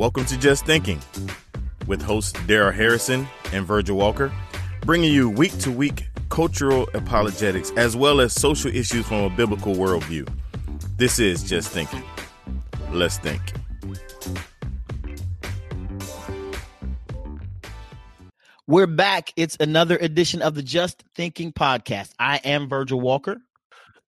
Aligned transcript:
Welcome 0.00 0.24
to 0.24 0.38
Just 0.38 0.64
Thinking 0.64 0.98
with 1.86 2.00
hosts 2.00 2.32
Daryl 2.46 2.72
Harrison 2.72 3.28
and 3.52 3.66
Virgil 3.66 3.98
Walker, 3.98 4.32
bringing 4.80 5.12
you 5.12 5.28
week 5.28 5.54
to 5.58 5.70
week 5.70 6.08
cultural 6.30 6.88
apologetics 6.94 7.70
as 7.72 7.96
well 7.96 8.22
as 8.22 8.32
social 8.32 8.74
issues 8.74 9.04
from 9.06 9.18
a 9.24 9.28
biblical 9.28 9.74
worldview. 9.74 10.26
This 10.96 11.18
is 11.18 11.42
Just 11.44 11.68
Thinking. 11.70 12.02
Let's 12.90 13.18
think. 13.18 13.42
We're 18.66 18.86
back. 18.86 19.34
It's 19.36 19.58
another 19.60 19.98
edition 19.98 20.40
of 20.40 20.54
the 20.54 20.62
Just 20.62 21.04
Thinking 21.14 21.52
podcast. 21.52 22.12
I 22.18 22.38
am 22.38 22.70
Virgil 22.70 23.02
Walker. 23.02 23.38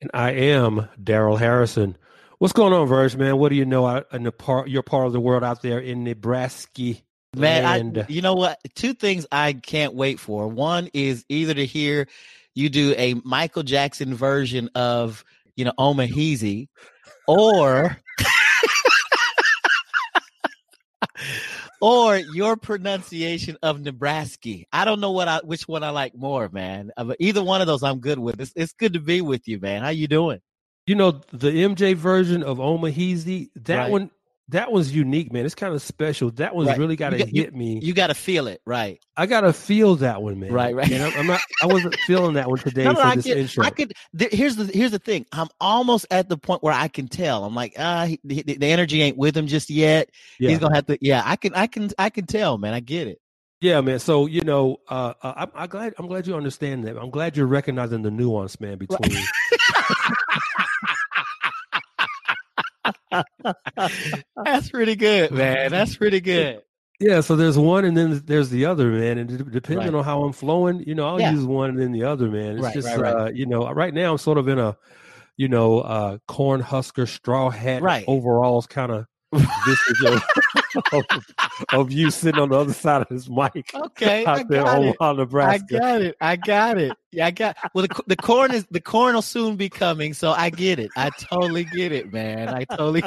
And 0.01 0.11
I 0.15 0.31
am 0.31 0.89
Daryl 1.05 1.39
Harrison. 1.39 1.99
What's 2.43 2.53
going 2.53 2.73
on, 2.73 2.89
Verge, 2.89 3.15
man? 3.15 3.37
What 3.39 3.51
do 3.51 3.55
you 3.55 3.65
know 3.65 4.03
in 4.13 4.25
the 4.25 4.33
part, 4.33 4.69
your 4.69 4.83
part 4.83 5.07
of 5.07 5.13
the 5.13 5.21
world 5.21 5.45
out 5.45 5.63
there 5.63 5.79
in 5.79 6.03
Nebraska? 6.03 6.95
Man, 7.37 7.97
I, 7.97 8.01
uh, 8.01 8.05
you 8.09 8.21
know 8.21 8.35
what? 8.35 8.59
Two 8.75 8.95
things 8.95 9.25
I 9.31 9.53
can't 9.53 9.95
wait 9.95 10.19
for. 10.19 10.49
One 10.49 10.89
is 10.93 11.25
either 11.29 11.55
to 11.55 11.65
hear 11.65 12.09
you 12.57 12.69
do 12.69 12.97
a 12.99 13.15
Michael 13.23 13.63
Jackson 13.63 14.13
version 14.13 14.71
of, 14.75 15.23
you 15.55 15.65
know, 15.65 15.73
Omaheezy, 15.79 16.67
or 17.29 17.97
or 21.81 22.17
your 22.17 22.57
pronunciation 22.57 23.57
of 23.63 23.81
Nebraska. 23.83 24.65
I 24.73 24.85
don't 24.85 24.99
know 24.99 25.13
what 25.13 25.29
I, 25.29 25.39
which 25.45 25.69
one 25.69 25.85
I 25.85 25.91
like 25.91 26.17
more, 26.17 26.49
man. 26.49 26.91
Either 27.21 27.45
one 27.45 27.61
of 27.61 27.69
those, 27.69 27.85
I'm 27.85 28.01
good 28.01 28.19
with. 28.19 28.41
It's, 28.41 28.53
it's 28.57 28.73
good 28.73 28.95
to 28.95 29.01
be 29.01 29.21
with 29.21 29.47
you, 29.47 29.61
man. 29.61 29.83
How 29.83 29.91
you 29.91 30.09
doing? 30.09 30.41
you 30.87 30.95
know 30.95 31.13
the 31.33 31.49
MJ 31.51 31.95
version 31.95 32.43
of 32.43 32.59
Omahezy. 32.59 33.51
That 33.55 33.77
right. 33.77 33.91
one, 33.91 34.11
that 34.49 34.73
one's 34.73 34.93
unique, 34.95 35.33
man. 35.33 35.47
It's 35.47 35.55
kind 35.55 35.75
of 35.75 35.81
special. 35.81 36.31
That 36.33 36.55
one's 36.57 36.69
right. 36.69 36.79
really 36.79 36.97
gotta 36.97 37.19
got 37.19 37.29
to 37.29 37.31
hit 37.31 37.55
me. 37.55 37.79
You 37.81 37.95
got 37.95 38.09
to 38.09 38.15
feel 38.15 38.49
it, 38.49 38.61
right? 38.67 39.01
I 39.17 39.27
got 39.27 39.43
to 39.43 39.53
feel 39.53 39.97
that 39.97 40.23
one, 40.23 40.41
man. 40.41 40.53
Right, 40.53 40.75
right. 40.75 40.91
I'm, 40.93 41.19
I'm, 41.21 41.27
not. 41.27 41.41
I 41.63 41.67
wasn't 41.67 41.95
feeling 42.01 42.35
that 42.35 42.49
one 42.49 42.59
today 42.59 42.85
no, 42.85 42.95
for 42.95 43.15
this 43.17 43.25
could, 43.25 43.37
intro. 43.37 43.65
I 43.65 43.71
could. 43.71 43.93
Th- 44.19 44.33
here's 44.33 44.57
the 44.57 44.65
here's 44.67 44.91
the 44.91 44.99
thing. 44.99 45.25
I'm 45.33 45.49
almost 45.61 46.07
at 46.11 46.29
the 46.29 46.37
point 46.37 46.63
where 46.63 46.75
I 46.75 46.89
can 46.89 47.07
tell. 47.09 47.45
I'm 47.45 47.55
like, 47.55 47.75
ah, 47.79 48.09
the, 48.25 48.43
the, 48.43 48.73
energy 48.73 49.03
ain't 49.03 49.17
with 49.17 49.37
him 49.37 49.47
just 49.47 49.71
yet. 49.71 50.11
Yeah. 50.39 50.51
He's 50.51 50.59
gonna 50.59 50.75
have 50.75 50.87
to. 50.87 50.99
Yeah, 51.01 51.23
I 51.25 51.37
can. 51.37 51.55
I 51.55 51.67
can. 51.69 51.91
I 51.99 52.11
can 52.11 52.27
tell, 52.27 52.59
man. 52.59 52.75
I 52.75 52.81
get 52.81 53.07
it. 53.07 53.21
Yeah, 53.61 53.81
man. 53.83 54.01
So 54.01 54.27
you 54.27 54.41
know, 54.41 54.79
uh, 54.89 55.15
uh 55.23 55.47
i 55.57 55.63
I'm 55.63 55.69
glad. 55.69 55.95
I'm 55.97 56.09
glad 56.09 56.27
you 56.27 56.35
understand 56.35 56.83
that. 56.89 56.99
I'm 56.99 57.11
glad 57.11 57.37
you're 57.37 57.47
recognizing 57.47 58.03
the 58.03 58.11
nuance, 58.11 58.59
man, 58.61 58.77
between. 58.79 59.23
That's 64.45 64.71
pretty 64.71 64.97
good, 64.97 65.31
man. 65.31 65.71
That's 65.71 65.97
pretty 65.97 66.21
good. 66.21 66.63
Yeah, 67.01 67.21
so 67.21 67.35
there's 67.35 67.59
one 67.59 67.85
and 67.85 67.97
then 67.97 68.23
there's 68.25 68.51
the 68.51 68.67
other, 68.67 68.91
man. 68.91 69.19
And 69.19 69.51
depending 69.51 69.87
right. 69.87 69.95
on 69.95 70.05
how 70.05 70.23
I'm 70.23 70.33
flowing, 70.33 70.85
you 70.87 70.95
know, 70.95 71.09
I'll 71.09 71.21
yeah. 71.21 71.33
use 71.33 71.45
one 71.45 71.71
and 71.71 71.79
then 71.79 71.93
the 71.93 72.05
other, 72.05 72.31
man. 72.31 72.53
It's 72.55 72.63
right, 72.63 72.75
just, 72.75 72.97
right, 72.97 73.15
uh, 73.15 73.31
you 73.35 73.47
know, 73.47 73.69
right 73.73 73.93
now 73.93 74.13
I'm 74.13 74.19
sort 74.19 74.39
of 74.39 74.47
in 74.47 74.59
a, 74.59 74.77
you 75.37 75.49
know, 75.49 75.81
uh, 75.81 76.19
corn 76.29 76.61
husker 76.61 77.07
straw 77.07 77.51
hat 77.51 77.83
right. 77.83 78.05
overalls 78.07 78.67
kind 78.67 78.93
of 78.93 79.07
video 79.33 80.21
of, 80.93 81.07
of, 81.73 81.93
you 81.93 82.11
sitting 82.11 82.41
on 82.41 82.51
the 82.51 82.57
other 82.57 82.73
side 82.73 83.03
of 83.03 83.09
this 83.09 83.29
mic. 83.29 83.73
Okay, 83.75 84.25
I 84.25 84.43
got 84.43 84.83
it. 84.83 84.93
I 84.93 85.59
got 85.59 86.03
it. 86.03 86.17
I 86.21 86.37
got 86.37 86.79
it. 86.79 86.93
Yeah, 87.13 87.27
I 87.27 87.31
got. 87.31 87.57
Well, 87.75 87.87
the, 87.87 88.03
the 88.09 88.17
corn 88.17 88.53
is 88.53 88.67
the 88.71 88.81
corn 88.81 89.15
will 89.15 89.23
soon 89.23 89.57
be 89.57 89.69
coming, 89.69 90.13
so 90.13 90.33
I 90.33 90.51
get 90.51 90.79
it. 90.79 90.91
I 90.97 91.11
totally 91.31 91.65
get 91.65 91.93
it, 91.93 92.13
man. 92.13 92.49
I 92.49 92.65
totally. 92.65 93.03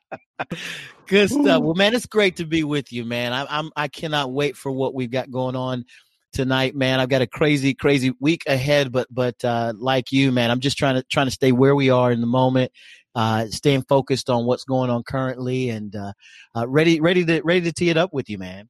Good 1.06 1.30
stuff. 1.30 1.62
Well, 1.62 1.74
man, 1.74 1.94
it's 1.94 2.06
great 2.06 2.36
to 2.36 2.44
be 2.44 2.62
with 2.64 2.92
you, 2.92 3.04
man. 3.04 3.32
I, 3.32 3.46
I'm 3.48 3.70
I 3.76 3.88
cannot 3.88 4.32
wait 4.32 4.56
for 4.56 4.70
what 4.70 4.94
we've 4.94 5.10
got 5.10 5.30
going 5.30 5.56
on 5.56 5.84
tonight, 6.32 6.76
man. 6.76 7.00
I've 7.00 7.08
got 7.08 7.22
a 7.22 7.26
crazy, 7.26 7.74
crazy 7.74 8.12
week 8.20 8.44
ahead, 8.46 8.92
but 8.92 9.08
but 9.10 9.42
uh, 9.44 9.72
like 9.76 10.12
you, 10.12 10.30
man, 10.30 10.50
I'm 10.50 10.60
just 10.60 10.78
trying 10.78 10.96
to 10.96 11.02
trying 11.04 11.26
to 11.26 11.32
stay 11.32 11.52
where 11.52 11.74
we 11.74 11.90
are 11.90 12.12
in 12.12 12.20
the 12.20 12.26
moment 12.26 12.70
uh, 13.16 13.46
staying 13.48 13.82
focused 13.88 14.28
on 14.28 14.44
what's 14.44 14.64
going 14.64 14.90
on 14.90 15.02
currently 15.02 15.70
and 15.70 15.96
uh, 15.96 16.12
uh, 16.54 16.68
ready 16.68 17.00
ready 17.00 17.24
to 17.24 17.40
ready 17.42 17.62
to 17.62 17.72
tee 17.72 17.88
it 17.88 17.96
up 17.96 18.12
with 18.12 18.28
you, 18.28 18.38
man. 18.38 18.68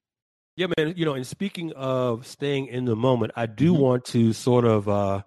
Yeah, 0.55 0.69
man. 0.79 0.95
You 0.97 1.05
know, 1.05 1.15
and 1.15 1.27
speaking 1.27 1.73
of 1.73 2.27
staying 2.27 2.69
in 2.69 2.85
the 2.85 2.97
moment, 2.97 3.33
I 3.37 3.47
do 3.47 3.73
mm-hmm. 3.73 3.83
want 3.83 4.05
to 4.07 4.33
sort 4.33 4.65
of 4.65 4.89
uh, 4.89 5.23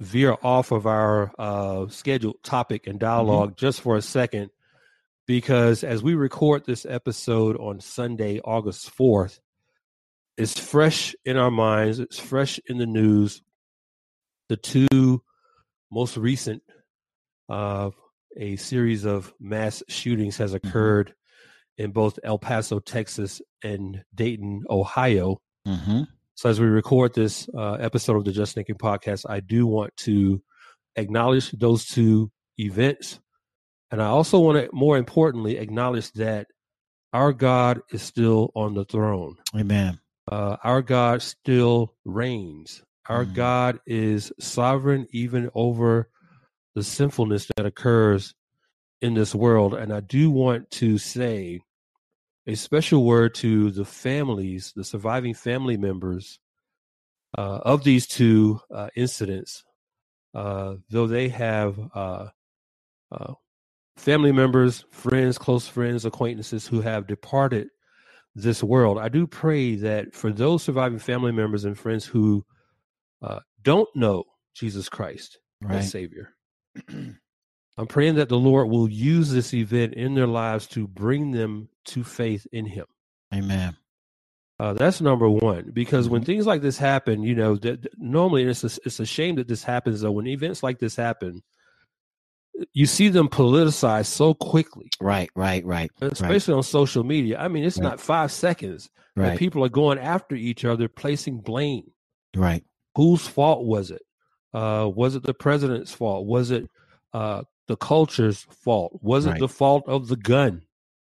veer 0.00 0.36
off 0.42 0.70
of 0.70 0.86
our 0.86 1.32
uh, 1.38 1.88
scheduled 1.88 2.36
topic 2.44 2.86
and 2.86 3.00
dialog 3.00 3.50
mm-hmm. 3.52 3.58
just 3.58 3.80
for 3.80 3.96
a 3.96 4.02
second, 4.02 4.50
because 5.26 5.82
as 5.82 6.02
we 6.02 6.14
record 6.14 6.66
this 6.66 6.84
episode 6.84 7.56
on 7.56 7.80
Sunday, 7.80 8.38
August 8.44 8.90
fourth, 8.90 9.40
it's 10.36 10.60
fresh 10.60 11.14
in 11.24 11.38
our 11.38 11.50
minds. 11.50 11.98
It's 12.00 12.18
fresh 12.18 12.60
in 12.66 12.76
the 12.76 12.86
news. 12.86 13.40
The 14.50 14.56
two 14.58 15.22
most 15.90 16.18
recent 16.18 16.62
uh, 17.48 17.90
a 18.36 18.56
series 18.56 19.04
of 19.04 19.32
mass 19.40 19.82
shootings 19.88 20.36
has 20.36 20.52
mm-hmm. 20.54 20.66
occurred 20.68 21.08
mm-hmm. 21.08 21.84
in 21.84 21.90
both 21.92 22.18
El 22.24 22.38
Paso, 22.38 22.78
Texas, 22.78 23.40
and 23.62 24.02
Dayton, 24.14 24.62
Ohio. 24.70 25.40
Mm-hmm. 25.66 26.02
So, 26.34 26.48
as 26.48 26.60
we 26.60 26.66
record 26.66 27.14
this 27.14 27.48
uh, 27.56 27.74
episode 27.74 28.16
of 28.16 28.24
the 28.24 28.32
Just 28.32 28.54
Thinking 28.54 28.76
podcast, 28.76 29.24
I 29.28 29.40
do 29.40 29.66
want 29.66 29.96
to 29.98 30.42
acknowledge 30.96 31.50
those 31.52 31.86
two 31.86 32.30
events. 32.58 33.20
And 33.90 34.00
I 34.00 34.06
also 34.06 34.38
want 34.40 34.58
to, 34.64 34.70
more 34.74 34.96
importantly, 34.96 35.58
acknowledge 35.58 36.10
that 36.12 36.46
our 37.12 37.32
God 37.32 37.80
is 37.92 38.00
still 38.02 38.50
on 38.54 38.74
the 38.74 38.86
throne. 38.86 39.36
Amen. 39.54 40.00
Uh, 40.30 40.56
our 40.64 40.80
God 40.80 41.20
still 41.20 41.94
reigns. 42.06 42.82
Our 43.08 43.26
mm. 43.26 43.34
God 43.34 43.80
is 43.86 44.32
sovereign 44.40 45.06
even 45.10 45.50
over 45.54 46.08
the 46.74 46.82
sinfulness 46.82 47.48
that 47.56 47.66
occurs 47.66 48.34
in 49.00 49.14
this 49.14 49.34
world. 49.34 49.74
And 49.74 49.92
I 49.92 50.00
do 50.00 50.30
want 50.30 50.70
to 50.72 50.98
say 50.98 51.60
a 52.46 52.54
special 52.54 53.04
word 53.04 53.34
to 53.36 53.70
the 53.70 53.84
families, 53.84 54.72
the 54.74 54.84
surviving 54.84 55.34
family 55.34 55.76
members 55.76 56.38
uh, 57.36 57.60
of 57.62 57.84
these 57.84 58.06
two 58.06 58.60
uh, 58.72 58.88
incidents, 58.96 59.64
uh, 60.34 60.76
though 60.90 61.06
they 61.06 61.28
have 61.28 61.78
uh, 61.94 62.28
uh, 63.10 63.34
family 63.96 64.32
members, 64.32 64.84
friends, 64.90 65.38
close 65.38 65.68
friends, 65.68 66.04
acquaintances 66.04 66.66
who 66.66 66.80
have 66.80 67.06
departed 67.06 67.68
this 68.34 68.62
world. 68.62 68.98
I 68.98 69.08
do 69.08 69.26
pray 69.26 69.76
that 69.76 70.14
for 70.14 70.32
those 70.32 70.62
surviving 70.62 70.98
family 70.98 71.32
members 71.32 71.66
and 71.66 71.78
friends 71.78 72.06
who 72.06 72.44
uh, 73.22 73.40
don't 73.60 73.88
know 73.94 74.24
Jesus 74.54 74.88
Christ 74.88 75.38
right. 75.60 75.76
as 75.76 75.90
Savior, 75.90 76.34
I'm 77.78 77.86
praying 77.88 78.16
that 78.16 78.28
the 78.28 78.38
Lord 78.38 78.68
will 78.68 78.88
use 78.88 79.30
this 79.30 79.54
event 79.54 79.94
in 79.94 80.14
their 80.14 80.26
lives 80.26 80.66
to 80.68 80.86
bring 80.86 81.30
them 81.32 81.68
to 81.86 82.04
faith 82.04 82.46
in 82.52 82.66
Him. 82.66 82.86
Amen. 83.34 83.76
Uh, 84.60 84.74
that's 84.74 85.00
number 85.00 85.28
one 85.28 85.70
because 85.72 86.08
when 86.08 86.20
mm-hmm. 86.20 86.26
things 86.26 86.46
like 86.46 86.60
this 86.62 86.78
happen, 86.78 87.22
you 87.22 87.34
know, 87.34 87.56
that 87.56 87.86
normally 87.98 88.44
it's 88.44 88.62
a, 88.62 88.70
it's 88.84 89.00
a 89.00 89.06
shame 89.06 89.36
that 89.36 89.48
this 89.48 89.64
happens. 89.64 90.02
Though 90.02 90.12
when 90.12 90.26
events 90.26 90.62
like 90.62 90.78
this 90.78 90.94
happen, 90.94 91.42
you 92.72 92.86
see 92.86 93.08
them 93.08 93.28
politicized 93.28 94.06
so 94.06 94.34
quickly. 94.34 94.90
Right, 95.00 95.30
right, 95.34 95.64
right. 95.64 95.90
Especially 96.02 96.52
right. 96.52 96.58
on 96.58 96.62
social 96.62 97.02
media. 97.02 97.38
I 97.40 97.48
mean, 97.48 97.64
it's 97.64 97.78
right. 97.78 97.88
not 97.88 98.00
five 98.00 98.30
seconds 98.30 98.90
right. 99.16 99.30
that 99.30 99.38
people 99.38 99.64
are 99.64 99.68
going 99.70 99.98
after 99.98 100.36
each 100.36 100.64
other, 100.64 100.86
placing 100.88 101.40
blame. 101.40 101.90
Right. 102.36 102.62
Whose 102.94 103.26
fault 103.26 103.64
was 103.64 103.90
it? 103.90 104.02
Uh, 104.52 104.88
was 104.94 105.16
it 105.16 105.22
the 105.22 105.34
president's 105.34 105.92
fault? 105.94 106.26
Was 106.26 106.50
it 106.50 106.68
uh, 107.14 107.42
the 107.68 107.76
culture's 107.76 108.42
fault. 108.42 108.98
Wasn't 109.02 109.38
the 109.38 109.48
fault 109.48 109.84
of 109.86 110.08
the 110.08 110.16
gun 110.16 110.62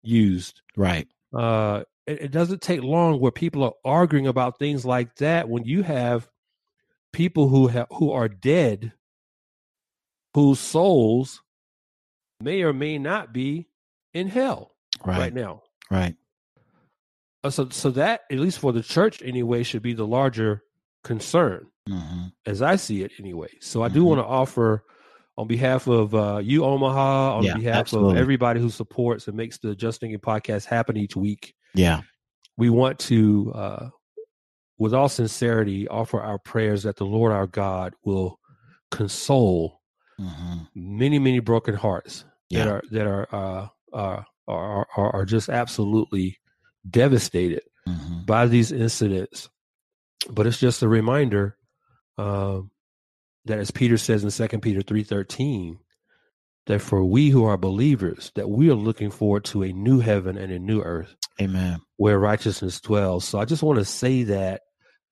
used. 0.02 0.62
Right. 0.76 1.08
Uh, 1.34 1.84
it, 2.06 2.24
it 2.24 2.32
doesn't 2.32 2.62
take 2.62 2.82
long 2.84 3.20
where 3.20 3.32
people 3.32 3.64
are 3.64 3.74
arguing 3.86 4.28
about 4.28 4.60
things 4.60 4.86
like 4.86 5.16
that 5.16 5.50
when 5.50 5.64
you 5.64 5.84
have 5.84 6.30
people 7.12 7.48
who 7.48 7.68
have 7.68 7.86
who 7.92 8.12
are 8.12 8.28
dead 8.28 8.92
whose 10.34 10.60
souls 10.60 11.42
may 12.42 12.64
or 12.64 12.74
may 12.74 12.98
not 12.98 13.32
be 13.32 13.68
in 14.16 14.28
hell 14.28 14.72
right, 15.06 15.20
right 15.20 15.34
now 15.36 15.62
right 15.92 16.16
uh, 17.44 17.52
so 17.52 17.70
so 17.70 17.92
that 17.92 18.22
at 18.32 18.40
least 18.40 18.58
for 18.58 18.74
the 18.74 18.82
church 18.82 19.22
anyway 19.24 19.62
should 19.62 19.84
be 19.84 19.94
the 19.94 20.08
larger 20.08 20.64
concern 21.04 21.68
mm-hmm. 21.88 22.22
as 22.48 22.64
i 22.64 22.76
see 22.76 23.04
it 23.04 23.12
anyway 23.20 23.48
so 23.62 23.84
i 23.84 23.88
do 23.88 24.00
mm-hmm. 24.00 24.08
want 24.10 24.20
to 24.20 24.26
offer 24.26 24.84
on 25.38 25.48
behalf 25.48 25.88
of 25.88 26.14
uh, 26.14 26.38
you, 26.44 26.64
Omaha, 26.64 27.38
on 27.38 27.44
yeah, 27.44 27.56
behalf 27.58 27.76
absolutely. 27.76 28.14
of 28.14 28.18
everybody 28.20 28.60
who 28.60 28.70
supports 28.70 29.28
and 29.28 29.36
makes 29.36 29.58
the 29.58 29.76
Just 29.76 30.00
Thinking 30.00 30.20
podcast 30.20 30.66
happen 30.66 30.96
each 30.98 31.16
week. 31.16 31.56
Yeah. 31.74 32.02
We 32.58 32.70
want 32.70 33.00
to, 33.00 33.52
uh, 33.54 33.90
with 34.78 34.94
all 34.94 35.10
sincerity, 35.10 35.88
offer 35.88 36.22
our 36.22 36.38
prayers 36.38 36.84
that 36.84 36.98
the 36.98 37.06
Lord 37.06 37.32
our 37.32 37.48
God 37.48 37.94
will 38.04 38.40
console 38.92 39.82
mm-hmm. 40.22 40.58
many, 40.76 41.18
many 41.18 41.40
broken 41.40 41.74
hearts 41.74 42.26
yeah. 42.50 42.66
that 42.66 42.72
are 42.72 42.84
that 42.92 43.08
are 43.08 43.28
uh, 43.36 43.68
uh 43.96 44.24
are, 44.48 44.88
are, 44.96 45.16
are 45.16 45.26
just 45.26 45.50
absolutely 45.50 46.38
devastated 46.92 47.62
mm-hmm. 47.90 48.24
by 48.26 48.46
these 48.46 48.72
incidents. 48.72 49.50
But 50.30 50.46
it's 50.46 50.60
just 50.60 50.84
a 50.84 50.88
reminder 50.88 51.58
um, 52.20 52.70
that 53.46 53.60
as 53.60 53.72
Peter 53.72 53.98
says 53.98 54.24
in 54.24 54.32
Second 54.32 54.62
Peter 54.62 54.82
3:13, 54.82 55.78
that 56.68 56.80
for 56.82 57.04
we 57.04 57.30
who 57.30 57.44
are 57.46 57.58
believers, 57.58 58.32
that 58.36 58.50
we 58.50 58.70
are 58.70 58.76
looking 58.76 59.12
forward 59.12 59.44
to 59.46 59.64
a 59.64 59.74
new 59.74 60.00
heaven 60.00 60.38
and 60.38 60.52
a 60.52 60.60
new 60.60 60.82
earth. 60.82 61.16
Amen. 61.42 61.80
Where 61.98 62.20
righteousness 62.20 62.80
dwells. 62.80 63.26
So 63.26 63.40
I 63.40 63.46
just 63.46 63.64
want 63.64 63.80
to 63.80 63.86
say 63.86 64.24
that 64.24 64.62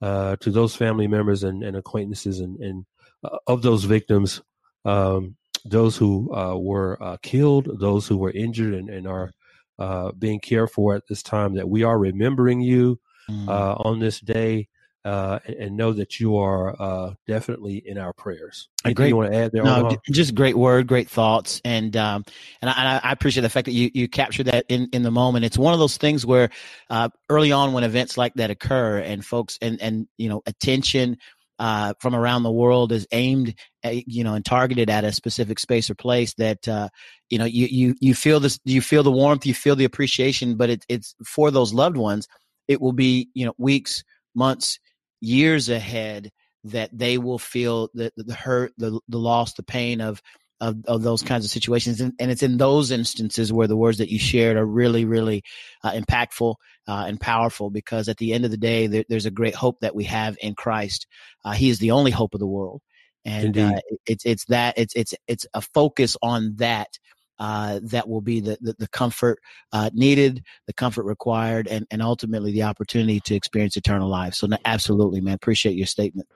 uh, 0.01 0.35
to 0.37 0.49
those 0.51 0.75
family 0.75 1.07
members 1.07 1.43
and, 1.43 1.61
and 1.61 1.75
acquaintances 1.75 2.39
and, 2.39 2.57
and 2.59 2.85
uh, 3.23 3.37
of 3.47 3.63
those 3.63 3.83
victims, 3.83 4.41
um, 4.85 5.35
those 5.65 5.97
who 5.97 6.33
uh, 6.33 6.55
were 6.55 6.97
uh, 7.03 7.17
killed, 7.21 7.69
those 7.79 8.07
who 8.07 8.17
were 8.17 8.31
injured 8.31 8.73
and, 8.73 8.89
and 8.89 9.05
are 9.07 9.31
uh, 9.77 10.11
being 10.13 10.39
cared 10.39 10.71
for 10.71 10.95
at 10.95 11.03
this 11.09 11.21
time, 11.21 11.55
that 11.55 11.67
we 11.69 11.83
are 11.83 11.97
remembering 11.99 12.61
you 12.61 12.99
mm. 13.29 13.49
Uh, 13.49 13.73
on 13.85 13.99
this 13.99 14.19
day 14.21 14.69
uh, 15.03 15.39
and, 15.45 15.75
know 15.75 15.91
that 15.93 16.19
you 16.19 16.37
are 16.37 16.79
uh, 16.79 17.13
definitely 17.27 17.77
in 17.85 17.97
our 17.97 18.13
prayers. 18.13 18.69
Uh, 18.85 18.89
Anything 18.89 18.95
great, 18.95 19.07
you 19.09 19.15
want 19.15 19.31
to 19.31 19.37
add 19.37 19.51
there? 19.51 19.63
No, 19.63 19.97
just 20.11 20.35
great 20.35 20.55
word, 20.55 20.85
great 20.87 21.09
thoughts, 21.09 21.59
and 21.65 21.95
um, 21.97 22.23
and, 22.61 22.69
I, 22.69 22.99
I, 23.03 23.11
appreciate 23.11 23.41
the 23.41 23.49
fact 23.49 23.65
that 23.65 23.71
you 23.71 23.89
you 23.95 24.07
captured 24.07 24.45
that 24.47 24.65
in 24.69 24.89
in 24.93 25.01
the 25.01 25.09
moment. 25.11 25.45
It's 25.45 25.57
one 25.57 25.73
of 25.73 25.79
those 25.79 25.97
things 25.97 26.25
where 26.25 26.49
uh, 26.91 27.09
early 27.29 27.51
on 27.51 27.73
when 27.73 27.83
events 27.83 28.17
like 28.17 28.33
that 28.35 28.51
occur, 28.51 28.99
and 28.99 29.25
folks 29.25 29.57
and 29.61 29.81
and 29.81 30.07
you 30.17 30.29
know 30.29 30.41
attention. 30.45 31.17
Uh, 31.59 31.93
from 31.99 32.15
around 32.15 32.41
the 32.41 32.51
world 32.51 32.91
is 32.91 33.05
aimed, 33.11 33.53
at, 33.83 33.93
uh, 33.93 33.99
you 34.07 34.23
know, 34.23 34.33
and 34.33 34.43
targeted 34.43 34.89
at 34.89 35.03
a 35.03 35.11
specific 35.11 35.59
space 35.59 35.91
or 35.91 35.93
place 35.93 36.33
that, 36.33 36.67
uh, 36.67 36.89
you 37.29 37.37
know, 37.37 37.45
you, 37.45 37.67
you, 37.67 37.93
you 38.01 38.15
feel 38.15 38.39
this, 38.39 38.59
you 38.65 38.81
feel 38.81 39.03
the 39.03 39.11
warmth, 39.11 39.45
you 39.45 39.53
feel 39.53 39.75
the 39.75 39.85
appreciation, 39.85 40.55
but 40.57 40.71
it, 40.71 40.83
it's 40.89 41.13
for 41.23 41.51
those 41.51 41.71
loved 41.71 41.97
ones. 41.97 42.27
It 42.67 42.81
will 42.81 42.93
be, 42.93 43.29
you 43.35 43.45
know, 43.45 43.53
weeks, 43.59 44.03
months, 44.33 44.79
years 45.21 45.69
ahead 45.69 46.31
that 46.65 46.89
they 46.95 47.17
will 47.17 47.39
feel 47.39 47.89
the, 47.93 48.11
the 48.17 48.33
hurt, 48.33 48.73
the, 48.77 48.99
the 49.07 49.17
loss, 49.17 49.53
the 49.53 49.63
pain 49.63 50.01
of, 50.01 50.21
of, 50.59 50.75
of 50.87 51.01
those 51.01 51.23
kinds 51.23 51.45
of 51.45 51.49
situations. 51.51 52.01
And, 52.01 52.13
and 52.19 52.29
it's 52.29 52.43
in 52.43 52.57
those 52.57 52.91
instances 52.91 53.51
where 53.53 53.67
the 53.67 53.77
words 53.77 53.99
that 53.99 54.09
you 54.09 54.19
shared 54.19 54.57
are 54.57 54.65
really, 54.65 55.05
really 55.05 55.43
uh, 55.83 55.91
impactful 55.93 56.53
uh, 56.87 57.05
and 57.07 57.19
powerful 57.19 57.69
because 57.71 58.09
at 58.09 58.17
the 58.17 58.33
end 58.33 58.45
of 58.45 58.51
the 58.51 58.57
day, 58.57 58.87
there, 58.87 59.03
there's 59.09 59.25
a 59.25 59.31
great 59.31 59.55
hope 59.55 59.79
that 59.79 59.95
we 59.95 60.03
have 60.03 60.37
in 60.41 60.53
Christ. 60.53 61.07
Uh, 61.45 61.53
he 61.53 61.69
is 61.69 61.79
the 61.79 61.91
only 61.91 62.11
hope 62.11 62.33
of 62.33 62.39
the 62.39 62.47
world. 62.47 62.81
And 63.23 63.55
uh, 63.57 63.79
it's, 64.07 64.25
it's 64.25 64.45
that, 64.45 64.77
it's, 64.79 64.95
it's, 64.95 65.13
it's 65.27 65.45
a 65.53 65.61
focus 65.61 66.17
on 66.23 66.55
that 66.57 66.97
uh, 67.41 67.79
that 67.81 68.07
will 68.07 68.21
be 68.21 68.39
the, 68.39 68.55
the, 68.61 68.75
the 68.77 68.87
comfort 68.89 69.39
uh, 69.73 69.89
needed, 69.93 70.43
the 70.67 70.73
comfort 70.73 71.03
required, 71.05 71.67
and, 71.67 71.87
and 71.89 71.99
ultimately 72.03 72.51
the 72.51 72.61
opportunity 72.61 73.19
to 73.19 73.33
experience 73.33 73.75
eternal 73.75 74.07
life. 74.07 74.35
So, 74.35 74.45
no, 74.45 74.57
absolutely, 74.63 75.21
man. 75.21 75.33
Appreciate 75.33 75.73
your 75.73 75.87
statement. 75.87 76.29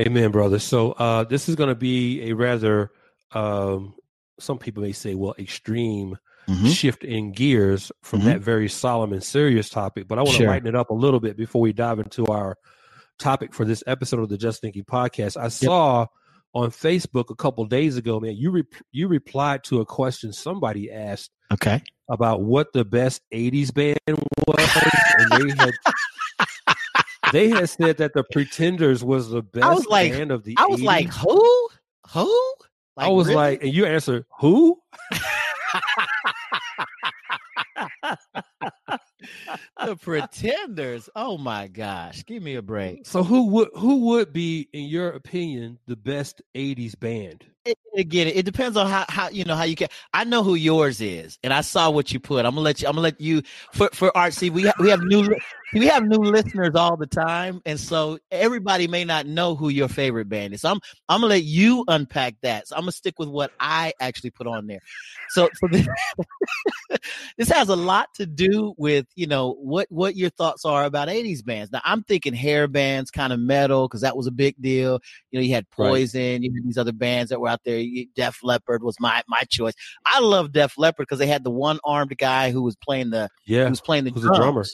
Amen, 0.00 0.32
brother. 0.32 0.58
So, 0.58 0.92
uh, 0.92 1.22
this 1.24 1.48
is 1.48 1.54
going 1.54 1.68
to 1.68 1.76
be 1.76 2.30
a 2.30 2.32
rather, 2.34 2.90
um, 3.30 3.94
some 4.40 4.58
people 4.58 4.82
may 4.82 4.90
say, 4.90 5.14
well, 5.14 5.36
extreme 5.38 6.18
mm-hmm. 6.48 6.66
shift 6.66 7.04
in 7.04 7.30
gears 7.30 7.92
from 8.02 8.20
mm-hmm. 8.20 8.30
that 8.30 8.40
very 8.40 8.68
solemn 8.68 9.12
and 9.12 9.22
serious 9.22 9.68
topic. 9.70 10.08
But 10.08 10.18
I 10.18 10.22
want 10.22 10.32
to 10.32 10.38
sure. 10.38 10.48
lighten 10.48 10.66
it 10.66 10.74
up 10.74 10.90
a 10.90 10.94
little 10.94 11.20
bit 11.20 11.36
before 11.36 11.60
we 11.60 11.72
dive 11.72 12.00
into 12.00 12.26
our 12.26 12.56
topic 13.20 13.54
for 13.54 13.64
this 13.64 13.84
episode 13.86 14.18
of 14.20 14.28
the 14.28 14.36
Just 14.36 14.60
Thinking 14.60 14.82
podcast. 14.84 15.36
I 15.36 15.44
yep. 15.44 15.52
saw 15.52 16.06
on 16.58 16.70
Facebook 16.72 17.30
a 17.30 17.34
couple 17.36 17.64
days 17.66 17.96
ago, 17.96 18.18
man. 18.18 18.36
You 18.36 18.64
you 18.92 19.06
replied 19.08 19.62
to 19.64 19.80
a 19.80 19.86
question 19.86 20.32
somebody 20.32 20.90
asked, 20.90 21.30
okay, 21.52 21.82
about 22.10 22.42
what 22.42 22.72
the 22.72 22.84
best 22.84 23.22
'80s 23.32 23.72
band 23.72 24.00
was, 24.44 24.92
and 25.18 25.30
they 25.30 25.50
had 25.54 25.70
they 27.32 27.48
had 27.50 27.68
said 27.70 27.96
that 27.98 28.12
the 28.14 28.24
Pretenders 28.32 29.04
was 29.04 29.28
the 29.30 29.42
best 29.42 29.64
I 29.64 29.72
was 29.72 29.86
like, 29.86 30.10
band 30.12 30.30
of 30.32 30.42
the. 30.44 30.54
I 30.58 30.66
was 30.66 30.80
80s. 30.80 30.84
like, 30.84 31.12
who, 31.14 31.68
who? 32.12 32.52
Like, 32.96 33.06
I 33.06 33.10
was 33.10 33.26
really? 33.28 33.36
like, 33.36 33.62
and 33.62 33.72
you 33.72 33.86
answer 33.86 34.26
who? 34.40 34.80
the 39.86 39.96
Pretenders. 39.96 41.08
Oh 41.16 41.38
my 41.38 41.68
gosh, 41.68 42.24
give 42.26 42.42
me 42.42 42.54
a 42.56 42.62
break. 42.62 43.06
So 43.06 43.22
who 43.22 43.46
would 43.48 43.68
who 43.76 44.06
would 44.06 44.32
be, 44.32 44.68
in 44.72 44.84
your 44.84 45.10
opinion, 45.10 45.78
the 45.86 45.96
best 45.96 46.42
'80s 46.54 46.98
band? 46.98 47.44
Again, 47.96 48.28
it 48.28 48.44
depends 48.44 48.76
on 48.76 48.88
how, 48.88 49.04
how 49.08 49.28
you 49.28 49.44
know 49.44 49.56
how 49.56 49.64
you 49.64 49.74
can. 49.74 49.88
I 50.14 50.22
know 50.24 50.42
who 50.44 50.54
yours 50.54 51.00
is, 51.00 51.38
and 51.42 51.52
I 51.52 51.62
saw 51.62 51.90
what 51.90 52.12
you 52.12 52.20
put. 52.20 52.44
I'm 52.44 52.52
gonna 52.52 52.60
let 52.60 52.80
you. 52.80 52.86
I'm 52.86 52.92
gonna 52.92 53.02
let 53.02 53.20
you 53.20 53.42
for 53.72 53.88
for 53.92 54.12
artsy. 54.14 54.50
We 54.50 54.64
ha- 54.64 54.74
we 54.78 54.90
have 54.90 55.00
new 55.02 55.26
we 55.74 55.86
have 55.88 56.04
new 56.04 56.18
listeners 56.18 56.76
all 56.76 56.96
the 56.96 57.06
time, 57.06 57.60
and 57.66 57.80
so 57.80 58.18
everybody 58.30 58.86
may 58.88 59.04
not 59.04 59.26
know 59.26 59.56
who 59.56 59.68
your 59.68 59.88
favorite 59.88 60.28
band 60.28 60.54
is. 60.54 60.60
So 60.60 60.70
I'm 60.70 60.78
I'm 61.08 61.20
gonna 61.22 61.30
let 61.30 61.42
you 61.44 61.84
unpack 61.88 62.36
that. 62.42 62.68
So 62.68 62.76
I'm 62.76 62.82
gonna 62.82 62.92
stick 62.92 63.18
with 63.18 63.30
what 63.30 63.50
I 63.58 63.94
actually 64.00 64.30
put 64.30 64.46
on 64.46 64.66
there. 64.68 64.80
So, 65.30 65.48
this, 65.70 65.86
this 67.36 67.48
has 67.48 67.68
a 67.68 67.76
lot 67.76 68.08
to 68.16 68.26
do 68.26 68.74
with 68.76 69.06
you 69.16 69.26
know 69.26 69.54
what 69.58 69.86
what 69.90 70.14
your 70.14 70.30
thoughts 70.30 70.64
are 70.64 70.84
about 70.84 71.08
80s 71.08 71.44
bands. 71.44 71.72
Now 71.72 71.80
I'm 71.84 72.04
thinking 72.04 72.34
hair 72.34 72.68
bands, 72.68 73.10
kind 73.10 73.32
of 73.32 73.40
metal, 73.40 73.88
because 73.88 74.02
that 74.02 74.16
was 74.16 74.26
a 74.28 74.32
big 74.32 74.54
deal. 74.60 75.00
You 75.30 75.40
know, 75.40 75.44
you 75.44 75.54
had 75.54 75.68
Poison, 75.70 76.20
right. 76.20 76.42
you 76.42 76.52
had 76.54 76.64
these 76.68 76.78
other 76.78 76.92
bands 76.92 77.30
that 77.30 77.40
were 77.40 77.48
out 77.48 77.57
out 77.58 77.64
there. 77.64 77.82
Def 78.14 78.40
Leppard 78.42 78.82
was 78.82 78.96
my 79.00 79.22
my 79.28 79.40
choice. 79.48 79.74
I 80.06 80.20
love 80.20 80.52
Def 80.52 80.78
Leppard 80.78 81.06
because 81.06 81.18
they 81.18 81.26
had 81.26 81.44
the 81.44 81.50
one 81.50 81.78
armed 81.84 82.16
guy 82.18 82.50
who 82.50 82.62
was 82.62 82.76
playing 82.76 83.10
the 83.10 83.28
yeah, 83.44 83.64
who 83.64 83.70
was 83.70 83.80
playing 83.80 84.04
the 84.04 84.10
drums. 84.10 84.38
drummer. 84.38 84.64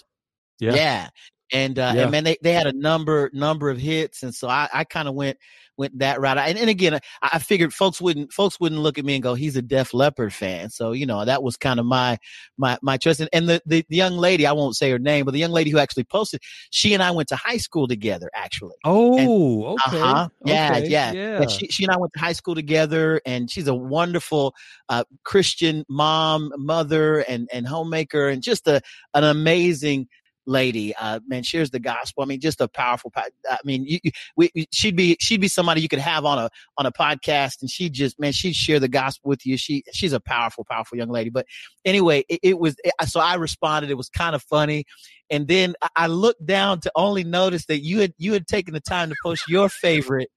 Yeah. 0.61 0.75
yeah 0.75 1.09
and 1.55 1.79
uh, 1.79 1.93
yeah. 1.95 2.03
and 2.03 2.11
man, 2.11 2.25
they, 2.25 2.37
they 2.43 2.53
had 2.53 2.67
a 2.67 2.73
number 2.73 3.31
number 3.33 3.71
of 3.71 3.79
hits, 3.79 4.23
and 4.25 4.35
so 4.35 4.49
I, 4.49 4.69
I 4.75 4.85
kind 4.85 5.07
of 5.09 5.15
went 5.15 5.39
went 5.77 5.97
that 5.99 6.21
route. 6.21 6.39
And, 6.39 6.57
and 6.59 6.71
again, 6.71 6.95
I, 6.95 7.01
I, 7.23 7.39
figured 7.41 7.73
folks 7.75 8.01
wouldn't 8.01 8.33
folks 8.33 8.59
wouldn't 8.61 8.81
look 8.81 8.99
at 8.99 9.05
me 9.05 9.15
and 9.15 9.23
go, 9.23 9.35
"He's 9.35 9.57
a 9.57 9.63
Def 9.63 9.95
Leppard 9.95 10.35
fan." 10.35 10.71
So 10.71 10.91
you 10.91 11.07
know 11.07 11.25
that 11.25 11.45
was 11.45 11.57
kind 11.57 11.79
of 11.79 11.87
my 11.87 12.19
my 12.59 12.77
my 12.83 12.97
trust. 12.97 13.21
And, 13.21 13.29
and 13.33 13.49
the, 13.49 13.63
the, 13.67 13.85
the 13.89 13.95
young 13.97 14.17
lady, 14.19 14.47
I 14.47 14.53
won't 14.53 14.75
say 14.75 14.91
her 14.91 14.99
name, 14.99 15.27
but 15.27 15.31
the 15.31 15.39
young 15.39 15.53
lady 15.53 15.71
who 15.71 15.79
actually 15.79 16.05
posted, 16.05 16.43
she 16.71 16.93
and 16.93 17.01
I 17.05 17.13
went 17.13 17.29
to 17.29 17.37
high 17.37 17.59
school 17.59 17.87
together, 17.87 18.29
actually. 18.35 18.75
Oh, 18.85 19.17
and, 19.17 19.79
okay. 19.87 20.01
Uh-huh. 20.03 20.29
Yeah, 20.45 20.73
okay. 20.77 20.89
yeah, 20.89 21.13
yeah. 21.13 21.43
And 21.43 21.51
she 21.53 21.69
she 21.69 21.85
and 21.85 21.93
I 21.93 21.99
went 21.99 22.13
to 22.15 22.19
high 22.19 22.33
school 22.33 22.57
together, 22.57 23.21
and 23.25 23.49
she's 23.49 23.69
a 23.69 23.75
wonderful 23.77 24.57
uh, 24.89 25.05
Christian 25.23 25.85
mom, 25.89 26.51
mother, 26.57 27.21
and 27.21 27.49
and 27.53 27.65
homemaker, 27.65 28.29
and 28.29 28.43
just 28.43 28.67
a 28.67 28.81
an 29.15 29.23
amazing 29.23 30.09
lady 30.47 30.95
uh, 31.01 31.21
man 31.27 31.43
shares 31.43 31.71
the 31.71 31.79
gospel 31.79 32.23
i 32.23 32.27
mean 32.27 32.39
just 32.41 32.61
a 32.61 32.69
powerful 32.69 33.11
i 33.17 33.31
mean 33.65 33.85
you, 33.85 33.99
you, 34.03 34.11
we, 34.37 34.67
she'd 34.73 34.97
be 34.97 35.17
she'd 35.21 35.41
be 35.41 35.49
somebody 35.49 35.81
you 35.81 35.89
could 35.89 35.99
have 35.99 36.25
on 36.25 36.39
a 36.39 36.51
on 36.77 36.85
a 36.87 36.93
podcast 36.93 37.55
and 37.63 37.71
she 37.71 37.89
just 37.89 38.19
man 38.21 38.33
she'd 38.33 38.55
share 38.55 38.79
the 38.79 38.89
gospel 38.89 39.29
with 39.29 39.47
you 39.47 39.57
she 39.57 39.83
she's 39.93 40.13
a 40.13 40.21
powerful 40.21 40.65
powerful 40.71 40.99
young 40.99 41.09
lady 41.09 41.31
but 41.31 41.47
anyway 41.85 42.23
it, 42.29 42.41
it 42.43 42.59
was 42.59 42.77
it, 42.85 42.93
so 43.07 43.21
i 43.21 43.35
responded 43.35 43.91
it 43.91 43.95
was 43.95 44.09
kind 44.11 44.35
of 44.35 44.43
funny 44.43 44.85
and 45.31 45.49
then 45.49 45.75
i 45.97 46.07
looked 46.07 46.45
down 46.45 46.79
to 46.79 46.91
only 46.95 47.25
notice 47.25 47.65
that 47.67 47.81
you 47.81 48.01
had 48.01 48.13
you 48.19 48.33
had 48.35 48.47
taken 48.47 48.75
the 48.75 48.81
time 48.81 49.09
to 49.09 49.15
post 49.23 49.45
your 49.49 49.69
favorite 49.69 50.29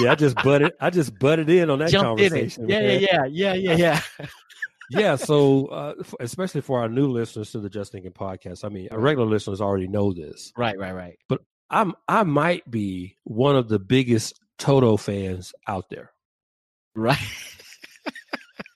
yeah 0.00 0.12
i 0.12 0.14
just 0.14 0.36
butted 0.42 0.72
i 0.80 0.88
just 0.88 1.16
butted 1.18 1.48
in 1.50 1.68
on 1.68 1.78
that 1.78 1.90
Jumped 1.90 2.20
conversation 2.22 2.68
yeah, 2.68 2.80
yeah 2.80 2.98
yeah 3.24 3.24
yeah 3.28 3.54
yeah 3.54 3.74
yeah 4.12 4.26
yeah. 4.90 5.16
So, 5.16 5.66
uh, 5.66 5.94
especially 6.20 6.60
for 6.60 6.80
our 6.80 6.88
new 6.88 7.08
listeners 7.08 7.52
to 7.52 7.60
the 7.60 7.68
Just 7.68 7.92
Thinking 7.92 8.12
podcast, 8.12 8.64
I 8.64 8.68
mean, 8.68 8.88
regular 8.90 9.26
listeners 9.28 9.60
already 9.60 9.88
know 9.88 10.12
this. 10.12 10.52
Right, 10.56 10.78
right, 10.78 10.92
right. 10.94 11.18
But 11.28 11.42
I'm 11.70 11.94
I 12.08 12.22
might 12.24 12.68
be 12.70 13.16
one 13.24 13.56
of 13.56 13.68
the 13.68 13.78
biggest 13.78 14.38
Toto 14.58 14.96
fans 14.96 15.52
out 15.66 15.90
there. 15.90 16.10
Right. 16.94 17.18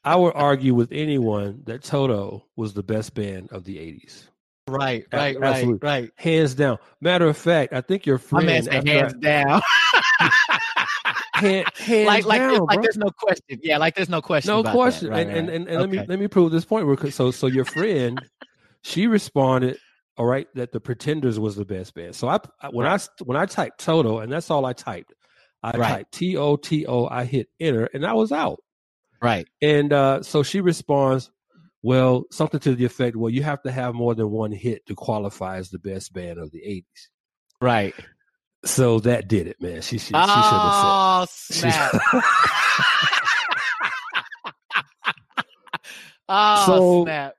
I 0.04 0.16
would 0.16 0.32
argue 0.34 0.74
with 0.74 0.90
anyone 0.90 1.62
that 1.66 1.84
Toto 1.84 2.44
was 2.56 2.74
the 2.74 2.82
best 2.82 3.14
band 3.14 3.50
of 3.52 3.62
the 3.64 3.76
'80s. 3.76 4.24
Right, 4.68 5.06
right, 5.12 5.36
Absolutely. 5.40 5.78
right, 5.86 6.00
right. 6.02 6.10
Hands 6.16 6.54
down. 6.54 6.78
Matter 7.00 7.28
of 7.28 7.36
fact, 7.36 7.72
I 7.72 7.82
think 7.82 8.04
your 8.06 8.18
friend. 8.18 8.48
I'm 8.68 8.84
hands 8.86 9.14
I, 9.14 9.18
down 9.18 9.60
hand, 11.42 11.68
like 12.06 12.24
like, 12.24 12.40
down, 12.40 12.64
like 12.66 12.82
there's 12.82 12.96
no 12.96 13.10
question. 13.10 13.58
Yeah, 13.62 13.78
like 13.78 13.94
there's 13.94 14.08
no 14.08 14.22
question. 14.22 14.48
No 14.48 14.62
question. 14.62 15.10
Right, 15.10 15.20
and, 15.26 15.30
right. 15.30 15.36
and, 15.38 15.48
and 15.48 15.68
and 15.68 15.68
okay. 15.68 15.80
let 15.80 15.90
me 15.90 16.06
let 16.08 16.18
me 16.18 16.28
prove 16.28 16.52
this 16.52 16.64
point. 16.64 17.12
so 17.12 17.30
so 17.30 17.46
your 17.46 17.64
friend, 17.64 18.20
she 18.82 19.06
responded, 19.06 19.76
all 20.16 20.24
right, 20.26 20.48
that 20.54 20.72
the 20.72 20.80
Pretenders 20.80 21.38
was 21.38 21.56
the 21.56 21.64
best 21.64 21.94
band. 21.94 22.14
So 22.16 22.28
I 22.28 22.38
when 22.70 22.86
right. 22.86 23.00
I 23.00 23.24
when 23.24 23.36
I 23.36 23.46
typed 23.46 23.80
Toto, 23.80 24.20
and 24.20 24.32
that's 24.32 24.50
all 24.50 24.64
I 24.64 24.72
typed. 24.72 25.12
I 25.64 25.72
typed 25.72 26.12
T 26.14 26.36
O 26.36 26.56
T 26.56 26.86
O. 26.86 27.06
I 27.06 27.24
hit 27.24 27.48
enter, 27.60 27.84
and 27.92 28.04
I 28.06 28.14
was 28.14 28.32
out. 28.32 28.58
Right. 29.20 29.46
And 29.60 29.92
uh, 29.92 30.22
so 30.24 30.42
she 30.42 30.60
responds, 30.60 31.30
well, 31.80 32.24
something 32.32 32.58
to 32.58 32.74
the 32.74 32.84
effect, 32.84 33.14
well, 33.14 33.30
you 33.30 33.44
have 33.44 33.62
to 33.62 33.70
have 33.70 33.94
more 33.94 34.16
than 34.16 34.28
one 34.32 34.50
hit 34.50 34.84
to 34.86 34.96
qualify 34.96 35.58
as 35.58 35.70
the 35.70 35.78
best 35.78 36.12
band 36.12 36.38
of 36.40 36.50
the 36.50 36.58
'80s. 36.58 36.82
Right. 37.60 37.94
So 38.64 39.00
that 39.00 39.26
did 39.28 39.48
it, 39.48 39.60
man. 39.60 39.82
She, 39.82 39.96
oh, 40.14 41.26
she 41.50 41.56
should 41.62 41.70
have 41.72 41.98
said. 41.98 42.00
Oh, 42.04 42.20
snap. 44.96 45.16
oh, 46.28 46.66
so 46.66 47.04
snap. 47.04 47.34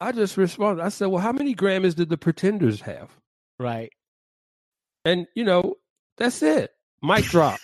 I 0.00 0.10
just 0.12 0.36
responded. 0.36 0.82
I 0.82 0.88
said, 0.88 1.06
Well, 1.06 1.22
how 1.22 1.30
many 1.32 1.54
Grammys 1.54 1.94
did 1.94 2.08
the 2.08 2.18
Pretenders 2.18 2.80
have? 2.80 3.10
Right. 3.58 3.92
And, 5.04 5.26
you 5.36 5.44
know, 5.44 5.76
that's 6.18 6.42
it. 6.42 6.72
Mic 7.02 7.24
drop. 7.26 7.60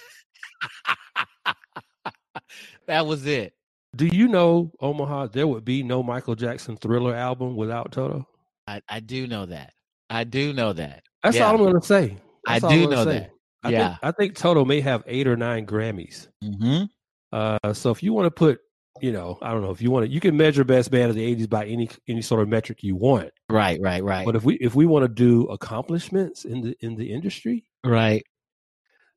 that 2.87 3.07
was 3.07 3.27
it. 3.27 3.55
Do 3.97 4.07
you 4.07 4.29
know, 4.29 4.71
Omaha, 4.81 5.27
there 5.29 5.49
would 5.49 5.65
be 5.65 5.83
no 5.83 6.03
Michael 6.03 6.35
Jackson 6.37 6.77
thriller 6.77 7.15
album 7.15 7.57
without 7.57 7.91
Toto? 7.93 8.29
I, 8.69 8.83
I 8.89 9.01
do 9.01 9.27
know 9.27 9.47
that. 9.47 9.73
I 10.11 10.25
do 10.25 10.53
know 10.53 10.73
that. 10.75 11.03
That's 11.25 11.37
yeah. 11.37 11.47
all 11.47 11.55
I'm 11.57 11.63
going 11.63 11.75
to 11.75 11.83
say. 11.85 12.17
I 12.47 12.59
do 12.59 12.89
know 12.89 13.05
that. 13.05 13.31
I 13.63 13.69
yeah, 13.71 13.89
think, 13.89 13.99
I 14.03 14.11
think 14.13 14.37
Toto 14.37 14.65
may 14.65 14.81
have 14.81 15.03
eight 15.07 15.27
or 15.27 15.37
nine 15.37 15.67
Grammys. 15.67 16.29
Mm-hmm. 16.43 16.85
Uh, 17.33 17.73
so 17.75 17.91
if 17.91 18.03
you 18.03 18.15
want 18.15 18.25
to 18.27 18.31
put, 18.31 18.59
you 19.03 19.13
know, 19.13 19.39
I 19.43 19.53
don't 19.53 19.61
know 19.61 19.71
if 19.71 19.83
you 19.83 19.91
want 19.91 20.07
to, 20.07 20.13
you 20.13 20.19
can 20.19 20.37
measure 20.37 20.65
Best 20.65 20.91
Band 20.91 21.11
of 21.11 21.15
the 21.17 21.37
'80s 21.37 21.49
by 21.49 21.67
any 21.67 21.89
any 22.09 22.23
sort 22.23 22.41
of 22.41 22.49
metric 22.49 22.83
you 22.83 22.97
want. 22.97 23.31
Right, 23.51 23.79
right, 23.81 24.03
right. 24.03 24.25
But 24.25 24.37
if 24.37 24.45
we 24.45 24.55
if 24.57 24.75
we 24.75 24.87
want 24.87 25.05
to 25.05 25.09
do 25.09 25.47
accomplishments 25.49 26.45
in 26.47 26.63
the 26.63 26.77
in 26.81 26.97
the 26.97 27.13
industry, 27.13 27.69
right, 27.85 28.25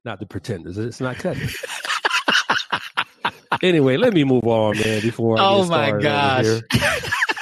not 0.06 0.20
the 0.20 0.26
Pretenders, 0.26 0.78
it's 0.78 1.00
not 1.00 1.16
cutting. 1.18 1.48
anyway, 3.62 3.96
let 3.98 4.14
me 4.14 4.24
move 4.26 4.44
on, 4.46 4.78
man. 4.78 5.02
Before 5.02 5.40
I 5.40 5.46
oh 5.46 5.66
my 5.66 5.92
gosh. 5.92 6.46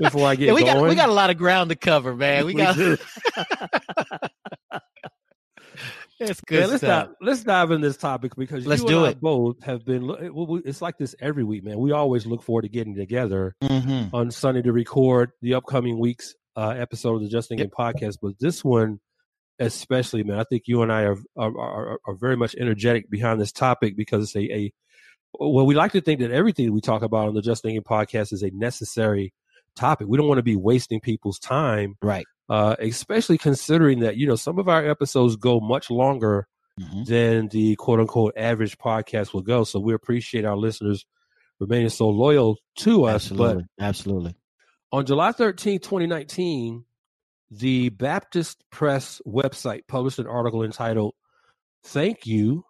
Before 0.00 0.26
I 0.26 0.34
get 0.34 0.46
yeah, 0.46 0.52
we 0.54 0.62
going. 0.62 0.74
got 0.76 0.88
we 0.88 0.94
got 0.94 1.08
a 1.10 1.12
lot 1.12 1.28
of 1.28 1.36
ground 1.36 1.68
to 1.68 1.76
cover, 1.76 2.16
man. 2.16 2.46
We, 2.46 2.54
we 2.54 2.62
got 2.62 2.74
It's 6.20 6.40
good. 6.42 6.60
Yeah, 6.60 6.66
let's 6.66 6.78
stuff. 6.82 7.06
dive, 7.06 7.16
let's 7.22 7.44
dive 7.44 7.70
in 7.70 7.80
this 7.80 7.96
topic 7.96 8.32
because 8.36 8.66
let's 8.66 8.84
do 8.84 9.06
it. 9.06 9.20
both 9.20 9.62
have 9.62 9.86
been. 9.86 10.10
It's 10.66 10.82
like 10.82 10.98
this 10.98 11.14
every 11.18 11.44
week, 11.44 11.64
man. 11.64 11.78
We 11.78 11.92
always 11.92 12.26
look 12.26 12.42
forward 12.42 12.62
to 12.62 12.68
getting 12.68 12.94
together 12.94 13.56
mm-hmm. 13.62 14.14
on 14.14 14.30
Sunday 14.30 14.60
to 14.62 14.72
record 14.72 15.30
the 15.40 15.54
upcoming 15.54 15.98
week's 15.98 16.34
uh, 16.56 16.70
episode 16.76 17.16
of 17.16 17.22
the 17.22 17.28
Just 17.28 17.48
Thinking 17.48 17.70
podcast. 17.70 18.18
But 18.20 18.32
this 18.38 18.62
one, 18.62 19.00
especially, 19.60 20.22
man, 20.22 20.38
I 20.38 20.44
think 20.44 20.64
you 20.66 20.82
and 20.82 20.92
I 20.92 21.04
are 21.04 21.16
are, 21.38 21.58
are, 21.58 21.98
are 22.06 22.14
very 22.16 22.36
much 22.36 22.54
energetic 22.54 23.10
behind 23.10 23.40
this 23.40 23.52
topic 23.52 23.96
because 23.96 24.24
it's 24.24 24.36
a, 24.36 24.52
a 24.54 24.72
well, 25.38 25.64
we 25.64 25.74
like 25.74 25.92
to 25.92 26.02
think 26.02 26.20
that 26.20 26.30
everything 26.32 26.70
we 26.74 26.82
talk 26.82 27.00
about 27.02 27.28
on 27.28 27.34
the 27.34 27.40
Just 27.40 27.62
Thinking 27.62 27.82
podcast 27.82 28.34
is 28.34 28.42
a 28.42 28.50
necessary 28.50 29.32
topic. 29.74 30.06
We 30.06 30.18
don't 30.18 30.28
want 30.28 30.38
to 30.38 30.42
be 30.42 30.56
wasting 30.56 31.00
people's 31.00 31.38
time, 31.38 31.94
right? 32.02 32.26
Uh, 32.50 32.74
especially 32.80 33.38
considering 33.38 34.00
that 34.00 34.16
you 34.16 34.26
know 34.26 34.34
some 34.34 34.58
of 34.58 34.68
our 34.68 34.84
episodes 34.84 35.36
go 35.36 35.60
much 35.60 35.88
longer 35.88 36.48
mm-hmm. 36.80 37.04
than 37.04 37.46
the 37.48 37.76
quote 37.76 38.00
unquote 38.00 38.34
average 38.36 38.76
podcast 38.76 39.32
will 39.32 39.40
go. 39.40 39.62
So 39.62 39.78
we 39.78 39.94
appreciate 39.94 40.44
our 40.44 40.56
listeners 40.56 41.06
remaining 41.60 41.90
so 41.90 42.08
loyal 42.10 42.56
to 42.78 43.04
us. 43.04 43.30
Absolutely. 43.30 43.66
But 43.78 43.84
absolutely. 43.84 44.34
On 44.90 45.06
July 45.06 45.30
13, 45.30 45.78
2019, 45.78 46.84
the 47.52 47.90
Baptist 47.90 48.64
Press 48.70 49.22
website 49.24 49.82
published 49.86 50.18
an 50.18 50.26
article 50.26 50.64
entitled 50.64 51.14
Thank 51.84 52.26
You, 52.26 52.64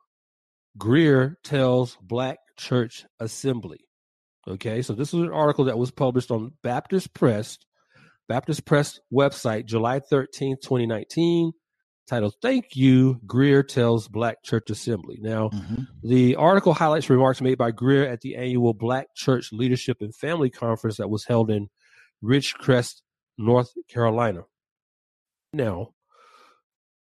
Greear 0.78 1.36
Tells 1.42 1.96
Black 2.02 2.36
Church 2.58 3.06
Assembly. 3.18 3.80
Okay, 4.46 4.82
so 4.82 4.92
this 4.92 5.14
was 5.14 5.22
an 5.22 5.32
article 5.32 5.64
that 5.66 5.78
was 5.78 5.90
published 5.90 6.30
on 6.30 6.52
Baptist 6.62 7.14
Press 7.14 7.56
Baptist 8.30 8.64
Press 8.64 9.00
website, 9.12 9.64
July 9.66 9.98
13, 9.98 10.56
2019, 10.62 11.50
titled 12.06 12.32
Thank 12.40 12.76
You, 12.76 13.20
Greear 13.26 13.64
Tells 13.66 14.06
Black 14.06 14.44
Church 14.44 14.70
Assembly. 14.70 15.18
Now, 15.20 15.48
mm-hmm. 15.48 15.82
the 16.04 16.36
article 16.36 16.72
highlights 16.72 17.10
remarks 17.10 17.40
made 17.40 17.58
by 17.58 17.72
Greear 17.72 18.06
at 18.08 18.20
the 18.20 18.36
annual 18.36 18.72
Black 18.72 19.08
Church 19.16 19.48
Leadership 19.50 19.96
and 20.00 20.14
Family 20.14 20.48
Conference 20.48 20.96
that 20.98 21.10
was 21.10 21.24
held 21.24 21.50
in 21.50 21.70
Ridgecrest, 22.22 23.00
North 23.36 23.72
Carolina. 23.88 24.42
Now, 25.52 25.88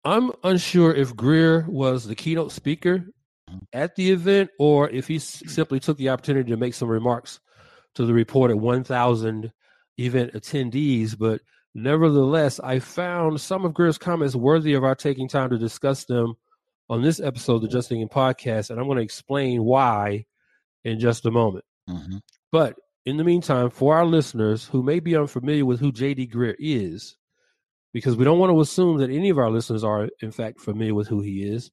I'm 0.05 0.33
unsure 0.45 0.93
if 0.93 1.17
Greear 1.17 1.65
was 1.67 2.05
the 2.07 2.15
keynote 2.15 2.53
speaker 2.53 3.07
at 3.73 3.97
the 3.97 4.11
event 4.11 4.51
or 4.59 4.91
if 4.91 5.09
he 5.09 5.19
simply 5.19 5.81
took 5.81 5.97
the 5.97 6.11
opportunity 6.11 6.51
to 6.51 6.59
make 6.59 6.75
some 6.75 6.89
remarks 6.89 7.41
to 7.95 8.05
the 8.05 8.13
reported 8.13 8.59
1,000 8.59 9.51
event 9.99 10.33
attendees, 10.33 11.17
but 11.19 11.41
nevertheless, 11.75 12.61
I 12.61 12.79
found 12.79 13.41
some 13.41 13.65
of 13.65 13.73
Greear's 13.75 13.99
comments 13.99 14.35
worthy 14.35 14.75
of 14.75 14.85
our 14.85 14.95
taking 14.95 15.29
time 15.29 15.51
to 15.51 15.59
discuss 15.59 16.05
them 16.05 16.35
on 16.89 17.03
this 17.03 17.21
episode 17.21 17.57
of 17.57 17.63
the 17.63 17.69
Just 17.69 17.89
Thinking 17.89 18.09
podcast, 18.09 18.71
and 18.71 18.79
I'm 18.79 18.87
going 18.87 18.97
to 18.99 19.05
explain 19.05 19.65
why 19.65 20.27
in 20.85 20.99
just 21.01 21.27
a 21.27 21.31
moment. 21.31 21.65
Mm-hmm. 21.89 22.19
But 22.53 22.77
in 23.05 23.17
the 23.17 23.25
meantime, 23.25 23.71
for 23.71 23.97
our 23.97 24.07
listeners 24.07 24.65
who 24.67 24.83
may 24.83 25.01
be 25.01 25.17
unfamiliar 25.17 25.65
with 25.65 25.81
who 25.81 25.93
J.D. 25.93 26.27
Greear 26.29 26.55
is, 26.59 27.17
because 27.93 28.17
we 28.17 28.25
don't 28.25 28.39
want 28.39 28.51
to 28.51 28.61
assume 28.61 28.99
that 28.99 29.11
any 29.11 29.31
of 29.31 29.39
our 29.39 29.51
listeners 29.51 29.83
are, 29.83 30.09
in 30.21 30.31
fact, 30.31 30.61
familiar 30.61 30.95
with 30.95 31.09
who 31.09 31.23
he 31.23 31.43
is, 31.45 31.71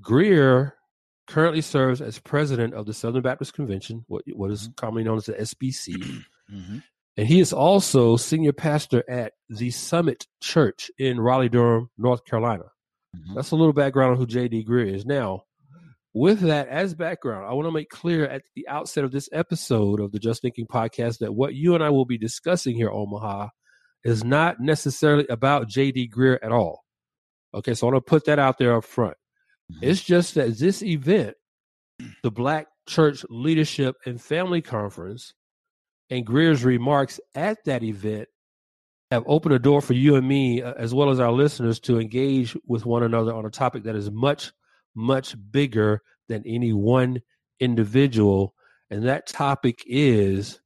Greear 0.00 0.72
currently 1.26 1.60
serves 1.60 2.00
as 2.00 2.18
president 2.18 2.74
of 2.74 2.86
the 2.86 2.94
Southern 2.94 3.22
Baptist 3.22 3.54
Convention, 3.54 4.04
what, 4.08 4.22
what 4.34 4.50
is 4.50 4.64
mm-hmm. 4.64 4.72
commonly 4.76 5.04
known 5.04 5.16
as 5.16 5.26
the 5.26 5.32
SBC. 5.34 5.94
Mm-hmm. 6.52 6.78
And 7.18 7.26
he 7.26 7.40
is 7.40 7.52
also 7.52 8.16
senior 8.16 8.52
pastor 8.52 9.02
at 9.10 9.32
the 9.48 9.72
Summit 9.72 10.28
Church 10.40 10.88
in 10.98 11.18
Raleigh, 11.20 11.48
Durham, 11.48 11.90
North 11.98 12.24
Carolina. 12.24 12.66
Mm-hmm. 13.16 13.34
That's 13.34 13.50
a 13.50 13.56
little 13.56 13.72
background 13.72 14.12
on 14.12 14.18
who 14.18 14.26
J.D. 14.26 14.62
Greear 14.64 14.94
is. 14.94 15.04
Now, 15.04 15.40
with 16.14 16.38
that 16.42 16.68
as 16.68 16.94
background, 16.94 17.44
I 17.48 17.54
want 17.54 17.66
to 17.66 17.72
make 17.72 17.90
clear 17.90 18.24
at 18.24 18.42
the 18.54 18.68
outset 18.68 19.02
of 19.02 19.10
this 19.10 19.28
episode 19.32 19.98
of 19.98 20.12
the 20.12 20.20
Just 20.20 20.42
Thinking 20.42 20.68
podcast 20.68 21.18
that 21.18 21.34
what 21.34 21.56
you 21.56 21.74
and 21.74 21.82
I 21.82 21.90
will 21.90 22.04
be 22.04 22.18
discussing 22.18 22.76
here, 22.76 22.88
Omaha, 22.88 23.48
is 24.04 24.22
not 24.22 24.60
necessarily 24.60 25.26
about 25.26 25.66
J.D. 25.68 26.06
Greear 26.14 26.38
at 26.40 26.52
all. 26.52 26.84
Okay, 27.52 27.74
so 27.74 27.88
I 27.88 27.90
want 27.92 28.06
to 28.06 28.08
put 28.08 28.26
that 28.26 28.38
out 28.38 28.58
there 28.58 28.76
up 28.76 28.84
front. 28.84 29.16
Mm-hmm. 29.72 29.90
It's 29.90 30.02
just 30.04 30.36
that 30.36 30.56
this 30.56 30.84
event, 30.84 31.34
the 32.22 32.30
Black 32.30 32.68
Church 32.88 33.24
Leadership 33.28 33.96
and 34.06 34.22
Family 34.22 34.62
Conference, 34.62 35.34
and 36.10 36.24
Greear's 36.26 36.64
remarks 36.64 37.20
at 37.34 37.64
that 37.64 37.82
event 37.82 38.28
have 39.10 39.24
opened 39.26 39.54
a 39.54 39.58
door 39.58 39.80
for 39.80 39.94
you 39.94 40.16
and 40.16 40.26
me, 40.26 40.62
uh, 40.62 40.74
as 40.76 40.92
well 40.94 41.10
as 41.10 41.20
our 41.20 41.32
listeners, 41.32 41.80
to 41.80 41.98
engage 41.98 42.56
with 42.66 42.84
one 42.84 43.02
another 43.02 43.32
on 43.34 43.46
a 43.46 43.50
topic 43.50 43.84
that 43.84 43.96
is 43.96 44.10
much, 44.10 44.52
much 44.94 45.34
bigger 45.50 46.02
than 46.28 46.42
any 46.46 46.72
one 46.72 47.22
individual. 47.58 48.54
And 48.90 49.04
that 49.06 49.26
topic 49.26 49.82
is 49.86 50.60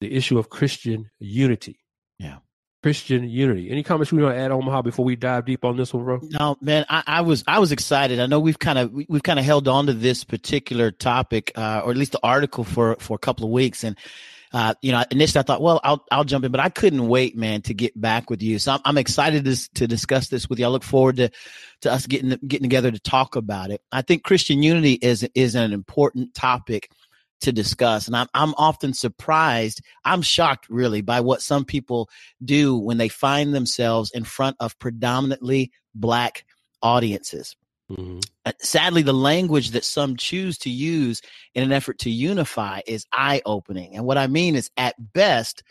the 0.00 0.12
issue 0.12 0.38
of 0.38 0.48
Christian 0.50 1.08
unity. 1.20 1.78
Yeah. 2.18 2.38
Christian 2.82 3.28
unity. 3.28 3.70
Any 3.70 3.84
comments 3.84 4.10
we 4.10 4.20
want 4.24 4.34
to 4.34 4.40
add, 4.40 4.50
Omaha, 4.50 4.82
before 4.82 5.04
we 5.04 5.14
dive 5.14 5.46
deep 5.46 5.64
on 5.64 5.76
this 5.76 5.94
one, 5.94 6.02
bro? 6.04 6.18
No, 6.20 6.56
man, 6.60 6.84
I, 6.88 7.04
I 7.06 7.20
was 7.20 7.44
I 7.46 7.60
was 7.60 7.70
excited. 7.70 8.18
I 8.18 8.26
know 8.26 8.40
we've 8.40 8.58
kind 8.58 8.76
of 8.78 8.90
we, 8.90 9.06
have 9.12 9.22
kind 9.22 9.38
of 9.38 9.44
held 9.44 9.68
on 9.68 9.86
to 9.86 9.92
this 9.92 10.24
particular 10.24 10.90
topic, 10.90 11.52
uh, 11.54 11.82
or 11.84 11.92
at 11.92 11.96
least 11.96 12.10
the 12.12 12.20
article 12.24 12.64
for 12.64 12.96
for 12.98 13.14
a 13.14 13.18
couple 13.18 13.44
of 13.44 13.52
weeks, 13.52 13.84
and 13.84 13.96
uh, 14.54 14.74
you 14.82 14.92
know, 14.92 15.02
initially 15.10 15.40
I 15.40 15.44
thought, 15.44 15.62
well, 15.62 15.80
I'll 15.82 16.04
I'll 16.10 16.24
jump 16.24 16.44
in, 16.44 16.52
but 16.52 16.60
I 16.60 16.68
couldn't 16.68 17.08
wait, 17.08 17.36
man, 17.36 17.62
to 17.62 17.74
get 17.74 17.98
back 17.98 18.28
with 18.28 18.42
you. 18.42 18.58
So 18.58 18.72
I'm, 18.72 18.80
I'm 18.84 18.98
excited 18.98 19.44
to, 19.46 19.70
to 19.74 19.86
discuss 19.86 20.28
this 20.28 20.48
with 20.48 20.58
you. 20.58 20.66
I 20.66 20.68
look 20.68 20.82
forward 20.84 21.16
to 21.16 21.30
to 21.82 21.92
us 21.92 22.06
getting 22.06 22.30
getting 22.46 22.62
together 22.64 22.90
to 22.90 23.00
talk 23.00 23.36
about 23.36 23.70
it. 23.70 23.80
I 23.92 24.02
think 24.02 24.24
Christian 24.24 24.62
unity 24.62 24.94
is 24.94 25.26
is 25.34 25.54
an 25.54 25.72
important 25.72 26.34
topic 26.34 26.90
to 27.40 27.52
discuss. 27.52 28.06
And 28.06 28.14
I'm, 28.14 28.28
I'm 28.34 28.54
often 28.56 28.92
surprised, 28.92 29.80
I'm 30.04 30.22
shocked 30.22 30.66
really 30.68 31.00
by 31.00 31.20
what 31.20 31.42
some 31.42 31.64
people 31.64 32.08
do 32.44 32.76
when 32.78 32.98
they 32.98 33.08
find 33.08 33.52
themselves 33.52 34.12
in 34.14 34.22
front 34.22 34.56
of 34.60 34.78
predominantly 34.78 35.72
black 35.94 36.44
audiences. 36.82 37.56
Mm-hmm 37.90 38.20
sadly, 38.60 39.02
the 39.02 39.12
language 39.12 39.70
that 39.70 39.84
some 39.84 40.16
choose 40.16 40.58
to 40.58 40.70
use 40.70 41.22
in 41.54 41.62
an 41.64 41.72
effort 41.72 41.98
to 42.00 42.10
unify 42.10 42.80
is 42.86 43.06
eye 43.12 43.42
opening. 43.46 43.96
And 43.96 44.04
what 44.04 44.18
I 44.18 44.26
mean 44.26 44.56
is, 44.56 44.70
at 44.76 44.94
best, 45.12 45.62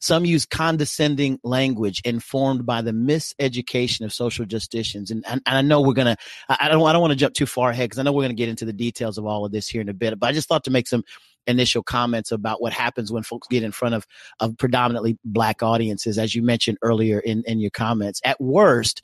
some 0.00 0.24
use 0.24 0.46
condescending 0.46 1.40
language 1.42 2.00
informed 2.04 2.64
by 2.66 2.82
the 2.82 2.92
miseducation 2.92 4.02
of 4.04 4.12
social 4.12 4.44
justicians. 4.44 5.10
And, 5.10 5.24
and, 5.26 5.40
and 5.46 5.56
I 5.58 5.62
know 5.62 5.80
we're 5.80 5.94
going 5.94 6.14
to, 6.14 6.16
I 6.48 6.68
don't, 6.68 6.82
I 6.86 6.92
don't 6.92 7.00
want 7.00 7.10
to 7.12 7.16
jump 7.18 7.34
too 7.34 7.46
far 7.46 7.70
ahead 7.70 7.88
because 7.88 7.98
I 7.98 8.02
know 8.02 8.12
we're 8.12 8.22
going 8.22 8.30
to 8.30 8.36
get 8.36 8.48
into 8.48 8.64
the 8.66 8.72
details 8.72 9.18
of 9.18 9.26
all 9.26 9.44
of 9.44 9.50
this 9.50 9.66
here 9.66 9.80
in 9.80 9.88
a 9.88 9.94
bit, 9.94 10.16
but 10.20 10.28
I 10.28 10.32
just 10.32 10.48
thought 10.48 10.62
to 10.64 10.70
make 10.70 10.86
some 10.86 11.02
initial 11.48 11.82
comments 11.82 12.30
about 12.30 12.62
what 12.62 12.72
happens 12.72 13.10
when 13.10 13.24
folks 13.24 13.48
get 13.48 13.64
in 13.64 13.72
front 13.72 13.94
of, 13.96 14.06
of 14.38 14.56
predominantly 14.58 15.18
black 15.24 15.64
audiences, 15.64 16.16
as 16.16 16.32
you 16.32 16.42
mentioned 16.42 16.78
earlier 16.82 17.18
in, 17.18 17.42
in 17.46 17.58
your 17.58 17.70
comments. 17.70 18.20
At 18.24 18.40
worst, 18.40 19.02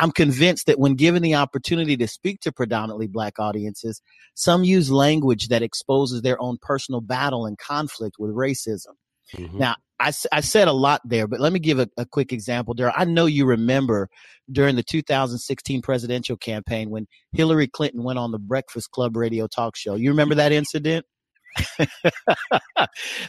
I'm 0.00 0.10
convinced 0.12 0.66
that 0.66 0.78
when 0.78 0.94
given 0.94 1.22
the 1.22 1.34
opportunity 1.34 1.94
to 1.98 2.08
speak 2.08 2.40
to 2.40 2.52
predominantly 2.52 3.06
black 3.06 3.38
audiences, 3.38 4.00
some 4.34 4.64
use 4.64 4.90
language 4.90 5.48
that 5.48 5.60
exposes 5.62 6.22
their 6.22 6.40
own 6.40 6.56
personal 6.62 7.02
battle 7.02 7.44
and 7.44 7.58
conflict 7.58 8.16
with 8.18 8.30
racism. 8.30 8.94
Mm-hmm. 9.36 9.58
Now, 9.58 9.76
I, 10.00 10.10
I 10.32 10.40
said 10.40 10.68
a 10.68 10.72
lot 10.72 11.02
there, 11.04 11.26
but 11.26 11.38
let 11.38 11.52
me 11.52 11.58
give 11.58 11.78
a, 11.78 11.86
a 11.98 12.06
quick 12.06 12.32
example, 12.32 12.74
Daryl. 12.74 12.94
I 12.96 13.04
know 13.04 13.26
you 13.26 13.44
remember 13.44 14.08
during 14.50 14.74
the 14.74 14.82
2016 14.82 15.82
presidential 15.82 16.38
campaign 16.38 16.88
when 16.88 17.06
Hillary 17.32 17.68
Clinton 17.68 18.02
went 18.02 18.18
on 18.18 18.32
the 18.32 18.38
Breakfast 18.38 18.90
Club 18.92 19.16
radio 19.16 19.46
talk 19.48 19.76
show. 19.76 19.96
You 19.96 20.08
remember 20.10 20.34
that 20.36 20.50
incident? 20.52 21.04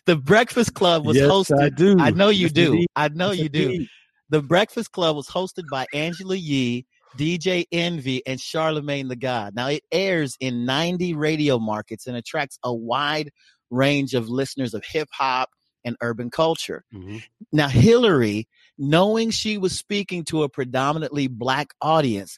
the 0.06 0.16
Breakfast 0.16 0.74
Club 0.74 1.06
was 1.06 1.18
yes, 1.18 1.26
hosted. 1.30 1.62
I 1.62 1.68
do. 1.70 1.98
I 2.00 2.12
know 2.12 2.30
you 2.30 2.48
do. 2.48 2.86
I 2.96 3.10
know 3.10 3.32
you 3.32 3.50
do. 3.50 3.86
The 4.32 4.42
Breakfast 4.42 4.94
Club 4.94 5.18
was 5.18 5.28
hosted 5.28 5.64
by 5.70 5.86
Angela 5.94 6.36
Yee, 6.36 6.86
DJ 7.18 7.66
Envy, 7.74 8.26
and 8.26 8.40
Charlemagne 8.40 9.10
the 9.10 9.18
God. 9.18 9.54
Now 9.56 9.68
it 9.68 9.84
airs 9.92 10.38
in 10.40 10.64
90 10.64 11.16
radio 11.16 11.60
markets 11.60 12.08
and 12.08 12.16
attracts 12.16 12.58
a 12.64 12.74
wide 12.74 13.32
range 13.70 14.14
of 14.14 14.30
listeners 14.30 14.74
of 14.74 14.86
hip 14.86 15.10
hop 15.12 15.50
and 15.84 15.98
urban 16.02 16.30
culture. 16.32 16.86
Mm-hmm. 16.94 17.18
Now 17.52 17.68
Hillary, 17.68 18.48
knowing 18.78 19.32
she 19.32 19.58
was 19.58 19.78
speaking 19.78 20.24
to 20.26 20.44
a 20.44 20.50
predominantly 20.50 21.28
black 21.28 21.72
audience, 21.82 22.38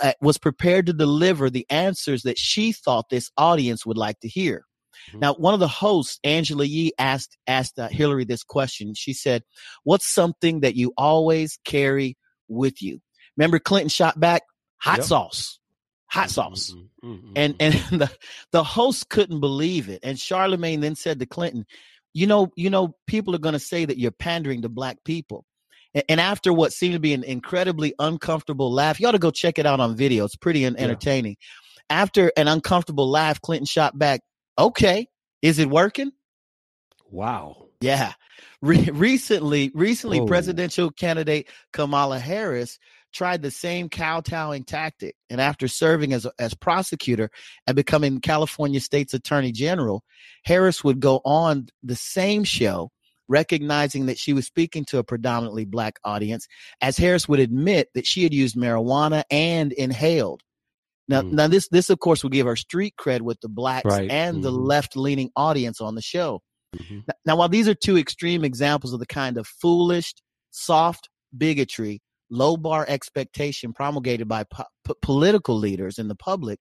uh, 0.00 0.12
was 0.20 0.38
prepared 0.38 0.86
to 0.86 0.92
deliver 0.92 1.50
the 1.50 1.66
answers 1.70 2.22
that 2.22 2.38
she 2.38 2.70
thought 2.70 3.08
this 3.10 3.32
audience 3.36 3.84
would 3.84 3.98
like 3.98 4.20
to 4.20 4.28
hear. 4.28 4.62
Mm-hmm. 5.10 5.18
Now, 5.20 5.34
one 5.34 5.54
of 5.54 5.60
the 5.60 5.68
hosts, 5.68 6.18
Angela 6.24 6.64
Yee, 6.64 6.92
asked 6.98 7.36
asked 7.46 7.78
uh, 7.78 7.88
Hillary 7.88 8.24
this 8.24 8.42
question. 8.44 8.94
She 8.94 9.12
said, 9.12 9.42
"What's 9.84 10.06
something 10.06 10.60
that 10.60 10.76
you 10.76 10.92
always 10.96 11.58
carry 11.64 12.16
with 12.48 12.80
you?" 12.82 13.00
Remember, 13.36 13.58
Clinton 13.58 13.88
shot 13.88 14.18
back 14.18 14.42
hot 14.78 14.98
yep. 14.98 15.06
sauce, 15.06 15.58
hot 16.06 16.24
mm-hmm, 16.24 16.28
sauce, 16.30 16.72
mm-hmm. 16.74 17.08
Mm-hmm. 17.10 17.32
and 17.36 17.58
mm-hmm. 17.58 17.94
and 17.94 18.00
the 18.02 18.10
the 18.52 18.64
host 18.64 19.08
couldn't 19.08 19.40
believe 19.40 19.88
it. 19.88 20.00
And 20.02 20.18
Charlemagne 20.18 20.80
then 20.80 20.94
said 20.94 21.18
to 21.18 21.26
Clinton, 21.26 21.64
"You 22.14 22.26
know, 22.26 22.50
you 22.56 22.70
know, 22.70 22.94
people 23.06 23.34
are 23.34 23.38
going 23.38 23.54
to 23.54 23.58
say 23.58 23.84
that 23.84 23.98
you're 23.98 24.10
pandering 24.10 24.62
to 24.62 24.68
black 24.68 24.98
people." 25.04 25.44
And 26.08 26.22
after 26.22 26.54
what 26.54 26.72
seemed 26.72 26.94
to 26.94 27.00
be 27.00 27.12
an 27.12 27.22
incredibly 27.22 27.92
uncomfortable 27.98 28.72
laugh, 28.72 28.98
you 28.98 29.06
ought 29.06 29.10
to 29.12 29.18
go 29.18 29.30
check 29.30 29.58
it 29.58 29.66
out 29.66 29.78
on 29.78 29.94
video. 29.94 30.24
It's 30.24 30.36
pretty 30.36 30.64
entertaining. 30.64 31.36
Yeah. 31.38 31.96
After 32.02 32.32
an 32.34 32.48
uncomfortable 32.48 33.10
laugh, 33.10 33.42
Clinton 33.42 33.66
shot 33.66 33.98
back, 33.98 34.22
Okay. 34.58 35.06
Is 35.40 35.58
it 35.58 35.70
working? 35.70 36.12
Wow. 37.10 37.66
Yeah. 37.80 38.12
Re- 38.60 38.90
recently, 38.92 39.70
recently 39.74 40.18
Whoa. 40.18 40.24
Oh. 40.24 40.28
presidential 40.28 40.90
candidate 40.90 41.48
Kamala 41.72 42.18
Harris 42.18 42.78
tried 43.12 43.42
the 43.42 43.50
same 43.50 43.88
kowtowing 43.88 44.64
tactic. 44.64 45.14
And 45.28 45.40
after 45.40 45.68
serving 45.68 46.12
as, 46.12 46.26
as 46.38 46.54
prosecutor 46.54 47.30
and 47.66 47.76
becoming 47.76 48.20
California 48.20 48.80
state's 48.80 49.14
attorney 49.14 49.52
general, 49.52 50.04
Harris 50.44 50.82
would 50.84 51.00
go 51.00 51.20
on 51.24 51.66
the 51.82 51.96
same 51.96 52.44
show, 52.44 52.90
recognizing 53.28 54.06
that 54.06 54.18
she 54.18 54.32
was 54.32 54.46
speaking 54.46 54.84
to 54.86 54.98
a 54.98 55.04
predominantly 55.04 55.66
black 55.66 55.98
audience, 56.04 56.46
as 56.80 56.96
Harris 56.96 57.28
would 57.28 57.40
admit 57.40 57.88
that 57.94 58.06
she 58.06 58.22
had 58.22 58.32
used 58.32 58.56
marijuana 58.56 59.24
and 59.30 59.72
inhaled. 59.72 60.42
Now, 61.12 61.20
mm. 61.20 61.32
now 61.32 61.46
this 61.48 61.68
this 61.68 61.90
of 61.90 61.98
course 61.98 62.22
will 62.22 62.30
give 62.30 62.46
our 62.46 62.56
street 62.56 62.94
cred 62.98 63.20
with 63.20 63.40
the 63.42 63.48
blacks 63.48 63.84
right. 63.84 64.10
and 64.10 64.38
mm. 64.38 64.42
the 64.42 64.50
mm-hmm. 64.50 64.64
left 64.64 64.96
leaning 64.96 65.30
audience 65.36 65.80
on 65.82 65.94
the 65.94 66.00
show. 66.02 66.40
Mm-hmm. 66.74 67.00
Now, 67.06 67.14
now, 67.26 67.36
while 67.36 67.50
these 67.50 67.68
are 67.68 67.74
two 67.74 67.98
extreme 67.98 68.44
examples 68.44 68.92
of 68.94 68.98
the 68.98 69.06
kind 69.06 69.36
of 69.36 69.46
foolish, 69.46 70.14
soft 70.52 71.10
bigotry, 71.36 72.00
low 72.30 72.56
bar 72.56 72.86
expectation 72.88 73.74
promulgated 73.74 74.26
by 74.26 74.44
po- 74.44 74.94
political 75.02 75.56
leaders 75.58 75.98
in 75.98 76.08
the 76.08 76.14
public, 76.14 76.58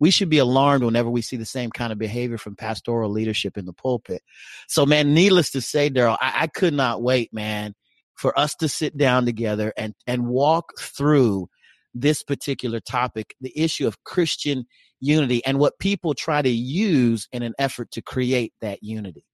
we 0.00 0.10
should 0.10 0.28
be 0.28 0.38
alarmed 0.38 0.82
whenever 0.82 1.08
we 1.08 1.22
see 1.22 1.36
the 1.36 1.44
same 1.46 1.70
kind 1.70 1.92
of 1.92 1.98
behavior 2.00 2.36
from 2.36 2.56
pastoral 2.56 3.12
leadership 3.12 3.56
in 3.56 3.64
the 3.64 3.72
pulpit. 3.72 4.22
So, 4.66 4.84
man, 4.84 5.14
needless 5.14 5.50
to 5.52 5.60
say, 5.60 5.88
Daryl, 5.88 6.18
I-, 6.20 6.34
I 6.42 6.46
could 6.48 6.74
not 6.74 7.00
wait, 7.00 7.32
man, 7.32 7.74
for 8.16 8.36
us 8.36 8.56
to 8.56 8.66
sit 8.68 8.96
down 8.98 9.24
together 9.24 9.72
and 9.76 9.94
and 10.08 10.26
walk 10.26 10.64
through 10.80 11.46
this 11.94 12.22
particular 12.22 12.80
topic, 12.80 13.34
the 13.40 13.52
issue 13.56 13.86
of 13.86 14.02
Christian 14.04 14.64
unity 15.00 15.44
and 15.46 15.58
what 15.58 15.78
people 15.78 16.12
try 16.14 16.42
to 16.42 16.48
use 16.50 17.28
in 17.32 17.42
an 17.42 17.54
effort 17.58 17.90
to 17.92 18.02
create 18.02 18.52
that 18.60 18.82
unity. 18.82 19.24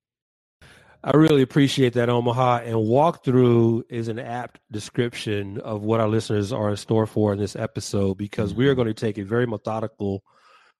I 1.02 1.16
really 1.16 1.40
appreciate 1.40 1.94
that, 1.94 2.11
Omaha. 2.11 2.58
And 2.66 2.74
walkthrough 2.76 3.85
is 3.88 4.08
an 4.08 4.18
apt 4.18 4.61
description 4.70 5.58
of 5.62 5.80
what 5.82 5.98
our 6.00 6.08
listeners 6.08 6.52
are 6.52 6.70
in 6.70 6.76
store 6.76 7.06
for 7.06 7.32
in 7.32 7.38
this 7.38 7.56
episode 7.56 8.18
because 8.18 8.52
we 8.52 8.66
are 8.68 8.72
mm-hmm. 8.72 8.82
going 8.82 8.88
to 8.94 9.00
take 9.00 9.16
a 9.16 9.24
very 9.24 9.46
methodical 9.46 10.22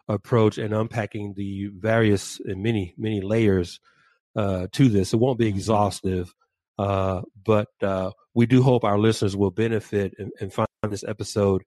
approach 0.09 0.59
and 0.59 0.75
unpacking 0.75 1.33
the 1.37 1.69
various 1.79 2.39
and 2.45 2.63
many, 2.63 2.95
many 2.99 3.23
layers 3.23 3.81
uh, 4.37 4.67
to 4.73 4.91
this. 4.91 5.15
It 5.15 5.17
won't 5.17 5.39
be 5.39 5.49
mm-hmm. 5.49 5.57
exhaustive, 5.57 6.35
uh, 6.79 7.23
but 7.47 7.69
uh, 7.81 8.11
we 8.35 8.45
do 8.45 8.63
hope 8.63 8.85
our 8.85 8.99
listeners 8.99 9.35
will 9.37 9.51
benefit 9.51 10.13
and, 10.19 10.31
and 10.39 10.53
find 10.53 10.67
this 10.89 11.05
episode 11.07 11.63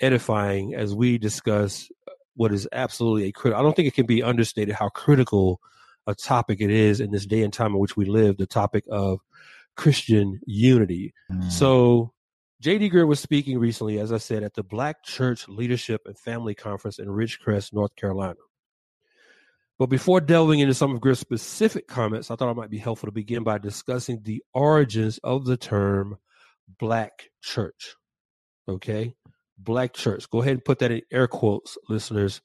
edifying 0.00 0.74
as 0.74 0.94
we 0.94 1.18
discuss 1.18 1.90
uh, 2.08 2.12
what 2.36 2.52
is 2.52 2.68
absolutely 2.70 3.24
a 3.24 3.32
critical. 3.32 3.60
I 3.60 3.64
don't 3.64 3.74
think 3.74 3.88
it 3.88 3.94
can 3.94 4.06
be 4.06 4.22
understated 4.22 4.74
how 4.74 4.90
critical 4.90 5.58
a 6.06 6.14
topic 6.14 6.60
it 6.60 6.70
is 6.70 7.00
in 7.00 7.10
this 7.10 7.26
day 7.26 7.42
and 7.42 7.52
time 7.52 7.72
in 7.72 7.78
which 7.78 7.96
we 7.96 8.04
live. 8.06 8.36
The 8.36 8.46
topic 8.46 8.84
of 8.90 9.18
Christian 9.76 10.40
unity. 10.46 11.12
Mm. 11.32 11.50
So 11.50 12.12
J.D. 12.60 12.90
Greear 12.90 13.06
was 13.08 13.20
speaking 13.20 13.58
recently, 13.58 13.98
as 13.98 14.12
I 14.12 14.18
said, 14.18 14.42
at 14.42 14.54
the 14.54 14.62
Black 14.62 15.02
Church 15.04 15.48
Leadership 15.48 16.02
and 16.06 16.16
Family 16.18 16.54
Conference 16.54 16.98
in 16.98 17.06
Ridgecrest, 17.08 17.72
North 17.72 17.94
Carolina. 17.96 18.34
But 19.78 19.86
before 19.86 20.20
delving 20.20 20.58
into 20.60 20.74
some 20.74 20.92
of 20.92 21.00
Greear's 21.00 21.20
specific 21.20 21.86
comments, 21.86 22.30
I 22.30 22.36
thought 22.36 22.50
it 22.50 22.56
might 22.56 22.70
be 22.70 22.78
helpful 22.78 23.06
to 23.06 23.12
begin 23.12 23.44
by 23.44 23.58
discussing 23.58 24.20
the 24.22 24.42
origins 24.54 25.18
of 25.22 25.44
the 25.44 25.56
term 25.56 26.18
Black 26.80 27.28
Church 27.42 27.94
okay 28.68 29.14
black 29.56 29.92
church 29.92 30.28
go 30.30 30.40
ahead 30.40 30.52
and 30.52 30.64
put 30.64 30.78
that 30.80 30.92
in 30.92 31.02
air 31.10 31.26
quotes 31.26 31.76
listeners 31.88 32.40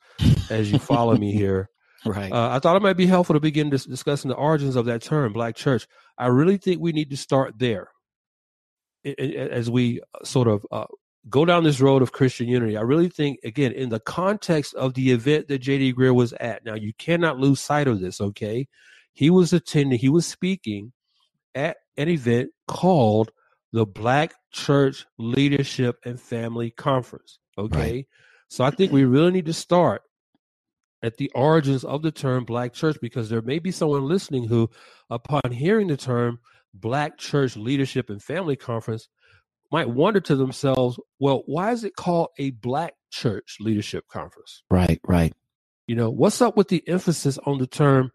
as 0.50 0.72
you 0.72 0.80
follow 0.80 1.16
me 1.16 1.32
here 1.32 1.70
right 2.06 2.32
uh, 2.32 2.50
i 2.50 2.60
thought 2.60 2.76
it 2.76 2.82
might 2.82 2.98
be 2.98 3.06
helpful 3.06 3.34
to 3.36 3.40
begin 3.40 3.70
dis- 3.70 3.86
discussing 3.86 4.30
the 4.30 4.36
origins 4.36 4.76
of 4.76 4.86
that 4.86 5.02
term 5.02 5.34
black 5.34 5.56
church 5.56 5.88
i 6.18 6.28
really 6.28 6.58
think 6.58 6.82
we 6.82 6.92
need 6.92 7.10
to 7.10 7.18
start 7.18 7.54
there 7.60 7.90
it, 9.04 9.20
it, 9.20 9.52
as 9.52 9.70
we 9.70 10.00
uh, 10.02 10.24
sort 10.24 10.48
of 10.48 10.66
uh, 10.72 10.86
go 11.30 11.44
down 11.46 11.64
this 11.64 11.80
road 11.82 12.02
of 12.02 12.12
christian 12.12 12.48
unity 12.48 12.78
i 12.78 12.82
really 12.82 13.10
think 13.10 13.38
again 13.44 13.72
in 13.74 13.90
the 13.90 14.00
context 14.00 14.74
of 14.74 14.94
the 14.96 15.12
event 15.12 15.48
that 15.48 15.62
jd 15.62 15.94
greear 15.94 16.14
was 16.16 16.34
at 16.34 16.66
now 16.66 16.74
you 16.74 16.94
cannot 16.98 17.38
lose 17.38 17.60
sight 17.60 17.88
of 17.88 18.00
this 18.00 18.20
okay 18.20 18.68
he 19.12 19.30
was 19.30 19.54
attending 19.54 20.00
he 20.00 20.10
was 20.10 20.26
speaking 20.26 20.92
at 21.54 21.76
an 21.98 22.10
event 22.10 22.50
called 22.68 23.32
the 23.74 23.86
Black 23.88 24.36
Church 24.52 25.06
Leadership 25.18 25.98
and 26.06 26.22
Family 26.22 26.70
Conference. 26.70 27.40
Okay. 27.58 27.78
Right. 27.78 28.06
So 28.48 28.64
I 28.64 28.70
think 28.70 28.92
we 28.92 29.04
really 29.04 29.32
need 29.32 29.48
to 29.48 29.54
start 29.54 30.04
at 31.02 31.18
the 31.18 31.32
origins 31.36 31.84
of 31.84 32.02
the 32.04 32.12
term 32.12 32.46
black 32.46 32.72
church 32.74 32.98
because 33.02 33.28
there 33.30 33.42
may 33.42 33.58
be 33.60 33.72
someone 33.72 34.08
listening 34.08 34.46
who, 34.48 34.70
upon 35.10 35.52
hearing 35.52 35.88
the 35.88 35.98
term 35.98 36.38
black 36.74 37.18
church 37.18 37.58
leadership 37.58 38.10
and 38.10 38.22
family 38.24 38.56
conference, 38.56 39.10
might 39.72 39.90
wonder 39.90 40.20
to 40.22 40.36
themselves, 40.36 40.98
well, 41.20 41.42
why 41.48 41.72
is 41.72 41.84
it 41.84 41.96
called 41.96 42.28
a 42.38 42.52
black 42.52 42.94
church 43.12 43.58
leadership 43.60 44.06
conference? 44.08 44.64
Right, 44.70 45.02
right. 45.08 45.34
You 45.88 45.96
know, 45.96 46.12
what's 46.12 46.42
up 46.42 46.56
with 46.56 46.68
the 46.70 46.88
emphasis 46.88 47.40
on 47.40 47.58
the 47.58 47.68
term 47.68 48.12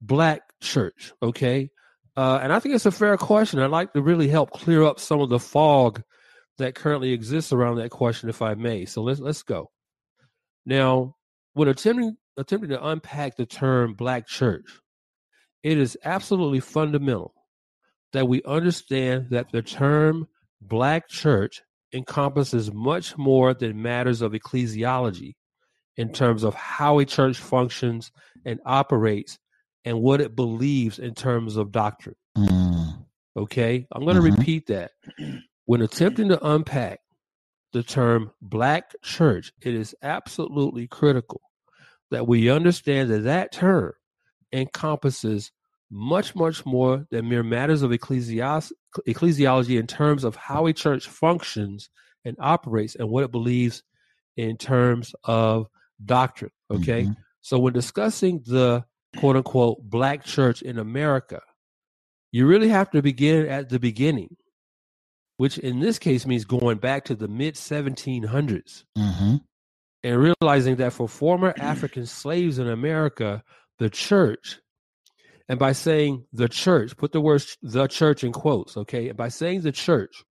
black 0.00 0.42
church? 0.62 1.12
Okay. 1.20 1.68
Uh, 2.16 2.40
and 2.42 2.52
I 2.52 2.58
think 2.58 2.74
it's 2.74 2.86
a 2.86 2.90
fair 2.90 3.16
question. 3.16 3.60
I'd 3.60 3.66
like 3.70 3.92
to 3.92 4.02
really 4.02 4.28
help 4.28 4.50
clear 4.50 4.82
up 4.82 4.98
some 4.98 5.20
of 5.20 5.28
the 5.28 5.38
fog 5.38 6.02
that 6.58 6.74
currently 6.74 7.12
exists 7.12 7.52
around 7.52 7.76
that 7.76 7.90
question, 7.90 8.28
if 8.28 8.42
I 8.42 8.54
may. 8.54 8.84
So 8.84 9.02
let's 9.02 9.20
let's 9.20 9.42
go. 9.42 9.70
Now, 10.66 11.16
when 11.54 11.68
attempting 11.68 12.16
attempting 12.36 12.70
to 12.70 12.84
unpack 12.86 13.36
the 13.36 13.46
term 13.46 13.94
black 13.94 14.26
church, 14.26 14.80
it 15.62 15.78
is 15.78 15.96
absolutely 16.04 16.60
fundamental 16.60 17.32
that 18.12 18.28
we 18.28 18.42
understand 18.42 19.28
that 19.30 19.52
the 19.52 19.62
term 19.62 20.26
black 20.60 21.08
church 21.08 21.62
encompasses 21.92 22.72
much 22.72 23.16
more 23.16 23.54
than 23.54 23.80
matters 23.82 24.20
of 24.20 24.32
ecclesiology 24.32 25.34
in 25.96 26.12
terms 26.12 26.42
of 26.44 26.54
how 26.54 26.98
a 26.98 27.04
church 27.04 27.38
functions 27.38 28.10
and 28.44 28.60
operates 28.66 29.38
and 29.84 30.00
what 30.00 30.20
it 30.20 30.36
believes 30.36 30.98
in 30.98 31.14
terms 31.14 31.56
of 31.56 31.72
doctrine. 31.72 32.16
Mm. 32.36 33.04
Okay, 33.36 33.86
I'm 33.92 34.04
going 34.04 34.16
to 34.16 34.22
mm-hmm. 34.22 34.38
repeat 34.38 34.66
that. 34.66 34.90
When 35.64 35.82
attempting 35.82 36.28
to 36.28 36.44
unpack 36.50 37.00
the 37.72 37.82
term 37.82 38.32
black 38.42 38.94
church, 39.02 39.52
it 39.62 39.74
is 39.74 39.94
absolutely 40.02 40.88
critical 40.88 41.40
that 42.10 42.26
we 42.26 42.50
understand 42.50 43.08
that 43.10 43.20
that 43.20 43.52
term 43.52 43.92
encompasses 44.52 45.52
much, 45.92 46.34
much 46.34 46.66
more 46.66 47.06
than 47.10 47.28
mere 47.28 47.44
matters 47.44 47.82
of 47.82 47.92
ecclesiology 47.92 49.78
in 49.78 49.86
terms 49.86 50.24
of 50.24 50.36
how 50.36 50.66
a 50.66 50.72
church 50.72 51.06
functions 51.08 51.88
and 52.24 52.36
operates 52.40 52.96
and 52.96 53.08
what 53.08 53.24
it 53.24 53.32
believes 53.32 53.82
in 54.36 54.56
terms 54.56 55.14
of 55.24 55.68
doctrine. 56.04 56.50
Okay. 56.70 57.04
Mm-hmm. 57.04 57.12
So, 57.42 57.58
when 57.58 57.72
discussing 57.72 58.42
the 58.44 58.84
quote 59.18 59.36
unquote 59.36 59.78
black 59.82 60.24
church 60.24 60.62
in 60.62 60.78
America, 60.78 61.40
you 62.32 62.46
really 62.46 62.68
have 62.68 62.90
to 62.90 63.02
begin 63.02 63.46
at 63.46 63.68
the 63.68 63.78
beginning, 63.80 64.36
which 65.36 65.58
in 65.58 65.80
this 65.80 65.98
case 65.98 66.26
means 66.26 66.44
going 66.44 66.78
back 66.78 67.04
to 67.06 67.14
the 67.14 67.28
mid 67.28 67.54
1700s 67.54 68.84
mm-hmm. 68.96 69.36
and 70.04 70.18
realizing 70.40 70.76
that 70.76 70.92
for 70.92 71.08
former 71.08 71.52
African 71.58 72.06
slaves 72.06 72.58
in 72.58 72.68
America, 72.68 73.42
the 73.78 73.90
church, 73.90 74.60
and 75.48 75.58
by 75.58 75.72
saying 75.72 76.24
the 76.32 76.48
church, 76.48 76.96
put 76.96 77.10
the 77.10 77.20
words 77.20 77.56
the 77.62 77.88
church 77.88 78.22
in 78.22 78.32
quotes, 78.32 78.76
okay? 78.76 79.08
And 79.08 79.16
by 79.16 79.28
saying 79.28 79.62
the 79.62 79.72
church, 79.72 80.24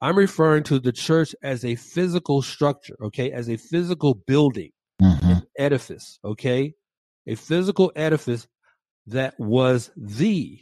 I'm 0.00 0.18
referring 0.18 0.64
to 0.64 0.80
the 0.80 0.90
church 0.90 1.32
as 1.44 1.64
a 1.64 1.76
physical 1.76 2.42
structure, 2.42 2.96
okay, 3.04 3.30
as 3.30 3.48
a 3.48 3.56
physical 3.56 4.14
building, 4.14 4.72
mm-hmm. 5.00 5.34
edifice, 5.56 6.18
okay? 6.24 6.74
a 7.26 7.34
physical 7.34 7.92
edifice 7.96 8.46
that 9.06 9.38
was 9.38 9.90
the 9.96 10.60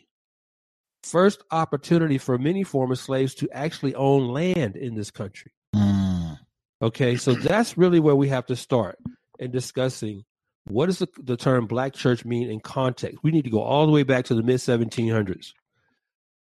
first 1.02 1.42
opportunity 1.50 2.18
for 2.18 2.38
many 2.38 2.62
former 2.62 2.94
slaves 2.94 3.34
to 3.36 3.48
actually 3.52 3.94
own 3.94 4.28
land 4.28 4.76
in 4.76 4.94
this 4.94 5.10
country. 5.10 5.52
Hmm. 5.74 6.32
Okay, 6.80 7.16
so 7.16 7.34
that's 7.34 7.78
really 7.78 8.00
where 8.00 8.16
we 8.16 8.28
have 8.28 8.46
to 8.46 8.56
start 8.56 8.98
in 9.38 9.50
discussing 9.50 10.24
what 10.64 10.86
does 10.86 10.98
the, 11.00 11.08
the 11.22 11.36
term 11.36 11.66
black 11.66 11.92
church 11.92 12.24
mean 12.24 12.48
in 12.50 12.60
context. 12.60 13.18
We 13.22 13.32
need 13.32 13.44
to 13.44 13.50
go 13.50 13.62
all 13.62 13.86
the 13.86 13.92
way 13.92 14.02
back 14.04 14.26
to 14.26 14.34
the 14.34 14.42
mid 14.42 14.56
1700s. 14.58 15.52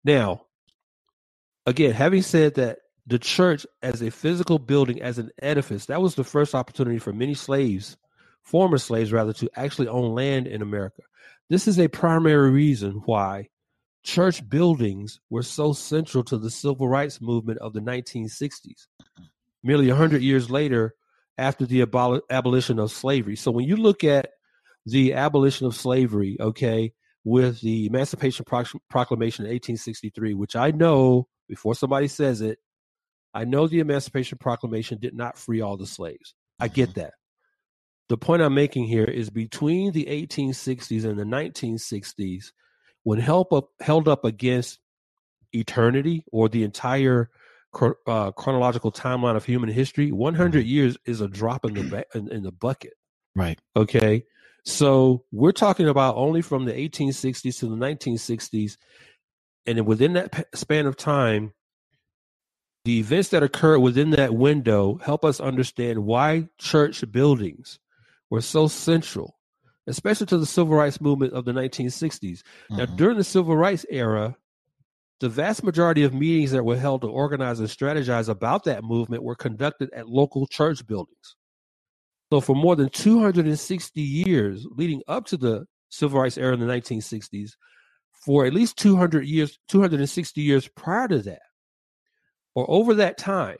Now, 0.04 0.42
again, 1.66 1.92
having 1.92 2.22
said 2.22 2.54
that, 2.54 2.78
the 3.06 3.18
church 3.18 3.66
as 3.82 4.00
a 4.00 4.10
physical 4.10 4.58
building, 4.58 5.02
as 5.02 5.18
an 5.18 5.30
edifice, 5.42 5.86
that 5.86 6.00
was 6.00 6.14
the 6.14 6.24
first 6.24 6.54
opportunity 6.54 6.98
for 6.98 7.12
many 7.12 7.34
slaves 7.34 7.98
former 8.44 8.78
slaves 8.78 9.12
rather, 9.12 9.32
to 9.32 9.48
actually 9.56 9.88
own 9.88 10.14
land 10.14 10.46
in 10.46 10.62
America. 10.62 11.02
This 11.50 11.66
is 11.66 11.78
a 11.78 11.88
primary 11.88 12.50
reason 12.50 13.02
why 13.04 13.48
church 14.04 14.46
buildings 14.48 15.18
were 15.30 15.42
so 15.42 15.72
central 15.72 16.22
to 16.24 16.38
the 16.38 16.50
civil 16.50 16.86
rights 16.88 17.20
movement 17.20 17.58
of 17.58 17.72
the 17.72 17.80
1960s, 17.80 18.86
merely 19.62 19.88
100 19.88 20.22
years 20.22 20.50
later 20.50 20.94
after 21.38 21.66
the 21.66 21.80
abol- 21.84 22.20
abolition 22.30 22.78
of 22.78 22.92
slavery. 22.92 23.34
So 23.34 23.50
when 23.50 23.66
you 23.66 23.76
look 23.76 24.04
at 24.04 24.30
the 24.86 25.14
abolition 25.14 25.66
of 25.66 25.74
slavery, 25.74 26.36
okay, 26.38 26.92
with 27.24 27.62
the 27.62 27.86
Emancipation 27.86 28.44
Proc- 28.44 28.68
Proclamation 28.90 29.46
in 29.46 29.50
1863, 29.50 30.34
which 30.34 30.54
I 30.54 30.70
know, 30.70 31.26
before 31.48 31.74
somebody 31.74 32.08
says 32.08 32.42
it, 32.42 32.58
I 33.32 33.44
know 33.44 33.66
the 33.66 33.80
Emancipation 33.80 34.36
Proclamation 34.38 34.98
did 35.00 35.14
not 35.14 35.38
free 35.38 35.62
all 35.62 35.78
the 35.78 35.86
slaves. 35.86 36.34
I 36.60 36.68
get 36.68 36.90
mm-hmm. 36.90 37.00
that 37.00 37.14
the 38.14 38.18
point 38.18 38.40
I'm 38.42 38.54
making 38.54 38.84
here 38.86 39.02
is 39.02 39.28
between 39.28 39.90
the 39.90 40.04
1860s 40.08 41.04
and 41.04 41.18
the 41.18 41.24
1960s, 41.24 42.52
when 43.02 43.20
up, 43.22 43.52
held 43.80 44.06
up 44.06 44.24
against 44.24 44.78
eternity 45.52 46.24
or 46.30 46.48
the 46.48 46.62
entire 46.62 47.28
uh, 48.06 48.30
chronological 48.30 48.92
timeline 48.92 49.34
of 49.34 49.44
human 49.44 49.68
history, 49.68 50.12
100 50.12 50.60
mm-hmm. 50.60 50.64
years 50.68 50.96
is 51.06 51.22
a 51.22 51.26
drop 51.26 51.64
in 51.64 51.74
the 51.74 51.82
ba- 51.82 52.04
in, 52.14 52.28
in 52.30 52.42
the 52.44 52.52
bucket. 52.52 52.92
Right. 53.34 53.58
Okay. 53.74 54.26
So 54.64 55.24
we're 55.32 55.50
talking 55.50 55.88
about 55.88 56.14
only 56.14 56.40
from 56.40 56.66
the 56.66 56.72
1860s 56.72 57.58
to 57.58 57.66
the 57.66 57.74
1960s, 57.74 58.76
and 59.66 59.84
within 59.86 60.12
that 60.12 60.56
span 60.56 60.86
of 60.86 60.96
time, 60.96 61.52
the 62.84 63.00
events 63.00 63.30
that 63.30 63.42
occur 63.42 63.76
within 63.76 64.10
that 64.10 64.32
window 64.32 65.00
help 65.02 65.24
us 65.24 65.40
understand 65.40 66.04
why 66.04 66.48
church 66.58 67.02
buildings 67.10 67.80
were 68.34 68.40
so 68.40 68.66
central, 68.66 69.38
especially 69.86 70.26
to 70.26 70.38
the 70.38 70.44
civil 70.46 70.74
rights 70.76 71.00
movement 71.00 71.32
of 71.34 71.44
the 71.44 71.52
1960s. 71.52 72.40
Mm-hmm. 72.40 72.76
Now, 72.76 72.86
during 72.86 73.16
the 73.16 73.22
civil 73.24 73.56
rights 73.56 73.86
era, 73.88 74.34
the 75.20 75.28
vast 75.28 75.62
majority 75.62 76.02
of 76.02 76.12
meetings 76.12 76.50
that 76.50 76.64
were 76.64 76.76
held 76.76 77.02
to 77.02 77.06
organize 77.06 77.60
and 77.60 77.68
strategize 77.68 78.28
about 78.28 78.64
that 78.64 78.82
movement 78.82 79.22
were 79.22 79.36
conducted 79.36 79.88
at 79.94 80.08
local 80.08 80.46
church 80.48 80.84
buildings. 80.86 81.36
So, 82.32 82.40
for 82.40 82.56
more 82.56 82.74
than 82.74 82.90
260 82.90 84.00
years 84.02 84.66
leading 84.68 85.02
up 85.06 85.26
to 85.26 85.36
the 85.36 85.66
civil 85.90 86.20
rights 86.20 86.36
era 86.36 86.52
in 86.54 86.58
the 86.60 86.66
1960s, 86.66 87.50
for 88.24 88.44
at 88.46 88.52
least 88.54 88.76
200 88.78 89.26
years, 89.28 89.56
260 89.68 90.40
years 90.40 90.66
prior 90.66 91.06
to 91.06 91.18
that, 91.20 91.38
or 92.56 92.68
over 92.68 92.94
that 92.94 93.16
time, 93.16 93.58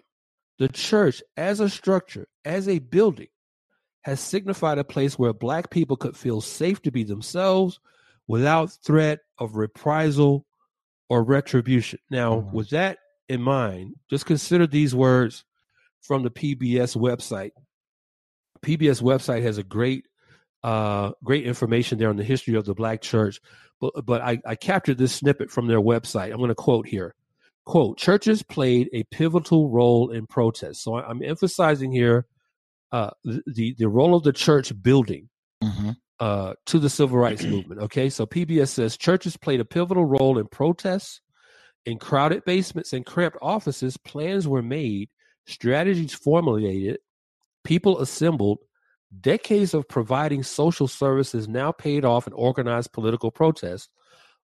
the 0.58 0.68
church 0.68 1.22
as 1.36 1.60
a 1.60 1.68
structure, 1.68 2.26
as 2.44 2.66
a 2.68 2.80
building, 2.80 3.28
has 4.04 4.20
signified 4.20 4.78
a 4.78 4.84
place 4.84 5.18
where 5.18 5.32
black 5.32 5.70
people 5.70 5.96
could 5.96 6.16
feel 6.16 6.40
safe 6.40 6.80
to 6.82 6.90
be 6.92 7.04
themselves 7.04 7.80
without 8.26 8.70
threat 8.84 9.20
of 9.38 9.56
reprisal 9.56 10.46
or 11.08 11.24
retribution. 11.24 11.98
Now, 12.10 12.36
mm-hmm. 12.36 12.54
with 12.56 12.70
that 12.70 12.98
in 13.28 13.40
mind, 13.40 13.94
just 14.10 14.26
consider 14.26 14.66
these 14.66 14.94
words 14.94 15.44
from 16.02 16.22
the 16.22 16.30
PBS 16.30 16.96
website. 16.96 17.52
PBS 18.62 19.02
website 19.02 19.42
has 19.42 19.56
a 19.58 19.62
great 19.62 20.04
uh, 20.62 21.12
great 21.22 21.44
information 21.44 21.98
there 21.98 22.08
on 22.08 22.16
the 22.16 22.24
history 22.24 22.54
of 22.54 22.64
the 22.64 22.72
black 22.74 23.02
church. 23.02 23.38
But, 23.82 23.92
but 24.06 24.22
I, 24.22 24.38
I 24.46 24.54
captured 24.54 24.96
this 24.96 25.12
snippet 25.12 25.50
from 25.50 25.66
their 25.66 25.80
website. 25.80 26.30
I'm 26.30 26.38
going 26.38 26.48
to 26.48 26.54
quote 26.54 26.86
here. 26.86 27.14
Quote, 27.66 27.98
churches 27.98 28.42
played 28.42 28.88
a 28.94 29.02
pivotal 29.04 29.68
role 29.68 30.10
in 30.10 30.26
protest. 30.26 30.82
So 30.82 30.96
I'm 30.96 31.22
emphasizing 31.22 31.92
here 31.92 32.26
uh, 32.94 33.10
the 33.46 33.74
the 33.76 33.88
role 33.88 34.14
of 34.14 34.22
the 34.22 34.32
church 34.32 34.72
building 34.80 35.28
mm-hmm. 35.60 35.90
uh, 36.20 36.54
to 36.64 36.78
the 36.78 36.88
civil 36.88 37.18
rights 37.18 37.42
movement. 37.42 37.80
Okay, 37.80 38.08
so 38.08 38.24
PBS 38.24 38.68
says 38.68 38.96
churches 38.96 39.36
played 39.36 39.58
a 39.58 39.64
pivotal 39.64 40.04
role 40.04 40.38
in 40.38 40.46
protests, 40.46 41.20
in 41.86 41.98
crowded 41.98 42.44
basements 42.44 42.92
and 42.92 43.04
cramped 43.04 43.36
offices. 43.42 43.96
Plans 43.96 44.46
were 44.46 44.62
made, 44.62 45.08
strategies 45.48 46.14
formulated, 46.14 46.98
people 47.64 47.98
assembled. 48.00 48.58
Decades 49.20 49.74
of 49.74 49.88
providing 49.88 50.44
social 50.44 50.86
services 50.86 51.48
now 51.48 51.72
paid 51.72 52.04
off 52.04 52.28
in 52.28 52.32
organized 52.32 52.92
political 52.92 53.30
protests. 53.32 53.88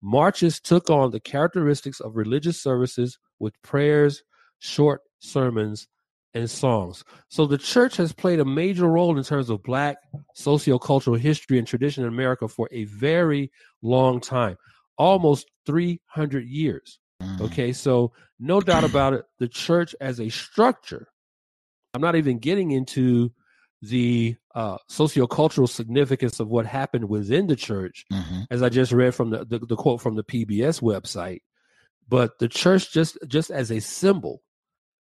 Marches 0.01 0.61
took 0.61 0.89
on 0.89 1.11
the 1.11 1.19
characteristics 1.21 1.99
of 1.99 2.15
religious 2.15 2.61
services 2.61 3.17
with 3.39 3.61
prayers, 3.61 4.23
short 4.59 5.01
sermons, 5.19 5.87
and 6.33 6.49
songs. 6.49 7.03
So 7.29 7.45
the 7.45 7.57
church 7.57 7.97
has 7.97 8.11
played 8.13 8.39
a 8.39 8.45
major 8.45 8.87
role 8.87 9.17
in 9.17 9.23
terms 9.23 9.49
of 9.49 9.63
black 9.63 9.97
sociocultural 10.35 11.19
history 11.19 11.57
and 11.57 11.67
tradition 11.67 12.03
in 12.03 12.09
America 12.09 12.47
for 12.47 12.67
a 12.71 12.85
very 12.85 13.51
long 13.81 14.19
time, 14.19 14.57
almost 14.97 15.49
300 15.65 16.45
years. 16.47 16.99
Mm. 17.21 17.41
Okay, 17.41 17.73
so 17.73 18.13
no 18.39 18.61
doubt 18.61 18.83
about 18.83 19.13
it, 19.13 19.25
the 19.39 19.47
church 19.47 19.95
as 20.01 20.19
a 20.19 20.29
structure, 20.29 21.07
I'm 21.93 22.01
not 22.01 22.15
even 22.15 22.39
getting 22.39 22.71
into 22.71 23.31
the 23.81 24.35
uh, 24.55 24.77
sociocultural 24.89 25.69
significance 25.69 26.39
of 26.39 26.47
what 26.47 26.65
happened 26.65 27.07
within 27.09 27.45
the 27.47 27.55
church, 27.55 28.05
mm-hmm. 28.11 28.39
as 28.49 28.61
I 28.63 28.69
just 28.69 28.91
read 28.91 29.13
from 29.13 29.29
the, 29.29 29.45
the, 29.45 29.59
the 29.59 29.75
quote 29.75 30.01
from 30.01 30.15
the 30.15 30.23
PBS 30.23 30.81
website. 30.81 31.39
But 32.09 32.39
the 32.39 32.47
church, 32.47 32.91
just 32.93 33.17
just 33.27 33.51
as 33.51 33.69
a 33.69 33.79
symbol, 33.81 34.41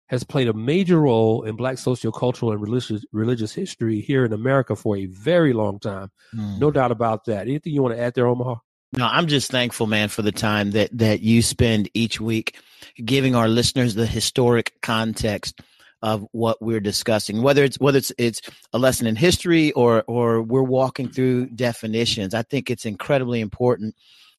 has 0.08 0.24
played 0.24 0.48
a 0.48 0.54
major 0.54 1.00
role 1.02 1.44
in 1.44 1.56
black 1.56 1.78
sociocultural 1.78 2.52
and 2.52 2.62
religious 2.62 3.06
religious 3.12 3.54
history 3.54 4.02
here 4.02 4.26
in 4.26 4.34
America 4.34 4.76
for 4.76 4.98
a 4.98 5.06
very 5.08 5.54
long 5.54 5.80
time. 5.80 6.12
Mm. 6.36 6.60
No 6.60 6.72
doubt 6.72 6.92
about 6.92 7.26
that. 7.26 7.48
Anything 7.48 7.74
you 7.74 7.82
want 7.82 7.96
to 7.96 8.02
add 8.02 8.14
there, 8.14 8.28
Omaha? 8.28 8.56
No, 8.96 9.08
I'm 9.08 9.28
just 9.28 9.50
thankful, 9.50 9.88
man, 9.88 10.10
for 10.10 10.22
the 10.22 10.32
time 10.32 10.72
that 10.72 10.96
that 10.98 11.22
you 11.22 11.42
spend 11.42 11.90
each 11.94 12.20
week 12.22 12.58
giving 13.04 13.36
our 13.36 13.48
listeners 13.48 13.96
the 13.96 14.06
historic 14.06 14.74
context 14.82 15.60
of 16.04 16.28
what 16.34 16.62
we're 16.62 16.82
discussing 16.82 17.42
whether 17.42 17.64
it's 17.64 17.80
whether 17.80 17.98
it's 17.98 18.12
it's 18.18 18.42
a 18.74 18.78
lesson 18.78 19.08
in 19.08 19.16
history 19.16 19.72
or 19.72 20.04
or 20.08 20.42
we're 20.42 20.62
walking 20.62 21.08
through 21.08 21.46
definitions 21.52 22.34
i 22.34 22.42
think 22.42 22.70
it's 22.70 22.86
incredibly 22.86 23.40
important 23.40 23.96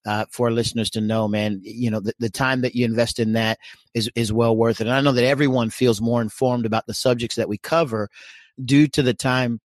uh, 0.07 0.27
for 0.31 0.51
listeners 0.51 0.91
to 0.91 1.01
know, 1.01 1.29
man, 1.29 1.61
you 1.63 1.91
know, 1.91 2.01
the, 2.01 2.13
the 2.19 2.29
time 2.31 2.61
that 2.63 2.75
you 2.75 2.85
invest 2.85 3.19
in 3.19 3.33
that 3.35 3.59
is, 3.95 4.11
is 4.15 4.33
well 4.33 4.57
worth 4.57 4.81
it. 4.81 4.87
And 4.87 4.95
I 4.97 5.01
know 5.01 5.13
that 5.13 5.25
everyone 5.27 5.71
feels 5.71 6.01
more 6.01 6.21
informed 6.21 6.67
about 6.67 6.87
the 6.87 6.95
subjects 6.95 7.37
that 7.37 7.49
we 7.49 7.59
cover 7.59 8.09
due 8.63 8.87
to 8.89 9.03
the 9.03 9.15
time 9.15 9.61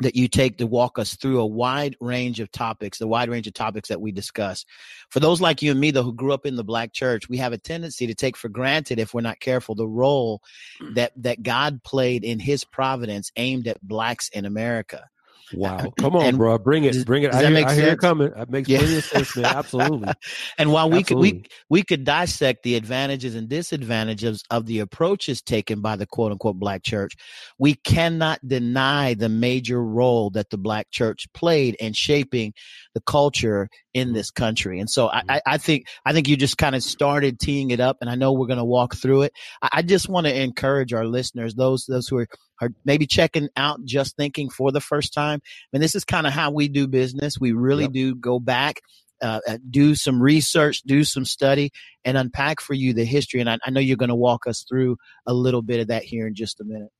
that 0.00 0.14
you 0.14 0.28
take 0.28 0.56
to 0.58 0.66
walk 0.66 0.96
us 0.98 1.16
through 1.16 1.40
a 1.40 1.46
wide 1.46 1.96
range 2.00 2.38
of 2.38 2.50
topics, 2.52 2.98
the 2.98 3.06
wide 3.08 3.28
range 3.28 3.48
of 3.48 3.52
topics 3.52 3.88
that 3.88 4.00
we 4.00 4.12
discuss. 4.12 4.64
For 5.10 5.18
those 5.18 5.40
like 5.40 5.60
you 5.60 5.72
and 5.72 5.80
me, 5.80 5.90
though, 5.90 6.04
who 6.04 6.14
grew 6.14 6.32
up 6.32 6.46
in 6.46 6.54
the 6.54 6.62
black 6.64 6.92
church, 6.92 7.28
we 7.28 7.36
have 7.38 7.52
a 7.52 7.58
tendency 7.58 8.06
to 8.06 8.14
take 8.14 8.36
for 8.36 8.48
granted, 8.48 9.00
if 9.00 9.12
we're 9.12 9.22
not 9.22 9.40
careful, 9.40 9.74
the 9.74 9.88
role 9.88 10.40
mm. 10.80 10.94
that, 10.94 11.12
that 11.16 11.42
God 11.42 11.82
played 11.82 12.22
in 12.24 12.38
his 12.38 12.64
providence 12.64 13.32
aimed 13.34 13.66
at 13.66 13.82
blacks 13.82 14.28
in 14.28 14.44
America. 14.44 15.08
Wow. 15.54 15.92
Come 15.98 16.16
on, 16.16 16.24
and 16.26 16.38
bro. 16.38 16.58
Bring 16.58 16.84
it. 16.84 17.04
Bring 17.06 17.22
it. 17.22 17.32
Does 17.32 17.36
I, 17.40 17.42
that 17.42 17.48
hear, 17.48 17.54
make 17.62 17.66
I 17.66 17.74
hear 17.74 17.88
it 17.90 17.98
coming. 17.98 18.30
That 18.36 18.50
makes 18.50 18.68
yeah. 18.68 18.78
plenty 18.78 18.96
of 18.98 19.04
sense, 19.04 19.36
man. 19.36 19.44
Absolutely. 19.46 20.12
and 20.58 20.72
while 20.72 20.90
we 20.90 20.98
Absolutely. 20.98 21.30
could, 21.32 21.38
we 21.38 21.48
we 21.70 21.82
could 21.82 22.04
dissect 22.04 22.62
the 22.62 22.74
advantages 22.76 23.34
and 23.34 23.48
disadvantages 23.48 24.42
of 24.50 24.66
the 24.66 24.80
approaches 24.80 25.40
taken 25.40 25.80
by 25.80 25.96
the 25.96 26.06
quote 26.06 26.32
unquote 26.32 26.58
black 26.58 26.82
church, 26.82 27.14
we 27.58 27.74
cannot 27.74 28.46
deny 28.46 29.14
the 29.14 29.28
major 29.28 29.82
role 29.82 30.30
that 30.30 30.50
the 30.50 30.58
black 30.58 30.90
church 30.90 31.26
played 31.34 31.74
in 31.76 31.92
shaping 31.92 32.52
the 32.94 33.00
culture 33.02 33.68
in 33.94 34.08
mm-hmm. 34.08 34.14
this 34.16 34.30
country. 34.30 34.80
And 34.80 34.88
so 34.88 35.08
mm-hmm. 35.08 35.30
I, 35.30 35.40
I 35.46 35.58
think 35.58 35.88
I 36.04 36.12
think 36.12 36.28
you 36.28 36.36
just 36.36 36.58
kind 36.58 36.74
of 36.74 36.82
started 36.82 37.38
teeing 37.38 37.70
it 37.70 37.80
up, 37.80 37.98
and 38.00 38.10
I 38.10 38.14
know 38.14 38.32
we're 38.32 38.46
going 38.46 38.58
to 38.58 38.64
walk 38.64 38.94
through 38.94 39.22
it. 39.22 39.32
I, 39.62 39.68
I 39.74 39.82
just 39.82 40.08
want 40.08 40.26
to 40.26 40.40
encourage 40.42 40.92
our 40.92 41.06
listeners, 41.06 41.54
those 41.54 41.86
those 41.86 42.08
who 42.08 42.18
are 42.18 42.28
are 42.60 42.70
maybe 42.84 43.06
checking 43.06 43.48
out 43.56 43.84
just 43.84 44.16
thinking 44.16 44.50
for 44.50 44.72
the 44.72 44.80
first 44.80 45.12
time. 45.12 45.40
I 45.44 45.64
mean, 45.72 45.80
this 45.80 45.94
is 45.94 46.04
kind 46.04 46.26
of 46.26 46.32
how 46.32 46.50
we 46.50 46.68
do 46.68 46.88
business. 46.88 47.38
We 47.40 47.52
really 47.52 47.84
yep. 47.84 47.92
do 47.92 48.14
go 48.14 48.40
back. 48.40 48.80
Uh, 49.20 49.40
uh, 49.48 49.58
do 49.68 49.96
some 49.96 50.22
research, 50.22 50.82
do 50.82 51.02
some 51.02 51.24
study, 51.24 51.72
and 52.04 52.16
unpack 52.16 52.60
for 52.60 52.72
you 52.72 52.94
the 52.94 53.04
history. 53.04 53.40
And 53.40 53.50
I, 53.50 53.58
I 53.64 53.70
know 53.70 53.80
you're 53.80 53.96
going 53.96 54.10
to 54.10 54.14
walk 54.14 54.46
us 54.46 54.62
through 54.68 54.96
a 55.26 55.34
little 55.34 55.60
bit 55.60 55.80
of 55.80 55.88
that 55.88 56.04
here 56.04 56.28
in 56.28 56.36
just 56.36 56.60
a 56.60 56.64
minute. 56.64 56.90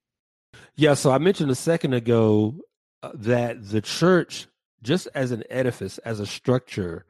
Yeah, 0.75 0.95
so 0.95 1.13
I 1.13 1.19
mentioned 1.19 1.49
a 1.49 1.55
second 1.55 1.93
ago 1.93 2.57
uh, 3.05 3.13
that 3.15 3.69
the 3.71 3.81
church 3.81 4.49
just 4.83 5.09
as 5.15 5.31
an 5.31 5.45
edifice, 5.51 5.99
as 5.99 6.21
a 6.21 6.27
structure, 6.27 7.05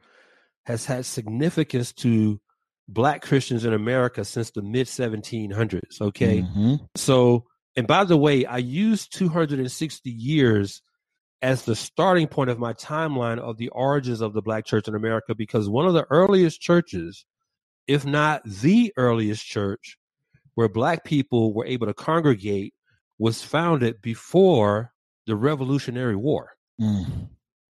has 0.65 0.85
had 0.85 1.05
significance 1.05 1.91
to 1.93 2.39
black 2.87 3.21
Christians 3.21 3.65
in 3.65 3.73
America 3.73 4.25
since 4.25 4.51
the 4.51 4.61
mid 4.61 4.87
1700s. 4.87 6.01
Okay. 6.01 6.41
Mm-hmm. 6.41 6.75
So, 6.95 7.45
and 7.75 7.87
by 7.87 8.03
the 8.03 8.17
way, 8.17 8.45
I 8.45 8.57
use 8.57 9.07
260 9.07 10.09
years 10.09 10.81
as 11.41 11.63
the 11.63 11.75
starting 11.75 12.27
point 12.27 12.49
of 12.49 12.59
my 12.59 12.73
timeline 12.73 13.37
of 13.39 13.57
the 13.57 13.69
origins 13.69 14.21
of 14.21 14.33
the 14.33 14.41
black 14.41 14.65
church 14.65 14.87
in 14.87 14.95
America 14.95 15.33
because 15.33 15.69
one 15.69 15.85
of 15.85 15.93
the 15.93 16.05
earliest 16.09 16.59
churches, 16.59 17.25
if 17.87 18.05
not 18.05 18.43
the 18.43 18.91
earliest 18.97 19.45
church, 19.45 19.97
where 20.55 20.67
black 20.67 21.05
people 21.05 21.53
were 21.53 21.65
able 21.65 21.87
to 21.87 21.93
congregate 21.93 22.73
was 23.19 23.41
founded 23.41 24.01
before 24.01 24.91
the 25.27 25.35
Revolutionary 25.35 26.15
War. 26.15 26.51
Mm 26.81 27.27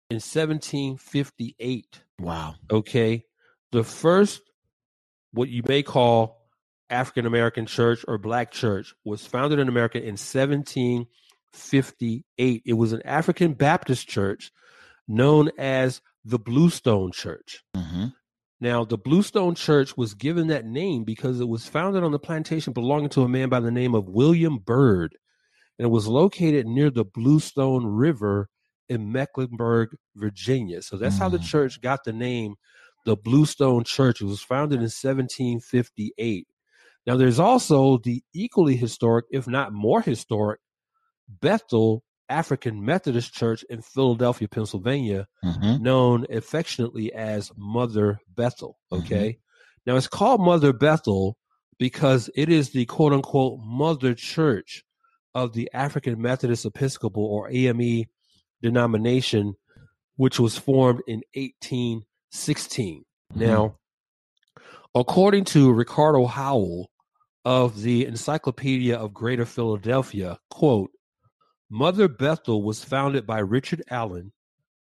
in 0.10 0.18
1758. 0.18 2.02
Wow. 2.20 2.56
Okay. 2.72 3.24
The 3.72 3.84
first, 3.84 4.42
what 5.32 5.50
you 5.50 5.62
may 5.68 5.84
call 5.84 6.42
African 6.90 7.26
American 7.26 7.66
church 7.66 8.06
or 8.08 8.18
black 8.18 8.52
church, 8.52 8.96
was 9.04 9.26
founded 9.26 9.60
in 9.60 9.68
America 9.68 9.98
in 9.98 10.16
1758. 10.16 12.62
It 12.66 12.74
was 12.74 12.94
an 12.94 13.02
African 13.04 13.54
Baptist 13.54 14.08
church 14.08 14.52
known 15.08 15.50
as 15.58 16.00
the 16.24 16.40
Bluestone 16.40 17.12
Church. 17.14 17.64
Mm-hmm. 17.76 18.06
Now, 18.60 18.86
the 18.86 18.98
Bluestone 18.98 19.54
Church 19.56 19.96
was 19.98 20.14
given 20.16 20.48
that 20.48 20.66
name 20.66 21.04
because 21.04 21.40
it 21.40 21.48
was 21.48 21.68
founded 21.68 22.04
on 22.04 22.12
the 22.12 22.18
plantation 22.20 22.74
belonging 22.74 23.10
to 23.10 23.22
a 23.22 23.30
man 23.30 23.50
by 23.50 23.60
the 23.60 23.70
name 23.72 23.94
of 23.94 24.10
William 24.10 24.58
Byrd, 24.58 25.16
and 25.78 25.86
it 25.86 25.90
was 25.90 26.08
located 26.08 26.66
near 26.66 26.90
the 26.90 27.06
Bluestone 27.06 27.86
River 27.86 28.50
in 28.90 29.12
Mecklenburg, 29.12 29.96
Virginia. 30.16 30.82
So 30.82 30.98
that's 30.98 31.16
mm. 31.16 31.20
how 31.20 31.30
the 31.30 31.38
mm. 31.38 31.46
church 31.46 31.82
got 31.82 32.04
the 32.04 32.14
name 32.14 32.56
the 33.06 33.16
Bluestone 33.16 33.86
Church. 33.86 34.20
It 34.20 34.26
was 34.26 34.42
founded 34.42 34.78
in 34.80 34.84
1758. 34.84 36.46
Now, 37.06 37.16
there's 37.16 37.40
also 37.40 38.00
the 38.00 38.22
equally 38.34 38.76
historic, 38.76 39.24
if 39.32 39.48
not 39.48 39.72
more 39.72 40.02
historic, 40.02 40.60
Bethel 41.30 42.04
African 42.28 42.84
Methodist 42.84 43.34
Church 43.34 43.64
in 43.70 43.82
Philadelphia, 43.82 44.50
Pennsylvania, 44.50 45.26
mm-hmm. 45.46 45.82
known 45.82 46.26
affectionately 46.30 47.14
as 47.14 47.50
Mother 47.56 48.20
Bethel. 48.36 48.78
Mm-hmm. 48.92 49.06
Okay. 49.06 49.30
Mm-hmm. 49.30 49.90
Now, 49.92 49.96
it's 49.96 50.10
called 50.10 50.42
Mother 50.42 50.74
Bethel 50.74 51.38
because 51.80 52.30
it 52.36 52.50
is 52.50 52.72
the 52.72 52.84
quote 52.88 53.14
unquote 53.14 53.60
mother 53.64 54.16
church 54.16 54.84
of 55.34 55.54
the 55.54 55.70
African 55.74 56.22
Methodist 56.22 56.66
Episcopal 56.66 57.24
or 57.24 57.48
AME 57.50 58.04
denomination, 58.62 59.56
which 60.16 60.40
was 60.40 60.58
formed 60.58 61.02
in 61.08 61.22
1816. 61.36 62.98
Mm-hmm. 63.34 63.40
Now, 63.40 63.78
according 64.96 65.46
to 65.46 65.72
Ricardo 65.72 66.26
Howell 66.26 66.90
of 67.46 67.82
the 67.82 68.06
Encyclopedia 68.06 68.98
of 68.98 69.14
Greater 69.14 69.46
Philadelphia, 69.46 70.38
quote, 70.50 70.92
Mother 71.70 72.08
Bethel 72.08 72.64
was 72.64 72.84
founded 72.84 73.28
by 73.28 73.40
Richard 73.40 73.84
Allen, 73.90 74.32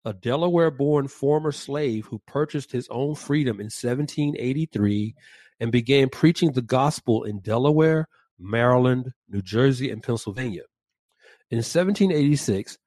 a 0.04 0.12
Delaware 0.12 0.70
born 0.70 1.08
former 1.08 1.50
slave 1.50 2.06
who 2.06 2.20
purchased 2.28 2.70
his 2.70 2.86
own 2.90 3.16
freedom 3.16 3.56
in 3.58 3.64
1783 3.66 5.14
and 5.58 5.72
began 5.72 6.08
preaching 6.08 6.52
the 6.52 6.62
gospel 6.62 7.24
in 7.24 7.40
Delaware, 7.40 8.06
Maryland, 8.38 9.12
New 9.28 9.42
Jersey, 9.42 9.90
and 9.90 10.00
Pennsylvania. 10.02 10.62
In 11.50 11.58
1786, 11.58 12.78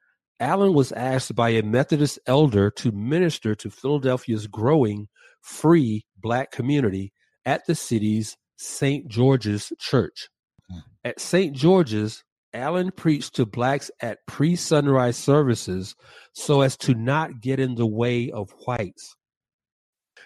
Allen 0.41 0.73
was 0.73 0.91
asked 0.93 1.35
by 1.35 1.49
a 1.49 1.61
Methodist 1.63 2.17
elder 2.25 2.71
to 2.71 2.91
minister 2.93 3.55
to 3.55 3.69
Philadelphia's 3.69 4.47
growing 4.47 5.09
free 5.41 6.05
black 6.17 6.49
community 6.51 7.11
at 7.45 7.65
the 7.67 7.75
city's 7.75 8.37
St. 8.57 9.07
George's 9.09 9.73
Church. 9.79 10.29
Hmm. 10.69 10.77
At 11.03 11.19
St. 11.19 11.53
George's, 11.55 12.23
Allen 12.53 12.91
preached 12.91 13.35
to 13.35 13.45
blacks 13.45 13.91
at 14.01 14.19
pre 14.27 14.55
sunrise 14.55 15.17
services 15.17 15.93
so 16.33 16.61
as 16.61 16.77
to 16.77 16.93
not 16.95 17.41
get 17.41 17.59
in 17.59 17.75
the 17.75 17.85
way 17.85 18.31
of 18.31 18.53
whites. 18.65 19.15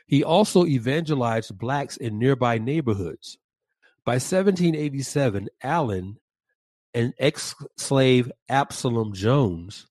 He 0.05 0.23
also 0.23 0.65
evangelized 0.65 1.57
blacks 1.57 1.97
in 1.97 2.19
nearby 2.19 2.59
neighborhoods. 2.59 3.37
By 4.05 4.13
1787, 4.13 5.49
Allen 5.63 6.17
and 6.93 7.13
ex 7.19 7.55
slave 7.77 8.31
Absalom 8.47 9.13
Jones 9.13 9.87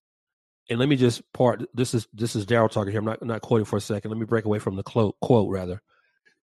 and 0.72 0.80
let 0.80 0.88
me 0.88 0.96
just 0.96 1.22
part 1.34 1.60
this 1.74 1.92
is 1.92 2.08
this 2.14 2.34
is 2.34 2.46
daryl 2.46 2.68
talking 2.70 2.90
here 2.92 2.98
i'm 3.00 3.04
not, 3.04 3.22
not 3.22 3.42
quoting 3.42 3.66
for 3.66 3.76
a 3.76 3.80
second 3.80 4.10
let 4.10 4.18
me 4.18 4.24
break 4.24 4.46
away 4.46 4.58
from 4.58 4.74
the 4.76 4.82
quote, 4.82 5.14
quote 5.20 5.50
rather 5.50 5.82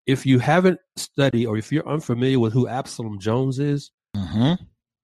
if 0.06 0.26
you 0.26 0.38
haven't 0.40 0.80
studied 0.98 1.46
or 1.46 1.56
if 1.58 1.72
you're 1.72 1.88
unfamiliar 1.88 2.38
with 2.38 2.52
who 2.52 2.68
absalom 2.68 3.18
jones 3.22 3.58
is 3.58 3.90
mm-hmm. 4.18 4.62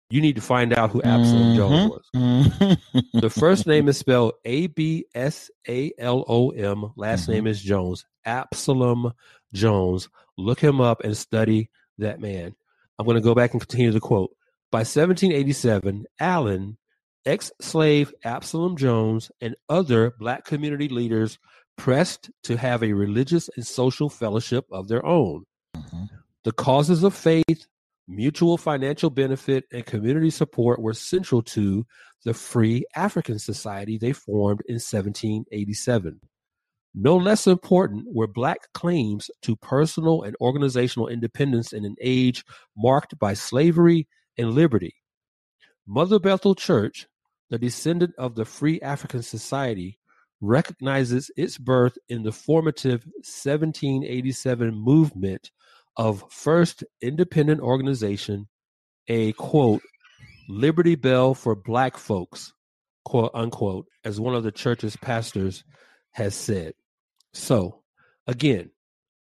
you 0.10 0.20
need 0.20 0.36
to 0.36 0.42
find 0.42 0.74
out 0.74 0.90
who 0.92 1.02
absalom 1.04 1.42
mm-hmm. 1.44 1.56
jones 1.56 1.90
was 1.90 2.06
mm-hmm. 2.14 3.20
the 3.20 3.30
first 3.30 3.66
name 3.68 3.88
is 3.88 3.98
spelled 3.98 4.34
a-b-s-a-l-o-m 4.44 6.92
last 6.98 7.24
mm-hmm. 7.24 7.32
name 7.32 7.48
is 7.48 7.62
jones 7.62 8.06
absalom 8.26 9.14
jones 9.54 10.10
look 10.38 10.60
him 10.60 10.82
up 10.82 11.02
and 11.06 11.16
study 11.16 11.70
that 11.98 12.20
man 12.20 12.54
i'm 13.00 13.06
going 13.06 13.16
to 13.16 13.22
go 13.22 13.34
back 13.34 13.54
and 13.54 13.62
continue 13.62 13.90
the 13.92 14.02
quote 14.02 14.32
by 14.70 14.80
1787 14.80 16.04
allen 16.20 16.78
Ex-slave 17.26 18.14
Absalom 18.26 18.76
Jones 18.76 19.32
and 19.40 19.56
other 19.70 20.14
black 20.20 20.44
community 20.46 20.90
leaders 20.90 21.40
pressed 21.78 22.30
to 22.44 22.58
have 22.58 22.84
a 22.84 22.92
religious 22.92 23.50
and 23.56 23.66
social 23.66 24.10
fellowship 24.10 24.66
of 24.72 24.90
their 24.90 25.06
own. 25.06 25.46
Mm-hmm. 25.76 26.04
The 26.44 26.52
causes 26.52 27.02
of 27.04 27.16
faith, 27.16 27.66
mutual 28.10 28.58
financial 28.58 29.10
benefit, 29.10 29.64
and 29.72 29.86
community 29.86 30.30
support 30.30 30.82
were 30.82 30.94
central 30.94 31.42
to 31.44 31.86
the 32.26 32.34
Free 32.34 32.86
African 32.96 33.40
Society 33.40 33.98
they 33.98 34.12
formed 34.12 34.62
in 34.68 34.76
1787. 34.76 36.20
No 36.94 37.16
less 37.16 37.48
important 37.48 38.04
were 38.08 38.28
Black 38.28 38.68
claims 38.74 39.32
to 39.44 39.56
personal 39.56 40.24
and 40.24 40.36
organizational 40.42 41.08
independence 41.08 41.72
in 41.72 41.86
an 41.86 41.96
age 42.02 42.44
marked 42.78 43.18
by 43.18 43.34
slavery 43.34 44.08
and 44.38 44.52
liberty. 44.52 44.96
Mother 45.88 46.20
Bethel 46.20 46.54
Church, 46.56 47.08
the 47.54 47.60
descendant 47.60 48.16
of 48.18 48.34
the 48.34 48.46
Free 48.46 48.82
African 48.82 49.22
Society, 49.22 50.00
recognizes 50.42 51.30
its 51.38 51.60
birth 51.60 52.00
in 52.10 52.24
the 52.24 52.32
formative 52.32 53.06
1787 53.18 54.74
movement 54.74 55.52
of 55.96 56.24
first 56.32 56.84
independent 57.00 57.62
organization, 57.62 58.48
a 59.08 59.34
quote, 59.34 59.84
Liberty 60.50 60.96
Bell 60.96 61.36
for 61.36 61.54
Black 61.56 61.96
Folks, 61.96 62.52
quote 63.06 63.30
unquote, 63.36 63.86
as 64.04 64.20
one 64.20 64.34
of 64.34 64.42
the 64.44 64.52
church's 64.52 64.96
pastors 64.98 65.64
has 66.10 66.34
said. 66.34 66.74
So, 67.36 67.84
again, 68.26 68.72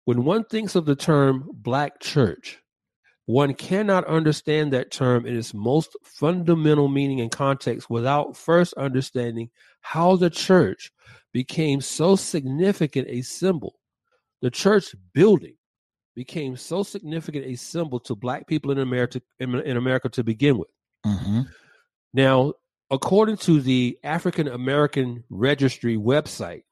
when 0.04 0.22
one 0.22 0.44
thinks 0.44 0.76
of 0.76 0.86
the 0.86 0.94
term 0.94 1.48
Black 1.52 1.98
church, 1.98 2.59
one 3.30 3.54
cannot 3.54 4.06
understand 4.06 4.72
that 4.72 4.90
term 4.90 5.24
in 5.24 5.36
its 5.36 5.54
most 5.54 5.94
fundamental 6.02 6.88
meaning 6.88 7.20
and 7.20 7.30
context 7.30 7.88
without 7.88 8.36
first 8.36 8.74
understanding 8.74 9.50
how 9.82 10.16
the 10.16 10.30
church 10.30 10.90
became 11.32 11.80
so 11.80 12.16
significant 12.16 13.06
a 13.08 13.22
symbol. 13.22 13.76
The 14.42 14.50
church 14.50 14.96
building 15.14 15.54
became 16.16 16.56
so 16.56 16.82
significant 16.82 17.46
a 17.46 17.54
symbol 17.54 18.00
to 18.00 18.16
black 18.16 18.48
people 18.48 18.72
in 18.72 18.80
America 18.80 19.22
in, 19.38 19.54
America 19.76 20.08
to 20.08 20.24
begin 20.24 20.58
with. 20.58 20.68
Mm-hmm. 21.06 21.42
Now, 22.12 22.54
according 22.90 23.36
to 23.38 23.60
the 23.60 23.96
African 24.02 24.48
American 24.48 25.22
Registry 25.30 25.96
website, 25.96 26.64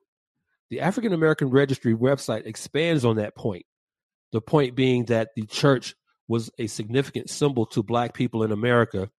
the 0.71 0.81
African 0.81 1.13
American 1.13 1.51
Registry 1.51 1.95
website 1.95 2.47
expands 2.47 3.05
on 3.05 3.15
that 3.19 3.37
point. 3.37 3.65
The 4.33 4.41
point 4.41 4.75
being 4.75 5.05
that 5.05 5.29
the 5.37 5.47
church 5.47 5.95
was 6.29 6.51
a 6.59 6.67
significant 6.67 7.31
symbol 7.31 7.65
to 7.67 7.83
black 7.83 8.15
people 8.15 8.45
in 8.45 8.53
America. 8.53 9.11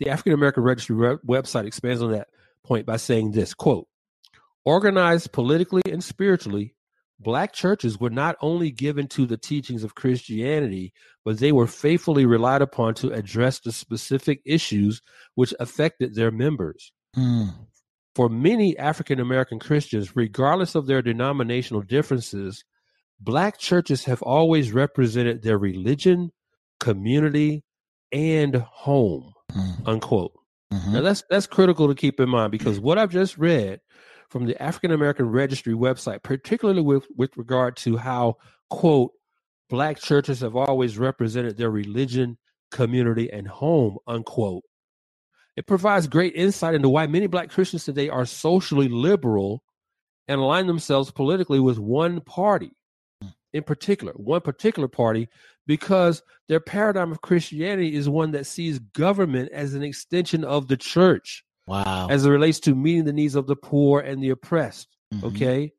The 0.00 0.10
African 0.10 0.32
American 0.32 0.64
Registry 0.64 0.96
re- 0.96 1.16
website 1.26 1.66
expands 1.66 2.02
on 2.02 2.12
that 2.12 2.28
point 2.64 2.84
by 2.84 2.96
saying 2.96 3.30
this 3.30 3.54
quote, 3.54 3.86
organized 4.64 5.32
politically 5.32 5.82
and 5.90 6.02
spiritually, 6.02 6.74
black 7.20 7.52
churches 7.52 7.98
were 7.98 8.10
not 8.10 8.36
only 8.42 8.70
given 8.70 9.06
to 9.08 9.24
the 9.24 9.36
teachings 9.36 9.84
of 9.84 9.94
Christianity, 9.94 10.92
but 11.24 11.38
they 11.38 11.52
were 11.52 11.66
faithfully 11.66 12.26
relied 12.26 12.60
upon 12.62 12.94
to 12.94 13.12
address 13.12 13.60
the 13.60 13.72
specific 13.72 14.42
issues 14.44 15.00
which 15.36 15.54
affected 15.60 16.14
their 16.14 16.30
members. 16.30 16.92
Mm. 17.16 17.54
For 18.16 18.28
many 18.28 18.76
African 18.76 19.20
American 19.20 19.60
Christians, 19.60 20.16
regardless 20.16 20.74
of 20.74 20.86
their 20.86 21.00
denominational 21.02 21.82
differences, 21.82 22.64
black 23.20 23.58
churches 23.58 24.04
have 24.06 24.22
always 24.22 24.72
represented 24.72 25.42
their 25.42 25.58
religion, 25.58 26.32
community, 26.80 27.62
and 28.10 28.56
home. 28.56 29.32
Mm-hmm. 29.52 29.88
Unquote. 29.88 30.32
Mm-hmm. 30.72 30.92
Now 30.94 31.00
that's 31.02 31.22
that's 31.30 31.46
critical 31.46 31.88
to 31.88 31.94
keep 31.94 32.18
in 32.18 32.28
mind 32.28 32.52
because 32.52 32.80
what 32.80 32.98
I've 32.98 33.10
just 33.10 33.36
read 33.38 33.80
from 34.30 34.46
the 34.46 34.60
African 34.62 34.92
American 34.92 35.28
Registry 35.28 35.74
website, 35.74 36.22
particularly 36.22 36.82
with, 36.82 37.06
with 37.16 37.36
regard 37.36 37.76
to 37.78 37.96
how, 37.96 38.36
quote, 38.70 39.10
black 39.68 39.98
churches 39.98 40.40
have 40.40 40.54
always 40.54 40.96
represented 40.98 41.56
their 41.56 41.70
religion, 41.70 42.38
community, 42.70 43.30
and 43.32 43.48
home, 43.48 43.98
unquote. 44.06 44.62
It 45.56 45.66
provides 45.66 46.06
great 46.06 46.36
insight 46.36 46.76
into 46.76 46.88
why 46.88 47.08
many 47.08 47.26
black 47.26 47.50
Christians 47.50 47.84
today 47.84 48.08
are 48.08 48.24
socially 48.24 48.88
liberal 48.88 49.64
and 50.28 50.40
align 50.40 50.68
themselves 50.68 51.10
politically 51.10 51.58
with 51.58 51.80
one 51.80 52.20
party 52.20 52.70
in 53.52 53.62
particular, 53.62 54.12
one 54.14 54.40
particular 54.40 54.88
party, 54.88 55.28
because 55.66 56.22
their 56.48 56.60
paradigm 56.60 57.12
of 57.12 57.20
Christianity 57.20 57.94
is 57.94 58.08
one 58.08 58.32
that 58.32 58.46
sees 58.46 58.78
government 58.78 59.50
as 59.52 59.74
an 59.74 59.82
extension 59.82 60.44
of 60.44 60.68
the 60.68 60.76
church. 60.76 61.44
Wow. 61.66 62.08
As 62.10 62.26
it 62.26 62.30
relates 62.30 62.60
to 62.60 62.74
meeting 62.74 63.04
the 63.04 63.12
needs 63.12 63.34
of 63.34 63.46
the 63.46 63.56
poor 63.56 64.00
and 64.00 64.22
the 64.22 64.30
oppressed. 64.30 64.88
Mm-hmm. 65.14 65.26
Okay. 65.26 65.72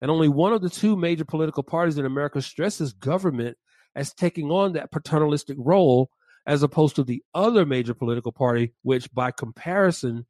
And 0.00 0.10
only 0.10 0.28
one 0.28 0.52
of 0.52 0.62
the 0.62 0.70
two 0.70 0.96
major 0.96 1.24
political 1.24 1.62
parties 1.62 1.98
in 1.98 2.04
America 2.06 2.42
stresses 2.42 2.92
government 2.92 3.56
as 3.96 4.12
taking 4.12 4.50
on 4.50 4.72
that 4.74 4.90
paternalistic 4.92 5.56
role, 5.58 6.10
as 6.46 6.62
opposed 6.62 6.96
to 6.96 7.04
the 7.04 7.22
other 7.34 7.64
major 7.64 7.94
political 7.94 8.32
party, 8.32 8.74
which 8.82 9.10
by 9.14 9.30
comparison 9.30 10.26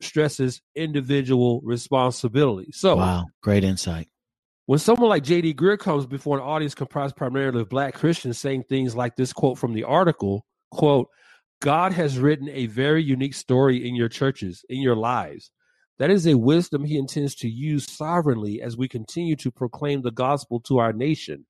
stresses 0.00 0.60
individual 0.74 1.60
responsibility. 1.64 2.70
So, 2.72 2.96
wow, 2.96 3.26
great 3.42 3.62
insight. 3.62 4.08
When 4.66 4.78
someone 4.78 5.10
like 5.10 5.24
J.D. 5.24 5.54
Greear 5.54 5.76
comes 5.78 6.06
before 6.06 6.38
an 6.38 6.42
audience 6.42 6.74
comprised 6.74 7.16
primarily 7.16 7.60
of 7.60 7.68
black 7.68 7.92
Christians 7.94 8.38
saying 8.38 8.64
things 8.64 8.96
like 8.96 9.14
this 9.14 9.30
quote 9.34 9.58
from 9.58 9.74
the 9.74 9.84
article, 9.84 10.46
quote, 10.70 11.08
God 11.60 11.92
has 11.92 12.18
written 12.18 12.48
a 12.48 12.64
very 12.66 13.02
unique 13.02 13.34
story 13.34 13.86
in 13.86 13.94
your 13.94 14.08
churches, 14.08 14.64
in 14.70 14.80
your 14.80 14.96
lives. 14.96 15.50
That 15.98 16.08
is 16.10 16.26
a 16.26 16.38
wisdom 16.38 16.82
he 16.84 16.96
intends 16.96 17.34
to 17.36 17.48
use 17.48 17.90
sovereignly 17.90 18.62
as 18.62 18.76
we 18.76 18.88
continue 18.88 19.36
to 19.36 19.50
proclaim 19.50 20.00
the 20.00 20.10
gospel 20.10 20.60
to 20.60 20.78
our 20.78 20.94
nation. 20.94 21.44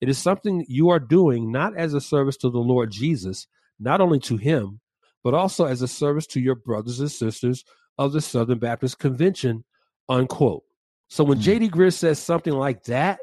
It 0.00 0.08
is 0.08 0.16
something 0.18 0.64
you 0.68 0.90
are 0.90 1.00
doing 1.00 1.50
not 1.50 1.76
as 1.76 1.92
a 1.92 2.00
service 2.00 2.36
to 2.38 2.50
the 2.50 2.60
Lord 2.60 2.92
Jesus, 2.92 3.48
not 3.80 4.00
only 4.00 4.20
to 4.20 4.36
him, 4.36 4.80
but 5.24 5.34
also 5.34 5.64
as 5.66 5.82
a 5.82 5.88
service 5.88 6.26
to 6.28 6.40
your 6.40 6.54
brothers 6.54 7.00
and 7.00 7.10
sisters 7.10 7.64
of 7.98 8.12
the 8.12 8.20
Southern 8.20 8.60
Baptist 8.60 8.98
Convention, 9.00 9.64
unquote. 10.08 10.62
So 11.10 11.24
when 11.24 11.38
mm-hmm. 11.38 11.64
JD 11.64 11.70
Greear 11.70 11.90
says 11.92 12.18
something 12.20 12.52
like 12.52 12.84
that 12.84 13.18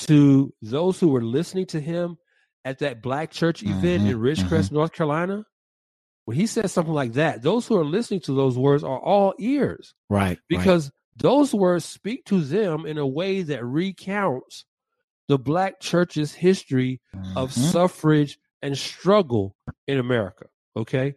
to 0.00 0.52
those 0.60 0.98
who 0.98 1.08
were 1.08 1.22
listening 1.22 1.66
to 1.66 1.80
him 1.80 2.18
at 2.64 2.80
that 2.80 3.00
black 3.00 3.30
church 3.30 3.62
event 3.62 4.02
mm-hmm. 4.02 4.08
in 4.08 4.18
Ridgecrest, 4.18 4.64
mm-hmm. 4.66 4.74
North 4.74 4.92
Carolina, 4.92 5.44
when 6.24 6.36
he 6.36 6.46
says 6.46 6.72
something 6.72 6.92
like 6.92 7.12
that, 7.14 7.42
those 7.42 7.66
who 7.66 7.76
are 7.78 7.84
listening 7.84 8.20
to 8.20 8.34
those 8.34 8.58
words 8.58 8.82
are 8.82 8.98
all 8.98 9.34
ears. 9.38 9.94
Right. 10.10 10.38
Because 10.48 10.86
right. 10.86 10.92
those 11.22 11.54
words 11.54 11.84
speak 11.84 12.24
to 12.26 12.40
them 12.40 12.86
in 12.86 12.98
a 12.98 13.06
way 13.06 13.42
that 13.42 13.64
recounts 13.64 14.64
the 15.28 15.38
black 15.38 15.78
church's 15.80 16.34
history 16.34 17.00
of 17.36 17.50
mm-hmm. 17.52 17.62
suffrage 17.68 18.36
and 18.62 18.76
struggle 18.76 19.54
in 19.86 19.98
America. 19.98 20.46
Okay. 20.76 21.14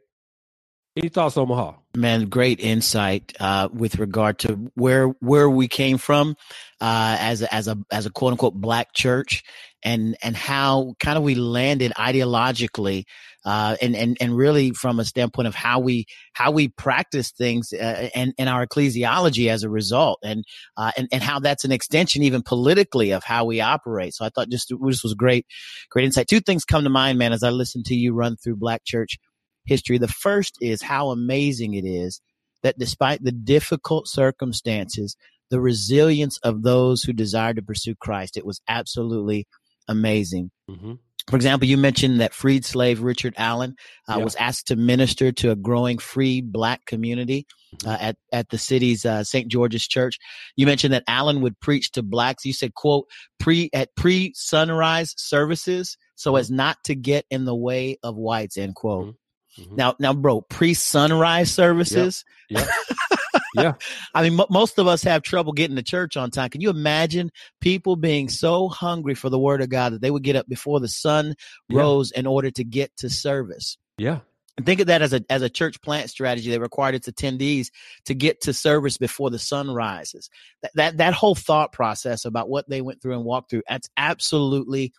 Any 0.96 1.10
thoughts, 1.10 1.38
Omaha? 1.38 1.74
Man, 1.98 2.30
great 2.30 2.60
insight 2.60 3.36
uh, 3.40 3.68
with 3.74 3.98
regard 3.98 4.38
to 4.40 4.72
where 4.76 5.08
where 5.22 5.50
we 5.50 5.68
came 5.68 5.98
from 5.98 6.36
uh, 6.80 7.18
as 7.20 7.42
a, 7.42 7.52
as 7.54 7.68
a 7.68 7.76
as 7.92 8.06
a 8.06 8.12
quote 8.12 8.34
unquote 8.34 8.54
black 8.54 8.94
church, 8.94 9.42
and 9.84 10.16
and 10.22 10.36
how 10.36 10.94
kind 11.00 11.18
of 11.18 11.24
we 11.24 11.34
landed 11.34 11.94
ideologically, 11.98 13.06
uh, 13.44 13.76
and 13.82 13.96
and 13.96 14.18
and 14.22 14.38
really 14.38 14.70
from 14.74 15.00
a 15.00 15.06
standpoint 15.06 15.48
of 15.48 15.56
how 15.56 15.80
we 15.80 16.06
how 16.34 16.52
we 16.52 16.68
practice 16.68 17.32
things 17.32 17.74
uh, 17.74 18.10
and 18.14 18.36
and 18.38 18.48
our 18.48 18.68
ecclesiology 18.68 19.50
as 19.50 19.64
a 19.64 19.70
result, 19.72 20.20
and 20.24 20.44
uh, 20.78 20.92
and 20.96 21.08
and 21.12 21.24
how 21.24 21.40
that's 21.40 21.66
an 21.66 21.72
extension 21.72 22.22
even 22.22 22.44
politically 22.44 23.12
of 23.14 23.24
how 23.24 23.46
we 23.46 23.62
operate. 23.62 24.14
So 24.14 24.26
I 24.26 24.30
thought 24.30 24.50
just 24.50 24.68
this 24.70 25.02
was 25.02 25.16
great, 25.16 25.48
great 25.90 26.06
insight. 26.06 26.28
Two 26.28 26.40
things 26.40 26.66
come 26.66 26.84
to 26.84 26.92
mind, 26.92 27.18
man, 27.18 27.34
as 27.34 27.42
I 27.42 27.50
listen 27.50 27.82
to 27.86 27.96
you 27.96 28.14
run 28.14 28.38
through 28.38 28.58
black 28.58 28.82
church 28.86 29.18
history. 29.66 29.98
The 29.98 30.08
first 30.08 30.58
is 30.62 30.82
how 30.82 31.10
amazing 31.10 31.74
it 31.74 31.86
is 31.86 32.22
that 32.64 32.78
despite 32.80 33.24
the 33.24 33.32
difficult 33.32 34.08
circumstances, 34.08 35.16
the 35.50 35.60
resilience 35.60 36.38
of 36.44 36.64
those 36.64 37.04
who 37.04 37.14
desired 37.14 37.58
to 37.58 37.62
pursue 37.62 37.96
Christ, 37.96 38.38
it 38.38 38.46
was 38.46 38.62
absolutely 38.68 39.48
amazing. 39.88 40.52
Mm-hmm. 40.70 40.94
For 41.30 41.38
example, 41.38 41.70
you 41.70 41.78
mentioned 41.78 42.20
that 42.20 42.34
freed 42.34 42.66
slave 42.66 43.02
Richard 43.02 43.34
Allen 43.38 43.76
uh, 44.10 44.16
yeah. 44.18 44.24
was 44.26 44.36
asked 44.36 44.68
to 44.68 44.76
minister 44.76 45.32
to 45.32 45.52
a 45.52 45.56
growing 45.56 45.98
free 45.98 46.42
black 46.42 46.84
community 46.86 47.48
mm-hmm. 47.78 47.88
uh, 47.90 47.96
at, 48.00 48.18
at 48.34 48.50
the 48.50 48.58
city's 48.58 49.06
uh, 49.06 49.24
St. 49.24 49.50
George's 49.50 49.88
Church. 49.88 50.18
You 50.58 50.66
mentioned 50.66 50.94
that 50.94 51.06
Allen 51.08 51.40
would 51.40 51.58
preach 51.62 51.92
to 51.94 52.04
blacks. 52.04 52.44
You 52.44 52.52
said, 52.52 52.74
quote, 52.74 53.06
pre 53.40 53.70
at 53.74 53.96
pre 53.96 54.34
sunrise 54.36 55.14
services 55.16 55.96
so 56.16 56.32
mm-hmm. 56.34 56.40
as 56.42 56.52
not 56.52 56.78
to 56.86 56.96
get 56.96 57.26
in 57.30 57.46
the 57.46 57.56
way 57.56 57.98
of 58.04 58.18
whites, 58.18 58.58
end 58.58 58.76
quote. 58.76 59.06
Mm-hmm. 59.08 59.12
Mm-hmm. 59.60 59.76
Now, 59.76 59.96
now, 60.00 60.14
bro, 60.14 60.42
pre 60.42 60.74
sunrise 60.74 61.52
services. 61.54 62.26
Yeah, 62.50 62.54
Yep. 62.60 62.68
yeah. 63.56 63.74
I 64.16 64.24
mean, 64.28 64.40
m- 64.40 64.48
most 64.50 64.80
of 64.80 64.88
us 64.88 65.04
have 65.04 65.22
trouble 65.22 65.54
getting 65.54 65.76
to 65.76 65.84
church 65.84 66.18
on 66.18 66.32
time. 66.32 66.50
Can 66.50 66.62
you 66.62 66.70
imagine 66.70 67.32
people 67.62 67.96
being 67.96 68.30
so 68.30 68.68
hungry 68.68 69.14
for 69.16 69.30
the 69.30 69.40
word 69.40 69.62
of 69.62 69.70
God 69.70 69.94
that 69.94 70.02
they 70.02 70.10
would 70.12 70.24
get 70.24 70.36
up 70.36 70.48
before 70.48 70.80
the 70.80 70.88
sun 70.88 71.36
yeah. 71.70 71.80
rose 71.80 72.12
in 72.12 72.26
order 72.26 72.50
to 72.52 72.64
get 72.64 72.96
to 72.98 73.10
service? 73.10 73.78
Yeah. 73.98 74.20
And 74.58 74.66
think 74.68 74.82
of 74.82 74.88
that 74.88 75.02
as 75.02 75.14
a 75.14 75.22
as 75.32 75.42
a 75.42 75.50
church 75.50 75.82
plant 75.82 76.10
strategy 76.12 76.50
that 76.52 76.60
required 76.62 76.94
its 76.96 77.10
attendees 77.10 77.70
to 78.06 78.14
get 78.14 78.42
to 78.42 78.54
service 78.54 78.98
before 78.98 79.30
the 79.32 79.40
sun 79.40 79.72
rises. 79.72 80.30
That 80.62 80.72
that, 80.76 80.98
that 80.98 81.14
whole 81.16 81.34
thought 81.36 81.74
process 81.74 82.24
about 82.26 82.50
what 82.50 82.68
they 82.70 82.82
went 82.82 83.02
through 83.02 83.14
and 83.16 83.26
walked 83.26 83.50
through, 83.52 83.64
that's 83.70 83.90
absolutely 83.98 84.94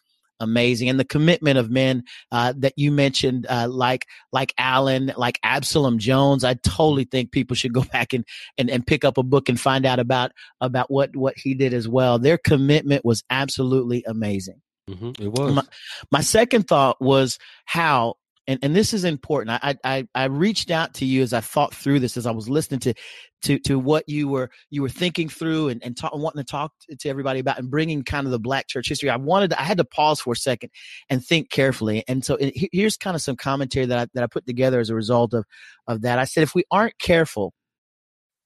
amazing. 0.45 0.89
And 0.89 1.01
the 1.01 1.05
commitment 1.05 1.59
of 1.59 1.71
men 1.73 2.05
uh, 2.31 2.53
that 2.59 2.75
you 2.77 2.93
mentioned, 2.93 3.47
uh, 3.51 3.67
like 3.69 4.07
like 4.31 4.55
Allen, 4.57 5.13
like 5.17 5.41
Absalom 5.43 5.99
Jones, 5.99 6.45
I 6.45 6.55
totally 6.55 7.05
think 7.05 7.33
people 7.33 7.57
should 7.57 7.73
go 7.73 7.83
back 7.93 8.13
and, 8.13 8.25
and 8.57 8.71
and 8.71 8.87
pick 8.87 9.05
up 9.05 9.19
a 9.19 9.25
book 9.25 9.49
and 9.49 9.59
find 9.59 9.85
out 9.85 9.99
about 9.99 10.31
about 10.61 10.89
what 10.93 11.17
what 11.17 11.37
he 11.37 11.55
did 11.55 11.75
as 11.75 11.89
well. 11.89 12.21
Their 12.21 12.39
commitment 12.39 13.05
was 13.05 13.25
absolutely 13.29 14.05
amazing. 14.07 14.61
Mm-hmm, 14.89 15.23
it 15.25 15.33
was. 15.33 15.55
My, 15.55 15.65
my, 16.13 16.21
second 16.21 16.69
thought 16.69 17.01
was 17.01 17.39
how 17.65 18.17
and 18.47 18.59
and 18.63 18.75
this 18.77 18.93
is 18.93 19.05
important. 19.05 19.59
I 19.63 19.77
I 19.85 20.09
I 20.15 20.25
reached 20.25 20.71
out 20.71 20.95
to 20.95 21.05
you 21.05 21.23
as 21.23 21.33
I 21.33 21.41
thought 21.41 21.75
through 21.75 22.01
this, 22.01 22.17
as 22.17 22.27
I 22.27 22.31
was 22.31 22.49
listening 22.49 22.81
to 22.81 22.95
to 23.43 23.59
to 23.61 23.79
what 23.79 24.09
you 24.09 24.29
were 24.29 24.51
you 24.71 24.83
were 24.83 24.89
thinking 24.89 25.29
through 25.29 25.69
and 25.69 25.83
and 25.83 25.97
ta- 25.97 26.11
wanting 26.13 26.43
to 26.43 26.51
talk 26.51 26.73
to 26.99 27.09
everybody 27.09 27.41
about 27.41 27.59
and 27.59 27.71
bringing 27.71 28.03
kind 28.03 28.27
of 28.27 28.31
the 28.33 28.39
Black 28.39 28.67
church 28.69 28.89
history. 28.89 29.11
I 29.11 29.17
wanted 29.17 29.51
to, 29.51 29.61
I 29.61 29.65
had 29.65 29.79
to 29.79 29.85
pause 29.85 30.21
for 30.21 30.33
a 30.33 30.37
second 30.37 30.71
and 31.09 31.25
think 31.25 31.51
carefully. 31.51 32.05
And 32.07 32.25
so 32.25 32.37
it, 32.37 32.53
here's 32.73 32.97
kind 32.97 33.15
of 33.15 33.23
some 33.23 33.37
commentary 33.37 33.87
that 33.87 33.99
I, 33.99 34.07
that 34.15 34.25
I 34.25 34.27
put 34.27 34.47
together 34.47 34.81
as 34.81 34.91
a 34.91 34.95
result 34.95 35.33
of 35.35 35.45
of 35.87 36.03
that. 36.03 36.19
I 36.19 36.25
said 36.25 36.43
if 36.43 36.55
we 36.55 36.65
aren't 36.71 36.99
careful, 36.99 37.53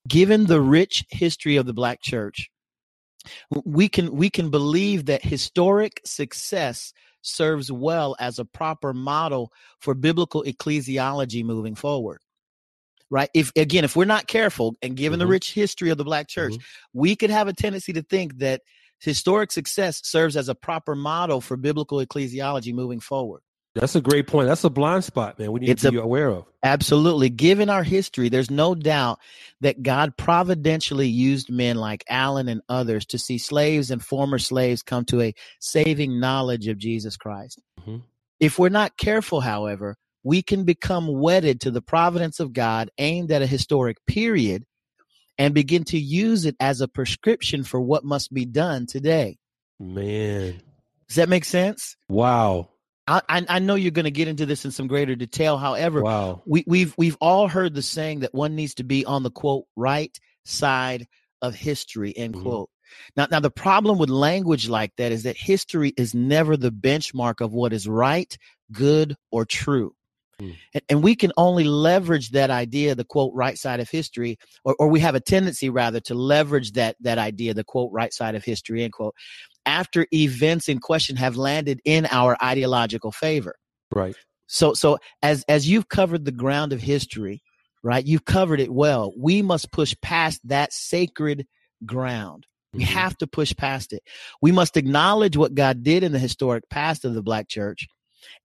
given 0.07 0.47
the 0.47 0.61
rich 0.61 1.05
history 1.11 1.57
of 1.57 1.67
the 1.67 1.75
Black 1.75 2.01
church, 2.03 2.51
we 3.65 3.89
can 3.89 4.15
we 4.15 4.31
can 4.31 4.51
believe 4.51 5.07
that 5.07 5.25
historic 5.25 6.01
success 6.05 6.93
serves 7.23 7.71
well 7.71 8.17
as 8.19 8.39
a 8.39 8.45
proper 8.45 8.93
model 8.93 9.53
for 9.81 9.95
biblical 9.95 10.43
ecclesiology 10.45 11.45
moving 11.45 11.75
forward 11.75 12.21
right 13.11 13.31
if 13.35 13.51
again 13.57 13.85
if 13.85 13.97
we're 13.97 14.05
not 14.05 14.27
careful 14.27 14.75
and 14.83 14.97
given 14.97 15.19
mm-hmm. 15.19 15.27
the 15.27 15.31
rich 15.31 15.53
history 15.53 15.91
of 15.91 15.99
the 15.99 16.05
black 16.05 16.29
church 16.29 16.53
mm-hmm. 16.53 16.99
we 16.99 17.17
could 17.17 17.31
have 17.31 17.49
a 17.49 17.53
tendency 17.53 17.93
to 17.93 18.03
think 18.03 18.39
that 18.39 18.61
historic 19.01 19.51
success 19.51 20.01
serves 20.07 20.37
as 20.37 20.49
a 20.49 20.55
proper 20.55 20.95
model 20.95 21.41
for 21.41 21.57
biblical 21.57 21.99
ecclesiology 21.99 22.73
moving 22.73 23.01
forward 23.01 23.41
that's 23.75 23.95
a 23.95 24.01
great 24.01 24.27
point. 24.27 24.49
That's 24.49 24.65
a 24.65 24.71
blind 24.71 25.05
spot, 25.05 25.39
man. 25.39 25.53
We 25.53 25.61
need 25.61 25.71
it's 25.71 25.83
to 25.83 25.91
be 25.93 25.99
a, 25.99 26.03
aware 26.03 26.29
of. 26.31 26.47
Absolutely. 26.63 27.29
Given 27.29 27.69
our 27.71 27.83
history, 27.83 28.29
there's 28.29 28.51
no 28.51 28.75
doubt 28.75 29.19
that 29.61 29.83
God 29.83 30.17
providentially 30.17 31.09
used 31.09 31.51
men 31.51 31.77
like 31.77 32.03
Allen 32.09 32.49
and 32.49 32.63
others 32.69 33.07
to 33.07 33.19
see 33.19 33.39
slaves 33.39 33.91
and 33.91 34.03
former 34.03 34.39
slaves 34.39 34.83
come 34.83 35.05
to 35.07 35.21
a 35.21 35.35
saving 35.61 36.19
knowledge 36.19 36.67
of 36.67 36.79
Jesus 36.79 37.17
Christ. 37.17 37.61
Mm-hmm. 37.81 37.97
If 38.41 38.59
we're 38.59 38.69
not 38.69 38.97
careful, 38.97 39.41
however, 39.41 39.97
we 40.25 40.43
can 40.43 40.65
become 40.65 41.07
wedded 41.09 41.61
to 41.63 41.71
the 41.71 41.83
providence 41.83 42.41
of 42.41 42.53
God 42.53 42.91
aimed 42.99 43.31
at 43.31 43.43
a 43.43 43.47
historic 43.47 43.99
period 44.07 44.65
and 45.37 45.55
begin 45.55 45.85
to 45.85 45.99
use 45.99 46.47
it 46.47 46.57
as 46.59 46.81
a 46.81 46.89
prescription 46.89 47.63
for 47.65 47.81
what 47.81 48.05
must 48.05 48.33
be 48.33 48.45
done 48.45 48.87
today. 48.87 49.39
Man. 49.79 50.61
Does 51.07 51.17
that 51.17 51.29
make 51.29 51.45
sense? 51.45 51.97
Wow. 52.09 52.69
I, 53.09 53.23
I 53.49 53.59
know 53.59 53.75
you're 53.75 53.91
going 53.91 54.05
to 54.05 54.11
get 54.11 54.29
into 54.29 54.45
this 54.45 54.65
in 54.65 54.71
some 54.71 54.87
greater 54.87 55.15
detail. 55.17 55.57
However, 55.57 56.03
wow. 56.03 56.43
we, 56.45 56.63
we've 56.67 56.95
we've 56.99 57.17
all 57.21 57.49
heard 57.49 57.75
the 57.75 57.81
saying 57.81 58.21
that 58.21 58.35
one 58.35 58.55
needs 58.55 58.75
to 58.75 58.85
be 58.85 59.05
on 59.07 59.23
the 59.23 59.31
quote 59.31 59.65
right 59.77 60.17
side 60.45 61.07
of 61.41 61.55
history 61.55 62.13
end 62.17 62.35
mm-hmm. 62.35 62.43
quote. 62.43 62.71
Now, 63.17 63.27
now 63.31 63.41
the 63.41 63.51
problem 63.51 63.97
with 63.99 64.11
language 64.11 64.69
like 64.69 64.93
that 64.99 65.11
is 65.13 65.23
that 65.23 65.37
history 65.37 65.95
is 65.97 66.15
never 66.15 66.57
the 66.57 66.71
benchmark 66.73 67.41
of 67.41 67.53
what 67.53 67.73
is 67.73 67.89
right, 67.89 68.37
good, 68.73 69.15
or 69.31 69.45
true. 69.47 69.95
Mm. 70.41 70.57
And, 70.75 70.83
and 70.91 71.03
we 71.03 71.15
can 71.17 71.33
only 71.37 71.65
leverage 71.65 72.31
that 72.31 72.49
idea, 72.51 72.95
the 72.95 73.05
quote 73.05 73.33
right 73.35 73.59
side 73.59 73.81
of 73.81 73.89
history, 73.91 74.39
or, 74.65 74.75
or 74.79 74.89
we 74.89 75.01
have 75.01 75.15
a 75.15 75.21
tendency 75.21 75.69
rather 75.71 76.01
to 76.01 76.15
leverage 76.15 76.73
that 76.73 76.97
that 77.01 77.17
idea, 77.19 77.55
the 77.55 77.65
quote 77.65 77.91
right 77.93 78.13
side 78.13 78.35
of 78.35 78.45
history, 78.45 78.85
end 78.85 78.93
quote, 78.93 79.15
after 79.69 80.07
events 80.15 80.67
in 80.67 80.79
question 80.79 81.15
have 81.17 81.37
landed 81.37 81.79
in 81.85 82.07
our 82.11 82.39
ideological 82.43 83.13
favor. 83.13 83.55
Right. 83.95 84.17
So 84.47 84.73
so 84.73 84.99
as 85.23 85.45
as 85.47 85.69
you've 85.69 85.91
covered 85.91 86.25
the 86.25 86.33
ground 86.33 86.73
of 86.73 86.81
history, 86.81 87.43
right? 87.83 88.05
You've 88.05 88.25
covered 88.25 88.61
it 88.61 88.73
well. 88.73 89.13
We 89.17 89.43
must 89.43 89.71
push 89.71 89.95
past 90.01 90.41
that 90.49 90.73
sacred 90.73 91.47
ground. 91.85 92.47
We 92.73 92.85
mm-hmm. 92.85 92.95
have 92.95 93.17
to 93.19 93.27
push 93.27 93.55
past 93.57 93.93
it. 93.93 94.03
We 94.41 94.53
must 94.53 94.79
acknowledge 94.79 95.37
what 95.37 95.55
God 95.55 95.83
did 95.83 96.03
in 96.03 96.13
the 96.13 96.19
historic 96.19 96.69
past 96.71 97.05
of 97.05 97.13
the 97.13 97.23
black 97.23 97.47
church, 97.47 97.89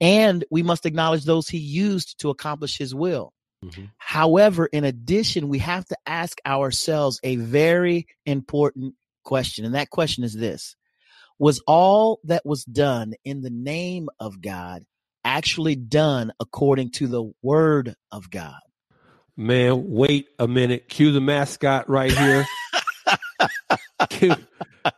and 0.01 0.43
we 0.51 0.61
must 0.61 0.86
acknowledge 0.86 1.24
those 1.24 1.47
he 1.47 1.57
used 1.57 2.19
to 2.19 2.32
accomplish 2.32 2.78
his 2.78 2.93
will. 2.93 3.32
Mm-hmm. 3.63 3.86
However, 3.97 4.65
in 4.65 4.84
addition, 4.84 5.47
we 5.47 5.59
have 5.59 5.86
to 5.86 5.95
ask 6.05 6.38
ourselves 6.45 7.17
a 7.24 7.38
very 7.38 8.07
important 8.26 8.95
question. 9.24 9.63
And 9.63 9.76
that 9.76 9.89
question 9.89 10.26
is 10.26 10.34
this 10.34 10.76
was 11.40 11.62
all 11.68 12.20
that 12.26 12.46
was 12.46 12.64
done 12.66 13.14
in 13.24 13.42
the 13.42 13.50
name 13.50 14.10
of 14.20 14.42
God 14.42 14.86
actually 15.24 15.76
done 15.76 16.34
according 16.40 16.92
to 16.92 17.08
the 17.08 17.32
word 17.42 17.96
of 18.12 18.30
God? 18.30 18.60
Man, 19.36 19.90
wait 19.90 20.28
a 20.38 20.48
minute. 20.48 20.90
Cue 20.90 21.12
the 21.12 21.22
mascot 21.22 21.90
right 21.90 22.12
here. 22.12 22.46
cue, 24.10 24.36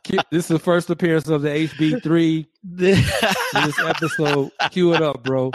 cue, 0.03 0.19
this 0.29 0.43
is 0.45 0.49
the 0.49 0.59
first 0.59 0.89
appearance 0.89 1.29
of 1.29 1.41
the 1.41 1.49
HB3 1.49 2.45
this 2.63 3.79
episode. 3.79 4.51
Cue 4.71 4.93
it 4.93 5.01
up, 5.01 5.23
bro. 5.23 5.51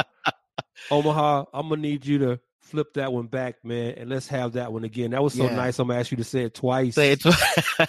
Omaha, 0.90 1.44
I'm 1.52 1.68
going 1.68 1.82
to 1.82 1.88
need 1.88 2.06
you 2.06 2.18
to 2.20 2.40
flip 2.70 2.94
that 2.94 3.12
one 3.12 3.26
back, 3.26 3.64
man, 3.64 3.94
and 3.96 4.08
let's 4.08 4.28
have 4.28 4.52
that 4.52 4.72
one 4.72 4.84
again. 4.84 5.10
That 5.10 5.22
was 5.22 5.34
so 5.34 5.44
yeah. 5.44 5.54
nice. 5.56 5.78
I'm 5.78 5.88
gonna 5.88 5.98
ask 6.00 6.10
you 6.10 6.16
to 6.18 6.24
say 6.24 6.44
it 6.44 6.54
twice. 6.54 6.94
Say 6.94 7.12
it 7.12 7.20
twice. 7.20 7.88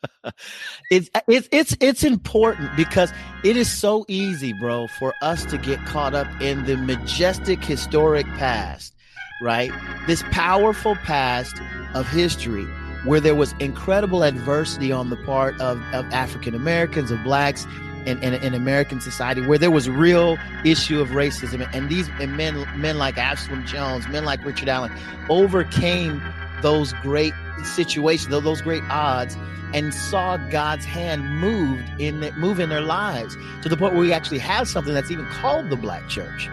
it's 0.90 1.10
it's 1.28 1.48
it's 1.52 1.76
it's 1.80 2.04
important 2.04 2.74
because 2.76 3.12
it 3.44 3.56
is 3.56 3.70
so 3.70 4.04
easy, 4.08 4.52
bro, 4.54 4.86
for 4.98 5.12
us 5.22 5.44
to 5.46 5.58
get 5.58 5.84
caught 5.86 6.14
up 6.14 6.26
in 6.40 6.64
the 6.64 6.76
majestic 6.76 7.62
historic 7.62 8.26
past, 8.38 8.94
right? 9.42 9.70
This 10.06 10.24
powerful 10.30 10.96
past 10.96 11.56
of 11.94 12.08
history 12.10 12.64
where 13.04 13.20
there 13.20 13.36
was 13.36 13.54
incredible 13.60 14.24
adversity 14.24 14.90
on 14.90 15.10
the 15.10 15.16
part 15.18 15.54
of, 15.60 15.78
of 15.92 16.04
African 16.12 16.54
Americans, 16.56 17.12
of 17.12 17.22
blacks, 17.22 17.64
in, 18.06 18.22
in, 18.22 18.34
in, 18.34 18.54
American 18.54 19.00
society 19.00 19.40
where 19.42 19.58
there 19.58 19.70
was 19.70 19.88
real 19.90 20.38
issue 20.64 21.00
of 21.00 21.08
racism. 21.08 21.68
And 21.74 21.88
these 21.90 22.08
and 22.20 22.36
men, 22.36 22.66
men 22.80 22.98
like 22.98 23.18
Absalom 23.18 23.66
Jones, 23.66 24.06
men 24.08 24.24
like 24.24 24.44
Richard 24.44 24.68
Allen, 24.68 24.92
overcame 25.28 26.22
those 26.62 26.92
great 27.02 27.34
situations, 27.64 28.28
those 28.28 28.62
great 28.62 28.84
odds, 28.88 29.36
and 29.74 29.92
saw 29.92 30.36
God's 30.48 30.84
hand 30.84 31.38
moved 31.40 31.84
in 31.98 32.20
move 32.36 32.60
in 32.60 32.68
their 32.68 32.80
lives 32.80 33.36
to 33.62 33.68
the 33.68 33.76
point 33.76 33.92
where 33.94 34.02
we 34.02 34.12
actually 34.12 34.38
have 34.38 34.68
something 34.68 34.94
that's 34.94 35.10
even 35.10 35.26
called 35.26 35.68
the 35.68 35.76
Black 35.76 36.08
Church. 36.08 36.48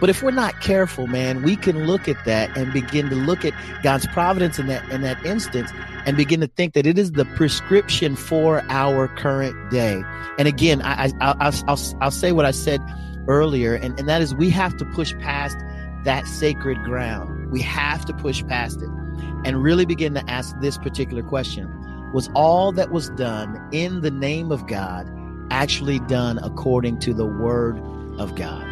But 0.00 0.08
if 0.10 0.22
we're 0.22 0.30
not 0.30 0.60
careful, 0.60 1.08
man, 1.08 1.42
we 1.42 1.56
can 1.56 1.84
look 1.86 2.08
at 2.08 2.22
that 2.24 2.56
and 2.56 2.72
begin 2.72 3.10
to 3.10 3.16
look 3.16 3.44
at 3.44 3.52
God's 3.82 4.06
providence 4.08 4.58
in 4.58 4.66
that 4.68 4.88
in 4.90 5.00
that 5.00 5.24
instance 5.26 5.72
and 6.06 6.16
begin 6.16 6.40
to 6.40 6.46
think 6.46 6.74
that 6.74 6.86
it 6.86 6.98
is 6.98 7.12
the 7.12 7.24
prescription 7.24 8.14
for 8.14 8.62
our 8.70 9.08
current 9.08 9.70
day. 9.70 10.02
And 10.38 10.46
again, 10.46 10.82
I, 10.82 11.10
I, 11.20 11.50
will 11.50 11.98
I'll 12.00 12.10
say 12.10 12.30
what 12.32 12.44
I 12.44 12.52
said 12.52 12.80
earlier, 13.26 13.74
and, 13.74 13.98
and 13.98 14.08
that 14.08 14.22
is 14.22 14.34
we 14.34 14.50
have 14.50 14.76
to 14.76 14.84
push 14.86 15.14
past 15.18 15.56
that 16.04 16.26
sacred 16.28 16.82
ground. 16.84 17.50
We 17.50 17.60
have 17.62 18.04
to 18.04 18.12
push 18.14 18.44
past 18.46 18.80
it 18.80 18.88
and 19.44 19.60
really 19.60 19.84
begin 19.84 20.14
to 20.14 20.30
ask 20.30 20.54
this 20.60 20.78
particular 20.78 21.22
question 21.24 21.66
Was 22.14 22.30
all 22.34 22.70
that 22.72 22.92
was 22.92 23.08
done 23.10 23.60
in 23.72 24.00
the 24.02 24.12
name 24.12 24.52
of 24.52 24.66
God 24.68 25.10
actually 25.50 25.98
done 26.00 26.38
according 26.38 27.00
to 27.00 27.12
the 27.14 27.26
word 27.26 27.80
of 28.20 28.36
God? 28.36 28.64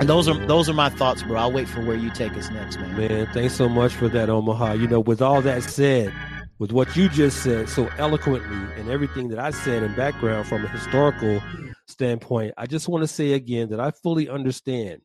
And 0.00 0.08
those 0.08 0.26
are 0.26 0.34
those 0.46 0.68
are 0.68 0.72
my 0.74 0.88
thoughts, 0.88 1.22
bro. 1.22 1.38
I'll 1.38 1.52
wait 1.52 1.68
for 1.68 1.80
where 1.84 1.96
you 1.96 2.10
take 2.10 2.32
us 2.32 2.50
next, 2.50 2.78
man. 2.78 2.96
Man, 2.96 3.26
thanks 3.32 3.54
so 3.54 3.68
much 3.68 3.94
for 3.94 4.08
that, 4.08 4.28
Omaha. 4.28 4.72
You 4.72 4.88
know, 4.88 4.98
with 4.98 5.22
all 5.22 5.40
that 5.42 5.62
said, 5.62 6.12
with 6.58 6.72
what 6.72 6.96
you 6.96 7.08
just 7.08 7.44
said 7.44 7.68
so 7.68 7.88
eloquently 7.98 8.56
and 8.76 8.88
everything 8.90 9.28
that 9.28 9.38
I 9.38 9.50
said 9.50 9.84
in 9.84 9.94
background 9.94 10.48
from 10.48 10.64
a 10.64 10.68
historical 10.68 11.40
standpoint, 11.86 12.54
I 12.58 12.66
just 12.66 12.88
want 12.88 13.04
to 13.04 13.08
say 13.08 13.34
again 13.34 13.70
that 13.70 13.78
I 13.78 13.92
fully 13.92 14.28
understand 14.28 15.00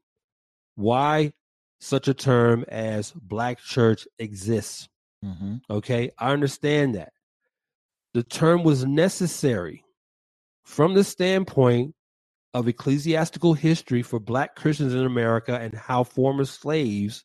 why 0.76 1.34
such 1.80 2.08
a 2.08 2.14
term 2.16 2.66
as 2.68 3.12
black 3.12 3.60
church 3.60 4.08
exists. 4.18 4.90
Mm-hmm. 5.24 5.58
Okay, 5.70 6.10
I 6.18 6.32
understand 6.32 6.96
that. 6.96 7.14
The 8.16 8.24
term 8.24 8.64
was 8.64 8.86
necessary 8.86 9.84
from 10.64 10.96
the 10.96 11.04
standpoint 11.04 11.94
of 12.54 12.68
ecclesiastical 12.68 13.54
history 13.54 14.02
for 14.02 14.20
black 14.20 14.56
Christians 14.56 14.94
in 14.94 15.06
America 15.06 15.56
and 15.56 15.74
how 15.74 16.04
former 16.04 16.46
slaves 16.46 17.24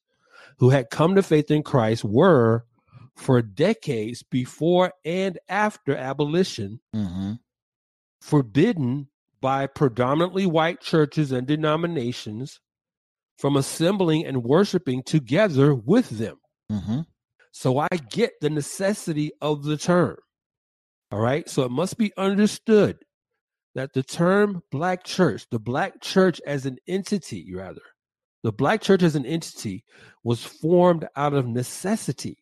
who 0.59 0.71
had 0.71 0.91
come 0.91 1.15
to 1.15 1.23
faith 1.23 1.51
in 1.51 1.63
Christ 1.63 2.05
were 2.05 2.65
for 3.17 3.41
decades 3.43 4.23
before 4.23 4.93
and 5.05 5.39
after 5.49 5.97
abolition 5.97 6.81
mm-hmm. 6.95 7.33
forbidden 8.21 9.09
by 9.41 9.67
predominantly 9.67 10.47
white 10.47 10.81
churches 10.81 11.31
and 11.33 11.47
denominations 11.47 12.61
from 13.39 13.57
assembling 13.57 14.25
and 14.27 14.45
worshiping 14.45 15.03
together 15.03 15.75
with 15.75 16.09
them. 16.11 16.37
Mm-hmm. 16.71 17.01
So 17.53 17.79
I 17.79 17.89
get 18.11 18.33
the 18.41 18.51
necessity 18.51 19.33
of 19.41 19.65
the 19.65 19.77
term. 19.77 20.17
All 21.13 21.21
right. 21.21 21.49
So 21.49 21.63
it 21.63 21.71
must 21.71 21.97
be 21.99 22.13
understood 22.17 22.97
that 23.75 23.93
the 23.93 24.03
term 24.03 24.63
black 24.71 25.05
church, 25.05 25.47
the 25.51 25.59
black 25.59 26.01
church 26.01 26.41
as 26.47 26.67
an 26.67 26.79
entity, 26.89 27.53
rather, 27.55 27.83
the 28.43 28.53
black 28.53 28.81
church 28.81 29.03
as 29.03 29.17
an 29.17 29.27
entity 29.27 29.85
was 30.23 30.45
formed 30.45 31.07
out 31.17 31.35
of 31.35 31.47
necessity 31.47 32.39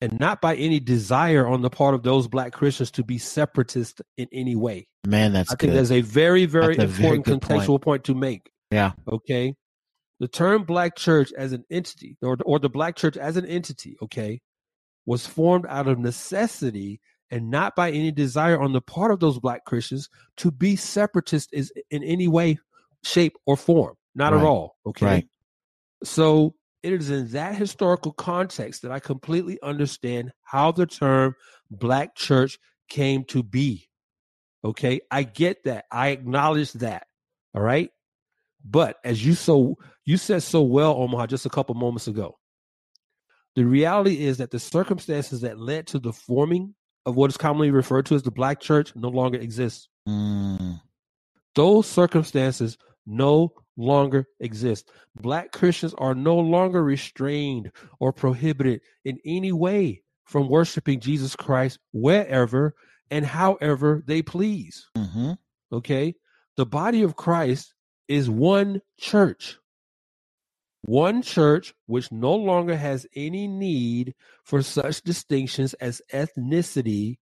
and 0.00 0.18
not 0.18 0.40
by 0.40 0.56
any 0.56 0.80
desire 0.80 1.46
on 1.46 1.62
the 1.62 1.70
part 1.70 1.94
of 1.94 2.02
those 2.02 2.26
black 2.28 2.52
Christians 2.52 2.90
to 2.92 3.04
be 3.04 3.18
separatist 3.18 4.02
in 4.16 4.26
any 4.32 4.56
way. 4.56 4.88
Man, 5.06 5.32
that's 5.32 5.50
I 5.50 5.54
good. 5.54 5.68
think 5.68 5.72
that's 5.74 5.90
a 5.90 6.00
very, 6.00 6.46
very 6.46 6.76
that's 6.76 6.98
important 6.98 7.24
very 7.26 7.38
contextual 7.40 7.66
point. 7.66 7.82
point 7.82 8.04
to 8.04 8.14
make. 8.14 8.50
Yeah. 8.70 8.92
Okay. 9.06 9.54
The 10.18 10.28
term 10.28 10.64
black 10.64 10.96
church 10.96 11.32
as 11.36 11.52
an 11.52 11.64
entity, 11.70 12.16
or, 12.22 12.36
or 12.44 12.58
the 12.58 12.68
black 12.68 12.96
church 12.96 13.16
as 13.16 13.36
an 13.36 13.44
entity, 13.46 13.96
okay, 14.02 14.40
was 15.04 15.26
formed 15.26 15.66
out 15.68 15.88
of 15.88 15.98
necessity 15.98 17.00
and 17.32 17.50
not 17.50 17.74
by 17.74 17.90
any 17.90 18.12
desire 18.12 18.60
on 18.60 18.72
the 18.72 18.82
part 18.82 19.10
of 19.10 19.18
those 19.18 19.38
black 19.40 19.64
Christians 19.64 20.08
to 20.36 20.50
be 20.52 20.76
separatist 20.76 21.48
is 21.52 21.72
in 21.90 22.04
any 22.04 22.28
way, 22.28 22.58
shape, 23.02 23.34
or 23.46 23.56
form. 23.56 23.94
Not 24.14 24.34
right. 24.34 24.40
at 24.42 24.46
all. 24.46 24.76
Okay. 24.86 25.06
Right. 25.06 25.28
So 26.04 26.54
it 26.82 26.92
is 26.92 27.08
in 27.10 27.28
that 27.28 27.56
historical 27.56 28.12
context 28.12 28.82
that 28.82 28.92
I 28.92 29.00
completely 29.00 29.58
understand 29.62 30.30
how 30.42 30.72
the 30.72 30.86
term 30.86 31.34
black 31.70 32.14
church 32.16 32.58
came 32.90 33.24
to 33.26 33.42
be. 33.42 33.88
Okay. 34.62 35.00
I 35.10 35.22
get 35.22 35.64
that. 35.64 35.86
I 35.90 36.08
acknowledge 36.08 36.74
that. 36.74 37.06
All 37.54 37.62
right. 37.62 37.88
But 38.64 38.96
as 39.04 39.24
you 39.24 39.32
so 39.34 39.76
you 40.04 40.18
said 40.18 40.42
so 40.42 40.60
well, 40.62 40.92
Omaha, 40.94 41.26
just 41.28 41.46
a 41.46 41.50
couple 41.50 41.74
moments 41.76 42.06
ago, 42.08 42.36
the 43.56 43.64
reality 43.64 44.22
is 44.24 44.36
that 44.38 44.50
the 44.50 44.58
circumstances 44.60 45.40
that 45.40 45.58
led 45.58 45.86
to 45.88 45.98
the 45.98 46.12
forming 46.12 46.74
of 47.06 47.16
what 47.16 47.30
is 47.30 47.36
commonly 47.36 47.70
referred 47.70 48.06
to 48.06 48.14
as 48.14 48.22
the 48.22 48.30
black 48.30 48.60
church 48.60 48.94
no 48.94 49.08
longer 49.08 49.38
exists. 49.38 49.88
Mm. 50.08 50.80
Those 51.54 51.86
circumstances 51.86 52.78
no 53.06 53.52
longer 53.76 54.26
exist. 54.40 54.90
Black 55.20 55.52
Christians 55.52 55.94
are 55.98 56.14
no 56.14 56.36
longer 56.38 56.82
restrained 56.82 57.70
or 58.00 58.12
prohibited 58.12 58.80
in 59.04 59.18
any 59.26 59.52
way 59.52 60.02
from 60.24 60.48
worshiping 60.48 61.00
Jesus 61.00 61.34
Christ 61.34 61.78
wherever 61.92 62.74
and 63.10 63.26
however 63.26 64.02
they 64.06 64.22
please. 64.22 64.88
Mm-hmm. 64.96 65.32
Okay? 65.72 66.14
The 66.56 66.66
body 66.66 67.02
of 67.02 67.16
Christ 67.16 67.74
is 68.08 68.30
one 68.30 68.80
church 68.98 69.58
one 70.82 71.22
church 71.22 71.72
which 71.86 72.10
no 72.12 72.34
longer 72.34 72.76
has 72.76 73.06
any 73.14 73.46
need 73.46 74.14
for 74.44 74.62
such 74.62 75.02
distinctions 75.02 75.74
as 75.74 76.02
ethnicity 76.12 77.18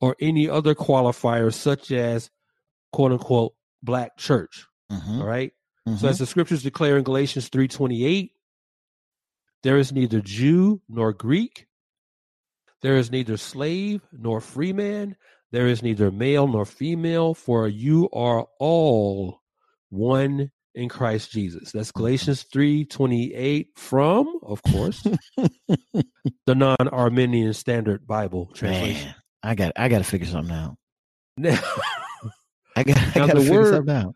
or 0.00 0.16
any 0.20 0.48
other 0.48 0.74
qualifiers 0.74 1.54
such 1.54 1.90
as 1.90 2.30
quote 2.92 3.12
unquote 3.12 3.54
black 3.82 4.16
church 4.16 4.66
mm-hmm. 4.90 5.20
All 5.20 5.26
right? 5.26 5.52
mm-hmm. 5.86 5.98
so 5.98 6.08
as 6.08 6.18
the 6.18 6.26
scriptures 6.26 6.62
declare 6.62 6.96
in 6.96 7.04
galatians 7.04 7.50
3.28 7.50 8.30
there 9.64 9.76
is 9.76 9.92
neither 9.92 10.20
jew 10.20 10.80
nor 10.88 11.12
greek 11.12 11.66
there 12.82 12.96
is 12.96 13.10
neither 13.10 13.36
slave 13.36 14.02
nor 14.12 14.40
free 14.40 14.72
man 14.72 15.16
there 15.50 15.66
is 15.66 15.82
neither 15.82 16.10
male 16.12 16.46
nor 16.46 16.64
female 16.64 17.34
for 17.34 17.66
you 17.66 18.08
are 18.12 18.46
all 18.60 19.40
one 19.90 20.50
in 20.74 20.88
Christ 20.88 21.30
Jesus. 21.30 21.72
That's 21.72 21.92
Galatians 21.92 22.44
3:28 22.52 23.68
from, 23.76 24.34
of 24.42 24.60
course, 24.64 25.04
the 25.36 26.54
non-Arminian 26.54 27.54
Standard 27.54 28.06
Bible 28.06 28.46
translation. 28.54 29.06
Man, 29.06 29.14
I 29.42 29.54
got 29.54 29.72
I 29.76 29.88
got 29.88 29.98
to 29.98 30.04
figure 30.04 30.26
something 30.26 30.54
out. 30.54 30.76
Now, 31.36 31.58
I 32.76 32.84
got 32.84 32.96
I 33.16 33.26
got 33.26 33.32
to 33.34 33.40
figure 33.40 33.72
something 33.72 33.94
out. 33.94 34.14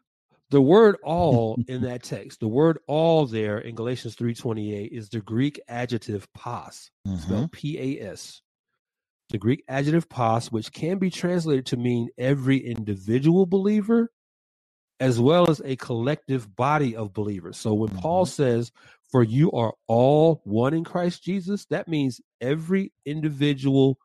The 0.50 0.60
word 0.62 0.96
all 1.04 1.58
in 1.68 1.82
that 1.82 2.02
text, 2.04 2.38
the 2.40 2.46
word 2.48 2.78
all 2.86 3.26
there 3.26 3.58
in 3.58 3.74
Galatians 3.74 4.14
3:28 4.16 4.88
is 4.90 5.08
the 5.08 5.20
Greek 5.20 5.60
adjective 5.68 6.26
pas, 6.32 6.90
mm-hmm. 7.06 7.18
spelled 7.20 7.52
P 7.52 7.78
A 7.98 8.10
S. 8.12 8.40
The 9.30 9.38
Greek 9.38 9.64
adjective 9.68 10.08
pas 10.08 10.50
which 10.52 10.72
can 10.72 10.98
be 10.98 11.10
translated 11.10 11.66
to 11.66 11.76
mean 11.76 12.08
every 12.18 12.58
individual 12.58 13.46
believer 13.46 14.10
as 15.00 15.20
well 15.20 15.48
as 15.50 15.60
a 15.64 15.76
collective 15.76 16.54
body 16.56 16.96
of 16.96 17.12
believers. 17.12 17.56
So 17.56 17.74
when 17.74 17.90
mm-hmm. 17.90 17.98
Paul 17.98 18.26
says, 18.26 18.72
for 19.10 19.22
you 19.22 19.50
are 19.52 19.72
all 19.86 20.40
one 20.44 20.74
in 20.74 20.84
Christ 20.84 21.22
Jesus, 21.24 21.64
that 21.66 21.88
means 21.88 22.20
every 22.40 22.92
individual 23.06 23.98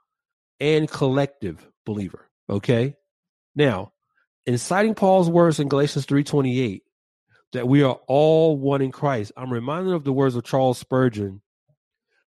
and 0.60 0.90
collective 0.90 1.68
believer. 1.86 2.30
Okay. 2.50 2.96
Now, 3.56 3.92
in 4.46 4.58
citing 4.58 4.94
Paul's 4.96 5.30
words 5.30 5.60
in 5.60 5.70
Galatians 5.70 6.06
3:28 6.06 6.82
that 7.54 7.68
we 7.68 7.84
are 7.84 8.00
all 8.08 8.58
one 8.58 8.82
in 8.82 8.92
Christ, 8.92 9.32
I'm 9.38 9.52
reminded 9.52 9.94
of 9.94 10.04
the 10.04 10.14
words 10.14 10.36
of 10.36 10.44
Charles 10.44 10.78
Spurgeon 10.78 11.42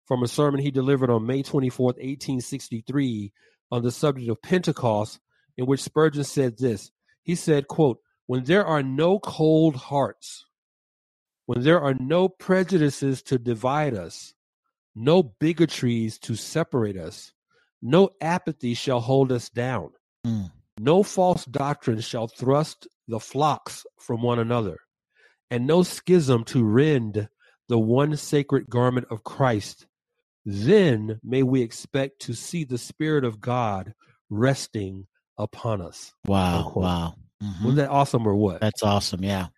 from 0.06 0.22
a 0.22 0.28
sermon 0.28 0.60
he 0.60 0.70
delivered 0.70 1.10
on 1.10 1.26
May 1.26 1.42
24th, 1.42 1.78
1863 1.96 3.32
on 3.70 3.82
the 3.82 3.90
subject 3.92 4.28
of 4.30 4.42
Pentecost, 4.42 5.20
in 5.56 5.66
which 5.66 5.82
Spurgeon 5.82 6.24
said 6.24 6.58
this. 6.58 6.90
He 7.22 7.34
said, 7.34 7.68
quote, 7.68 7.98
when 8.32 8.44
there 8.44 8.64
are 8.64 8.82
no 8.82 9.18
cold 9.18 9.76
hearts, 9.76 10.46
when 11.44 11.60
there 11.60 11.82
are 11.82 11.92
no 11.92 12.30
prejudices 12.30 13.22
to 13.22 13.38
divide 13.38 13.92
us, 13.92 14.32
no 14.96 15.22
bigotries 15.38 16.18
to 16.18 16.34
separate 16.34 16.96
us, 16.96 17.34
no 17.82 18.08
apathy 18.22 18.72
shall 18.72 19.00
hold 19.00 19.30
us 19.32 19.50
down, 19.50 19.90
mm. 20.26 20.50
no 20.80 21.02
false 21.02 21.44
doctrine 21.44 22.00
shall 22.00 22.26
thrust 22.26 22.88
the 23.06 23.20
flocks 23.20 23.84
from 24.00 24.22
one 24.22 24.38
another, 24.38 24.78
and 25.50 25.66
no 25.66 25.82
schism 25.82 26.42
to 26.42 26.64
rend 26.64 27.28
the 27.68 27.78
one 27.78 28.16
sacred 28.16 28.66
garment 28.70 29.06
of 29.10 29.24
Christ. 29.24 29.86
Then 30.46 31.20
may 31.22 31.42
we 31.42 31.60
expect 31.60 32.22
to 32.22 32.32
see 32.32 32.64
the 32.64 32.78
Spirit 32.78 33.24
of 33.26 33.42
God 33.42 33.92
resting 34.30 35.06
upon 35.36 35.82
us. 35.82 36.14
Wow, 36.26 36.72
wow. 36.74 37.14
Mm-hmm. 37.42 37.64
Wasn't 37.64 37.76
that 37.78 37.90
awesome 37.90 38.26
or 38.26 38.34
what? 38.34 38.60
That's 38.60 38.82
awesome, 38.82 39.24
yeah. 39.24 39.48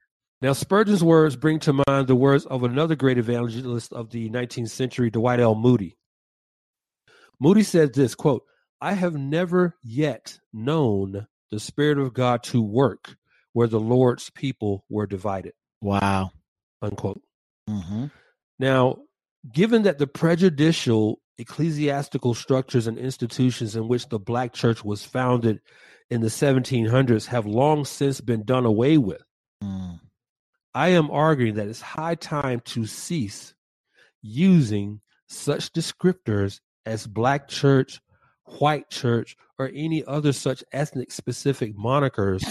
Now, 0.40 0.52
Spurgeon's 0.52 1.04
words 1.04 1.36
bring 1.36 1.58
to 1.60 1.80
mind 1.86 2.06
the 2.06 2.14
words 2.16 2.46
of 2.46 2.64
another 2.64 2.96
great 2.96 3.18
evangelist 3.18 3.92
of 3.92 4.10
the 4.10 4.30
19th 4.30 4.70
century, 4.70 5.10
Dwight 5.10 5.40
L. 5.40 5.54
Moody. 5.54 5.96
Moody 7.40 7.62
said 7.62 7.94
this 7.94 8.14
quote, 8.14 8.42
I 8.80 8.92
have 8.92 9.14
never 9.14 9.76
yet 9.82 10.38
known 10.52 11.26
the 11.50 11.60
Spirit 11.60 11.98
of 11.98 12.14
God 12.14 12.42
to 12.44 12.62
work 12.62 13.16
where 13.52 13.68
the 13.68 13.80
Lord's 13.80 14.30
people 14.30 14.84
were 14.88 15.06
divided. 15.06 15.52
Wow. 15.80 16.30
Unquote. 16.82 17.22
Mm-hmm. 17.68 18.06
Now, 18.58 18.98
given 19.52 19.82
that 19.82 19.98
the 19.98 20.06
prejudicial 20.06 21.20
ecclesiastical 21.38 22.34
structures 22.34 22.86
and 22.86 22.98
institutions 22.98 23.76
in 23.76 23.88
which 23.88 24.08
the 24.08 24.18
black 24.18 24.52
church 24.52 24.84
was 24.84 25.04
founded 25.04 25.60
in 26.10 26.20
the 26.20 26.28
1700s 26.28 27.26
have 27.26 27.46
long 27.46 27.84
since 27.84 28.20
been 28.20 28.44
done 28.44 28.64
away 28.66 28.98
with. 28.98 29.22
Mm. 29.62 30.00
I 30.74 30.88
am 30.90 31.10
arguing 31.10 31.54
that 31.54 31.68
it's 31.68 31.80
high 31.80 32.14
time 32.14 32.60
to 32.66 32.86
cease 32.86 33.54
using 34.22 35.00
such 35.28 35.72
descriptors 35.72 36.60
as 36.86 37.06
black 37.06 37.48
church, 37.48 38.00
white 38.58 38.90
church, 38.90 39.36
or 39.58 39.70
any 39.74 40.04
other 40.04 40.32
such 40.32 40.62
ethnic 40.72 41.12
specific 41.12 41.76
monikers, 41.76 42.42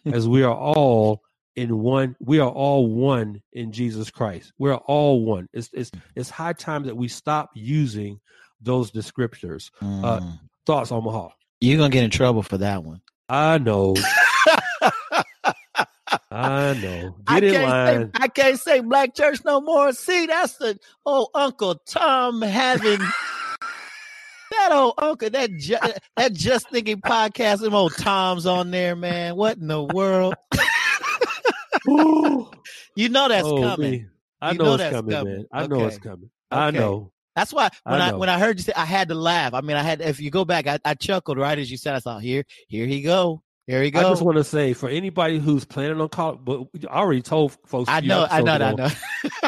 as 0.06 0.28
we 0.28 0.42
are 0.42 0.54
all 0.54 1.22
in 1.54 1.80
one 1.80 2.16
we 2.18 2.38
are 2.38 2.48
all 2.48 2.86
one 2.88 3.42
in 3.52 3.72
jesus 3.72 4.10
christ 4.10 4.54
we 4.56 4.70
are 4.70 4.78
all 4.86 5.22
one 5.22 5.46
it's 5.52 5.68
it's 5.74 5.90
mm. 5.90 6.00
it's 6.16 6.30
high 6.30 6.54
time 6.54 6.82
that 6.84 6.96
we 6.96 7.06
stop 7.06 7.50
using 7.52 8.18
those 8.62 8.90
descriptors 8.90 9.70
uh, 9.82 9.84
mm. 9.84 10.02
uh, 10.02 10.32
thoughts 10.64 10.90
omaha 10.90 11.28
you're 11.62 11.78
gonna 11.78 11.90
get 11.90 12.02
in 12.02 12.10
trouble 12.10 12.42
for 12.42 12.58
that 12.58 12.82
one. 12.82 13.00
I 13.28 13.58
know. 13.58 13.94
I 16.32 16.72
know. 16.74 17.14
Get 17.28 17.28
I 17.28 17.38
in 17.38 17.62
line. 17.62 18.04
Say, 18.06 18.10
I 18.20 18.28
can't 18.28 18.58
say 18.58 18.80
black 18.80 19.14
church 19.14 19.42
no 19.44 19.60
more. 19.60 19.92
See, 19.92 20.26
that's 20.26 20.54
the 20.54 20.76
old 21.06 21.28
Uncle 21.36 21.76
Tom 21.86 22.42
having 22.42 22.98
that 24.50 24.70
old 24.72 24.94
uncle 24.98 25.30
that 25.30 25.50
ju- 25.56 25.76
that 26.16 26.32
just 26.32 26.68
thinking 26.68 27.00
podcast. 27.00 27.60
Them 27.60 27.74
old 27.74 27.94
Toms 27.96 28.44
on 28.44 28.72
there, 28.72 28.96
man. 28.96 29.36
What 29.36 29.56
in 29.58 29.68
the 29.68 29.84
world? 29.84 30.34
you 32.96 33.08
know 33.08 33.28
that's 33.28 33.46
oh, 33.46 33.60
coming. 33.60 33.90
Me. 33.92 34.06
I 34.40 34.54
know, 34.54 34.64
know, 34.64 34.74
it's 34.74 34.82
coming, 34.92 35.14
coming, 35.16 35.32
man. 35.36 35.44
I 35.52 35.62
okay. 35.62 35.68
know 35.68 35.86
it's 35.86 35.98
coming. 35.98 36.28
Okay. 36.50 36.60
I 36.60 36.70
know. 36.72 37.11
That's 37.34 37.52
why 37.52 37.70
when 37.84 38.00
I, 38.00 38.10
I, 38.10 38.12
when 38.12 38.28
I 38.28 38.38
heard 38.38 38.58
you 38.58 38.62
say, 38.62 38.72
I 38.76 38.84
had 38.84 39.08
to 39.08 39.14
laugh. 39.14 39.54
I 39.54 39.60
mean, 39.62 39.76
I 39.76 39.82
had 39.82 40.00
if 40.00 40.20
you 40.20 40.30
go 40.30 40.44
back, 40.44 40.66
I, 40.66 40.78
I 40.84 40.94
chuckled 40.94 41.38
right 41.38 41.58
as 41.58 41.70
you 41.70 41.76
said. 41.76 41.94
I 41.94 42.00
thought, 42.00 42.22
here, 42.22 42.44
here 42.68 42.86
he 42.86 43.00
go, 43.00 43.42
here 43.66 43.82
he 43.82 43.90
go. 43.90 44.00
I 44.00 44.02
just 44.04 44.22
want 44.22 44.36
to 44.36 44.44
say 44.44 44.74
for 44.74 44.88
anybody 44.90 45.38
who's 45.38 45.64
planning 45.64 45.98
on 46.00 46.08
calling, 46.10 46.40
but 46.44 46.66
I 46.90 46.96
already 46.98 47.22
told 47.22 47.56
folks. 47.64 47.88
I 47.88 48.00
know, 48.00 48.26
I 48.30 48.42
know, 48.42 48.56
ago, 48.56 48.64
I 48.66 48.70
know. 48.72 48.88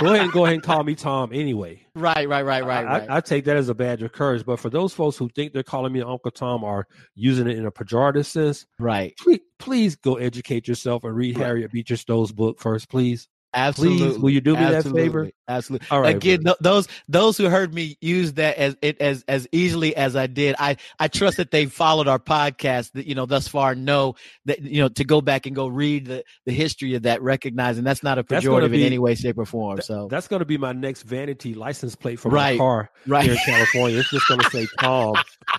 go 0.00 0.14
ahead 0.14 0.22
and 0.22 0.32
go 0.32 0.44
ahead 0.44 0.54
and 0.54 0.62
call 0.62 0.82
me 0.82 0.94
Tom 0.94 1.30
anyway. 1.34 1.82
Right, 1.94 2.26
right, 2.26 2.42
right, 2.44 2.64
right. 2.64 2.86
I, 2.86 2.98
right. 3.00 3.10
I, 3.10 3.20
take 3.20 3.44
that 3.44 3.56
as 3.58 3.68
a 3.68 3.74
badge 3.74 4.02
of 4.02 4.12
courage. 4.12 4.46
But 4.46 4.60
for 4.60 4.70
those 4.70 4.94
folks 4.94 5.16
who 5.18 5.28
think 5.28 5.52
they're 5.52 5.62
calling 5.62 5.92
me 5.92 6.00
Uncle 6.00 6.30
Tom 6.30 6.64
or 6.64 6.86
using 7.14 7.46
it 7.48 7.58
in 7.58 7.66
a 7.66 7.70
pejorative 7.72 8.24
sense, 8.24 8.66
right? 8.78 9.14
Please, 9.20 9.40
please 9.58 9.96
go 9.96 10.14
educate 10.16 10.66
yourself 10.68 11.04
and 11.04 11.14
read 11.14 11.36
right. 11.36 11.44
Harriet 11.46 11.72
Beecher 11.72 11.98
Stowe's 11.98 12.32
book 12.32 12.60
first, 12.60 12.88
please. 12.88 13.28
Absolutely. 13.54 14.08
Please, 14.08 14.18
will 14.18 14.30
you 14.30 14.40
do 14.40 14.54
me 14.56 14.62
Absolutely. 14.62 14.90
that 15.02 15.06
favor? 15.06 15.30
Absolutely. 15.48 15.88
All 15.90 16.00
right. 16.00 16.16
Again, 16.16 16.40
th- 16.42 16.56
those 16.60 16.88
those 17.08 17.36
who 17.36 17.48
heard 17.48 17.72
me 17.72 17.96
use 18.00 18.32
that 18.34 18.58
as 18.58 18.76
it 18.82 19.00
as 19.00 19.24
as 19.28 19.46
easily 19.52 19.94
as 19.94 20.16
I 20.16 20.26
did, 20.26 20.56
I 20.58 20.76
I 20.98 21.08
trust 21.08 21.36
that 21.36 21.50
they 21.50 21.66
followed 21.66 22.08
our 22.08 22.18
podcast. 22.18 22.92
That 22.92 23.06
you 23.06 23.14
know 23.14 23.26
thus 23.26 23.46
far 23.46 23.74
know 23.74 24.16
that 24.46 24.60
you 24.60 24.80
know 24.82 24.88
to 24.88 25.04
go 25.04 25.20
back 25.20 25.46
and 25.46 25.54
go 25.54 25.68
read 25.68 26.06
the 26.06 26.24
the 26.44 26.52
history 26.52 26.94
of 26.94 27.02
that, 27.02 27.22
recognizing 27.22 27.84
that's 27.84 28.02
not 28.02 28.18
a 28.18 28.24
pejorative 28.24 28.72
be, 28.72 28.80
in 28.80 28.86
any 28.86 28.98
way, 28.98 29.14
shape, 29.14 29.38
or 29.38 29.46
form. 29.46 29.76
Th- 29.76 29.86
so 29.86 30.08
that's 30.10 30.26
going 30.26 30.40
to 30.40 30.46
be 30.46 30.58
my 30.58 30.72
next 30.72 31.02
vanity 31.04 31.54
license 31.54 31.94
plate 31.94 32.18
for 32.18 32.30
right, 32.30 32.58
my 32.58 32.58
car 32.58 32.90
right. 33.06 33.24
here 33.24 33.32
in 33.34 33.38
California. 33.38 33.98
It's 34.00 34.10
just 34.10 34.26
going 34.26 34.40
to 34.40 34.50
say 34.50 34.66
Tom 34.80 35.14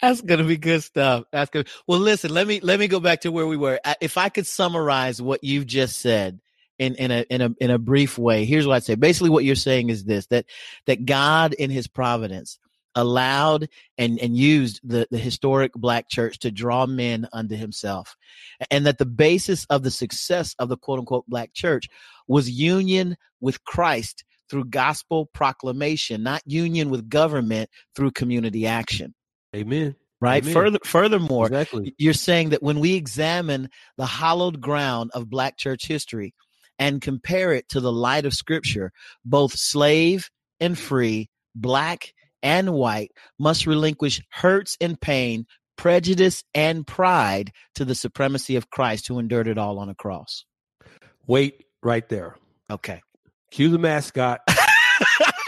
That's 0.00 0.20
gonna 0.20 0.44
be 0.44 0.56
good 0.58 0.82
stuff. 0.82 1.24
That's 1.32 1.50
good. 1.50 1.68
Well, 1.86 2.00
listen. 2.00 2.32
Let 2.32 2.46
me 2.46 2.60
let 2.60 2.78
me 2.78 2.88
go 2.88 3.00
back 3.00 3.22
to 3.22 3.32
where 3.32 3.46
we 3.46 3.56
were. 3.56 3.80
If 4.00 4.18
I 4.18 4.28
could 4.28 4.46
summarize 4.46 5.22
what 5.22 5.42
you've 5.42 5.66
just 5.66 5.98
said 6.00 6.40
in 6.78 6.94
in 6.96 7.10
a 7.10 7.24
in 7.30 7.40
a 7.40 7.50
in 7.60 7.70
a 7.70 7.78
brief 7.78 8.18
way, 8.18 8.44
here's 8.44 8.66
what 8.66 8.74
I'd 8.74 8.84
say. 8.84 8.96
Basically, 8.96 9.30
what 9.30 9.44
you're 9.44 9.54
saying 9.54 9.88
is 9.90 10.04
this: 10.04 10.26
that 10.26 10.46
that 10.86 11.06
God 11.06 11.54
in 11.54 11.70
His 11.70 11.86
providence 11.86 12.58
allowed 12.96 13.68
and 13.96 14.18
and 14.18 14.36
used 14.36 14.80
the 14.84 15.06
the 15.10 15.18
historic 15.18 15.72
black 15.72 16.08
church 16.10 16.38
to 16.40 16.50
draw 16.50 16.86
men 16.86 17.26
unto 17.32 17.56
Himself, 17.56 18.16
and 18.70 18.84
that 18.86 18.98
the 18.98 19.06
basis 19.06 19.64
of 19.70 19.82
the 19.84 19.90
success 19.90 20.54
of 20.58 20.68
the 20.68 20.76
quote 20.76 20.98
unquote 20.98 21.26
black 21.28 21.54
church 21.54 21.88
was 22.26 22.50
union 22.50 23.16
with 23.40 23.64
Christ 23.64 24.24
through 24.54 24.64
gospel 24.66 25.26
proclamation, 25.34 26.22
not 26.22 26.40
union 26.46 26.88
with 26.88 27.08
government 27.08 27.68
through 27.96 28.12
community 28.12 28.68
action. 28.68 29.12
Amen. 29.56 29.96
Right. 30.20 30.44
Amen. 30.44 30.54
Further, 30.54 30.78
furthermore, 30.84 31.46
exactly. 31.48 31.92
you're 31.98 32.12
saying 32.12 32.50
that 32.50 32.62
when 32.62 32.78
we 32.78 32.94
examine 32.94 33.68
the 33.98 34.06
hallowed 34.06 34.60
ground 34.60 35.10
of 35.12 35.28
Black 35.28 35.58
church 35.58 35.88
history 35.88 36.32
and 36.78 37.02
compare 37.02 37.52
it 37.52 37.68
to 37.70 37.80
the 37.80 37.90
light 37.90 38.26
of 38.26 38.32
Scripture, 38.32 38.92
both 39.24 39.54
slave 39.54 40.30
and 40.60 40.78
free, 40.78 41.28
black 41.56 42.12
and 42.40 42.72
white, 42.74 43.10
must 43.40 43.66
relinquish 43.66 44.22
hurts 44.30 44.76
and 44.80 45.00
pain, 45.00 45.46
prejudice 45.76 46.44
and 46.54 46.86
pride 46.86 47.50
to 47.74 47.84
the 47.84 47.96
supremacy 47.96 48.54
of 48.54 48.70
Christ 48.70 49.08
who 49.08 49.18
endured 49.18 49.48
it 49.48 49.58
all 49.58 49.80
on 49.80 49.88
a 49.88 49.96
cross. 49.96 50.44
Wait 51.26 51.64
right 51.82 52.08
there. 52.08 52.36
Okay. 52.70 53.00
Cue 53.54 53.68
the 53.70 53.78
mascot. 53.78 54.40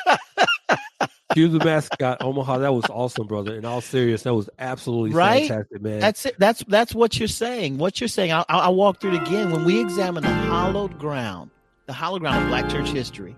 Cue 1.33 1.49
the 1.49 1.59
mascot, 1.65 2.19
Omaha. 2.23 2.59
That 2.59 2.73
was 2.73 2.85
awesome, 2.89 3.27
brother. 3.27 3.57
In 3.57 3.65
all 3.65 3.81
serious, 3.81 4.23
that 4.23 4.33
was 4.33 4.49
absolutely 4.61 5.11
right? 5.11 5.49
fantastic, 5.49 5.83
man. 5.83 5.99
That's 5.99 6.25
it. 6.27 6.37
That's 6.39 6.63
that's 6.69 6.95
what 6.95 7.19
you're 7.19 7.27
saying. 7.27 7.79
What 7.79 8.01
you're 8.01 8.07
saying. 8.07 8.31
I'll, 8.33 8.45
I'll 8.49 8.77
walk 8.77 9.01
through 9.01 9.17
it 9.17 9.23
again. 9.23 9.51
When 9.51 9.65
we 9.65 9.81
examine 9.81 10.23
the 10.23 10.29
hallowed 10.29 10.97
ground, 11.01 11.51
the 11.87 11.93
hallowed 11.93 12.21
ground 12.21 12.45
of 12.45 12.49
Black 12.49 12.69
church 12.71 12.91
history, 12.91 13.35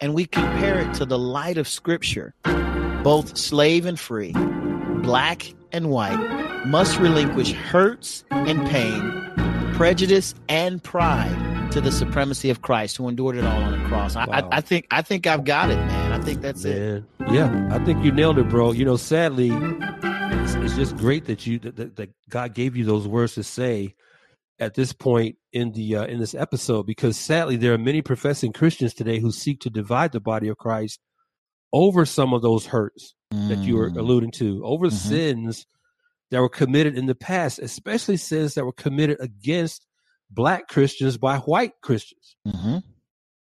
and 0.00 0.14
we 0.14 0.24
compare 0.24 0.78
it 0.80 0.94
to 0.94 1.04
the 1.04 1.18
light 1.18 1.58
of 1.58 1.68
Scripture, 1.68 2.32
both 3.04 3.36
slave 3.36 3.84
and 3.84 4.00
free, 4.00 4.32
black 5.02 5.52
and 5.72 5.90
white, 5.90 6.16
must 6.64 6.98
relinquish 6.98 7.52
hurts 7.52 8.24
and 8.30 8.66
pain, 8.66 9.72
prejudice 9.74 10.34
and 10.48 10.82
pride 10.82 11.53
to 11.74 11.80
the 11.80 11.90
supremacy 11.90 12.50
of 12.50 12.62
Christ, 12.62 12.96
who 12.96 13.08
endured 13.08 13.34
it 13.34 13.42
all 13.44 13.60
on 13.60 13.72
the 13.76 13.88
cross. 13.88 14.14
I, 14.14 14.26
wow. 14.26 14.48
I, 14.52 14.58
I 14.58 14.60
think 14.60 14.86
I 14.92 15.02
think 15.02 15.26
I've 15.26 15.42
got 15.42 15.70
it, 15.70 15.76
man. 15.76 16.12
I 16.12 16.20
think 16.20 16.40
that's 16.40 16.62
man. 16.62 17.04
it. 17.18 17.32
Yeah, 17.32 17.68
I 17.72 17.84
think 17.84 18.04
you 18.04 18.12
nailed 18.12 18.38
it, 18.38 18.48
bro. 18.48 18.70
You 18.70 18.84
know, 18.84 18.96
sadly, 18.96 19.50
it's, 19.52 20.54
it's 20.54 20.76
just 20.76 20.96
great 20.96 21.24
that 21.24 21.48
you 21.48 21.58
that, 21.58 21.74
that, 21.74 21.96
that, 21.96 22.10
God 22.28 22.54
gave 22.54 22.76
you 22.76 22.84
those 22.84 23.08
words 23.08 23.34
to 23.34 23.42
say 23.42 23.96
at 24.60 24.74
this 24.74 24.92
point 24.92 25.34
in 25.52 25.72
the 25.72 25.96
uh, 25.96 26.04
in 26.06 26.20
this 26.20 26.36
episode, 26.36 26.86
because 26.86 27.16
sadly, 27.16 27.56
there 27.56 27.74
are 27.74 27.78
many 27.78 28.02
professing 28.02 28.52
Christians 28.52 28.94
today 28.94 29.18
who 29.18 29.32
seek 29.32 29.58
to 29.62 29.70
divide 29.70 30.12
the 30.12 30.20
body 30.20 30.46
of 30.46 30.56
Christ 30.56 31.00
over 31.72 32.06
some 32.06 32.32
of 32.34 32.40
those 32.40 32.66
hurts 32.66 33.16
mm. 33.32 33.48
that 33.48 33.58
you 33.58 33.74
were 33.76 33.90
mm. 33.90 33.98
alluding 33.98 34.30
to, 34.32 34.64
over 34.64 34.86
mm-hmm. 34.86 34.94
sins 34.96 35.66
that 36.30 36.40
were 36.40 36.48
committed 36.48 36.96
in 36.96 37.06
the 37.06 37.16
past, 37.16 37.58
especially 37.58 38.16
sins 38.16 38.54
that 38.54 38.64
were 38.64 38.72
committed 38.72 39.16
against 39.18 39.84
black 40.34 40.68
Christians 40.68 41.16
by 41.16 41.36
white 41.38 41.72
Christians. 41.80 42.36
Mm-hmm. 42.46 42.78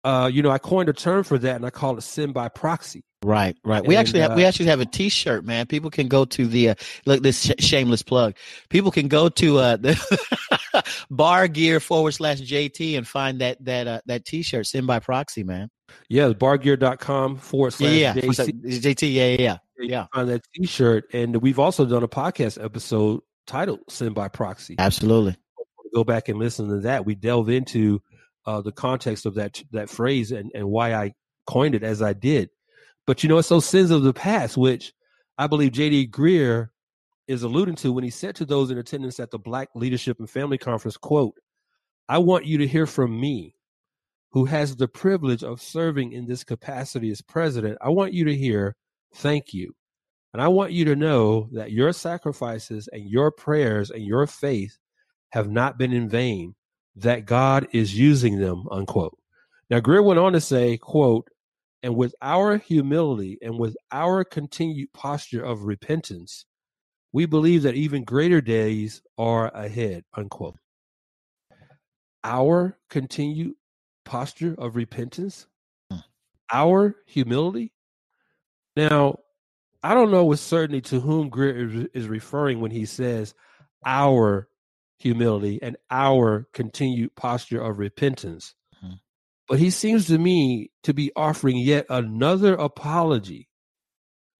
Uh, 0.03 0.27
you 0.27 0.43
know, 0.43 0.51
I 0.51 0.59
coined 0.59 0.87
a 0.89 0.93
term 0.93 1.23
for 1.23 1.37
that, 1.39 1.55
and 1.55 1.65
I 1.65 1.71
call 1.71 1.97
it 1.97 2.01
sin 2.01 2.31
by 2.31 2.47
proxy. 2.47 3.03
Right, 3.23 3.55
right. 3.65 3.81
We 3.85 3.95
and, 3.95 4.01
actually 4.05 4.19
have 4.19 4.31
uh, 4.31 4.33
we 4.35 4.45
actually 4.45 4.67
have 4.67 4.79
a 4.79 4.85
T-shirt, 4.85 5.45
man. 5.45 5.65
People 5.65 5.89
can 5.89 6.07
go 6.07 6.25
to 6.25 6.45
the 6.45 6.69
uh, 6.69 6.75
look 7.07 7.23
this 7.23 7.43
sh- 7.47 7.51
shameless 7.63 8.03
plug. 8.03 8.35
People 8.69 8.91
can 8.91 9.07
go 9.07 9.29
to 9.29 9.57
uh, 9.57 9.77
the 9.77 10.83
bar 11.09 11.47
gear 11.47 11.79
forward 11.79 12.11
slash 12.11 12.39
JT 12.39 12.95
and 12.95 13.07
find 13.07 13.41
that 13.41 13.63
that 13.65 13.87
uh, 13.87 14.01
that 14.05 14.25
T-shirt 14.25 14.67
sin 14.67 14.85
by 14.85 14.99
proxy, 14.99 15.43
man. 15.43 15.69
Yeah, 16.07 16.29
bargear.com 16.29 17.37
forward 17.37 17.71
slash 17.71 17.93
yeah, 17.93 18.13
yeah. 18.15 18.21
JT. 18.23 19.11
Yeah, 19.11 19.25
yeah, 19.27 19.35
yeah. 19.39 19.57
yeah. 19.79 20.07
Find 20.13 20.29
that 20.29 20.43
T-shirt, 20.53 21.05
and 21.13 21.37
we've 21.37 21.57
also 21.57 21.83
done 21.87 22.03
a 22.03 22.07
podcast 22.07 22.63
episode 22.63 23.21
titled 23.47 23.79
"Sin 23.89 24.13
by 24.13 24.27
Proxy." 24.27 24.75
Absolutely 24.77 25.35
go 25.95 26.03
back 26.03 26.27
and 26.27 26.37
listen 26.37 26.67
to 26.67 26.79
that, 26.81 27.05
we 27.05 27.15
delve 27.15 27.49
into 27.49 28.01
uh, 28.45 28.61
the 28.61 28.71
context 28.71 29.25
of 29.25 29.35
that 29.35 29.63
that 29.71 29.89
phrase 29.89 30.31
and, 30.31 30.51
and 30.53 30.67
why 30.69 30.93
I 30.93 31.13
coined 31.47 31.73
it 31.73 31.83
as 31.83 32.01
I 32.01 32.11
did. 32.11 32.49
But 33.07 33.23
you 33.23 33.29
know, 33.29 33.37
it's 33.37 33.47
those 33.49 33.65
sins 33.65 33.91
of 33.91 34.03
the 34.03 34.13
past, 34.13 34.57
which 34.57 34.93
I 35.37 35.47
believe 35.47 35.71
J.D. 35.71 36.07
Greear 36.09 36.69
is 37.27 37.43
alluding 37.43 37.75
to 37.75 37.93
when 37.93 38.03
he 38.03 38.09
said 38.09 38.35
to 38.35 38.45
those 38.45 38.69
in 38.69 38.77
attendance 38.77 39.19
at 39.19 39.31
the 39.31 39.39
Black 39.39 39.69
Leadership 39.73 40.19
and 40.19 40.29
Family 40.29 40.57
Conference, 40.57 40.97
quote, 40.97 41.33
I 42.07 42.19
want 42.19 42.45
you 42.45 42.57
to 42.59 42.67
hear 42.67 42.85
from 42.85 43.19
me, 43.19 43.55
who 44.31 44.45
has 44.45 44.75
the 44.75 44.87
privilege 44.87 45.43
of 45.43 45.61
serving 45.61 46.11
in 46.11 46.25
this 46.27 46.43
capacity 46.43 47.09
as 47.09 47.21
president. 47.21 47.77
I 47.81 47.89
want 47.89 48.13
you 48.13 48.25
to 48.25 48.35
hear, 48.35 48.75
thank 49.15 49.53
you. 49.53 49.75
And 50.33 50.41
I 50.41 50.49
want 50.49 50.71
you 50.73 50.85
to 50.85 50.95
know 50.95 51.49
that 51.53 51.71
your 51.71 51.93
sacrifices 51.93 52.87
and 52.91 53.09
your 53.09 53.31
prayers 53.31 53.89
and 53.89 54.03
your 54.03 54.27
faith 54.27 54.77
have 55.35 55.49
not 55.51 55.77
been 55.77 55.91
in 55.91 56.07
vain, 56.07 56.55
that 56.95 57.25
God 57.25 57.67
is 57.73 57.99
using 57.99 58.39
them, 58.39 58.63
unquote. 58.71 59.17
Now, 59.69 59.81
Greear 59.81 60.01
went 60.03 60.17
on 60.17 60.31
to 60.31 60.39
say, 60.39 60.77
quote, 60.77 61.27
and 61.83 61.93
with 61.97 62.15
our 62.21 62.55
humility 62.57 63.37
and 63.41 63.59
with 63.59 63.75
our 63.91 64.23
continued 64.23 64.93
posture 64.93 65.43
of 65.43 65.65
repentance, 65.65 66.45
we 67.11 67.25
believe 67.25 67.63
that 67.63 67.75
even 67.75 68.05
greater 68.05 68.39
days 68.39 69.01
are 69.17 69.49
ahead, 69.53 70.05
unquote. 70.13 70.55
Our 72.23 72.77
continued 72.89 73.55
posture 74.05 74.55
of 74.57 74.77
repentance, 74.77 75.47
hmm. 75.91 75.97
our 76.53 76.95
humility. 77.07 77.73
Now, 78.77 79.19
I 79.83 79.95
don't 79.95 80.11
know 80.11 80.23
with 80.23 80.39
certainty 80.39 80.79
to 80.91 81.01
whom 81.01 81.27
Greear 81.29 81.87
is 81.93 82.07
referring 82.07 82.61
when 82.61 82.71
he 82.71 82.85
says 82.85 83.33
our 83.85 84.47
humility 84.97 85.59
and 85.61 85.77
our 85.91 86.47
continued 86.53 87.15
posture 87.15 87.61
of 87.61 87.79
repentance. 87.79 88.55
Mm-hmm. 88.77 88.93
But 89.47 89.59
he 89.59 89.69
seems 89.69 90.07
to 90.07 90.17
me 90.17 90.71
to 90.83 90.93
be 90.93 91.11
offering 91.15 91.57
yet 91.57 91.85
another 91.89 92.53
apology 92.55 93.47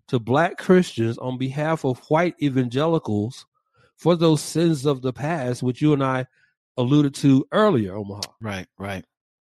to 0.07 0.19
black 0.19 0.57
Christians 0.57 1.17
on 1.17 1.37
behalf 1.37 1.83
of 1.83 1.99
white 2.09 2.35
evangelicals 2.41 3.45
for 3.97 4.15
those 4.15 4.41
sins 4.41 4.85
of 4.85 5.01
the 5.01 5.13
past, 5.13 5.63
which 5.63 5.81
you 5.81 5.93
and 5.93 6.03
I 6.03 6.27
alluded 6.77 7.15
to 7.15 7.45
earlier, 7.51 7.95
Omaha. 7.95 8.21
Right, 8.41 8.67
right. 8.77 9.05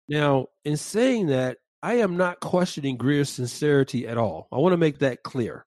Now, 0.09 0.47
in 0.65 0.77
saying 0.77 1.27
that, 1.27 1.57
I 1.83 1.95
am 1.95 2.17
not 2.17 2.41
questioning 2.41 2.97
Greear's 2.97 3.29
sincerity 3.29 4.07
at 4.07 4.17
all. 4.17 4.47
I 4.51 4.57
want 4.57 4.73
to 4.73 4.77
make 4.77 4.99
that 4.99 5.23
clear. 5.23 5.65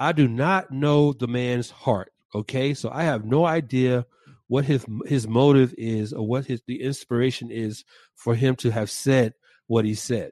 I 0.00 0.12
do 0.12 0.26
not 0.26 0.70
know 0.72 1.12
the 1.12 1.26
man's 1.28 1.70
heart, 1.70 2.12
okay? 2.34 2.74
So 2.74 2.90
I 2.92 3.04
have 3.04 3.24
no 3.24 3.44
idea 3.44 4.06
what 4.48 4.64
his 4.64 4.84
his 5.06 5.26
motive 5.26 5.74
is 5.76 6.12
or 6.12 6.26
what 6.26 6.46
his 6.46 6.62
the 6.66 6.82
inspiration 6.82 7.50
is 7.50 7.84
for 8.14 8.34
him 8.34 8.54
to 8.56 8.70
have 8.70 8.90
said 8.90 9.32
what 9.66 9.84
he 9.84 9.94
said. 9.94 10.30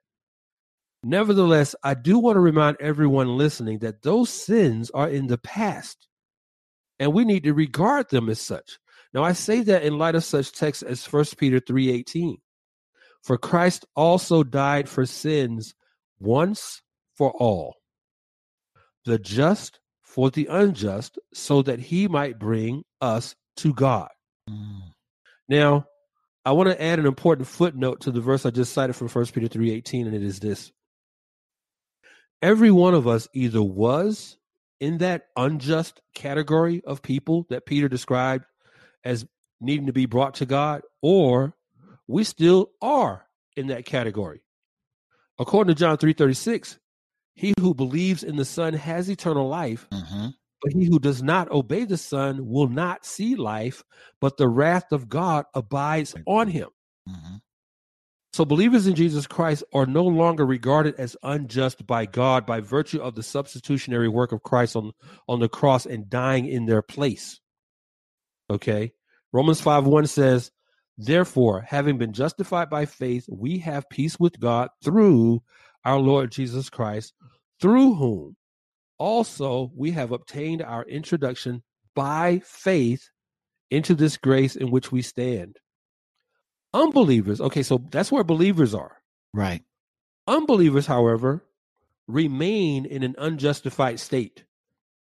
Nevertheless, 1.02 1.74
I 1.82 1.94
do 1.94 2.18
want 2.18 2.36
to 2.36 2.40
remind 2.40 2.78
everyone 2.80 3.36
listening 3.36 3.80
that 3.80 4.02
those 4.02 4.30
sins 4.30 4.90
are 4.90 5.08
in 5.08 5.26
the 5.26 5.36
past 5.38 6.08
and 6.98 7.12
we 7.12 7.24
need 7.24 7.44
to 7.44 7.52
regard 7.52 8.08
them 8.08 8.28
as 8.28 8.40
such. 8.40 8.78
Now 9.12 9.22
I 9.24 9.32
say 9.32 9.60
that 9.62 9.82
in 9.82 9.98
light 9.98 10.14
of 10.14 10.24
such 10.24 10.52
texts 10.52 10.82
as 10.82 11.04
1 11.04 11.24
Peter 11.36 11.60
3:18. 11.60 12.36
For 13.22 13.38
Christ 13.38 13.86
also 13.96 14.42
died 14.42 14.86
for 14.88 15.06
sins 15.06 15.74
once 16.20 16.82
for 17.16 17.32
all. 17.32 17.76
The 19.06 19.18
just 19.18 19.80
for 20.02 20.30
the 20.30 20.46
unjust 20.46 21.18
so 21.32 21.62
that 21.62 21.80
he 21.80 22.06
might 22.06 22.38
bring 22.38 22.84
us 23.00 23.34
to 23.56 23.72
God. 23.72 24.08
Mm. 24.48 24.82
Now, 25.48 25.86
I 26.44 26.52
want 26.52 26.68
to 26.68 26.82
add 26.82 26.98
an 26.98 27.06
important 27.06 27.48
footnote 27.48 28.02
to 28.02 28.10
the 28.10 28.20
verse 28.20 28.44
I 28.44 28.50
just 28.50 28.72
cited 28.72 28.96
from 28.96 29.08
1 29.08 29.26
Peter 29.32 29.48
3:18 29.48 30.06
and 30.06 30.14
it 30.14 30.22
is 30.22 30.40
this. 30.40 30.72
Every 32.42 32.70
one 32.70 32.94
of 32.94 33.06
us 33.06 33.28
either 33.34 33.62
was 33.62 34.36
in 34.80 34.98
that 34.98 35.26
unjust 35.36 36.00
category 36.14 36.82
of 36.84 37.00
people 37.02 37.46
that 37.48 37.64
Peter 37.64 37.88
described 37.88 38.44
as 39.04 39.24
needing 39.60 39.86
to 39.86 39.92
be 39.92 40.04
brought 40.06 40.34
to 40.34 40.46
God 40.46 40.82
or 41.00 41.54
we 42.06 42.24
still 42.24 42.70
are 42.82 43.26
in 43.56 43.68
that 43.68 43.86
category. 43.86 44.42
According 45.38 45.74
to 45.74 45.78
John 45.78 45.96
3:36, 45.96 46.78
he 47.34 47.54
who 47.58 47.74
believes 47.74 48.22
in 48.22 48.36
the 48.36 48.44
Son 48.44 48.74
has 48.74 49.08
eternal 49.08 49.48
life, 49.48 49.88
mm-hmm. 49.90 50.26
But 50.64 50.72
he 50.72 50.86
who 50.86 50.98
does 50.98 51.22
not 51.22 51.50
obey 51.50 51.84
the 51.84 51.98
Son 51.98 52.48
will 52.48 52.68
not 52.68 53.04
see 53.04 53.34
life, 53.36 53.84
but 54.18 54.38
the 54.38 54.48
wrath 54.48 54.92
of 54.92 55.10
God 55.10 55.44
abides 55.52 56.14
on 56.26 56.48
him. 56.48 56.70
Mm-hmm. 57.06 57.36
So 58.32 58.46
believers 58.46 58.86
in 58.86 58.94
Jesus 58.94 59.26
Christ 59.26 59.62
are 59.74 59.84
no 59.84 60.04
longer 60.04 60.46
regarded 60.46 60.94
as 60.94 61.18
unjust 61.22 61.86
by 61.86 62.06
God 62.06 62.46
by 62.46 62.60
virtue 62.60 62.98
of 63.00 63.14
the 63.14 63.22
substitutionary 63.22 64.08
work 64.08 64.32
of 64.32 64.42
Christ 64.42 64.74
on, 64.74 64.92
on 65.28 65.38
the 65.40 65.50
cross 65.50 65.84
and 65.84 66.08
dying 66.08 66.46
in 66.48 66.64
their 66.64 66.82
place. 66.82 67.40
Okay? 68.48 68.92
Romans 69.34 69.60
5 69.60 69.84
1 69.86 70.06
says, 70.06 70.50
Therefore, 70.96 71.60
having 71.60 71.98
been 71.98 72.14
justified 72.14 72.70
by 72.70 72.86
faith, 72.86 73.26
we 73.30 73.58
have 73.58 73.88
peace 73.90 74.18
with 74.18 74.40
God 74.40 74.68
through 74.82 75.42
our 75.84 75.98
Lord 75.98 76.32
Jesus 76.32 76.70
Christ, 76.70 77.12
through 77.60 77.94
whom 77.96 78.36
also 78.98 79.72
we 79.74 79.90
have 79.92 80.12
obtained 80.12 80.62
our 80.62 80.84
introduction 80.84 81.62
by 81.94 82.40
faith 82.44 83.10
into 83.70 83.94
this 83.94 84.16
grace 84.16 84.56
in 84.56 84.70
which 84.70 84.92
we 84.92 85.02
stand. 85.02 85.56
Unbelievers, 86.72 87.40
okay, 87.40 87.62
so 87.62 87.78
that's 87.90 88.10
where 88.10 88.24
believers 88.24 88.74
are. 88.74 88.96
Right. 89.32 89.62
Unbelievers, 90.26 90.86
however, 90.86 91.44
remain 92.08 92.84
in 92.86 93.02
an 93.02 93.14
unjustified 93.18 94.00
state. 94.00 94.44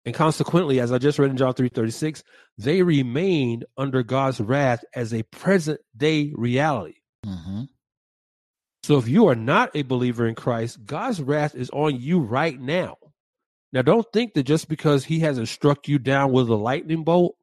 And 0.05 0.15
consequently, 0.15 0.81
as 0.81 0.93
I 0.93 0.99
just 0.99 1.19
read 1.19 1.31
in 1.31 1.37
John 1.37 1.55
3:36, 1.55 2.23
they 2.59 2.83
remain 2.83 3.63
under 3.79 4.03
God's 4.03 4.41
wrath 4.41 4.85
as 4.95 5.15
a 5.15 5.23
present 5.25 5.81
day 5.97 6.33
reality. 6.37 6.97
Mm-hmm. 7.25 7.63
So 8.83 8.99
if 8.99 9.09
you 9.09 9.29
are 9.29 9.35
not 9.35 9.71
a 9.75 9.83
believer 9.83 10.27
in 10.27 10.35
Christ, 10.35 10.85
God's 10.85 11.23
wrath 11.23 11.55
is 11.55 11.71
on 11.71 11.99
you 11.99 12.19
right 12.21 12.61
now. 12.61 12.97
Now, 13.75 13.83
don't 13.83 14.07
think 14.13 14.35
that 14.35 14.45
just 14.45 14.69
because 14.69 15.05
he 15.05 15.19
hasn't 15.19 15.49
struck 15.49 15.89
you 15.89 15.99
down 15.99 16.31
with 16.31 16.49
a 16.49 16.55
lightning 16.55 17.03
bolt, 17.03 17.35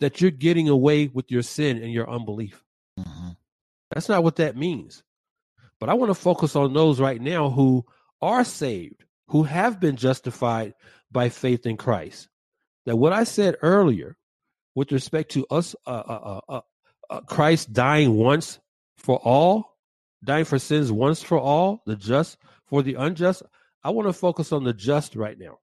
that 0.00 0.22
you're 0.22 0.30
getting 0.30 0.70
away 0.70 1.08
with 1.08 1.30
your 1.30 1.42
sin 1.42 1.76
and 1.76 1.92
your 1.92 2.08
unbelief. 2.10 2.64
Mm-hmm. 2.98 3.28
That's 3.92 4.08
not 4.08 4.24
what 4.24 4.36
that 4.36 4.56
means. 4.56 5.02
But 5.78 5.90
I 5.90 5.94
want 5.94 6.08
to 6.10 6.14
focus 6.14 6.56
on 6.56 6.72
those 6.72 6.98
right 6.98 7.20
now 7.20 7.50
who 7.50 7.84
are 8.22 8.42
saved, 8.42 9.04
who 9.28 9.42
have 9.42 9.80
been 9.80 9.96
justified 9.96 10.72
by 11.12 11.28
faith 11.28 11.66
in 11.66 11.76
Christ. 11.76 12.30
That 12.86 12.96
what 12.96 13.12
I 13.12 13.24
said 13.24 13.56
earlier 13.60 14.16
with 14.74 14.92
respect 14.92 15.32
to 15.32 15.46
us, 15.50 15.76
uh 15.86 15.90
uh, 15.90 16.40
uh, 16.48 16.52
uh, 16.56 16.60
uh, 17.10 17.20
Christ 17.22 17.70
dying 17.74 18.16
once 18.16 18.58
for 18.96 19.18
all, 19.18 19.76
dying 20.24 20.46
for 20.46 20.58
sins 20.58 20.90
once 20.90 21.22
for 21.22 21.38
all, 21.38 21.82
the 21.84 21.96
just 21.96 22.38
for 22.64 22.82
the 22.82 22.94
unjust. 22.94 23.42
I 23.82 23.90
want 23.90 24.08
to 24.08 24.12
focus 24.12 24.52
on 24.52 24.64
the 24.64 24.74
just 24.74 25.16
right 25.16 25.38
now 25.38 25.58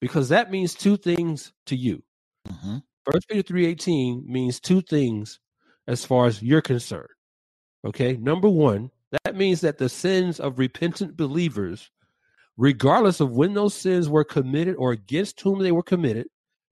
because 0.00 0.30
that 0.30 0.50
means 0.50 0.74
two 0.74 0.96
things 0.96 1.52
to 1.66 1.76
you. 1.76 2.02
Mm-hmm. 2.48 2.78
First 3.10 3.28
Peter 3.28 3.42
3:18 3.52 4.24
means 4.26 4.60
two 4.60 4.80
things 4.80 5.38
as 5.86 6.04
far 6.04 6.26
as 6.26 6.42
you're 6.42 6.62
concerned. 6.62 7.08
Okay? 7.84 8.16
Number 8.16 8.48
1, 8.48 8.90
that 9.24 9.36
means 9.36 9.60
that 9.60 9.78
the 9.78 9.88
sins 9.88 10.38
of 10.38 10.58
repentant 10.58 11.16
believers, 11.16 11.90
regardless 12.56 13.20
of 13.20 13.30
when 13.32 13.54
those 13.54 13.74
sins 13.74 14.08
were 14.08 14.24
committed 14.24 14.76
or 14.78 14.92
against 14.92 15.40
whom 15.40 15.58
they 15.60 15.72
were 15.72 15.82
committed, 15.82 16.26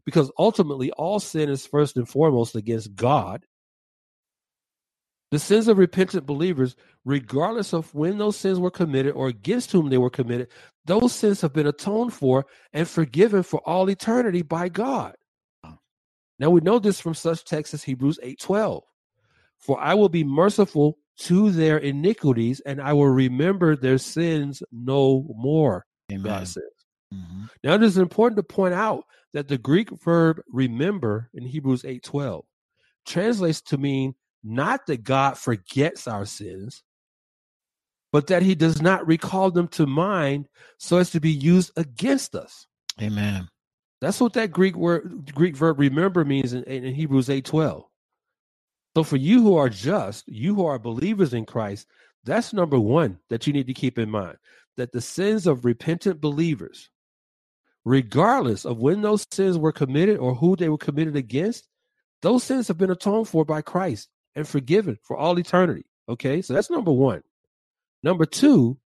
because 0.05 0.31
ultimately 0.39 0.91
all 0.93 1.19
sin 1.21 1.49
is 1.49 1.67
first 1.67 1.97
and 1.97 2.09
foremost 2.09 2.55
against 2.55 2.95
God, 2.95 3.45
the 5.31 5.39
sins 5.39 5.69
of 5.69 5.79
repentant 5.79 6.27
believers, 6.27 6.75
regardless 7.05 7.73
of 7.73 7.95
when 7.95 8.19
those 8.19 8.37
sins 8.37 8.59
were 8.59 8.71
committed 8.71 9.15
or 9.15 9.29
against 9.29 9.71
whom 9.71 9.89
they 9.89 9.99
were 9.99 10.11
committed, 10.11 10.49
those 10.87 11.15
sins 11.15 11.41
have 11.43 11.53
been 11.53 11.69
atoned 11.69 12.13
for 12.13 12.47
and 12.73 12.87
forgiven 12.89 13.45
for 13.45 13.61
all 13.69 13.89
eternity 13.89 14.43
by 14.43 14.69
God. 14.69 15.15
Now 16.41 16.51
we 16.51 16.63
know 16.63 16.79
this 16.79 17.01
from 17.01 17.15
such 17.15 17.45
texts 17.45 17.75
as 17.75 17.85
Hebrews 17.85 18.19
8:12. 18.23 18.83
For 19.59 19.79
I 19.79 19.95
will 19.95 20.09
be 20.09 20.25
merciful 20.25 20.99
to 21.19 21.51
their 21.51 21.77
iniquities 21.79 22.61
and 22.61 22.81
I 22.81 22.95
will 22.95 23.07
remember 23.11 23.77
their 23.77 23.99
sins 23.99 24.63
no 24.73 25.31
more. 25.37 25.85
Amen. 26.11 26.23
God 26.25 26.49
says. 26.49 26.65
Mm-hmm. 27.15 27.45
Now 27.63 27.75
it 27.75 27.83
is 27.83 27.99
important 27.99 28.37
to 28.39 28.43
point 28.43 28.75
out 28.75 29.05
that 29.33 29.49
the 29.49 29.59
Greek 29.59 29.91
verb 29.91 30.41
remember 30.49 31.29
in 31.35 31.45
Hebrews 31.45 31.83
8:12 31.83 32.43
translates 33.07 33.61
to 33.63 33.79
mean 33.79 34.15
not 34.43 34.87
that 34.87 35.05
God 35.05 35.37
forgets 35.37 36.09
our 36.09 36.25
sins, 36.25 36.83
but 38.13 38.27
that 38.29 38.43
he 38.43 38.55
does 38.55 38.83
not 38.83 39.07
recall 39.07 39.51
them 39.51 39.69
to 39.69 39.87
mind 39.87 40.47
so 40.79 40.99
as 40.99 41.11
to 41.11 41.21
be 41.21 41.31
used 41.31 41.71
against 41.77 42.35
us. 42.35 42.67
Amen. 43.01 43.49
That's 44.01 44.21
what 44.21 44.33
that 44.33 44.51
Greek 44.51 44.77
word 44.77 45.31
Greek 45.35 45.57
verb 45.57 45.79
remember 45.79 46.25
means 46.25 46.53
in, 46.53 46.65
in 46.65 46.95
Hebrews 46.95 47.29
8:12. 47.29 47.85
So 48.97 49.05
for 49.05 49.17
you 49.17 49.43
who 49.43 49.57
are 49.57 49.69
just, 49.69 50.27
you 50.27 50.55
who 50.55 50.67
are 50.67 50.79
believers 50.79 51.33
in 51.35 51.45
Christ, 51.47 51.87
that's 52.25 52.53
number 52.53 52.79
1 52.81 53.19
that 53.29 53.47
you 53.47 53.53
need 53.53 53.69
to 53.69 53.75
keep 53.75 53.99
in 53.99 54.11
mind, 54.11 54.37
that 54.77 54.91
the 54.93 55.01
sins 55.01 55.47
of 55.47 55.65
repentant 55.65 56.21
believers 56.21 56.91
regardless 57.87 58.67
of 58.67 58.77
when 58.77 59.01
those 59.01 59.27
sins 59.33 59.57
were 59.57 59.73
committed 59.73 60.19
or 60.19 60.35
who 60.35 60.55
they 60.55 60.69
were 60.69 60.77
committed 60.77 61.17
against, 61.17 61.67
those 62.21 62.45
sins 62.45 62.69
have 62.69 62.77
been 62.77 62.91
atoned 62.91 63.27
for 63.27 63.43
by 63.43 63.63
Christ 63.63 64.11
and 64.35 64.47
forgiven 64.47 64.99
for 65.03 65.17
all 65.17 65.39
eternity. 65.39 65.85
Okay, 66.09 66.43
so 66.43 66.55
that's 66.55 66.71
number 66.71 66.91
one. 66.93 67.23
Number 68.03 68.25
two, 68.27 68.79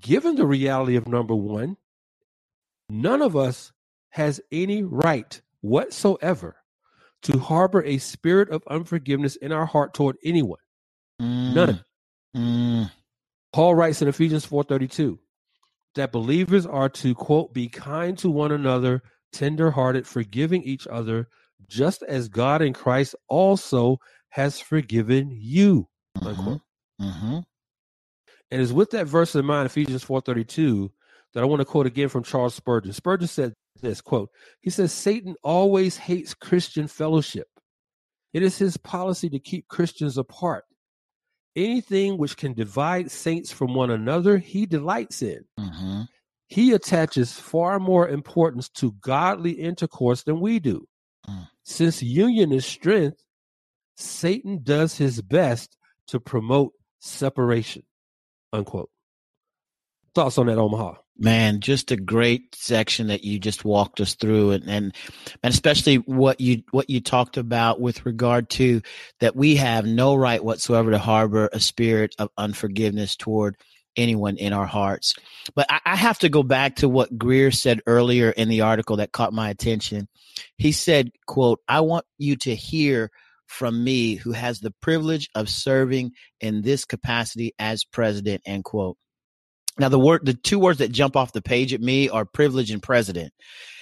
given 0.00 0.36
the 0.36 0.46
reality 0.46 0.96
of 0.96 1.06
number 1.06 1.34
one, 1.34 1.76
none 2.88 3.22
of 3.22 3.36
us 3.36 3.72
has 4.10 4.40
any 4.50 4.82
right 4.82 5.40
whatsoever 5.60 6.56
to 7.22 7.38
harbor 7.38 7.84
a 7.84 7.98
spirit 7.98 8.48
of 8.50 8.62
unforgiveness 8.68 9.36
in 9.36 9.52
our 9.52 9.66
heart 9.66 9.94
toward 9.94 10.16
anyone. 10.24 10.58
Mm. 11.20 11.54
None. 11.54 11.84
Mm. 12.36 12.90
Paul 13.52 13.74
writes 13.74 14.02
in 14.02 14.08
Ephesians 14.08 14.44
4:32 14.46 15.18
that 15.94 16.10
believers 16.12 16.66
are 16.66 16.88
to 16.88 17.14
quote 17.14 17.52
be 17.54 17.68
kind 17.68 18.18
to 18.18 18.30
one 18.30 18.50
another, 18.50 19.02
tender-hearted, 19.32 20.06
forgiving 20.06 20.62
each 20.62 20.86
other, 20.86 21.28
just 21.68 22.02
as 22.02 22.28
God 22.28 22.62
in 22.62 22.72
Christ 22.72 23.14
also 23.28 23.98
has 24.32 24.58
forgiven 24.58 25.28
you. 25.38 25.86
Mm-hmm. 26.18 26.54
Mm-hmm. 27.04 27.38
And 28.50 28.62
it's 28.62 28.72
with 28.72 28.90
that 28.92 29.06
verse 29.06 29.34
in 29.34 29.44
mind, 29.44 29.66
Ephesians 29.66 30.04
4.32, 30.04 30.88
that 31.34 31.42
I 31.42 31.46
want 31.46 31.60
to 31.60 31.64
quote 31.66 31.86
again 31.86 32.08
from 32.08 32.22
Charles 32.22 32.54
Spurgeon. 32.54 32.92
Spurgeon 32.94 33.28
said 33.28 33.52
this, 33.82 34.00
quote, 34.00 34.30
he 34.60 34.70
says, 34.70 34.90
Satan 34.92 35.36
always 35.42 35.96
hates 35.98 36.32
Christian 36.34 36.86
fellowship. 36.88 37.46
It 38.32 38.42
is 38.42 38.56
his 38.56 38.76
policy 38.78 39.28
to 39.30 39.38
keep 39.38 39.68
Christians 39.68 40.16
apart. 40.18 40.64
Anything 41.54 42.16
which 42.16 42.38
can 42.38 42.54
divide 42.54 43.10
saints 43.10 43.52
from 43.52 43.74
one 43.74 43.90
another, 43.90 44.38
he 44.38 44.64
delights 44.64 45.20
in. 45.20 45.44
Mm-hmm. 45.60 46.02
He 46.48 46.72
attaches 46.72 47.34
far 47.38 47.78
more 47.78 48.08
importance 48.08 48.70
to 48.76 48.92
godly 49.00 49.52
intercourse 49.52 50.22
than 50.22 50.40
we 50.40 50.58
do. 50.58 50.86
Mm. 51.28 51.48
Since 51.64 52.02
union 52.02 52.52
is 52.52 52.64
strength, 52.66 53.18
Satan 53.96 54.60
does 54.62 54.96
his 54.96 55.20
best 55.22 55.76
to 56.08 56.20
promote 56.20 56.72
separation. 57.00 57.82
Unquote. 58.52 58.90
Thoughts 60.14 60.36
on 60.38 60.46
that, 60.46 60.58
Omaha? 60.58 60.94
Man, 61.18 61.60
just 61.60 61.90
a 61.90 61.96
great 61.96 62.54
section 62.54 63.06
that 63.08 63.22
you 63.24 63.38
just 63.38 63.64
walked 63.64 64.00
us 64.00 64.14
through, 64.14 64.52
and, 64.52 64.64
and 64.68 64.94
and 65.42 65.54
especially 65.54 65.96
what 65.96 66.40
you 66.40 66.62
what 66.70 66.90
you 66.90 67.00
talked 67.00 67.36
about 67.36 67.80
with 67.80 68.04
regard 68.04 68.50
to 68.50 68.82
that 69.20 69.36
we 69.36 69.56
have 69.56 69.86
no 69.86 70.14
right 70.14 70.42
whatsoever 70.42 70.90
to 70.90 70.98
harbor 70.98 71.48
a 71.52 71.60
spirit 71.60 72.14
of 72.18 72.30
unforgiveness 72.38 73.14
toward 73.14 73.56
anyone 73.94 74.36
in 74.38 74.52
our 74.54 74.66
hearts. 74.66 75.14
But 75.54 75.66
I, 75.70 75.80
I 75.84 75.96
have 75.96 76.18
to 76.20 76.30
go 76.30 76.42
back 76.42 76.76
to 76.76 76.88
what 76.88 77.16
Greear 77.18 77.50
said 77.54 77.80
earlier 77.86 78.30
in 78.30 78.48
the 78.48 78.62
article 78.62 78.96
that 78.96 79.12
caught 79.12 79.34
my 79.34 79.48
attention. 79.48 80.08
He 80.58 80.72
said, 80.72 81.10
"quote 81.26 81.60
I 81.68 81.82
want 81.82 82.06
you 82.18 82.36
to 82.36 82.54
hear 82.54 83.10
from 83.52 83.84
me 83.84 84.14
who 84.14 84.32
has 84.32 84.58
the 84.60 84.70
privilege 84.80 85.28
of 85.34 85.48
serving 85.48 86.10
in 86.40 86.62
this 86.62 86.84
capacity 86.86 87.54
as 87.58 87.84
president, 87.84 88.40
end 88.46 88.64
quote. 88.64 88.96
Now, 89.78 89.88
the 89.90 89.98
word, 89.98 90.24
the 90.24 90.34
two 90.34 90.58
words 90.58 90.78
that 90.78 90.90
jump 90.90 91.16
off 91.16 91.32
the 91.32 91.42
page 91.42 91.72
at 91.74 91.80
me 91.80 92.08
are 92.08 92.24
privilege 92.24 92.70
and 92.70 92.82
president. 92.82 93.32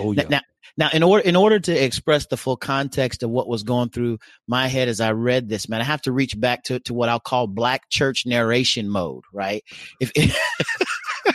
Oh, 0.00 0.12
yeah. 0.12 0.24
Now, 0.28 0.40
now, 0.76 0.88
in 0.92 1.02
order 1.02 1.22
in 1.26 1.34
order 1.34 1.58
to 1.58 1.84
express 1.84 2.26
the 2.26 2.36
full 2.36 2.56
context 2.56 3.22
of 3.24 3.30
what 3.30 3.48
was 3.48 3.64
going 3.64 3.88
through 3.90 4.18
my 4.46 4.68
head 4.68 4.88
as 4.88 5.00
I 5.00 5.12
read 5.12 5.48
this, 5.48 5.68
man, 5.68 5.80
I 5.80 5.84
have 5.84 6.02
to 6.02 6.12
reach 6.12 6.38
back 6.38 6.62
to 6.64 6.78
to 6.80 6.94
what 6.94 7.08
I'll 7.08 7.18
call 7.20 7.48
black 7.48 7.90
church 7.90 8.24
narration 8.24 8.88
mode, 8.88 9.24
right? 9.32 9.64
If, 10.00 10.12
if 10.14 10.38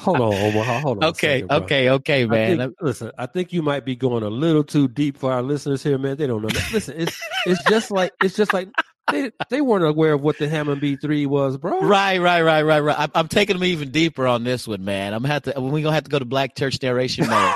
hold 0.00 0.20
on, 0.20 0.34
Omaha. 0.34 0.80
Hold 0.80 1.04
on. 1.04 1.10
Okay, 1.10 1.40
second, 1.42 1.64
okay, 1.64 1.90
okay, 1.90 2.26
man. 2.26 2.60
I 2.60 2.64
think, 2.64 2.74
listen, 2.80 3.10
I 3.18 3.26
think 3.26 3.52
you 3.52 3.62
might 3.62 3.84
be 3.84 3.94
going 3.94 4.22
a 4.22 4.28
little 4.30 4.64
too 4.64 4.88
deep 4.88 5.16
for 5.16 5.32
our 5.32 5.42
listeners 5.42 5.82
here, 5.82 5.98
man. 5.98 6.16
They 6.16 6.26
don't 6.26 6.42
know. 6.42 6.48
listen, 6.72 6.94
it's 6.98 7.18
it's 7.46 7.62
just 7.64 7.90
like 7.90 8.12
it's 8.22 8.36
just 8.36 8.52
like 8.52 8.68
they 9.10 9.30
they 9.50 9.60
weren't 9.60 9.84
aware 9.84 10.14
of 10.14 10.22
what 10.22 10.38
the 10.38 10.48
Hammond 10.48 10.80
B 10.80 10.96
three 10.96 11.26
was, 11.26 11.56
bro. 11.58 11.80
Right, 11.80 12.18
right, 12.20 12.42
right, 12.42 12.62
right, 12.62 12.80
right. 12.80 12.96
I'm, 12.98 13.10
I'm, 13.14 13.28
taking 13.28 13.56
them 13.56 13.64
even 13.64 13.90
deeper 13.90 14.26
on 14.26 14.44
this 14.44 14.66
one, 14.66 14.84
man. 14.84 15.14
I'm 15.14 15.22
gonna 15.22 15.32
have 15.34 15.42
to. 15.42 15.60
We 15.60 15.82
gonna 15.82 15.94
have 15.94 16.04
to 16.04 16.10
go 16.10 16.18
to 16.18 16.24
Black 16.24 16.54
Church 16.56 16.82
narration 16.82 17.26
mode. 17.28 17.54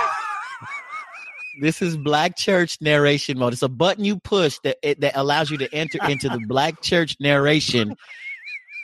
this 1.61 1.81
is 1.83 1.97
Black 1.97 2.37
Church 2.37 2.79
narration 2.81 3.39
mode. 3.39 3.53
It's 3.55 3.63
a 3.63 3.69
button 3.69 4.05
you 4.05 4.19
push 4.19 4.59
that 4.65 4.77
it, 4.83 5.01
that 5.01 5.17
allows 5.17 5.51
you 5.51 5.59
to 5.59 5.75
enter 5.75 5.99
into 6.09 6.29
the 6.29 6.41
Black 6.47 6.83
Church 6.83 7.17
narration 7.21 7.97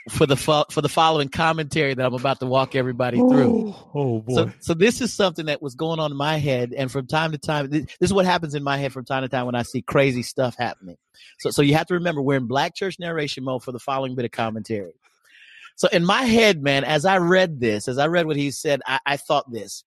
for 0.09 0.25
the 0.27 0.37
fo- 0.37 0.65
for 0.71 0.81
the 0.81 0.89
following 0.89 1.29
commentary 1.29 1.93
that 1.95 2.05
I'm 2.07 2.15
about 2.15 2.41
to 2.41 2.47
walk 2.47 2.75
everybody 2.75 3.21
oh. 3.21 3.31
through. 3.31 3.51
Oh, 3.51 3.77
oh 3.95 4.19
boy! 4.21 4.35
So, 4.35 4.53
so, 4.61 4.75
this 4.75 5.01
is 5.01 5.13
something 5.13 5.47
that 5.47 5.61
was 5.61 5.75
going 5.75 6.01
on 6.01 6.11
in 6.11 6.17
my 6.17 6.39
head, 6.39 6.73
and 6.75 6.91
from 6.91 7.07
time 7.07 7.33
to 7.33 7.39
time, 7.39 7.69
this, 7.69 7.83
this, 7.85 8.09
is 8.09 8.13
what 8.13 8.25
happens 8.25 8.55
in 8.55 8.63
my 8.63 8.79
head 8.79 8.93
from 8.93 9.05
time 9.05 9.23
to 9.23 9.29
time 9.29 9.47
when 9.47 9.55
I 9.55 9.63
see 9.63 9.83
crazy 9.83 10.23
stuff 10.23 10.55
happening. 10.57 10.97
So, 11.41 11.51
so 11.51 11.61
you 11.63 11.75
have 11.75 11.87
to 11.89 11.95
remember 11.95 12.23
we're 12.23 12.39
in 12.39 12.47
Black 12.47 12.75
Church 12.75 12.99
narration 12.99 13.45
mode 13.45 13.63
for 13.63 13.73
the 13.73 13.79
following 13.79 14.15
bit 14.15 14.25
of 14.25 14.31
commentary. 14.31 14.93
So 15.77 15.89
in 15.89 16.05
my 16.05 16.23
head, 16.23 16.63
man, 16.63 16.85
as 16.85 17.07
I 17.07 17.19
read 17.19 17.59
this, 17.59 17.89
as 17.89 17.97
I 17.97 18.07
read 18.07 18.27
what 18.27 18.37
he 18.37 18.51
said, 18.51 18.81
I, 18.87 19.01
I 19.05 19.17
thought 19.17 19.51
this: 19.53 19.85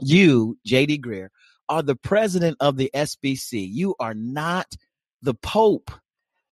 you, 0.00 0.58
J.D. 0.64 0.98
Greear, 0.98 1.28
are 1.68 1.82
the 1.82 1.96
president 1.96 2.56
of 2.60 2.76
the 2.76 2.90
SBC. 2.94 3.68
You 3.72 3.94
are 4.00 4.14
not 4.14 4.74
the 5.22 5.34
Pope 5.34 5.90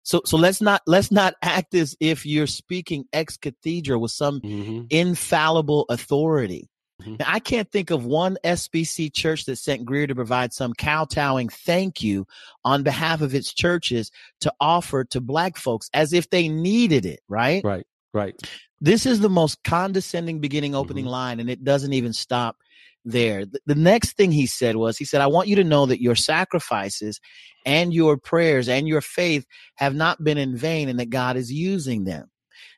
so 0.03 0.21
so 0.25 0.37
let's 0.37 0.61
not 0.61 0.83
let's 0.87 1.11
not 1.11 1.35
act 1.43 1.75
as 1.75 1.97
if 2.01 2.27
you're 2.27 2.47
speaking 2.47 3.05
ex 3.13 3.37
cathedra 3.37 3.99
with 3.99 4.11
some 4.11 4.41
mm-hmm. 4.41 4.83
infallible 4.91 5.85
authority. 5.89 6.69
Mm-hmm. 7.01 7.17
Now, 7.19 7.27
I 7.29 7.41
can't 7.41 7.71
think 7.71 7.91
of 7.91 8.05
one 8.05 8.37
SBC 8.45 9.13
church 9.13 9.47
that 9.47 9.57
sent 9.57 9.85
Greear 9.85 10.07
to 10.09 10.15
provide 10.15 10.53
some 10.53 10.73
kowtowing 10.73 11.49
thank 11.49 12.03
you 12.03 12.27
on 12.65 12.83
behalf 12.85 13.23
of 13.23 13.35
its 13.35 13.53
churches 13.53 14.11
to 14.41 14.53
offer 14.61 15.03
to 15.05 15.21
black 15.21 15.57
folks 15.57 15.91
as 15.95 16.13
if 16.13 16.31
they 16.31 16.47
needed 16.49 17.05
it, 17.07 17.21
right? 17.29 17.65
Right, 17.65 17.87
right. 18.13 18.41
This 18.81 19.07
is 19.07 19.19
the 19.21 19.31
most 19.31 19.63
condescending 19.65 20.39
beginning 20.39 20.75
opening 20.75 21.05
mm-hmm. 21.05 21.11
line, 21.13 21.41
and 21.41 21.51
it 21.51 21.65
doesn't 21.65 21.93
even 21.93 22.13
stop 22.13 22.57
there. 23.05 23.45
The 23.67 23.75
next 23.75 24.17
thing 24.17 24.33
he 24.33 24.47
said 24.47 24.77
was, 24.77 24.97
he 24.97 25.05
said, 25.05 25.21
I 25.21 25.27
want 25.27 25.49
you 25.49 25.57
to 25.57 25.65
know 25.65 25.87
that 25.87 26.03
your 26.03 26.15
sacrifices 26.15 27.21
and 27.65 27.93
your 27.93 28.17
prayers 28.17 28.69
and 28.69 28.87
your 28.89 29.01
faith 29.01 29.45
have 29.77 29.95
not 29.95 30.23
been 30.23 30.39
in 30.39 30.57
vain 30.57 30.89
and 30.89 30.99
that 31.01 31.11
God 31.11 31.37
is 31.37 31.53
using 31.53 32.05
them. 32.05 32.29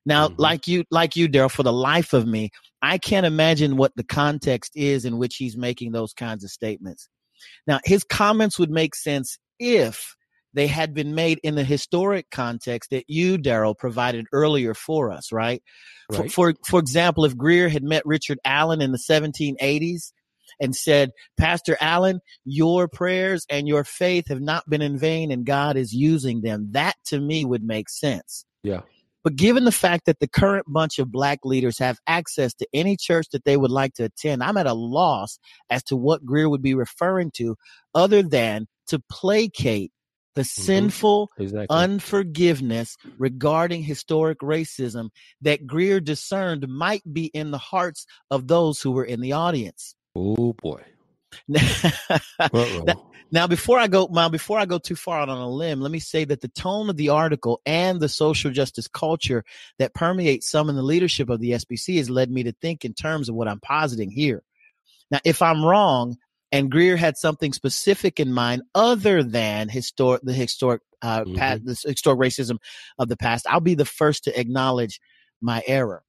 Now, 0.06 0.28
mm-hmm. 0.28 0.40
like 0.40 0.68
you, 0.68 0.84
like 0.90 1.16
you, 1.16 1.28
Daryl, 1.28 1.50
for 1.50 1.62
the 1.62 1.72
life 1.72 2.12
of 2.12 2.26
me, 2.26 2.50
I 2.82 2.98
can't 2.98 3.26
imagine 3.26 3.76
what 3.76 3.92
the 3.96 4.04
context 4.04 4.72
is 4.74 5.04
in 5.04 5.18
which 5.18 5.36
he's 5.36 5.56
making 5.56 5.92
those 5.92 6.12
kinds 6.12 6.44
of 6.44 6.50
statements. 6.50 7.08
Now, 7.66 7.80
his 7.84 8.04
comments 8.04 8.58
would 8.58 8.70
make 8.70 8.94
sense 8.94 9.38
if 9.58 10.14
they 10.54 10.66
had 10.68 10.94
been 10.94 11.14
made 11.14 11.40
in 11.42 11.56
the 11.56 11.64
historic 11.64 12.30
context 12.30 12.90
that 12.90 13.04
you, 13.08 13.38
Daryl, 13.38 13.76
provided 13.76 14.26
earlier 14.32 14.72
for 14.72 15.10
us, 15.10 15.32
right? 15.32 15.62
right. 16.10 16.30
For, 16.32 16.52
for, 16.54 16.54
for 16.68 16.80
example, 16.80 17.24
if 17.24 17.36
Greear 17.36 17.68
had 17.70 17.82
met 17.82 18.06
Richard 18.06 18.38
Allen 18.44 18.80
in 18.80 18.92
the 18.92 18.98
1780s 18.98 20.12
and 20.60 20.74
said, 20.74 21.10
Pastor 21.36 21.76
Allen, 21.80 22.20
your 22.44 22.86
prayers 22.88 23.44
and 23.50 23.66
your 23.66 23.82
faith 23.84 24.28
have 24.28 24.40
not 24.40 24.62
been 24.70 24.80
in 24.82 24.96
vain 24.96 25.32
and 25.32 25.44
God 25.44 25.76
is 25.76 25.92
using 25.92 26.40
them, 26.40 26.68
that 26.70 26.94
to 27.06 27.20
me 27.20 27.44
would 27.44 27.64
make 27.64 27.88
sense. 27.88 28.44
Yeah. 28.62 28.82
But 29.24 29.36
given 29.36 29.64
the 29.64 29.72
fact 29.72 30.04
that 30.04 30.20
the 30.20 30.28
current 30.28 30.66
bunch 30.68 30.98
of 30.98 31.10
black 31.10 31.40
leaders 31.44 31.78
have 31.78 31.96
access 32.06 32.52
to 32.54 32.68
any 32.74 32.94
church 32.96 33.26
that 33.32 33.44
they 33.46 33.56
would 33.56 33.70
like 33.70 33.94
to 33.94 34.04
attend, 34.04 34.42
I'm 34.42 34.58
at 34.58 34.66
a 34.66 34.74
loss 34.74 35.38
as 35.70 35.82
to 35.84 35.96
what 35.96 36.24
Greear 36.26 36.48
would 36.48 36.62
be 36.62 36.74
referring 36.74 37.30
to 37.36 37.56
other 37.94 38.22
than 38.22 38.66
to 38.88 39.00
placate 39.10 39.90
the 40.34 40.42
mm-hmm. 40.42 40.62
sinful 40.62 41.30
exactly. 41.38 41.66
unforgiveness 41.70 42.96
regarding 43.18 43.82
historic 43.82 44.38
racism 44.40 45.10
that 45.42 45.66
Greear 45.66 46.00
discerned 46.02 46.68
might 46.68 47.02
be 47.10 47.26
in 47.26 47.50
the 47.50 47.58
hearts 47.58 48.06
of 48.30 48.46
those 48.48 48.80
who 48.82 48.90
were 48.92 49.04
in 49.04 49.20
the 49.20 49.32
audience. 49.32 49.94
Oh 50.16 50.52
boy. 50.54 50.82
now, 51.48 53.10
now, 53.32 53.46
before 53.48 53.80
I 53.80 53.88
go, 53.88 54.08
now 54.12 54.28
before 54.28 54.60
I 54.60 54.66
go 54.66 54.78
too 54.78 54.94
far 54.94 55.18
out 55.18 55.28
on 55.28 55.38
a 55.38 55.50
limb, 55.50 55.80
let 55.80 55.90
me 55.90 55.98
say 55.98 56.24
that 56.24 56.40
the 56.40 56.46
tone 56.48 56.88
of 56.88 56.96
the 56.96 57.08
article 57.08 57.60
and 57.66 57.98
the 58.00 58.08
social 58.08 58.52
justice 58.52 58.86
culture 58.86 59.42
that 59.80 59.94
permeates 59.94 60.48
some 60.48 60.68
in 60.68 60.76
the 60.76 60.82
leadership 60.82 61.30
of 61.30 61.40
the 61.40 61.50
SBC 61.52 61.96
has 61.96 62.08
led 62.08 62.30
me 62.30 62.44
to 62.44 62.52
think 62.62 62.84
in 62.84 62.94
terms 62.94 63.28
of 63.28 63.34
what 63.34 63.48
I'm 63.48 63.58
positing 63.58 64.12
here. 64.12 64.44
Now, 65.10 65.18
if 65.24 65.42
I'm 65.42 65.64
wrong, 65.64 66.16
and 66.54 66.70
Greear 66.70 66.96
had 66.96 67.16
something 67.16 67.52
specific 67.52 68.20
in 68.20 68.32
mind 68.32 68.62
other 68.76 69.24
than 69.24 69.68
historic 69.68 70.22
the 70.22 70.32
historic 70.32 70.82
uh, 71.02 71.22
mm-hmm. 71.22 71.34
past, 71.34 71.64
this 71.66 71.82
historic 71.82 72.20
racism 72.20 72.58
of 72.96 73.08
the 73.08 73.16
past. 73.16 73.44
I'll 73.50 73.58
be 73.58 73.74
the 73.74 73.84
first 73.84 74.22
to 74.24 74.40
acknowledge 74.40 75.00
my 75.40 75.64
error. 75.66 76.04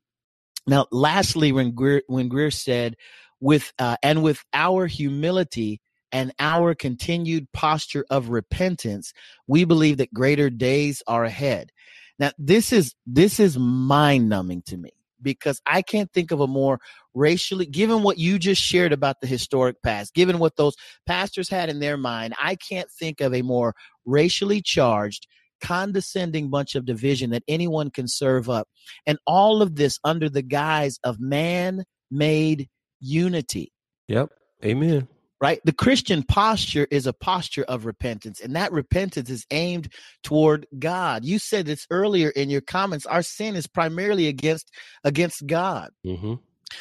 Now, 0.68 0.86
lastly, 0.91 1.52
when 1.52 1.72
Greear, 1.72 2.02
when 2.06 2.30
Greear 2.30 2.52
said, 2.54 2.96
"With 3.41 3.74
uh, 3.80 3.98
and 4.04 4.24
with 4.24 4.43
our 4.54 4.86
humility." 4.88 5.82
and 6.12 6.32
our 6.39 6.74
continued 6.76 7.52
posture 7.52 8.06
of 8.10 8.30
repentance, 8.30 9.12
we 9.48 9.66
believe 9.66 9.98
that 9.98 10.14
greater 10.14 10.50
days 10.50 11.04
are 11.08 11.26
ahead. 11.26 11.72
Now, 12.20 12.32
this 12.38 12.72
is 12.72 12.93
this 13.08 13.38
is 13.39 13.58
mind 13.60 14.30
numbing 14.30 14.62
to 14.68 14.78
me 14.78 14.91
because 15.22 15.61
I 15.66 15.82
can't 15.82 16.11
think 16.11 16.32
of 16.32 16.39
a 16.41 16.47
more 16.47 16.80
racially, 17.13 17.66
given 17.66 18.03
what 18.03 18.18
you 18.18 18.39
just 18.39 18.61
shared 18.61 18.91
about 18.91 19.22
the 19.22 19.28
historic 19.28 19.82
past, 19.82 20.13
given 20.13 20.39
what 20.39 20.55
those 20.55 20.76
pastors 21.05 21.49
had 21.49 21.70
in 21.70 21.80
their 21.80 21.97
mind, 21.97 22.34
I 22.41 22.55
can't 22.55 22.89
think 22.91 23.22
of 23.22 23.34
a 23.34 23.41
more 23.41 23.76
racially 24.05 24.61
charged, 24.61 25.28
condescending 25.61 26.49
bunch 26.49 26.76
of 26.76 26.86
division 26.86 27.30
that 27.32 27.43
anyone 27.47 27.89
can 27.89 28.07
serve 28.07 28.49
up. 28.49 28.68
And 29.05 29.18
all 29.26 29.61
of 29.61 29.76
this 29.76 29.97
under 30.03 30.30
the 30.30 30.41
guise 30.43 30.99
of 31.03 31.20
man 31.20 31.84
made 32.11 32.68
unity. 32.99 33.72
Yep. 34.07 34.30
Amen 34.63 35.07
right? 35.41 35.59
The 35.65 35.73
Christian 35.73 36.23
posture 36.23 36.88
is 36.91 37.07
a 37.07 37.13
posture 37.13 37.63
of 37.63 37.86
repentance, 37.86 38.39
and 38.39 38.55
that 38.55 38.71
repentance 38.71 39.29
is 39.29 39.45
aimed 39.51 39.91
toward 40.23 40.65
God. 40.79 41.25
You 41.25 41.39
said 41.39 41.65
this 41.65 41.86
earlier 41.91 42.29
in 42.29 42.49
your 42.49 42.61
comments. 42.61 43.05
Our 43.05 43.23
sin 43.23 43.55
is 43.55 43.67
primarily 43.67 44.27
against 44.27 44.69
against 45.03 45.45
God. 45.45 45.89
Mm-hmm. 46.05 46.36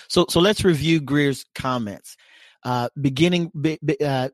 So, 0.08 0.26
so 0.28 0.40
let's 0.40 0.64
review 0.64 1.00
Greear's 1.00 1.44
comments. 1.54 2.16
Uh, 2.62 2.88
beginning, 2.98 3.50
uh, 4.02 4.28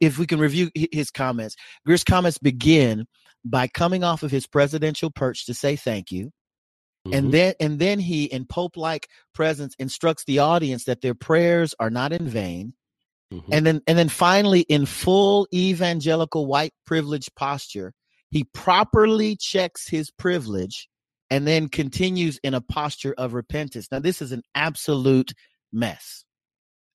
if 0.00 0.18
we 0.18 0.26
can 0.26 0.38
review 0.38 0.70
his 0.92 1.10
comments, 1.10 1.54
Greear's 1.86 2.04
comments 2.04 2.38
begin 2.38 3.04
by 3.44 3.68
coming 3.68 4.02
off 4.02 4.22
of 4.22 4.30
his 4.30 4.46
presidential 4.46 5.10
perch 5.10 5.44
to 5.46 5.54
say 5.54 5.76
thank 5.76 6.10
you. 6.10 6.32
And 7.04 7.14
mm-hmm. 7.26 7.30
then, 7.30 7.54
and 7.60 7.78
then 7.78 7.98
he, 8.00 8.24
in 8.24 8.46
pope-like 8.46 9.06
presence, 9.32 9.76
instructs 9.78 10.24
the 10.24 10.40
audience 10.40 10.84
that 10.86 11.02
their 11.02 11.14
prayers 11.14 11.72
are 11.78 11.90
not 11.90 12.12
in 12.12 12.26
vain, 12.26 12.72
Mm-hmm. 13.32 13.52
And 13.52 13.66
then 13.66 13.82
and 13.88 13.98
then 13.98 14.08
finally 14.08 14.60
in 14.62 14.86
full 14.86 15.48
evangelical 15.52 16.46
white 16.46 16.72
privilege 16.84 17.28
posture, 17.34 17.92
he 18.30 18.44
properly 18.44 19.34
checks 19.36 19.88
his 19.88 20.10
privilege 20.12 20.88
and 21.28 21.44
then 21.44 21.68
continues 21.68 22.38
in 22.44 22.54
a 22.54 22.60
posture 22.60 23.14
of 23.18 23.34
repentance. 23.34 23.88
Now 23.90 23.98
this 23.98 24.22
is 24.22 24.30
an 24.30 24.42
absolute 24.54 25.32
mess. 25.72 26.24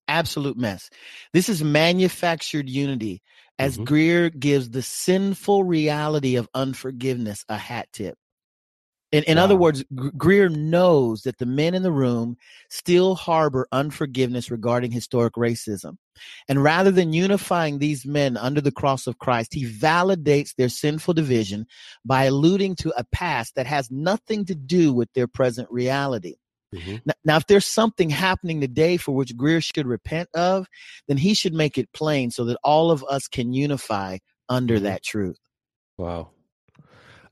Absolute 0.08 0.58
mess. 0.58 0.90
This 1.34 1.50
is 1.50 1.64
manufactured 1.64 2.70
unity 2.70 3.22
as 3.60 3.76
mm-hmm. 3.78 3.84
Greear 3.94 4.30
gives 4.40 4.70
the 4.70 4.82
sinful 4.82 5.66
reality 5.66 6.38
of 6.38 6.48
unforgiveness 6.54 7.44
a 7.50 7.58
hat 7.58 7.88
tip. 7.92 8.16
In, 9.12 9.24
in 9.26 9.38
wow. 9.38 9.43
other 9.43 9.55
words, 9.57 9.84
Greear 10.18 10.49
knows 10.49 11.24
that 11.24 11.38
the 11.38 11.45
men 11.45 11.74
in 11.74 11.84
the 11.84 11.91
room 11.91 12.38
still 12.70 13.16
harbor 13.16 13.68
unforgiveness 13.72 14.49
regarding 14.49 14.91
historic 14.91 15.34
racism. 15.34 15.97
And 16.47 16.62
rather 16.64 16.91
than 16.91 17.12
unifying 17.14 17.80
these 17.80 18.05
men 18.05 18.38
under 18.38 18.62
the 18.62 18.72
cross 18.72 19.07
of 19.07 19.18
Christ, 19.20 19.53
he 19.53 19.66
validates 19.70 20.55
their 20.55 20.70
sinful 20.70 21.14
division 21.14 21.66
by 22.05 22.26
alluding 22.26 22.76
to 22.78 22.93
a 22.97 23.03
past 23.12 23.55
that 23.55 23.66
has 23.68 23.89
nothing 23.91 24.45
to 24.45 24.55
do 24.55 24.93
with 24.93 25.12
their 25.14 25.28
present 25.28 25.70
reality. 25.72 26.36
Mm-hmm. 26.74 26.97
Now, 27.05 27.14
now, 27.26 27.36
if 27.36 27.47
there's 27.47 27.66
something 27.66 28.09
happening 28.09 28.62
today 28.62 28.95
for 28.95 29.12
which 29.14 29.36
Greear 29.36 29.59
should 29.62 29.88
repent 29.88 30.30
of, 30.34 30.68
then 31.09 31.18
he 31.18 31.34
should 31.34 31.53
make 31.53 31.78
it 31.78 31.91
plain 31.93 32.32
so 32.32 32.45
that 32.45 32.57
all 32.64 32.91
of 32.91 33.03
us 33.09 33.28
can 33.28 33.51
unify 33.53 34.20
under 34.47 34.76
mm-hmm. 34.76 34.86
that 34.86 35.03
truth. 35.03 35.38
Wow. 35.97 36.30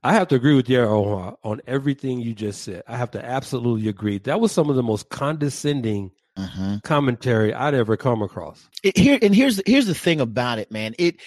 I 0.03 0.13
have 0.13 0.29
to 0.29 0.35
agree 0.35 0.55
with 0.55 0.69
you 0.69 0.81
on, 0.81 1.35
on 1.43 1.61
everything 1.67 2.21
you 2.21 2.33
just 2.33 2.63
said. 2.63 2.83
I 2.87 2.95
have 2.95 3.11
to 3.11 3.23
absolutely 3.25 3.89
agree. 3.89 4.17
That 4.19 4.39
was 4.39 4.51
some 4.51 4.69
of 4.69 4.75
the 4.75 4.83
most 4.83 5.09
condescending 5.09 6.11
mm-hmm. 6.37 6.75
commentary 6.83 7.53
I'd 7.53 7.73
ever 7.73 7.97
come 7.97 8.21
across. 8.21 8.69
It, 8.83 8.97
here 8.97 9.19
and 9.21 9.35
here's 9.35 9.61
here's 9.65 9.87
the 9.87 9.95
thing 9.95 10.21
about 10.21 10.59
it, 10.59 10.71
man. 10.71 10.95
It 10.97 11.17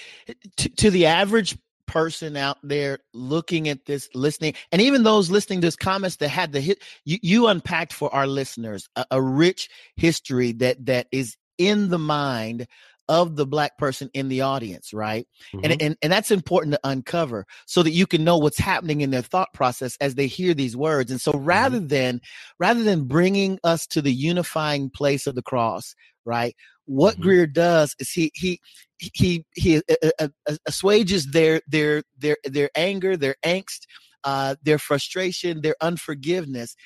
to, 0.57 0.69
to 0.71 0.91
the 0.91 1.07
average 1.07 1.59
person 1.87 2.37
out 2.39 2.57
there 2.63 3.01
looking 3.13 3.69
at 3.69 3.85
this, 3.85 4.09
listening, 4.15 4.55
and 4.71 4.81
even 4.81 5.03
those 5.03 5.31
listening 5.31 5.61
to 5.61 5.67
this 5.67 5.77
comments 5.77 6.17
that 6.17 6.29
had 6.29 6.53
the 6.53 6.61
hit, 6.63 6.83
you, 7.05 7.19
you 7.21 7.47
unpacked 7.49 7.93
for 7.93 8.15
our 8.15 8.27
listeners 8.27 8.89
a, 8.97 9.05
a 9.11 9.21
rich 9.21 9.69
history 9.97 10.53
that 10.53 10.87
that 10.87 11.09
is 11.13 11.37
in 11.59 11.91
the 11.91 11.99
mind 11.99 12.67
of 13.09 13.37
the 13.37 13.47
black 13.47 13.77
person 13.79 14.11
in 14.15 14.29
the 14.29 14.43
audience, 14.43 14.93
right? 14.93 15.27
Mm-hmm. 15.55 15.65
And, 15.73 15.83
and 15.83 15.97
and 16.03 16.13
that's 16.13 16.31
important 16.31 16.75
to 16.75 16.81
uncover 16.85 17.47
so 17.67 17.83
that 17.83 17.91
you 17.91 18.07
can 18.07 18.25
know 18.25 18.39
what's 18.39 18.59
happening 18.59 19.01
in 19.01 19.11
their 19.11 19.23
thought 19.23 19.49
process 19.55 19.97
as 20.01 20.15
they 20.15 20.27
hear 20.27 20.55
these 20.55 20.77
words. 20.77 21.11
And 21.11 21.21
so 21.21 21.33
mm-hmm. 21.33 21.45
rather 21.45 21.79
mm-hmm. 21.79 21.89
than 21.89 22.21
rather 22.59 22.83
than 22.83 23.05
bringing 23.07 23.59
us 23.65 23.87
to 23.89 24.03
the 24.03 24.13
unifying 24.13 24.89
place 24.91 25.27
of 25.27 25.35
the 25.35 25.43
cross, 25.43 25.95
right? 26.25 26.55
What 26.85 27.15
mm-hmm. 27.17 27.23
Greear 27.29 27.47
does 27.53 27.95
is 27.99 28.11
he 28.11 28.31
he 28.35 28.61
he 28.99 29.45
he 29.55 29.79
uh, 29.79 30.11
uh, 30.21 30.29
uh, 30.49 30.57
assuages 30.67 31.27
their 31.27 31.61
their 31.69 32.03
their 32.19 32.37
their 32.45 32.71
anger, 32.77 33.17
their 33.17 33.35
angst, 33.45 33.83
uh, 34.25 34.55
their 34.63 34.79
frustration, 34.79 35.61
their 35.61 35.77
unforgiveness, 35.81 36.77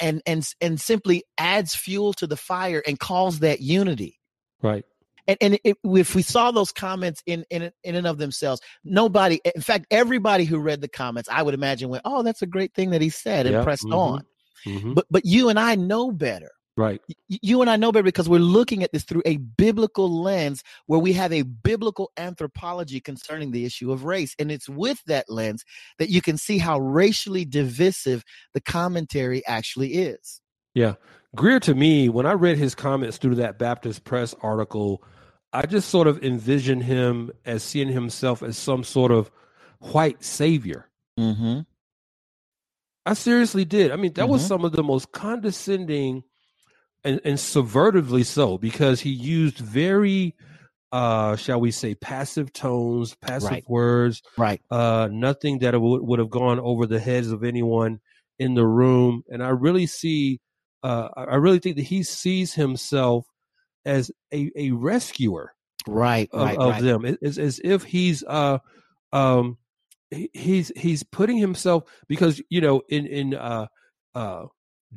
and 0.00 0.22
and 0.26 0.46
and 0.62 0.80
simply 0.80 1.24
adds 1.36 1.74
fuel 1.74 2.14
to 2.14 2.26
the 2.26 2.36
fire 2.38 2.82
and 2.86 2.98
calls 2.98 3.40
that 3.40 3.60
unity. 3.60 4.18
Right 4.62 4.84
and, 5.28 5.36
and 5.42 5.58
it, 5.62 5.76
if 5.84 6.14
we 6.14 6.22
saw 6.22 6.50
those 6.50 6.72
comments 6.72 7.22
in, 7.26 7.44
in 7.50 7.70
in 7.84 7.94
and 7.94 8.06
of 8.06 8.16
themselves, 8.18 8.60
nobody, 8.84 9.40
in 9.54 9.60
fact, 9.60 9.86
everybody 9.90 10.44
who 10.44 10.58
read 10.58 10.80
the 10.80 10.88
comments, 10.88 11.28
I 11.30 11.42
would 11.42 11.54
imagine 11.54 11.88
went, 11.90 12.02
"Oh, 12.06 12.22
that's 12.22 12.40
a 12.42 12.46
great 12.46 12.74
thing 12.74 12.90
that 12.90 13.02
he 13.02 13.10
said," 13.10 13.46
and 13.46 13.62
pressed 13.62 13.84
mm-hmm. 13.84 13.94
on. 13.94 14.24
Mm-hmm. 14.66 14.94
But 14.94 15.06
but 15.10 15.24
you 15.26 15.48
and 15.50 15.60
I 15.60 15.74
know 15.76 16.10
better. 16.10 16.50
Right. 16.78 17.00
You 17.26 17.60
and 17.60 17.68
I 17.68 17.74
know 17.74 17.90
better 17.90 18.04
because 18.04 18.28
we're 18.28 18.38
looking 18.38 18.84
at 18.84 18.92
this 18.92 19.02
through 19.02 19.24
a 19.26 19.36
biblical 19.38 20.22
lens 20.22 20.62
where 20.86 21.00
we 21.00 21.12
have 21.12 21.32
a 21.32 21.42
biblical 21.42 22.12
anthropology 22.16 23.00
concerning 23.00 23.50
the 23.50 23.64
issue 23.64 23.90
of 23.90 24.04
race. 24.04 24.36
And 24.38 24.52
it's 24.52 24.68
with 24.68 25.02
that 25.06 25.24
lens 25.28 25.64
that 25.98 26.08
you 26.08 26.22
can 26.22 26.38
see 26.38 26.56
how 26.58 26.78
racially 26.78 27.44
divisive 27.44 28.22
the 28.54 28.60
commentary 28.60 29.44
actually 29.44 29.94
is. 29.94 30.40
Yeah. 30.72 30.94
Greear, 31.36 31.58
to 31.62 31.74
me, 31.74 32.08
when 32.08 32.26
I 32.26 32.34
read 32.34 32.58
his 32.58 32.76
comments 32.76 33.16
through 33.16 33.34
that 33.34 33.58
Baptist 33.58 34.04
Press 34.04 34.32
article 34.40 35.02
I 35.52 35.66
just 35.66 35.88
sort 35.88 36.06
of 36.06 36.22
envision 36.22 36.80
him 36.80 37.30
as 37.44 37.62
seeing 37.62 37.88
himself 37.88 38.42
as 38.42 38.56
some 38.58 38.84
sort 38.84 39.12
of 39.12 39.30
white 39.80 40.22
savior. 40.22 40.88
Mm-hmm. 41.18 41.60
I 43.06 43.14
seriously 43.14 43.64
did. 43.64 43.90
I 43.90 43.96
mean, 43.96 44.12
that 44.14 44.22
mm-hmm. 44.22 44.32
was 44.32 44.46
some 44.46 44.64
of 44.64 44.72
the 44.72 44.82
most 44.82 45.12
condescending 45.12 46.24
and, 47.04 47.20
and 47.24 47.38
subvertively 47.38 48.26
so 48.26 48.58
because 48.58 49.00
he 49.00 49.10
used 49.10 49.58
very 49.58 50.34
uh 50.90 51.36
shall 51.36 51.60
we 51.60 51.70
say 51.70 51.94
passive 51.94 52.50
tones 52.50 53.14
passive 53.16 53.50
right. 53.50 53.64
words 53.68 54.22
right 54.38 54.62
uh 54.70 55.06
nothing 55.12 55.58
that 55.58 55.72
w- 55.72 56.02
would 56.02 56.18
have 56.18 56.30
gone 56.30 56.58
over 56.58 56.86
the 56.86 56.98
heads 56.98 57.30
of 57.30 57.44
anyone 57.44 58.00
in 58.38 58.54
the 58.54 58.66
room 58.66 59.22
and 59.28 59.44
i 59.44 59.50
really 59.50 59.84
see 59.86 60.40
uh 60.82 61.08
i 61.14 61.34
really 61.36 61.58
think 61.58 61.76
that 61.76 61.82
he 61.82 62.02
sees 62.02 62.54
himself 62.54 63.26
as 63.88 64.12
a, 64.34 64.50
a 64.54 64.70
rescuer 64.70 65.54
right 65.86 66.28
of, 66.32 66.46
right, 66.46 66.58
of 66.58 66.70
right. 66.72 66.82
them 66.82 67.04
it, 67.06 67.18
as 67.22 67.58
if 67.64 67.82
he's 67.84 68.22
uh 68.24 68.58
um 69.14 69.56
he's 70.34 70.70
he's 70.76 71.02
putting 71.02 71.38
himself 71.38 71.84
because 72.08 72.42
you 72.50 72.60
know 72.60 72.82
in 72.90 73.06
in 73.06 73.34
uh 73.34 73.66
uh 74.14 74.44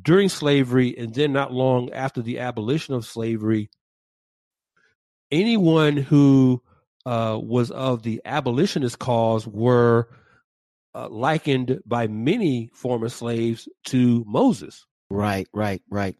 during 0.01 0.27
slavery 0.27 0.97
and 0.97 1.13
then 1.15 1.31
not 1.31 1.53
long 1.53 1.91
after 1.93 2.21
the 2.21 2.39
abolition 2.39 2.93
of 2.93 3.05
slavery 3.05 3.69
anyone 5.31 5.95
who 5.97 6.61
uh, 7.03 7.39
was 7.41 7.71
of 7.71 8.03
the 8.03 8.21
abolitionist 8.25 8.99
cause 8.99 9.47
were 9.47 10.07
uh, 10.93 11.09
likened 11.09 11.79
by 11.83 12.05
many 12.05 12.69
former 12.75 13.09
slaves 13.09 13.67
to 13.85 14.23
Moses. 14.27 14.85
Right, 15.09 15.47
right, 15.51 15.81
right. 15.89 16.15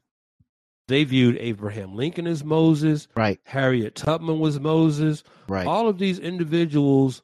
They 0.92 1.06
viewed 1.06 1.38
Abraham 1.40 1.96
Lincoln 1.96 2.28
as 2.28 2.44
Moses. 2.44 3.08
Right. 3.16 3.40
Harriet 3.46 3.96
Tubman 3.96 4.40
was 4.42 4.60
Moses. 4.60 5.24
Right. 5.48 5.66
All 5.66 5.88
of 5.88 5.98
these 5.98 6.20
individuals 6.20 7.22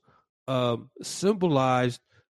um, 0.47 0.89
symbolized 1.01 1.99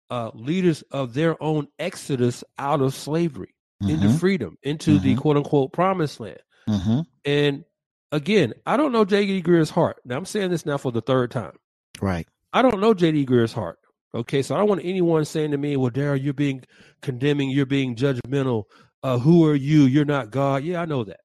uh, 0.09 0.32
leaders 0.34 0.84
of 0.91 1.13
their 1.13 1.36
own 1.43 1.67
exodus 1.80 2.45
out 2.57 2.80
of 2.80 2.95
slavery 2.95 3.53
mm-hmm. 3.84 3.93
into 3.95 4.17
freedom, 4.17 4.57
into 4.63 4.95
mm-hmm. 4.95 5.03
the 5.03 5.15
quote 5.15 5.36
unquote 5.36 5.73
promised 5.73 6.21
land. 6.21 6.39
Mm-hmm. 6.69 7.01
And 7.25 7.65
again, 8.13 8.53
I 8.65 8.78
don't 8.78 8.93
know 8.93 9.03
J.D. 9.03 9.41
Greear's 9.41 9.69
heart. 9.69 9.97
Now, 10.05 10.15
I'm 10.15 10.23
saying 10.25 10.51
this 10.51 10.65
now 10.65 10.78
for 10.78 10.93
the 10.93 11.01
third 11.01 11.30
time. 11.32 11.57
Right. 12.01 12.25
I 12.53 12.61
don't 12.61 12.80
know 12.80 12.93
J.D. 12.93 13.25
Greear's 13.25 13.51
heart. 13.51 13.80
Okay, 14.15 14.41
so 14.41 14.55
I 14.55 14.59
don't 14.59 14.69
want 14.69 14.82
anyone 14.86 15.25
saying 15.25 15.51
to 15.51 15.57
me, 15.57 15.75
"Well, 15.75 15.91
Daryl, 15.91 16.23
you're 16.23 16.34
being 16.34 16.63
condemning, 17.01 17.49
you're 17.49 17.65
being 17.65 17.95
judgmental, 17.97 18.63
uh, 19.03 19.19
who 19.19 19.45
are 19.47 19.55
you? 19.55 19.83
You're 19.83 20.05
not 20.05 20.31
God. 20.31 20.63
Yeah, 20.63 20.81
I 20.81 20.85
know 20.85 21.03
that. 21.03 21.19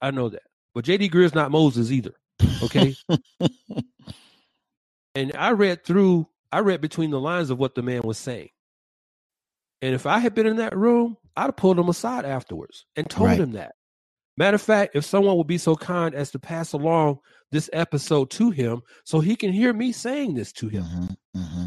I 0.00 0.10
know 0.10 0.28
that. 0.28 0.42
But 0.74 0.84
J.D. 0.84 1.08
Greear's 1.10 1.34
not 1.34 1.50
Moses 1.50 1.90
either. 1.90 2.12
Okay. 2.62 2.94
and 5.14 5.32
I 5.36 5.52
read 5.52 5.84
through, 5.84 6.28
I 6.52 6.60
read 6.60 6.80
between 6.80 7.10
the 7.10 7.20
lines 7.20 7.50
of 7.50 7.58
what 7.58 7.74
the 7.74 7.82
man 7.82 8.02
was 8.02 8.18
saying. 8.18 8.48
And 9.82 9.94
if 9.94 10.06
I 10.06 10.18
had 10.18 10.34
been 10.34 10.46
in 10.46 10.56
that 10.56 10.76
room, 10.76 11.16
I'd 11.36 11.44
have 11.46 11.56
pulled 11.56 11.78
him 11.78 11.88
aside 11.88 12.24
afterwards 12.24 12.86
and 12.96 13.08
told 13.08 13.30
right. 13.30 13.40
him 13.40 13.52
that. 13.52 13.72
Matter 14.36 14.56
of 14.56 14.62
fact, 14.62 14.96
if 14.96 15.04
someone 15.04 15.36
would 15.36 15.46
be 15.46 15.58
so 15.58 15.76
kind 15.76 16.14
as 16.14 16.32
to 16.32 16.38
pass 16.40 16.72
along 16.72 17.20
this 17.52 17.70
episode 17.72 18.30
to 18.32 18.50
him 18.50 18.82
so 19.04 19.20
he 19.20 19.36
can 19.36 19.52
hear 19.52 19.72
me 19.72 19.92
saying 19.92 20.34
this 20.34 20.52
to 20.54 20.68
him. 20.68 20.82
Mm-hmm, 20.82 21.40
mm-hmm. 21.40 21.64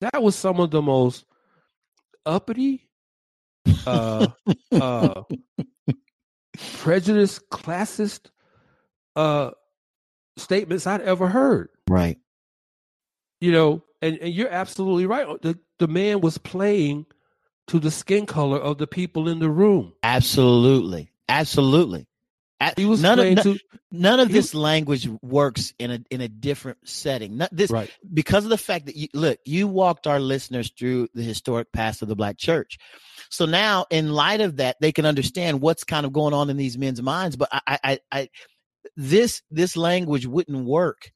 That 0.00 0.22
was 0.22 0.34
some 0.34 0.58
of 0.58 0.72
the 0.72 0.82
most 0.82 1.24
uppity 2.26 2.87
uh, 3.86 4.26
uh, 4.72 5.22
prejudiced, 6.78 7.48
classist 7.50 8.30
uh, 9.16 9.50
statements 10.36 10.86
I'd 10.86 11.00
ever 11.02 11.28
heard. 11.28 11.68
Right. 11.88 12.18
You 13.40 13.52
know, 13.52 13.84
and, 14.02 14.18
and 14.18 14.32
you're 14.34 14.50
absolutely 14.50 15.06
right. 15.06 15.26
Uh, 15.26 15.38
the, 15.40 15.58
the 15.78 15.88
man 15.88 16.20
was 16.20 16.38
playing 16.38 17.06
to 17.68 17.78
the 17.78 17.90
skin 17.90 18.26
color 18.26 18.58
of 18.58 18.78
the 18.78 18.86
people 18.86 19.28
in 19.28 19.38
the 19.38 19.50
room. 19.50 19.92
Absolutely. 20.02 21.10
Absolutely. 21.28 22.06
At, 22.60 22.76
none, 22.76 23.20
of, 23.20 23.42
to, 23.44 23.56
none 23.92 24.18
of 24.18 24.32
this 24.32 24.52
language 24.52 25.06
works 25.22 25.72
in 25.78 25.92
a 25.92 26.00
in 26.10 26.20
a 26.20 26.26
different 26.26 26.78
setting. 26.88 27.36
Not 27.36 27.50
this 27.54 27.70
right. 27.70 27.88
because 28.12 28.42
of 28.42 28.50
the 28.50 28.58
fact 28.58 28.86
that 28.86 28.96
you 28.96 29.06
look, 29.14 29.38
you 29.44 29.68
walked 29.68 30.08
our 30.08 30.18
listeners 30.18 30.72
through 30.76 31.06
the 31.14 31.22
historic 31.22 31.70
past 31.70 32.02
of 32.02 32.08
the 32.08 32.16
black 32.16 32.36
church. 32.36 32.76
So 33.30 33.44
now, 33.46 33.86
in 33.90 34.10
light 34.12 34.40
of 34.40 34.56
that, 34.56 34.76
they 34.80 34.92
can 34.92 35.04
understand 35.06 35.60
what's 35.60 35.84
kind 35.84 36.06
of 36.06 36.12
going 36.12 36.32
on 36.34 36.50
in 36.50 36.56
these 36.56 36.78
men's 36.78 37.02
minds. 37.02 37.36
But 37.36 37.48
I, 37.52 37.60
I, 37.84 37.98
I 38.12 38.28
this 38.96 39.42
this 39.50 39.76
language 39.76 40.26
wouldn't 40.26 40.64
work. 40.66 41.12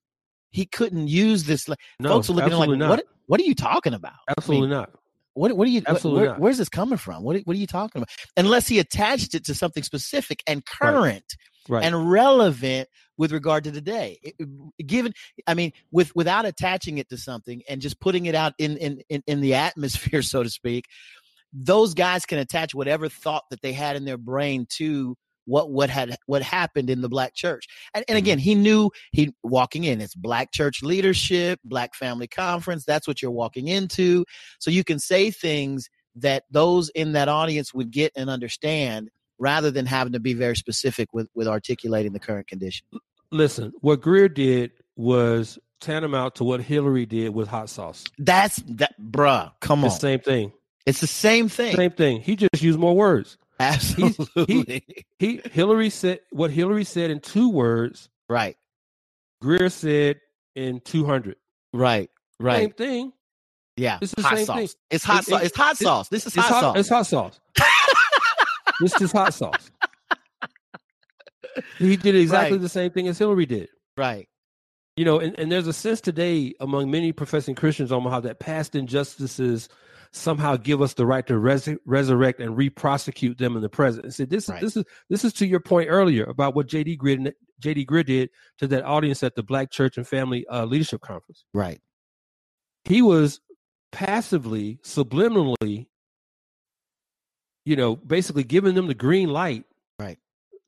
He 0.50 0.66
couldn't 0.66 1.08
use 1.08 1.44
this. 1.44 1.68
No, 1.98 2.08
Folks 2.08 2.28
are 2.30 2.34
looking 2.34 2.52
like, 2.58 2.70
not. 2.70 2.88
what? 2.90 3.04
What 3.26 3.40
are 3.40 3.44
you 3.44 3.54
talking 3.54 3.94
about? 3.94 4.12
Absolutely 4.28 4.66
I 4.68 4.70
mean, 4.70 4.78
not. 4.80 4.90
What 5.34 5.56
what 5.56 5.66
are 5.66 5.70
you 5.70 5.80
absolutely 5.86 6.26
where, 6.28 6.34
where's 6.38 6.58
this 6.58 6.68
coming 6.68 6.98
from? 6.98 7.22
What 7.22 7.40
what 7.44 7.54
are 7.56 7.58
you 7.58 7.66
talking 7.66 8.02
about? 8.02 8.10
Unless 8.36 8.68
he 8.68 8.78
attached 8.78 9.34
it 9.34 9.46
to 9.46 9.54
something 9.54 9.82
specific 9.82 10.42
and 10.46 10.64
current 10.66 11.24
right. 11.70 11.76
Right. 11.78 11.84
and 11.84 12.10
relevant 12.10 12.88
with 13.16 13.32
regard 13.32 13.64
to 13.64 13.70
the 13.70 13.80
day. 13.80 14.18
Given 14.84 15.14
I 15.46 15.54
mean, 15.54 15.72
with 15.90 16.14
without 16.14 16.44
attaching 16.44 16.98
it 16.98 17.08
to 17.08 17.16
something 17.16 17.62
and 17.66 17.80
just 17.80 17.98
putting 17.98 18.26
it 18.26 18.34
out 18.34 18.52
in 18.58 18.76
in 18.76 19.02
in, 19.08 19.22
in 19.26 19.40
the 19.40 19.54
atmosphere, 19.54 20.20
so 20.22 20.42
to 20.42 20.50
speak, 20.50 20.84
those 21.52 21.94
guys 21.94 22.24
can 22.26 22.38
attach 22.38 22.74
whatever 22.74 23.08
thought 23.08 23.44
that 23.50 23.60
they 23.62 23.72
had 23.72 23.96
in 23.96 24.04
their 24.04 24.16
brain 24.18 24.66
to 24.70 25.16
what 25.44 25.70
what 25.72 25.90
had 25.90 26.16
what 26.26 26.40
happened 26.40 26.88
in 26.88 27.00
the 27.00 27.08
black 27.08 27.34
church 27.34 27.66
and, 27.94 28.04
and 28.06 28.16
again 28.16 28.38
mm-hmm. 28.38 28.44
he 28.44 28.54
knew 28.54 28.90
he 29.10 29.34
walking 29.42 29.82
in 29.82 30.00
it's 30.00 30.14
black 30.14 30.52
church 30.52 30.84
leadership 30.84 31.58
black 31.64 31.94
family 31.96 32.28
conference 32.28 32.84
that's 32.84 33.08
what 33.08 33.20
you're 33.20 33.30
walking 33.30 33.66
into 33.66 34.24
so 34.60 34.70
you 34.70 34.84
can 34.84 35.00
say 35.00 35.32
things 35.32 35.90
that 36.14 36.44
those 36.52 36.90
in 36.90 37.12
that 37.12 37.28
audience 37.28 37.74
would 37.74 37.90
get 37.90 38.12
and 38.16 38.30
understand 38.30 39.08
rather 39.40 39.70
than 39.72 39.84
having 39.84 40.12
to 40.12 40.20
be 40.20 40.32
very 40.32 40.54
specific 40.54 41.08
with 41.12 41.26
with 41.34 41.48
articulating 41.48 42.12
the 42.12 42.20
current 42.20 42.46
condition 42.46 42.86
listen 43.32 43.72
what 43.80 44.00
greear 44.00 44.28
did 44.32 44.70
was 44.94 45.58
tantamount 45.80 46.36
to 46.36 46.44
what 46.44 46.60
hillary 46.60 47.04
did 47.04 47.30
with 47.34 47.48
hot 47.48 47.68
sauce 47.68 48.04
that's 48.18 48.62
that 48.68 48.94
bruh 49.10 49.50
come 49.60 49.80
on 49.80 49.88
the 49.90 49.90
same 49.90 50.20
thing 50.20 50.52
it's 50.86 51.00
the 51.00 51.06
same 51.06 51.48
thing. 51.48 51.76
Same 51.76 51.90
thing. 51.92 52.20
He 52.20 52.36
just 52.36 52.60
used 52.62 52.78
more 52.78 52.96
words. 52.96 53.38
Absolutely. 53.60 54.82
He, 55.18 55.36
he, 55.40 55.40
Hillary 55.52 55.90
said 55.90 56.20
what 56.30 56.50
Hillary 56.50 56.84
said 56.84 57.10
in 57.10 57.20
two 57.20 57.48
words. 57.50 58.08
Right. 58.28 58.56
Greear 59.42 59.68
said 59.70 60.20
in 60.54 60.80
two 60.80 61.04
hundred. 61.04 61.36
Right. 61.72 62.10
Right. 62.40 62.58
Same 62.58 62.72
thing. 62.72 63.12
Yeah. 63.76 63.98
It's 64.02 64.14
the 64.14 64.22
hot 64.22 64.36
same 64.36 64.46
sauce. 64.46 64.56
thing. 64.56 64.68
It's 64.90 65.04
hot 65.04 65.22
it, 65.22 65.26
sauce. 65.26 65.42
it's 65.42 65.56
hot 65.56 65.76
sauce. 65.76 66.08
This 66.08 66.26
is 66.26 66.34
hot, 66.34 66.44
hot, 66.48 66.60
sauce. 66.60 66.76
It's 66.78 66.88
hot 66.88 67.06
sauce. 67.06 67.40
this 68.80 69.00
is 69.00 69.12
hot 69.12 69.34
sauce. 69.34 69.70
He 71.78 71.96
did 71.96 72.16
exactly 72.16 72.56
right. 72.56 72.62
the 72.62 72.68
same 72.68 72.90
thing 72.90 73.08
as 73.08 73.18
Hillary 73.18 73.46
did. 73.46 73.68
Right. 73.96 74.28
You 74.96 75.04
know, 75.04 75.20
and, 75.20 75.38
and 75.38 75.52
there's 75.52 75.66
a 75.66 75.72
sense 75.72 76.00
today 76.00 76.54
among 76.60 76.90
many 76.90 77.12
professing 77.12 77.54
Christians 77.54 77.92
on 77.92 78.02
how 78.02 78.20
that 78.20 78.40
past 78.40 78.74
injustices 78.74 79.68
somehow 80.12 80.56
give 80.56 80.82
us 80.82 80.94
the 80.94 81.06
right 81.06 81.26
to 81.26 81.38
res- 81.38 81.68
resurrect 81.86 82.40
and 82.40 82.56
re-prosecute 82.56 83.38
them 83.38 83.56
in 83.56 83.62
the 83.62 83.68
present. 83.68 84.04
And 84.04 84.14
said, 84.14 84.30
this, 84.30 84.48
right. 84.48 84.60
this 84.60 84.76
is 84.76 84.84
this 85.08 85.24
is 85.24 85.32
to 85.34 85.46
your 85.46 85.60
point 85.60 85.88
earlier 85.90 86.24
about 86.24 86.54
what 86.54 86.68
JD 86.68 86.98
Greear, 86.98 87.32
JD 87.62 87.86
Greear 87.86 88.02
did 88.06 88.30
to 88.58 88.66
that 88.68 88.84
audience 88.84 89.22
at 89.22 89.34
the 89.34 89.42
Black 89.42 89.70
Church 89.70 89.96
and 89.96 90.06
Family 90.06 90.46
uh, 90.48 90.64
Leadership 90.64 91.00
Conference. 91.00 91.44
Right. 91.54 91.80
He 92.84 93.00
was 93.00 93.40
passively, 93.90 94.80
subliminally, 94.84 95.86
you 97.64 97.76
know, 97.76 97.96
basically 97.96 98.44
giving 98.44 98.74
them 98.74 98.88
the 98.88 98.94
green 98.94 99.30
light. 99.30 99.64
Right 99.98 100.18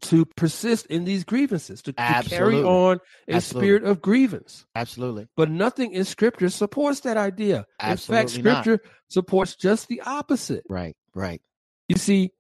to 0.03 0.25
persist 0.25 0.87
in 0.87 1.05
these 1.05 1.25
grievances, 1.25 1.83
to, 1.83 1.93
to 1.93 2.23
carry 2.27 2.57
on 2.59 2.99
a 3.29 3.35
Absolutely. 3.35 3.67
spirit 3.69 3.85
of 3.85 4.03
grievance. 4.03 4.67
Absolutely. 4.75 5.29
But 5.37 5.51
nothing 5.51 5.93
in 5.93 6.05
scripture 6.05 6.49
supports 6.51 7.01
that 7.01 7.17
idea. 7.17 7.67
Absolutely 7.81 8.21
in 8.21 8.23
fact, 8.23 8.37
scripture 8.65 8.81
not. 8.85 8.93
supports 9.09 9.55
just 9.57 9.89
the 9.89 10.03
opposite. 10.05 10.65
Right, 10.69 10.97
right. 11.15 11.41
You 11.89 11.97
see, 11.97 12.33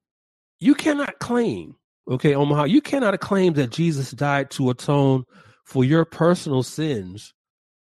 you 0.60 0.74
cannot 0.74 1.18
claim, 1.20 1.76
okay, 2.10 2.34
Omaha, 2.34 2.64
you 2.64 2.80
cannot 2.82 3.18
claim 3.20 3.54
that 3.54 3.70
Jesus 3.70 4.10
died 4.10 4.50
to 4.52 4.70
atone 4.70 5.24
for 5.64 5.84
your 5.84 6.04
personal 6.04 6.62
sins, 6.62 7.32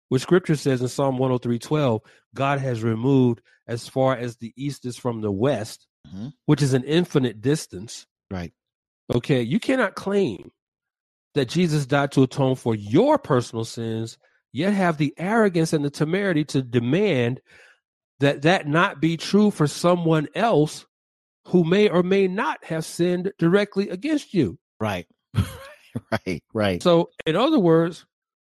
which 0.10 0.22
scripture 0.24 0.56
says 0.56 0.82
in 0.82 0.88
Psalm 0.88 1.18
103 1.18 1.60
12, 1.60 2.02
God 2.36 2.60
has 2.60 2.84
removed 2.84 3.42
as 3.68 3.88
far 3.88 4.16
as 4.16 4.38
the 4.38 4.54
east 4.56 4.86
is 4.86 4.98
from 4.98 5.22
the 5.22 5.32
west, 5.32 5.88
mm-hmm. 6.08 6.28
which 6.46 6.62
is 6.62 6.74
an 6.74 6.84
infinite 6.86 7.42
distance. 7.42 8.08
Right 8.32 8.52
Okay, 9.14 9.42
you 9.42 9.60
cannot 9.60 9.96
claim 9.96 10.52
that 11.34 11.48
Jesus 11.48 11.86
died 11.86 12.12
to 12.14 12.24
atone 12.24 12.56
for 12.56 12.76
your 12.76 13.18
personal 13.18 13.64
sins, 13.64 14.18
yet 14.52 14.74
have 14.74 14.98
the 14.98 15.14
arrogance 15.18 15.72
and 15.72 15.86
the 15.86 15.90
temerity 15.90 16.44
to 16.46 16.62
demand 16.62 17.40
that 18.20 18.42
that 18.42 18.68
not 18.68 19.00
be 19.00 19.16
true 19.16 19.52
for 19.52 19.68
someone 19.68 20.28
else 20.36 20.86
who 21.50 21.64
may 21.64 21.88
or 21.88 22.04
may 22.04 22.28
not 22.28 22.64
have 22.66 22.84
sinned 22.84 23.32
directly 23.40 23.90
against 23.90 24.34
you. 24.34 24.58
Right. 24.80 25.08
right, 26.12 26.44
right. 26.54 26.84
So, 26.84 27.12
in 27.26 27.36
other 27.38 27.60
words, 27.60 28.06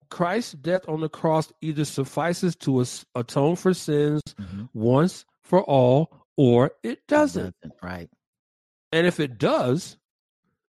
Christ's 0.09 0.53
death 0.53 0.87
on 0.87 1.01
the 1.01 1.09
cross 1.09 1.51
either 1.61 1.85
suffices 1.85 2.55
to 2.57 2.83
atone 3.13 3.57
for 3.57 3.73
sins 3.75 4.21
mm-hmm. 4.29 4.63
once 4.73 5.25
for 5.43 5.61
all 5.63 6.25
or 6.37 6.71
it 6.81 7.05
doesn't. 7.07 7.55
Right. 7.83 8.09
And 8.93 9.05
if 9.05 9.19
it 9.19 9.37
does, 9.37 9.97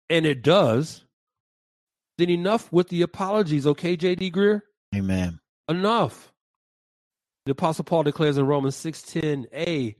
and 0.09 0.25
it 0.25 0.41
does, 0.41 1.05
then 2.17 2.29
enough 2.29 2.71
with 2.71 2.89
the 2.89 3.01
apologies, 3.01 3.67
okay, 3.67 3.95
J.D. 3.95 4.29
Greear? 4.31 4.61
Amen. 4.95 5.39
Enough. 5.69 6.31
The 7.45 7.51
Apostle 7.51 7.83
Paul 7.83 8.03
declares 8.03 8.37
in 8.37 8.45
Romans 8.47 8.75
6.10a, 8.75 9.95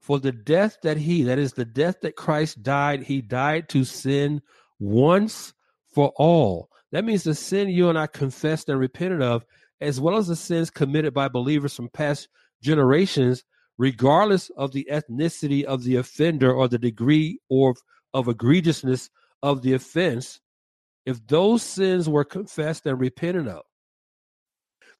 for 0.00 0.18
the 0.18 0.32
death 0.32 0.78
that 0.82 0.96
he, 0.96 1.22
that 1.24 1.38
is 1.38 1.52
the 1.52 1.64
death 1.64 2.00
that 2.02 2.16
Christ 2.16 2.62
died, 2.62 3.02
he 3.04 3.22
died 3.22 3.68
to 3.70 3.84
sin 3.84 4.42
once 4.78 5.54
for 5.94 6.12
all. 6.16 6.68
That 6.90 7.04
means 7.04 7.22
the 7.22 7.34
sin 7.34 7.68
you 7.68 7.88
and 7.88 7.98
I 7.98 8.06
confessed 8.08 8.68
and 8.68 8.78
repented 8.80 9.22
of, 9.22 9.44
as 9.80 10.00
well 10.00 10.16
as 10.16 10.26
the 10.28 10.36
sins 10.36 10.70
committed 10.70 11.14
by 11.14 11.28
believers 11.28 11.74
from 11.74 11.88
past 11.88 12.28
generations, 12.62 13.44
regardless 13.78 14.50
of 14.56 14.72
the 14.72 14.86
ethnicity 14.90 15.62
of 15.64 15.84
the 15.84 15.96
offender 15.96 16.52
or 16.52 16.68
the 16.68 16.78
degree 16.78 17.38
or 17.48 17.74
of 18.12 18.26
egregiousness 18.26 19.08
of 19.42 19.62
the 19.62 19.74
offense, 19.74 20.40
if 21.04 21.24
those 21.26 21.62
sins 21.62 22.08
were 22.08 22.24
confessed 22.24 22.86
and 22.86 22.98
repented 23.00 23.48
of, 23.48 23.62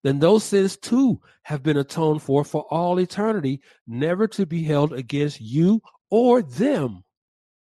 then 0.02 0.18
those 0.18 0.42
sins 0.42 0.76
too 0.76 1.20
have 1.44 1.62
been 1.62 1.76
atoned 1.76 2.22
for 2.22 2.44
for 2.44 2.64
all 2.70 2.98
eternity, 2.98 3.60
never 3.86 4.26
to 4.26 4.44
be 4.44 4.64
held 4.64 4.92
against 4.92 5.40
you 5.40 5.80
or 6.10 6.42
them 6.42 7.04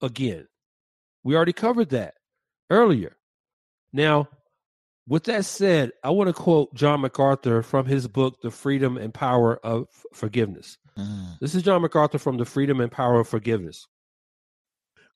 again. 0.02 0.48
We 1.24 1.36
already 1.36 1.54
covered 1.54 1.90
that 1.90 2.16
earlier. 2.72 3.16
Now, 3.94 4.28
with 5.08 5.26
that 5.26 5.46
said, 5.46 5.92
I 6.04 6.10
want 6.10 6.30
to 6.30 6.34
quote 6.34 6.74
John 6.74 7.02
MacArthur 7.02 7.62
from 7.62 7.86
his 7.86 8.08
book, 8.08 8.42
The 8.42 8.50
Freedom 8.50 8.98
and 8.98 9.14
Power 9.14 9.58
of 9.64 9.88
Forgiveness. 10.14 10.78
Mm. 10.98 11.38
This 11.40 11.54
is 11.54 11.62
John 11.64 11.82
MacArthur 11.82 12.18
from 12.18 12.38
The 12.38 12.46
Freedom 12.46 12.80
and 12.82 12.92
Power 12.92 13.20
of 13.20 13.28
Forgiveness. 13.28 13.88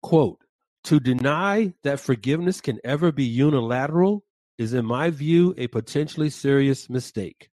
Quote 0.03 0.39
to 0.86 1.00
deny 1.00 1.74
that 1.82 2.00
forgiveness 2.00 2.62
can 2.62 2.78
ever 2.84 3.12
be 3.12 3.24
unilateral 3.24 4.24
is, 4.60 4.72
in 4.76 4.86
my 4.86 5.10
view, 5.10 5.56
a 5.58 5.66
potentially 5.66 6.30
serious 6.30 6.92
mistake. 6.92 7.50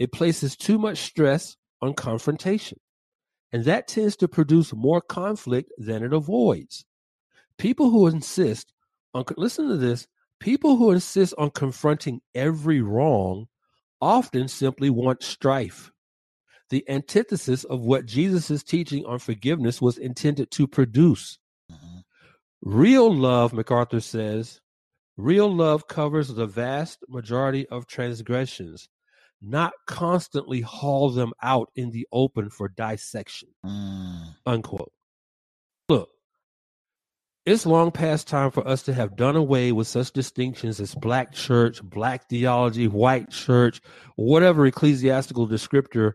It 0.00 0.10
places 0.10 0.56
too 0.56 0.76
much 0.76 0.98
stress 0.98 1.56
on 1.80 1.94
confrontation, 1.94 2.80
and 3.52 3.64
that 3.66 3.86
tends 3.86 4.16
to 4.16 4.26
produce 4.26 4.74
more 4.74 5.00
conflict 5.00 5.70
than 5.78 6.02
it 6.02 6.12
avoids. 6.12 6.84
People 7.56 7.90
who 7.90 8.08
insist 8.08 8.72
on, 9.14 9.24
listen 9.36 9.68
to 9.68 9.76
this, 9.76 10.08
people 10.40 10.74
who 10.74 10.90
insist 10.90 11.32
on 11.38 11.50
confronting 11.52 12.20
every 12.34 12.80
wrong 12.80 13.46
often 14.00 14.48
simply 14.48 14.90
want 14.90 15.22
strife. 15.22 15.92
The 16.70 16.84
antithesis 16.90 17.62
of 17.62 17.82
what 17.82 18.06
Jesus' 18.06 18.64
teaching 18.64 19.04
on 19.04 19.20
forgiveness 19.20 19.80
was 19.80 19.96
intended 19.98 20.50
to 20.50 20.66
produce. 20.66 21.38
Real 22.62 23.12
love, 23.14 23.54
MacArthur 23.54 24.00
says, 24.00 24.60
real 25.16 25.52
love 25.54 25.88
covers 25.88 26.28
the 26.28 26.46
vast 26.46 27.02
majority 27.08 27.66
of 27.68 27.86
transgressions, 27.86 28.86
not 29.40 29.72
constantly 29.86 30.60
haul 30.60 31.08
them 31.10 31.32
out 31.42 31.70
in 31.74 31.90
the 31.90 32.06
open 32.12 32.50
for 32.50 32.68
dissection. 32.68 33.48
Mm. 33.64 34.34
Unquote. 34.44 34.92
Look, 35.88 36.10
it's 37.46 37.64
long 37.64 37.90
past 37.92 38.28
time 38.28 38.50
for 38.50 38.68
us 38.68 38.82
to 38.82 38.92
have 38.92 39.16
done 39.16 39.36
away 39.36 39.72
with 39.72 39.86
such 39.88 40.12
distinctions 40.12 40.80
as 40.80 40.94
black 40.94 41.32
church, 41.32 41.82
black 41.82 42.28
theology, 42.28 42.88
white 42.88 43.30
church, 43.30 43.80
whatever 44.16 44.66
ecclesiastical 44.66 45.48
descriptor 45.48 46.12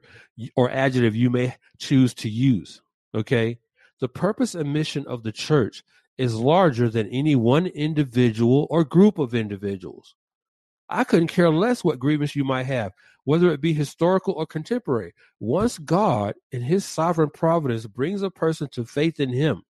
or 0.55 0.69
adjective 0.69 1.15
you 1.15 1.31
may 1.31 1.55
choose 1.79 2.13
to 2.15 2.29
use. 2.29 2.83
Okay? 3.15 3.57
The 3.99 4.07
purpose 4.09 4.53
and 4.53 4.71
mission 4.71 5.07
of 5.07 5.23
the 5.23 5.31
church 5.31 5.83
is 6.17 6.35
larger 6.35 6.89
than 6.89 7.07
any 7.09 7.35
one 7.35 7.67
individual 7.67 8.67
or 8.69 8.83
group 8.83 9.17
of 9.19 9.35
individuals. 9.35 10.15
I 10.89 11.03
couldn't 11.03 11.27
care 11.29 11.49
less 11.49 11.83
what 11.83 11.99
grievance 11.99 12.35
you 12.35 12.43
might 12.43 12.67
have, 12.67 12.93
whether 13.23 13.51
it 13.51 13.59
be 13.61 13.73
historical 13.73 14.33
or 14.35 14.45
contemporary. 14.45 15.13
Once 15.39 15.77
God, 15.79 16.35
in 16.51 16.61
his 16.61 16.85
sovereign 16.85 17.31
providence, 17.33 17.85
brings 17.87 18.21
a 18.21 18.29
person 18.29 18.69
to 18.71 18.85
faith 18.85 19.19
in 19.19 19.29
him, 19.29 19.63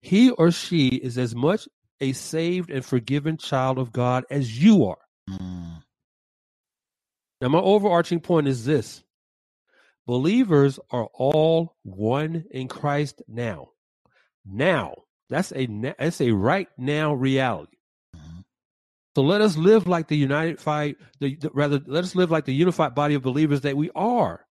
he 0.00 0.30
or 0.30 0.50
she 0.50 0.88
is 0.88 1.18
as 1.18 1.34
much 1.34 1.68
a 2.00 2.12
saved 2.12 2.70
and 2.70 2.84
forgiven 2.84 3.36
child 3.36 3.78
of 3.78 3.90
God 3.92 4.24
as 4.30 4.62
you 4.62 4.84
are. 4.86 4.98
Mm. 5.30 5.82
Now, 7.40 7.48
my 7.48 7.58
overarching 7.60 8.20
point 8.20 8.46
is 8.46 8.64
this 8.64 9.02
believers 10.06 10.78
are 10.90 11.08
all 11.14 11.74
one 11.82 12.44
in 12.50 12.68
Christ 12.68 13.22
now. 13.26 13.68
Now, 14.46 14.94
that's 15.30 15.52
a 15.54 15.66
that's 15.98 16.20
a 16.20 16.30
right 16.30 16.68
now 16.76 17.14
reality. 17.14 17.76
Mm-hmm. 18.16 18.40
So 19.16 19.22
let 19.22 19.40
us 19.40 19.56
live 19.56 19.86
like 19.86 20.08
the 20.08 20.16
united 20.16 20.60
fight, 20.60 20.96
the, 21.20 21.36
the, 21.36 21.50
rather 21.52 21.80
let 21.86 22.04
us 22.04 22.14
live 22.14 22.30
like 22.30 22.44
the 22.44 22.54
unified 22.54 22.94
body 22.94 23.14
of 23.14 23.22
believers 23.22 23.62
that 23.62 23.76
we 23.76 23.90
are, 23.94 24.44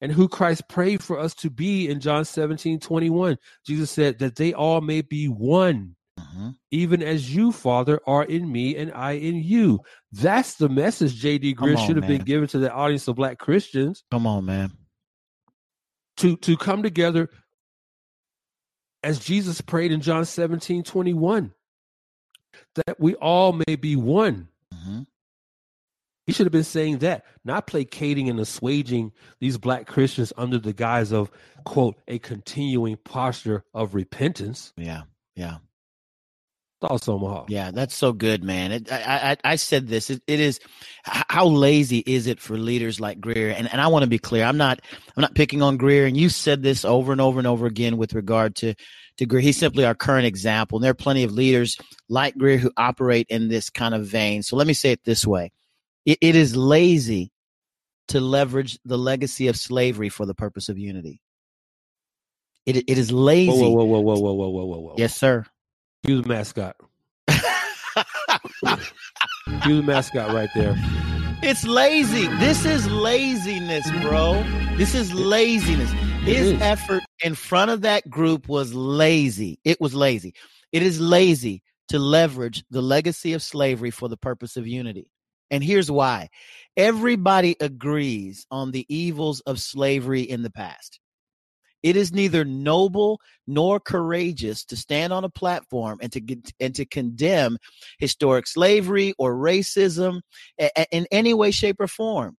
and 0.00 0.12
who 0.12 0.28
Christ 0.28 0.68
prayed 0.68 1.02
for 1.02 1.18
us 1.18 1.34
to 1.36 1.50
be 1.50 1.88
in 1.88 2.00
John 2.00 2.24
17, 2.24 2.80
21. 2.80 3.36
Jesus 3.66 3.90
said 3.90 4.18
that 4.20 4.36
they 4.36 4.52
all 4.54 4.80
may 4.80 5.02
be 5.02 5.26
one, 5.26 5.96
mm-hmm. 6.18 6.50
even 6.70 7.02
as 7.02 7.34
you, 7.34 7.52
Father, 7.52 8.00
are 8.06 8.24
in 8.24 8.50
me 8.50 8.76
and 8.76 8.92
I 8.92 9.12
in 9.12 9.36
you. 9.36 9.80
That's 10.12 10.54
the 10.54 10.68
message 10.68 11.16
J.D. 11.16 11.54
Greear 11.56 11.76
should 11.86 11.96
have 11.96 12.06
been 12.06 12.22
given 12.22 12.48
to 12.48 12.58
the 12.58 12.72
audience 12.72 13.06
of 13.08 13.16
black 13.16 13.38
Christians. 13.38 14.04
Come 14.10 14.26
on, 14.26 14.46
man. 14.46 14.72
To 16.18 16.36
to 16.38 16.56
come 16.56 16.84
together 16.84 17.28
as 19.04 19.20
Jesus 19.20 19.60
prayed 19.60 19.92
in 19.92 20.00
John 20.00 20.24
17 20.24 20.82
21, 20.82 21.52
that 22.74 22.98
we 22.98 23.14
all 23.16 23.52
may 23.52 23.76
be 23.76 23.94
one. 23.96 24.48
Mm-hmm. 24.74 25.00
He 26.26 26.32
should 26.32 26.46
have 26.46 26.52
been 26.52 26.64
saying 26.64 26.98
that, 26.98 27.26
not 27.44 27.66
placating 27.66 28.30
and 28.30 28.40
assuaging 28.40 29.12
these 29.40 29.58
black 29.58 29.86
Christians 29.86 30.32
under 30.38 30.58
the 30.58 30.72
guise 30.72 31.12
of, 31.12 31.30
quote, 31.66 31.96
a 32.08 32.18
continuing 32.18 32.96
posture 32.96 33.62
of 33.74 33.94
repentance. 33.94 34.72
Yeah, 34.78 35.02
yeah. 35.36 35.58
Also, 36.84 37.14
Omaha. 37.14 37.46
Yeah, 37.48 37.70
that's 37.70 37.94
so 37.94 38.12
good, 38.12 38.44
man. 38.44 38.72
It, 38.72 38.92
I, 38.92 39.36
I, 39.44 39.52
I 39.52 39.56
said 39.56 39.88
this. 39.88 40.10
It, 40.10 40.22
it 40.26 40.38
is 40.40 40.60
how 41.04 41.46
lazy 41.46 41.98
is 42.06 42.26
it 42.26 42.40
for 42.40 42.56
leaders 42.58 43.00
like 43.00 43.20
Greear? 43.20 43.54
And 43.56 43.70
and 43.70 43.80
I 43.80 43.86
want 43.88 44.02
to 44.04 44.08
be 44.10 44.18
clear. 44.18 44.44
I'm 44.44 44.56
not 44.56 44.80
I'm 45.16 45.20
not 45.20 45.34
picking 45.34 45.62
on 45.62 45.76
Greear. 45.78 46.06
And 46.06 46.16
you 46.16 46.28
said 46.28 46.62
this 46.62 46.84
over 46.84 47.12
and 47.12 47.20
over 47.20 47.38
and 47.40 47.46
over 47.46 47.66
again 47.66 47.96
with 47.96 48.14
regard 48.14 48.54
to 48.56 48.74
to 49.18 49.26
Greear. 49.26 49.40
He's 49.40 49.56
simply 49.56 49.84
our 49.84 49.94
current 49.94 50.26
example. 50.26 50.78
And 50.78 50.84
there 50.84 50.90
are 50.92 50.94
plenty 50.94 51.24
of 51.24 51.32
leaders 51.32 51.78
like 52.08 52.34
Greear 52.36 52.58
who 52.58 52.70
operate 52.76 53.26
in 53.30 53.48
this 53.48 53.70
kind 53.70 53.94
of 53.94 54.06
vein. 54.06 54.42
So 54.42 54.56
let 54.56 54.66
me 54.66 54.74
say 54.74 54.92
it 54.92 55.04
this 55.04 55.26
way: 55.26 55.52
it, 56.04 56.18
it 56.20 56.36
is 56.36 56.54
lazy 56.54 57.32
to 58.08 58.20
leverage 58.20 58.78
the 58.84 58.98
legacy 58.98 59.48
of 59.48 59.56
slavery 59.56 60.10
for 60.10 60.26
the 60.26 60.34
purpose 60.34 60.68
of 60.68 60.78
unity. 60.78 61.22
It, 62.66 62.76
it 62.76 62.96
is 62.96 63.12
lazy. 63.12 63.50
Whoa, 63.52 63.68
whoa, 63.70 63.84
whoa, 63.84 64.00
whoa, 64.00 64.14
whoa, 64.18 64.32
whoa, 64.32 64.48
whoa, 64.48 64.64
whoa, 64.64 64.78
whoa. 64.78 64.94
Yes, 64.96 65.14
sir. 65.16 65.44
He 66.06 66.12
was 66.12 66.24
a 66.24 66.28
mascot. 66.28 66.76
he 67.28 67.34
was 68.64 68.92
a 69.78 69.82
mascot 69.82 70.32
right 70.34 70.48
there. 70.54 70.74
It's 71.42 71.64
lazy. 71.64 72.26
This 72.36 72.64
is 72.66 72.86
laziness, 72.90 73.90
bro. 74.02 74.42
This 74.76 74.94
is 74.94 75.14
laziness. 75.14 75.90
His 76.24 76.48
is. 76.52 76.60
effort 76.60 77.00
in 77.22 77.34
front 77.34 77.70
of 77.70 77.80
that 77.82 78.08
group 78.10 78.48
was 78.48 78.72
lazy. 78.74 79.60
It 79.64 79.80
was 79.80 79.94
lazy. 79.94 80.34
It 80.72 80.82
is 80.82 81.00
lazy 81.00 81.62
to 81.88 81.98
leverage 81.98 82.64
the 82.70 82.80
legacy 82.82 83.32
of 83.32 83.42
slavery 83.42 83.90
for 83.90 84.10
the 84.10 84.16
purpose 84.18 84.58
of 84.58 84.66
unity. 84.66 85.10
And 85.50 85.62
here's 85.64 85.90
why 85.90 86.28
everybody 86.76 87.56
agrees 87.60 88.46
on 88.50 88.72
the 88.72 88.84
evils 88.94 89.40
of 89.42 89.58
slavery 89.58 90.20
in 90.22 90.42
the 90.42 90.50
past. 90.50 91.00
It 91.84 91.96
is 91.98 92.14
neither 92.14 92.46
noble 92.46 93.20
nor 93.46 93.78
courageous 93.78 94.64
to 94.66 94.76
stand 94.76 95.12
on 95.12 95.22
a 95.22 95.28
platform 95.28 95.98
and 96.00 96.10
to 96.12 96.22
and 96.58 96.74
to 96.74 96.86
condemn 96.86 97.58
historic 97.98 98.46
slavery 98.46 99.12
or 99.18 99.34
racism 99.36 100.22
in 100.92 101.06
any 101.12 101.34
way, 101.34 101.50
shape, 101.50 101.76
or 101.78 101.86
form. 101.86 102.36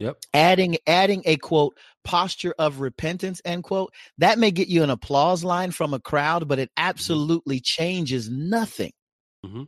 Yep. 0.00 0.18
Adding 0.34 0.76
adding 0.88 1.22
a 1.26 1.36
quote 1.36 1.76
posture 2.02 2.54
of 2.58 2.80
repentance 2.80 3.40
end 3.44 3.62
quote 3.62 3.92
that 4.18 4.38
may 4.38 4.50
get 4.50 4.66
you 4.66 4.82
an 4.82 4.90
applause 4.90 5.44
line 5.44 5.70
from 5.70 5.94
a 5.94 6.00
crowd, 6.00 6.48
but 6.48 6.58
it 6.58 6.68
mm-hmm. 6.70 6.88
absolutely 6.88 7.60
changes 7.60 8.28
nothing. 8.28 8.90
Mm-hmm. 9.46 9.62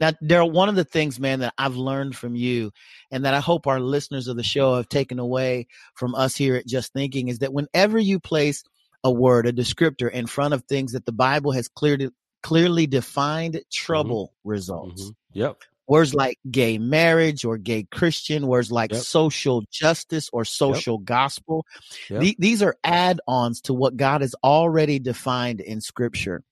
Now, 0.00 0.10
are 0.32 0.44
one 0.48 0.68
of 0.68 0.74
the 0.74 0.84
things, 0.84 1.20
man, 1.20 1.40
that 1.40 1.54
I've 1.56 1.76
learned 1.76 2.16
from 2.16 2.34
you 2.34 2.72
and 3.10 3.24
that 3.24 3.34
I 3.34 3.40
hope 3.40 3.66
our 3.66 3.80
listeners 3.80 4.28
of 4.28 4.36
the 4.36 4.42
show 4.42 4.76
have 4.76 4.88
taken 4.88 5.18
away 5.18 5.68
from 5.94 6.14
us 6.14 6.34
here 6.36 6.56
at 6.56 6.66
Just 6.66 6.92
Thinking 6.92 7.28
is 7.28 7.38
that 7.40 7.52
whenever 7.52 7.98
you 7.98 8.18
place 8.18 8.64
a 9.04 9.10
word, 9.10 9.46
a 9.46 9.52
descriptor 9.52 10.10
in 10.10 10.26
front 10.26 10.54
of 10.54 10.64
things 10.64 10.92
that 10.92 11.06
the 11.06 11.12
Bible 11.12 11.52
has 11.52 11.68
clearly 11.68 12.08
clearly 12.42 12.86
defined 12.86 13.54
mm-hmm. 13.54 13.62
trouble 13.72 14.26
mm-hmm. 14.28 14.50
results. 14.50 15.02
Mm-hmm. 15.02 15.38
Yep. 15.40 15.56
Words 15.86 16.14
like 16.14 16.38
gay 16.50 16.78
marriage 16.78 17.44
or 17.44 17.56
gay 17.58 17.86
Christian, 17.90 18.46
words 18.46 18.70
like 18.72 18.90
yep. 18.92 19.02
social 19.02 19.62
justice 19.70 20.28
or 20.32 20.44
social 20.46 20.96
yep. 20.98 21.04
gospel. 21.04 21.64
Yep. 22.10 22.20
Th- 22.22 22.36
these 22.38 22.62
are 22.62 22.74
add 22.82 23.20
ons 23.28 23.60
to 23.62 23.74
what 23.74 23.96
God 23.96 24.20
has 24.22 24.34
already 24.42 24.98
defined 24.98 25.60
in 25.60 25.80
scripture. 25.82 26.42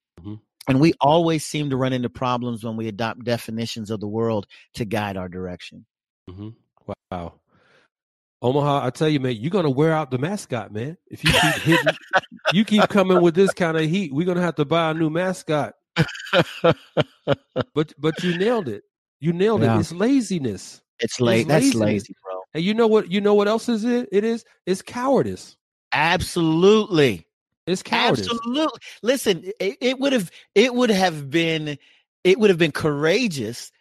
And 0.68 0.80
we 0.80 0.92
always 1.00 1.44
seem 1.44 1.70
to 1.70 1.76
run 1.76 1.92
into 1.92 2.08
problems 2.08 2.62
when 2.64 2.76
we 2.76 2.86
adopt 2.88 3.24
definitions 3.24 3.90
of 3.90 4.00
the 4.00 4.06
world 4.06 4.46
to 4.74 4.84
guide 4.84 5.16
our 5.16 5.28
direction. 5.28 5.84
Mm-hmm. 6.30 6.48
Wow. 7.10 7.40
Omaha, 8.40 8.86
I 8.86 8.90
tell 8.90 9.08
you, 9.08 9.20
man, 9.20 9.36
you're 9.36 9.50
gonna 9.50 9.70
wear 9.70 9.92
out 9.92 10.10
the 10.10 10.18
mascot, 10.18 10.72
man. 10.72 10.96
If 11.08 11.22
you 11.24 11.30
keep 11.30 11.54
hitting, 11.62 11.94
you 12.52 12.64
keep 12.64 12.88
coming 12.88 13.20
with 13.22 13.34
this 13.36 13.52
kind 13.52 13.76
of 13.76 13.84
heat, 13.88 14.12
we're 14.12 14.26
gonna 14.26 14.40
have 14.42 14.56
to 14.56 14.64
buy 14.64 14.90
a 14.90 14.94
new 14.94 15.10
mascot. 15.10 15.74
but 17.74 17.92
but 17.98 18.22
you 18.22 18.36
nailed 18.36 18.68
it. 18.68 18.82
You 19.20 19.32
nailed 19.32 19.62
yeah. 19.62 19.76
it. 19.76 19.80
It's 19.80 19.92
laziness. 19.92 20.80
It's 20.98 21.20
late. 21.20 21.46
that's 21.46 21.74
lazy, 21.74 22.14
bro. 22.24 22.40
And 22.54 22.64
you 22.64 22.74
know 22.74 22.88
what? 22.88 23.12
You 23.12 23.20
know 23.20 23.34
what 23.34 23.46
else 23.46 23.68
is 23.68 23.84
it? 23.84 24.08
It 24.10 24.24
is. 24.24 24.44
It's 24.66 24.82
cowardice. 24.82 25.56
Absolutely. 25.92 27.26
It's 27.72 27.82
cowardice. 27.82 28.28
Absolutely. 28.30 28.80
Listen, 29.02 29.50
it, 29.58 29.78
it 29.80 29.98
would 29.98 30.12
have 30.12 30.30
it 30.54 30.74
would 30.74 30.90
have 30.90 31.30
been 31.30 31.78
it 32.22 32.38
would 32.38 32.50
have 32.50 32.58
been 32.58 32.72
courageous 32.72 33.72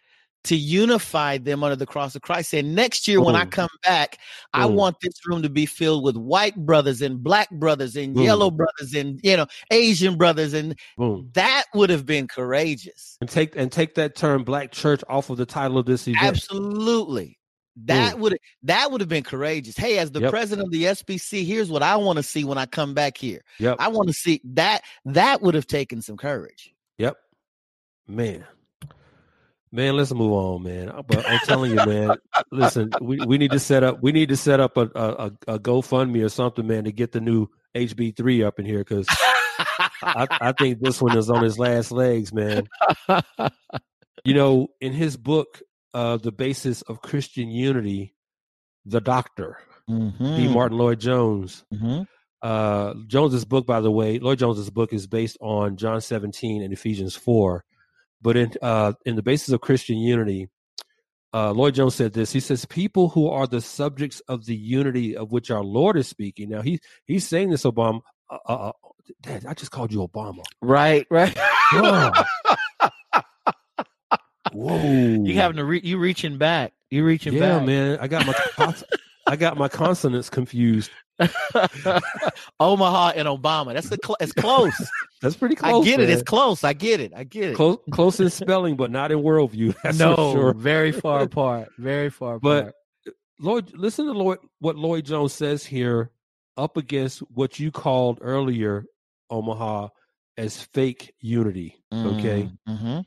to 0.44 0.56
unify 0.56 1.38
them 1.38 1.62
under 1.62 1.76
the 1.76 1.86
cross 1.86 2.16
of 2.16 2.22
Christ. 2.22 2.52
And 2.52 2.74
next 2.74 3.06
year, 3.06 3.18
Ooh. 3.20 3.24
when 3.24 3.36
I 3.36 3.44
come 3.44 3.68
back, 3.84 4.16
Ooh. 4.18 4.58
I 4.62 4.66
want 4.66 4.96
this 5.00 5.12
room 5.24 5.40
to 5.42 5.48
be 5.48 5.66
filled 5.66 6.02
with 6.02 6.16
white 6.16 6.56
brothers 6.56 7.00
and 7.00 7.22
black 7.22 7.48
brothers 7.50 7.94
and 7.94 8.16
Ooh. 8.16 8.22
yellow 8.24 8.50
brothers 8.50 8.94
and 8.94 9.20
you 9.22 9.36
know 9.36 9.46
Asian 9.70 10.16
brothers, 10.16 10.54
and 10.54 10.76
that 10.98 11.64
would 11.74 11.90
have 11.90 12.06
been 12.06 12.26
courageous. 12.26 13.18
And 13.20 13.30
take 13.30 13.54
and 13.56 13.70
take 13.70 13.94
that 13.96 14.16
term 14.16 14.42
"black 14.42 14.72
church" 14.72 15.02
off 15.08 15.30
of 15.30 15.36
the 15.36 15.46
title 15.46 15.78
of 15.78 15.86
this 15.86 16.08
event. 16.08 16.24
Absolutely, 16.24 17.38
that 17.84 18.16
mm. 18.16 18.20
would 18.20 18.38
that 18.64 18.90
would 18.90 19.00
have 19.00 19.08
been 19.08 19.22
courageous. 19.22 19.76
Hey, 19.76 19.98
as 19.98 20.10
the 20.10 20.20
yep. 20.20 20.30
president 20.30 20.66
of 20.66 20.70
the 20.72 20.84
SBC, 20.84 21.44
here's 21.46 21.70
what 21.70 21.82
I 21.82 21.96
want 21.96 22.18
to 22.18 22.22
see 22.22 22.44
when 22.44 22.58
I 22.58 22.66
come 22.66 22.92
back 22.92 23.16
here. 23.16 23.40
Yep. 23.58 23.76
I 23.80 23.88
want 23.88 24.08
to 24.08 24.12
see 24.12 24.42
that 24.54 24.82
that 25.06 25.40
would 25.40 25.54
have 25.54 25.66
taken 25.66 26.02
some 26.02 26.16
courage. 26.18 26.74
Yep. 26.98 27.16
Man. 28.06 28.44
Man, 29.74 29.96
let's 29.96 30.12
move 30.12 30.32
on, 30.32 30.62
man. 30.64 30.92
But 31.06 31.26
I'm 31.26 31.38
telling 31.44 31.70
you, 31.70 31.76
man. 31.76 32.16
listen, 32.50 32.90
we, 33.00 33.18
we 33.24 33.38
need 33.38 33.52
to 33.52 33.58
set 33.58 33.82
up 33.82 34.02
we 34.02 34.12
need 34.12 34.28
to 34.28 34.36
set 34.36 34.60
up 34.60 34.76
a, 34.76 34.90
a, 34.94 35.32
a 35.54 35.58
GoFundMe 35.58 36.22
or 36.22 36.28
something, 36.28 36.66
man, 36.66 36.84
to 36.84 36.92
get 36.92 37.12
the 37.12 37.22
new 37.22 37.48
HB3 37.74 38.44
up 38.44 38.58
in 38.58 38.66
here 38.66 38.80
because 38.80 39.06
I, 39.08 40.26
I 40.30 40.52
think 40.52 40.80
this 40.80 41.00
one 41.00 41.16
is 41.16 41.30
on 41.30 41.42
his 41.42 41.58
last 41.58 41.90
legs, 41.90 42.32
man. 42.34 42.68
You 44.24 44.34
know, 44.34 44.68
in 44.80 44.92
his 44.92 45.16
book, 45.16 45.60
of 45.94 46.22
the 46.22 46.32
basis 46.32 46.80
of 46.82 47.02
Christian 47.02 47.50
unity, 47.50 48.14
the 48.86 49.02
doctor, 49.02 49.58
mm-hmm. 49.90 50.36
D. 50.36 50.48
Martin 50.48 50.78
Lloyd 50.78 50.98
Jones. 50.98 51.66
Mm-hmm. 51.72 52.02
Uh, 52.40 52.94
Jones's 53.06 53.44
book, 53.44 53.66
by 53.66 53.82
the 53.82 53.90
way, 53.90 54.18
Lloyd 54.18 54.38
Jones's 54.38 54.70
book 54.70 54.94
is 54.94 55.06
based 55.06 55.36
on 55.42 55.76
John 55.76 56.00
17 56.00 56.62
and 56.62 56.72
Ephesians 56.72 57.14
4. 57.14 57.62
But 58.22 58.36
in 58.38 58.52
uh, 58.62 58.94
in 59.04 59.16
the 59.16 59.22
basis 59.22 59.50
of 59.52 59.60
Christian 59.60 59.98
unity, 59.98 60.48
uh, 61.34 61.52
Lloyd 61.52 61.74
Jones 61.74 61.94
said 61.94 62.14
this. 62.14 62.32
He 62.32 62.40
says, 62.40 62.64
"People 62.64 63.10
who 63.10 63.28
are 63.28 63.46
the 63.46 63.60
subjects 63.60 64.20
of 64.28 64.46
the 64.46 64.56
unity 64.56 65.14
of 65.14 65.30
which 65.30 65.50
our 65.50 65.62
Lord 65.62 65.98
is 65.98 66.08
speaking." 66.08 66.48
Now 66.48 66.62
he 66.62 66.80
he's 67.04 67.28
saying 67.28 67.50
this, 67.50 67.64
Obama. 67.64 68.00
Uh, 68.30 68.38
uh, 68.48 68.52
uh 68.52 68.72
Dad, 69.20 69.44
I 69.46 69.52
just 69.52 69.72
called 69.72 69.92
you 69.92 69.98
Obama. 70.08 70.42
Right, 70.62 71.06
right. 71.10 71.36
Whoa! 74.52 75.22
you 75.24 75.34
having 75.34 75.56
to 75.56 75.64
re- 75.64 75.80
you 75.82 75.98
reaching 75.98 76.38
back? 76.38 76.72
You 76.90 77.04
reaching 77.04 77.34
yeah, 77.34 77.58
back? 77.58 77.66
man. 77.66 77.98
I 78.00 78.08
got 78.08 78.26
my 78.26 78.32
cons- 78.54 78.84
I 79.26 79.36
got 79.36 79.56
my 79.56 79.68
consonants 79.68 80.28
confused. 80.30 80.90
Omaha 82.60 83.12
and 83.14 83.28
Obama. 83.28 83.74
That's 83.74 83.88
the 83.88 83.98
cl- 84.04 84.16
it's 84.20 84.32
close. 84.32 84.74
That's 85.22 85.36
pretty 85.36 85.54
close. 85.54 85.84
I 85.86 85.88
get 85.88 85.98
man. 86.00 86.08
it. 86.08 86.12
It's 86.12 86.22
close. 86.22 86.64
I 86.64 86.72
get 86.72 87.00
it. 87.00 87.12
I 87.14 87.24
get 87.24 87.50
it. 87.50 87.54
Close, 87.56 87.78
close 87.92 88.18
in 88.18 88.28
spelling, 88.28 88.76
but 88.76 88.90
not 88.90 89.12
in 89.12 89.18
worldview. 89.18 89.76
That's 89.84 89.98
no, 89.98 90.14
sure. 90.32 90.52
very 90.54 90.90
far 90.90 91.22
apart. 91.22 91.68
Very 91.78 92.10
far 92.10 92.36
apart. 92.36 92.74
But 93.06 93.10
uh, 93.12 93.12
Lloyd, 93.38 93.70
listen 93.76 94.06
to 94.06 94.12
Lloyd, 94.12 94.38
what 94.58 94.74
Lloyd 94.74 95.04
Jones 95.04 95.32
says 95.32 95.64
here, 95.64 96.10
up 96.56 96.76
against 96.76 97.20
what 97.20 97.60
you 97.60 97.70
called 97.70 98.18
earlier, 98.20 98.84
Omaha, 99.30 99.88
as 100.36 100.60
fake 100.74 101.14
unity. 101.20 101.76
Mm, 101.94 102.18
okay, 102.18 102.42
mm-hmm. 102.42 102.72
mm-hmm. 102.74 103.00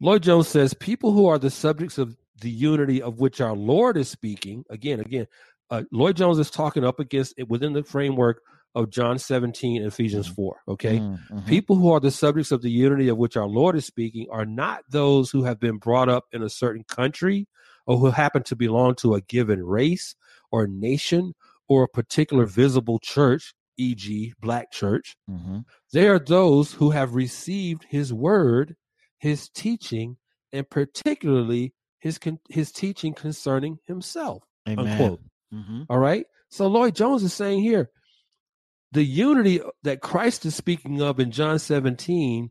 Lloyd 0.00 0.22
Jones 0.22 0.48
says 0.48 0.74
people 0.74 1.12
who 1.12 1.26
are 1.26 1.38
the 1.38 1.50
subjects 1.50 1.98
of 1.98 2.16
the 2.40 2.50
unity 2.50 3.00
of 3.00 3.18
which 3.18 3.40
our 3.40 3.54
Lord 3.56 3.96
is 3.96 4.08
speaking, 4.10 4.64
again, 4.68 5.00
again, 5.00 5.26
uh, 5.70 5.82
Lloyd 5.90 6.16
Jones 6.16 6.38
is 6.38 6.50
talking 6.50 6.84
up 6.84 7.00
against 7.00 7.34
it 7.38 7.48
within 7.48 7.72
the 7.72 7.82
framework 7.82 8.42
of 8.74 8.90
John 8.90 9.18
17 9.18 9.82
Ephesians 9.82 10.26
mm-hmm. 10.26 10.34
4. 10.34 10.60
Okay. 10.68 10.98
Mm-hmm. 10.98 11.38
People 11.46 11.76
who 11.76 11.90
are 11.90 11.98
the 12.00 12.10
subjects 12.10 12.52
of 12.52 12.60
the 12.60 12.70
unity 12.70 13.08
of 13.08 13.16
which 13.16 13.36
our 13.38 13.48
Lord 13.48 13.74
is 13.74 13.86
speaking 13.86 14.26
are 14.30 14.44
not 14.44 14.82
those 14.90 15.30
who 15.30 15.44
have 15.44 15.58
been 15.58 15.78
brought 15.78 16.10
up 16.10 16.26
in 16.32 16.42
a 16.42 16.50
certain 16.50 16.84
country 16.84 17.48
or 17.86 17.96
who 17.96 18.10
happen 18.10 18.42
to 18.44 18.56
belong 18.56 18.94
to 18.96 19.14
a 19.14 19.22
given 19.22 19.64
race 19.64 20.14
or 20.52 20.66
nation 20.66 21.32
or 21.68 21.84
a 21.84 21.88
particular 21.88 22.44
visible 22.44 22.98
church, 22.98 23.54
e.g., 23.78 24.34
black 24.40 24.70
church. 24.72 25.16
Mm-hmm. 25.28 25.58
They 25.92 26.06
are 26.06 26.18
those 26.18 26.74
who 26.74 26.90
have 26.90 27.14
received 27.14 27.86
his 27.88 28.12
word 28.12 28.76
his 29.18 29.48
teaching 29.48 30.16
and 30.52 30.68
particularly 30.68 31.74
his 31.98 32.18
his 32.48 32.72
teaching 32.72 33.14
concerning 33.14 33.78
himself. 33.86 34.42
Amen. 34.68 34.86
Unquote. 34.86 35.20
Mm-hmm. 35.52 35.82
All 35.88 35.98
right. 35.98 36.26
So 36.50 36.66
Lloyd 36.66 36.94
Jones 36.94 37.22
is 37.22 37.32
saying 37.32 37.60
here, 37.60 37.90
the 38.92 39.02
unity 39.02 39.60
that 39.82 40.00
Christ 40.00 40.44
is 40.46 40.54
speaking 40.54 41.00
of 41.02 41.18
in 41.18 41.30
John 41.30 41.58
17 41.58 42.50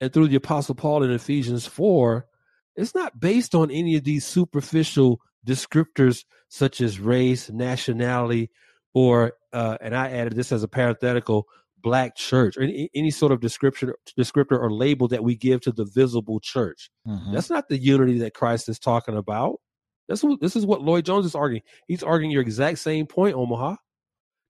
and 0.00 0.12
through 0.12 0.28
the 0.28 0.36
Apostle 0.36 0.74
Paul 0.74 1.02
in 1.04 1.10
Ephesians 1.10 1.66
4, 1.66 2.26
it's 2.74 2.94
not 2.94 3.18
based 3.18 3.54
on 3.54 3.70
any 3.70 3.96
of 3.96 4.04
these 4.04 4.26
superficial 4.26 5.20
descriptors 5.46 6.24
such 6.48 6.80
as 6.80 7.00
race, 7.00 7.48
nationality, 7.50 8.50
or, 8.94 9.32
uh, 9.52 9.78
and 9.80 9.94
I 9.96 10.10
added 10.10 10.34
this 10.34 10.52
as 10.52 10.62
a 10.62 10.68
parenthetical, 10.68 11.46
black 11.86 12.16
church 12.16 12.56
or 12.56 12.62
any, 12.62 12.90
any 12.96 13.12
sort 13.12 13.30
of 13.30 13.38
description, 13.40 13.92
descriptor 14.18 14.60
or 14.60 14.72
label 14.72 15.06
that 15.06 15.22
we 15.22 15.36
give 15.36 15.60
to 15.60 15.70
the 15.70 15.84
visible 15.84 16.40
church. 16.40 16.90
Mm-hmm. 17.06 17.32
That's 17.32 17.48
not 17.48 17.68
the 17.68 17.78
unity 17.78 18.18
that 18.18 18.34
Christ 18.34 18.68
is 18.68 18.80
talking 18.80 19.16
about. 19.16 19.60
That's 20.08 20.24
what, 20.24 20.40
this 20.40 20.56
is 20.56 20.66
what 20.66 20.82
Lloyd 20.82 21.04
Jones 21.04 21.26
is 21.26 21.36
arguing. 21.36 21.62
He's 21.86 22.02
arguing 22.02 22.32
your 22.32 22.42
exact 22.42 22.78
same 22.78 23.06
point, 23.06 23.36
Omaha. 23.36 23.76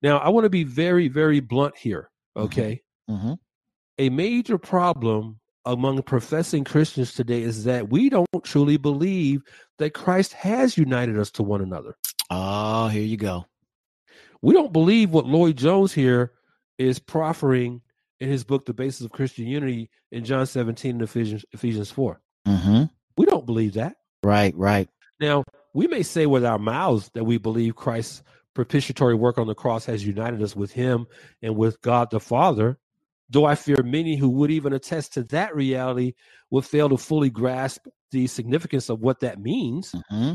Now, 0.00 0.16
I 0.16 0.30
want 0.30 0.44
to 0.46 0.50
be 0.50 0.64
very, 0.64 1.08
very 1.08 1.40
blunt 1.40 1.76
here. 1.76 2.10
Mm-hmm. 2.38 2.46
Okay. 2.46 2.82
Mm-hmm. 3.10 3.32
A 3.98 4.08
major 4.08 4.56
problem 4.56 5.38
among 5.66 6.00
professing 6.04 6.64
Christians 6.64 7.12
today 7.12 7.42
is 7.42 7.64
that 7.64 7.90
we 7.90 8.08
don't 8.08 8.26
truly 8.44 8.78
believe 8.78 9.42
that 9.76 9.92
Christ 9.92 10.32
has 10.32 10.78
united 10.78 11.18
us 11.18 11.30
to 11.32 11.42
one 11.42 11.60
another. 11.60 11.96
Ah, 12.30 12.86
oh, 12.86 12.88
here 12.88 13.02
you 13.02 13.18
go. 13.18 13.44
We 14.40 14.54
don't 14.54 14.72
believe 14.72 15.10
what 15.10 15.26
Lloyd 15.26 15.58
Jones 15.58 15.92
here 15.92 16.32
is 16.78 16.98
proffering 16.98 17.82
in 18.20 18.28
his 18.28 18.44
book, 18.44 18.66
The 18.66 18.74
Basis 18.74 19.02
of 19.04 19.12
Christian 19.12 19.46
Unity, 19.46 19.90
in 20.10 20.24
John 20.24 20.46
17 20.46 20.92
and 20.92 21.02
Ephesians, 21.02 21.44
Ephesians 21.52 21.90
4. 21.90 22.20
Mm-hmm. 22.48 22.82
We 23.16 23.26
don't 23.26 23.46
believe 23.46 23.74
that. 23.74 23.96
Right, 24.22 24.54
right. 24.56 24.88
Now, 25.20 25.44
we 25.74 25.86
may 25.86 26.02
say 26.02 26.26
with 26.26 26.44
our 26.44 26.58
mouths 26.58 27.10
that 27.14 27.24
we 27.24 27.38
believe 27.38 27.76
Christ's 27.76 28.22
propitiatory 28.54 29.14
work 29.14 29.36
on 29.38 29.46
the 29.46 29.54
cross 29.54 29.84
has 29.86 30.06
united 30.06 30.42
us 30.42 30.56
with 30.56 30.72
him 30.72 31.06
and 31.42 31.56
with 31.56 31.80
God 31.82 32.10
the 32.10 32.20
Father, 32.20 32.78
though 33.28 33.44
I 33.44 33.54
fear 33.54 33.82
many 33.82 34.16
who 34.16 34.30
would 34.30 34.50
even 34.50 34.72
attest 34.72 35.14
to 35.14 35.22
that 35.24 35.54
reality 35.54 36.12
would 36.50 36.64
fail 36.64 36.88
to 36.88 36.96
fully 36.96 37.28
grasp 37.28 37.86
the 38.12 38.26
significance 38.26 38.88
of 38.88 39.00
what 39.00 39.20
that 39.20 39.40
means. 39.40 39.92
Mm-hmm. 39.92 40.34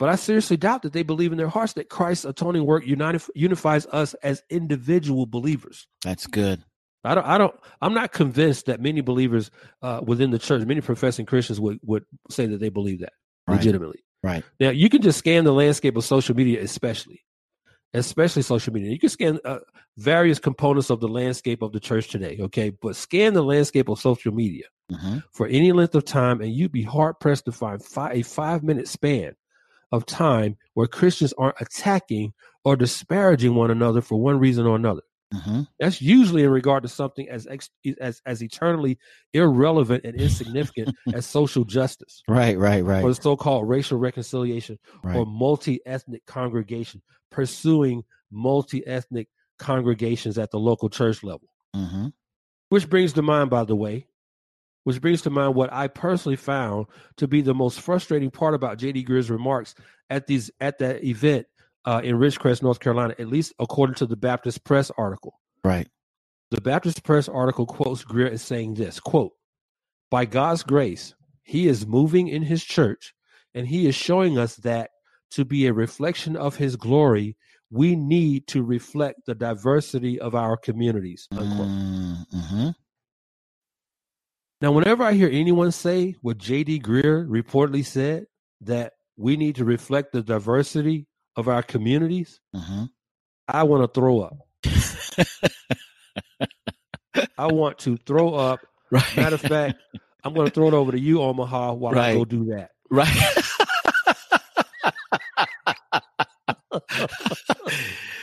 But 0.00 0.08
I 0.08 0.16
seriously 0.16 0.56
doubt 0.56 0.80
that 0.82 0.94
they 0.94 1.02
believe 1.02 1.30
in 1.30 1.36
their 1.36 1.48
hearts 1.48 1.74
that 1.74 1.90
Christ's 1.90 2.24
atoning 2.24 2.64
work 2.64 2.86
united, 2.86 3.20
unifies 3.34 3.84
us 3.92 4.14
as 4.22 4.42
individual 4.48 5.26
believers. 5.26 5.86
That's 6.02 6.26
good. 6.26 6.64
I 7.04 7.14
don't. 7.14 7.26
I 7.26 7.36
don't. 7.38 7.54
I'm 7.82 7.94
not 7.94 8.10
convinced 8.12 8.66
that 8.66 8.80
many 8.80 9.02
believers 9.02 9.50
uh, 9.82 10.00
within 10.04 10.30
the 10.30 10.38
church, 10.38 10.66
many 10.66 10.80
professing 10.80 11.26
Christians, 11.26 11.60
would 11.60 11.78
would 11.82 12.04
say 12.30 12.46
that 12.46 12.60
they 12.60 12.68
believe 12.70 13.00
that 13.00 13.12
right. 13.46 13.56
legitimately. 13.56 14.00
Right 14.22 14.42
now, 14.58 14.68
you 14.68 14.90
can 14.90 15.00
just 15.00 15.18
scan 15.18 15.44
the 15.44 15.52
landscape 15.52 15.96
of 15.96 16.04
social 16.04 16.34
media, 16.36 16.62
especially, 16.62 17.22
especially 17.94 18.42
social 18.42 18.74
media. 18.74 18.90
You 18.90 18.98
can 18.98 19.08
scan 19.08 19.38
uh, 19.46 19.60
various 19.96 20.38
components 20.38 20.90
of 20.90 21.00
the 21.00 21.08
landscape 21.08 21.62
of 21.62 21.72
the 21.72 21.80
church 21.80 22.08
today. 22.08 22.36
Okay, 22.38 22.68
but 22.70 22.96
scan 22.96 23.32
the 23.32 23.42
landscape 23.44 23.88
of 23.88 23.98
social 23.98 24.32
media 24.34 24.64
mm-hmm. 24.92 25.18
for 25.32 25.46
any 25.46 25.72
length 25.72 25.94
of 25.94 26.04
time, 26.04 26.42
and 26.42 26.52
you'd 26.52 26.72
be 26.72 26.82
hard 26.82 27.18
pressed 27.18 27.46
to 27.46 27.52
find 27.52 27.82
a 28.12 28.22
five 28.22 28.62
minute 28.62 28.88
span 28.88 29.34
of 29.92 30.06
time 30.06 30.56
where 30.74 30.86
Christians 30.86 31.32
aren't 31.38 31.56
attacking 31.60 32.32
or 32.64 32.76
disparaging 32.76 33.54
one 33.54 33.70
another 33.70 34.00
for 34.00 34.20
one 34.20 34.38
reason 34.38 34.66
or 34.66 34.76
another. 34.76 35.02
Mm-hmm. 35.34 35.62
That's 35.78 36.02
usually 36.02 36.42
in 36.42 36.50
regard 36.50 36.82
to 36.82 36.88
something 36.88 37.28
as 37.28 37.46
ex- 37.46 37.70
as 38.00 38.20
as 38.26 38.42
eternally 38.42 38.98
irrelevant 39.32 40.02
and 40.04 40.20
insignificant 40.20 40.90
as 41.14 41.24
social 41.24 41.64
justice, 41.64 42.24
right, 42.26 42.58
right, 42.58 42.82
right, 42.84 43.04
or 43.04 43.14
the 43.14 43.22
so-called 43.22 43.68
racial 43.68 43.96
reconciliation, 43.96 44.76
right. 45.04 45.14
or 45.16 45.24
multi-ethnic 45.24 46.26
congregation 46.26 47.00
pursuing 47.30 48.02
multi-ethnic 48.32 49.28
congregations 49.60 50.36
at 50.36 50.50
the 50.50 50.58
local 50.58 50.88
church 50.90 51.22
level. 51.22 51.46
Mm-hmm. 51.76 52.06
Which 52.70 52.90
brings 52.90 53.12
to 53.12 53.22
mind, 53.22 53.50
by 53.50 53.62
the 53.62 53.76
way, 53.76 54.08
which 54.84 55.00
brings 55.00 55.22
to 55.22 55.30
mind 55.30 55.54
what 55.54 55.72
I 55.72 55.88
personally 55.88 56.36
found 56.36 56.86
to 57.16 57.28
be 57.28 57.42
the 57.42 57.54
most 57.54 57.80
frustrating 57.80 58.30
part 58.30 58.54
about 58.54 58.78
J.D. 58.78 59.02
Greear's 59.04 59.30
remarks 59.30 59.74
at 60.08 60.26
these 60.26 60.50
at 60.60 60.78
that 60.78 61.04
event 61.04 61.46
uh, 61.84 62.00
in 62.02 62.16
Ridgecrest, 62.16 62.62
North 62.62 62.80
Carolina, 62.80 63.14
at 63.18 63.28
least 63.28 63.52
according 63.58 63.94
to 63.96 64.06
the 64.06 64.16
Baptist 64.16 64.64
Press 64.64 64.90
article. 64.96 65.38
Right. 65.64 65.88
The 66.50 66.60
Baptist 66.60 67.04
Press 67.04 67.28
article 67.28 67.66
quotes 67.66 68.04
Greear 68.04 68.28
as 68.30 68.42
saying 68.42 68.74
this 68.74 69.00
quote, 69.00 69.32
by 70.10 70.24
God's 70.24 70.62
grace, 70.62 71.14
he 71.42 71.68
is 71.68 71.86
moving 71.86 72.28
in 72.28 72.42
his 72.42 72.64
church 72.64 73.14
and 73.54 73.66
he 73.68 73.86
is 73.86 73.94
showing 73.94 74.38
us 74.38 74.56
that 74.56 74.90
to 75.32 75.44
be 75.44 75.66
a 75.66 75.72
reflection 75.72 76.36
of 76.36 76.56
his 76.56 76.74
glory, 76.74 77.36
we 77.70 77.94
need 77.94 78.48
to 78.48 78.64
reflect 78.64 79.26
the 79.26 79.34
diversity 79.34 80.18
of 80.18 80.34
our 80.34 80.56
communities. 80.56 81.28
Unquote. 81.32 81.68
Mm-hmm. 81.68 82.68
Now, 84.60 84.72
whenever 84.72 85.02
I 85.02 85.12
hear 85.14 85.30
anyone 85.32 85.72
say 85.72 86.16
what 86.20 86.36
J.D. 86.36 86.80
Greear 86.80 87.26
reportedly 87.26 87.84
said, 87.84 88.26
that 88.62 88.92
we 89.16 89.38
need 89.38 89.54
to 89.56 89.64
reflect 89.64 90.12
the 90.12 90.22
diversity 90.22 91.06
of 91.34 91.48
our 91.48 91.62
communities, 91.62 92.40
mm-hmm. 92.54 92.84
I 93.48 93.62
want 93.62 93.82
to 93.82 93.98
throw 94.00 94.20
up. 94.20 94.36
I 97.38 97.46
want 97.46 97.78
to 97.80 97.96
throw 97.98 98.34
up. 98.34 98.60
Right. 98.92 99.16
Matter 99.16 99.36
of 99.36 99.40
fact, 99.42 99.78
I'm 100.24 100.34
going 100.34 100.48
to 100.48 100.52
throw 100.52 100.66
it 100.66 100.74
over 100.74 100.90
to 100.90 100.98
you, 100.98 101.22
Omaha, 101.22 101.74
while 101.74 101.92
right. 101.92 102.10
I 102.10 102.14
go 102.14 102.24
do 102.24 102.44
that. 102.46 102.70
Right. 102.90 103.06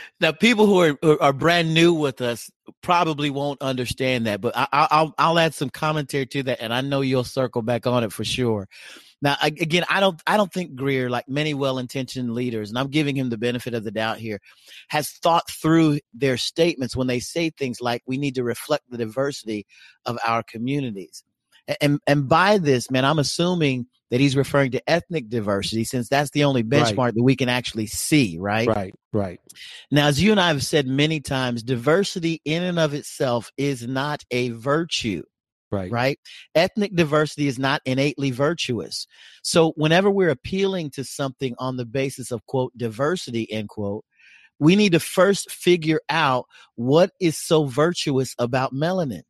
now, 0.20 0.32
people 0.32 0.66
who 0.66 0.82
are, 0.82 0.98
who 1.00 1.18
are 1.20 1.32
brand 1.32 1.72
new 1.72 1.94
with 1.94 2.20
us, 2.20 2.50
probably 2.88 3.28
won't 3.28 3.60
understand 3.60 4.26
that, 4.26 4.40
but 4.40 4.54
I, 4.56 5.02
will 5.02 5.14
I'll 5.18 5.38
add 5.38 5.52
some 5.52 5.68
commentary 5.68 6.24
to 6.24 6.42
that, 6.44 6.62
and 6.62 6.72
I 6.72 6.80
know 6.80 7.02
you'll 7.02 7.22
circle 7.22 7.60
back 7.60 7.86
on 7.86 8.02
it 8.02 8.14
for 8.14 8.24
sure. 8.24 8.66
Now, 9.20 9.36
again, 9.42 9.84
I 9.90 10.00
don't 10.00 10.18
I 10.26 10.38
don't 10.38 10.50
think 10.50 10.72
Greear, 10.74 11.10
like 11.10 11.28
many 11.28 11.52
well-intentioned 11.52 12.32
leaders, 12.32 12.70
and 12.70 12.78
I'm 12.78 12.88
giving 12.88 13.14
him 13.14 13.28
the 13.28 13.36
benefit 13.36 13.74
of 13.74 13.84
the 13.84 13.90
doubt 13.90 14.16
here, 14.16 14.40
has 14.88 15.10
thought 15.10 15.50
through 15.50 15.98
their 16.14 16.38
statements 16.38 16.96
when 16.96 17.08
they 17.08 17.20
say 17.20 17.50
things 17.50 17.82
like 17.82 18.00
we 18.06 18.16
need 18.16 18.36
to 18.36 18.42
reflect 18.42 18.84
the 18.88 18.96
diversity 18.96 19.66
of 20.06 20.18
our 20.26 20.42
communities 20.42 21.24
and 21.80 22.00
and 22.06 22.28
by 22.28 22.58
this, 22.58 22.90
man, 22.90 23.04
I'm 23.04 23.18
assuming 23.18 23.86
that 24.10 24.20
he's 24.20 24.36
referring 24.36 24.70
to 24.72 24.90
ethnic 24.90 25.28
diversity 25.28 25.84
since 25.84 26.08
that's 26.08 26.30
the 26.30 26.44
only 26.44 26.62
benchmark 26.64 26.96
right. 26.96 27.14
that 27.14 27.22
we 27.22 27.36
can 27.36 27.48
actually 27.50 27.86
see, 27.86 28.38
right? 28.40 28.66
Right, 28.66 28.94
right. 29.12 29.40
Now, 29.90 30.06
as 30.08 30.22
you 30.22 30.30
and 30.30 30.40
I 30.40 30.48
have 30.48 30.62
said 30.62 30.86
many 30.86 31.20
times, 31.20 31.62
diversity 31.62 32.40
in 32.46 32.62
and 32.62 32.78
of 32.78 32.94
itself 32.94 33.50
is 33.58 33.86
not 33.86 34.24
a 34.30 34.50
virtue. 34.50 35.22
Right. 35.70 35.92
Right. 35.92 36.18
Ethnic 36.54 36.96
diversity 36.96 37.46
is 37.46 37.58
not 37.58 37.82
innately 37.84 38.30
virtuous. 38.30 39.06
So 39.42 39.72
whenever 39.76 40.10
we're 40.10 40.30
appealing 40.30 40.92
to 40.92 41.04
something 41.04 41.54
on 41.58 41.76
the 41.76 41.84
basis 41.84 42.30
of 42.30 42.46
quote 42.46 42.72
diversity, 42.78 43.52
end 43.52 43.68
quote, 43.68 44.06
we 44.58 44.76
need 44.76 44.92
to 44.92 45.00
first 45.00 45.50
figure 45.50 46.00
out 46.08 46.46
what 46.76 47.10
is 47.20 47.36
so 47.36 47.66
virtuous 47.66 48.34
about 48.38 48.72
melanin. 48.72 49.20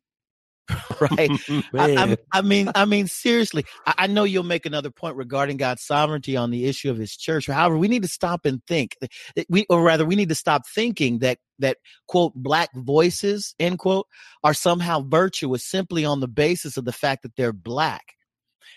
right? 1.01 1.29
I, 1.73 2.17
I, 2.31 2.41
mean, 2.41 2.69
I 2.75 2.85
mean, 2.85 3.07
seriously, 3.07 3.65
I, 3.85 3.93
I, 3.99 4.07
know 4.07 4.23
you'll 4.23 4.43
make 4.43 4.65
another 4.65 4.89
point 4.91 5.15
regarding 5.15 5.57
God's 5.57 5.81
sovereignty 5.83 6.37
on 6.37 6.51
the 6.51 6.65
issue 6.65 6.89
of 6.89 6.97
His 6.97 7.15
church. 7.15 7.47
However, 7.47 7.77
we 7.77 7.87
need 7.87 8.01
to 8.03 8.07
stop 8.09 8.45
and 8.45 8.61
think. 8.67 8.97
We, 9.47 9.65
or 9.69 9.81
rather, 9.81 10.05
we 10.05 10.15
need 10.15 10.29
to 10.29 10.35
stop 10.35 10.67
thinking 10.67 11.19
that 11.19 11.39
that 11.59 11.77
quote 12.07 12.33
black 12.35 12.69
voices 12.73 13.53
end 13.59 13.79
quote 13.79 14.07
are 14.43 14.53
somehow 14.53 15.01
virtuous 15.05 15.65
simply 15.65 16.05
on 16.05 16.19
the 16.21 16.27
basis 16.27 16.77
of 16.77 16.85
the 16.85 16.93
fact 16.93 17.23
that 17.23 17.35
they're 17.35 17.51
black. 17.53 18.15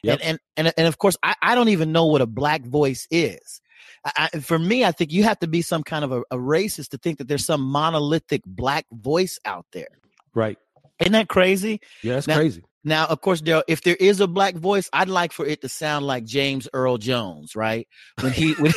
Yep. 0.03 0.19
And, 0.23 0.39
and 0.57 0.67
and 0.69 0.75
and 0.79 0.87
of 0.89 0.99
course, 0.99 1.17
I, 1.23 1.35
I 1.43 1.55
don't 1.55 1.69
even 1.69 1.93
know 1.93 2.07
what 2.07 2.21
a 2.23 2.27
black 2.27 2.63
voice 2.63 3.07
is. 3.11 3.61
I, 4.05 4.29
for 4.41 4.59
me, 4.59 4.85
I 4.85 4.93
think 4.93 5.13
you 5.13 5.25
have 5.25 5.39
to 5.41 5.47
be 5.49 5.61
some 5.61 5.83
kind 5.83 6.05
of 6.05 6.13
a, 6.13 6.21
a 6.31 6.37
racist 6.37 6.89
to 6.91 6.99
think 6.99 7.19
that 7.19 7.27
there's 7.29 7.45
some 7.45 7.61
monolithic 7.61 8.43
black 8.47 8.87
voice 8.93 9.39
out 9.45 9.67
there. 9.73 9.89
Right. 10.35 10.59
Isn't 11.03 11.13
that 11.13 11.29
crazy? 11.29 11.81
Yeah, 12.03 12.15
that's 12.15 12.27
now, 12.29 12.37
crazy. 12.37 12.63
Now, 12.85 13.07
of 13.07 13.21
course, 13.21 13.43
Daryl, 13.43 13.63
if 13.69 13.83
there 13.83 13.97
is 13.99 14.21
a 14.21 14.29
black 14.29 14.55
voice, 14.55 14.89
I'd 14.93 15.09
like 15.09 15.33
for 15.33 15.45
it 15.45 15.61
to 15.63 15.69
sound 15.69 16.07
like 16.07 16.25
James 16.25 16.69
Earl 16.73 16.97
Jones, 16.99 17.55
right? 17.55 17.87
When 18.21 18.33
he 18.33 18.53
when 18.55 18.73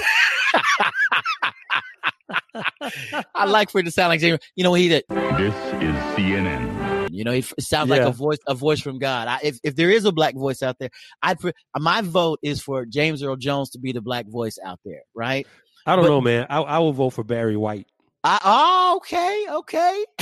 I 3.35 3.45
like 3.45 3.69
for 3.69 3.79
it 3.79 3.83
to 3.85 3.91
sound 3.91 4.09
like 4.09 4.19
James. 4.19 4.39
You 4.55 4.63
know, 4.63 4.73
he 4.73 4.89
did. 4.89 5.05
This 5.09 5.53
is 5.53 5.95
CNN. 6.17 7.09
You 7.11 7.23
know, 7.23 7.31
it 7.31 7.45
sounds 7.59 7.89
yeah. 7.89 7.95
like 7.97 8.01
a 8.07 8.11
voice, 8.11 8.39
a 8.47 8.53
voice 8.53 8.79
from 8.79 8.99
God. 8.99 9.27
I, 9.27 9.39
if 9.43 9.59
if 9.63 9.75
there 9.75 9.89
is 9.89 10.05
a 10.05 10.11
black 10.11 10.35
voice 10.35 10.61
out 10.61 10.77
there, 10.79 10.89
I 11.21 11.35
my 11.77 12.01
vote 12.01 12.39
is 12.43 12.61
for 12.61 12.85
James 12.85 13.23
Earl 13.23 13.37
Jones 13.37 13.71
to 13.71 13.79
be 13.79 13.91
the 13.91 14.01
black 14.01 14.27
voice 14.27 14.57
out 14.63 14.79
there, 14.85 15.01
right? 15.15 15.47
I 15.85 15.95
don't 15.95 16.05
but, 16.05 16.09
know, 16.09 16.21
man. 16.21 16.47
I, 16.49 16.59
I 16.61 16.77
will 16.79 16.93
vote 16.93 17.11
for 17.11 17.23
Barry 17.23 17.57
White. 17.57 17.85
I, 18.23 18.39
oh, 18.43 18.93
okay, 18.97 19.45
okay. 19.51 20.05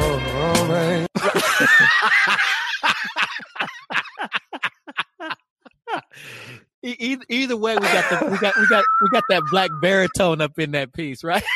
morning. 0.00 1.06
either, 6.82 7.24
either 7.28 7.56
way, 7.56 7.76
we 7.76 7.82
got 7.86 8.08
the 8.10 8.28
we 8.30 8.38
got 8.38 8.54
we 8.58 8.66
got 8.66 8.84
we 9.02 9.08
got 9.10 9.24
that 9.28 9.42
black 9.50 9.70
baritone 9.80 10.40
up 10.40 10.58
in 10.58 10.72
that 10.72 10.92
piece, 10.92 11.22
right? 11.24 11.44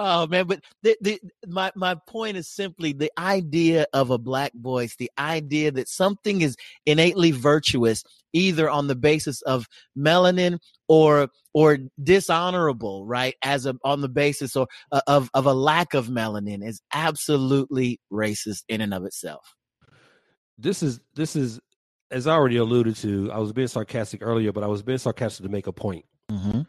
Oh 0.00 0.28
man, 0.28 0.46
but 0.46 0.60
the, 0.84 0.96
the, 1.00 1.20
my 1.48 1.72
my 1.74 1.96
point 2.06 2.36
is 2.36 2.48
simply 2.48 2.92
the 2.92 3.10
idea 3.18 3.84
of 3.92 4.10
a 4.10 4.18
black 4.18 4.52
voice, 4.54 4.94
the 4.94 5.10
idea 5.18 5.72
that 5.72 5.88
something 5.88 6.40
is 6.40 6.56
innately 6.86 7.32
virtuous, 7.32 8.04
either 8.32 8.70
on 8.70 8.86
the 8.86 8.94
basis 8.94 9.42
of 9.42 9.66
melanin 9.98 10.60
or 10.86 11.30
or 11.52 11.78
dishonorable, 12.00 13.06
right? 13.06 13.34
As 13.42 13.66
a, 13.66 13.74
on 13.82 14.00
the 14.00 14.08
basis 14.08 14.54
or 14.54 14.68
uh, 14.92 15.00
of 15.08 15.30
of 15.34 15.46
a 15.46 15.52
lack 15.52 15.94
of 15.94 16.06
melanin 16.06 16.64
is 16.64 16.80
absolutely 16.94 17.98
racist 18.12 18.62
in 18.68 18.80
and 18.80 18.94
of 18.94 19.04
itself. 19.04 19.56
This 20.58 20.80
is 20.80 21.00
this 21.16 21.34
is 21.34 21.58
as 22.12 22.28
I 22.28 22.34
already 22.34 22.58
alluded 22.58 22.94
to. 22.98 23.32
I 23.32 23.38
was 23.40 23.52
being 23.52 23.66
sarcastic 23.66 24.22
earlier, 24.22 24.52
but 24.52 24.62
I 24.62 24.68
was 24.68 24.80
being 24.84 24.98
sarcastic 24.98 25.44
to 25.44 25.50
make 25.50 25.66
a 25.66 25.72
point. 25.72 26.04
Mm-hmm 26.30 26.60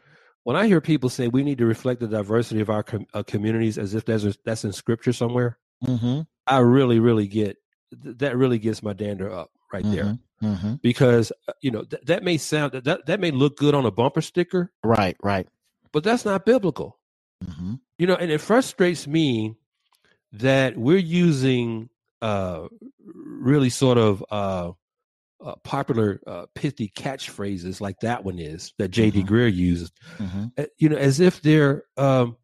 when 0.44 0.56
I 0.56 0.66
hear 0.66 0.80
people 0.80 1.08
say 1.08 1.28
we 1.28 1.42
need 1.42 1.58
to 1.58 1.66
reflect 1.66 2.00
the 2.00 2.08
diversity 2.08 2.60
of 2.60 2.70
our 2.70 2.82
com- 2.82 3.06
uh, 3.14 3.22
communities 3.22 3.78
as 3.78 3.94
if 3.94 4.04
that's, 4.04 4.24
that's 4.44 4.64
in 4.64 4.72
scripture 4.72 5.12
somewhere, 5.12 5.58
mm-hmm. 5.84 6.20
I 6.46 6.58
really, 6.58 6.98
really 6.98 7.26
get 7.26 7.56
that 8.02 8.36
really 8.36 8.58
gets 8.58 8.82
my 8.84 8.92
dander 8.92 9.28
up 9.32 9.50
right 9.72 9.82
mm-hmm. 9.84 9.94
there. 9.94 10.04
Mm-hmm. 10.04 10.46
mm-hmm. 10.46 10.74
Because 10.82 11.32
uh, 11.48 11.52
you 11.60 11.70
know 11.70 11.82
th- 11.84 12.02
that 12.06 12.22
may 12.22 12.36
sound 12.38 12.72
that 12.72 13.06
that 13.06 13.20
may 13.20 13.30
look 13.30 13.56
good 13.56 13.74
on 13.74 13.84
a 13.84 13.90
bumper 13.90 14.22
sticker, 14.22 14.72
right, 14.84 15.16
right, 15.22 15.46
but 15.92 16.04
that's 16.04 16.24
not 16.24 16.46
biblical. 16.46 16.98
Mm-hmm. 17.44 17.74
You 17.98 18.06
know, 18.06 18.14
and 18.14 18.30
it 18.30 18.40
frustrates 18.40 19.06
me 19.06 19.56
that 20.32 20.76
we're 20.76 20.98
using 20.98 21.88
uh, 22.22 22.66
really 23.04 23.70
sort 23.70 23.98
of 23.98 24.24
uh, 24.30 24.72
uh, 25.44 25.54
popular 25.64 26.20
uh, 26.26 26.46
pithy 26.54 26.88
catchphrases 26.94 27.80
like 27.80 27.98
that 28.00 28.24
one 28.24 28.38
is 28.38 28.72
that 28.78 28.88
J.D. 28.90 29.20
Mm-hmm. 29.22 29.28
Greear 29.34 29.48
used, 29.54 29.92
mm-hmm. 30.18 30.44
Eh, 30.56 30.66
you 30.78 30.88
know, 30.88 30.96
as 30.96 31.20
if 31.20 31.40
they're 31.40 31.84
um, 31.96 32.36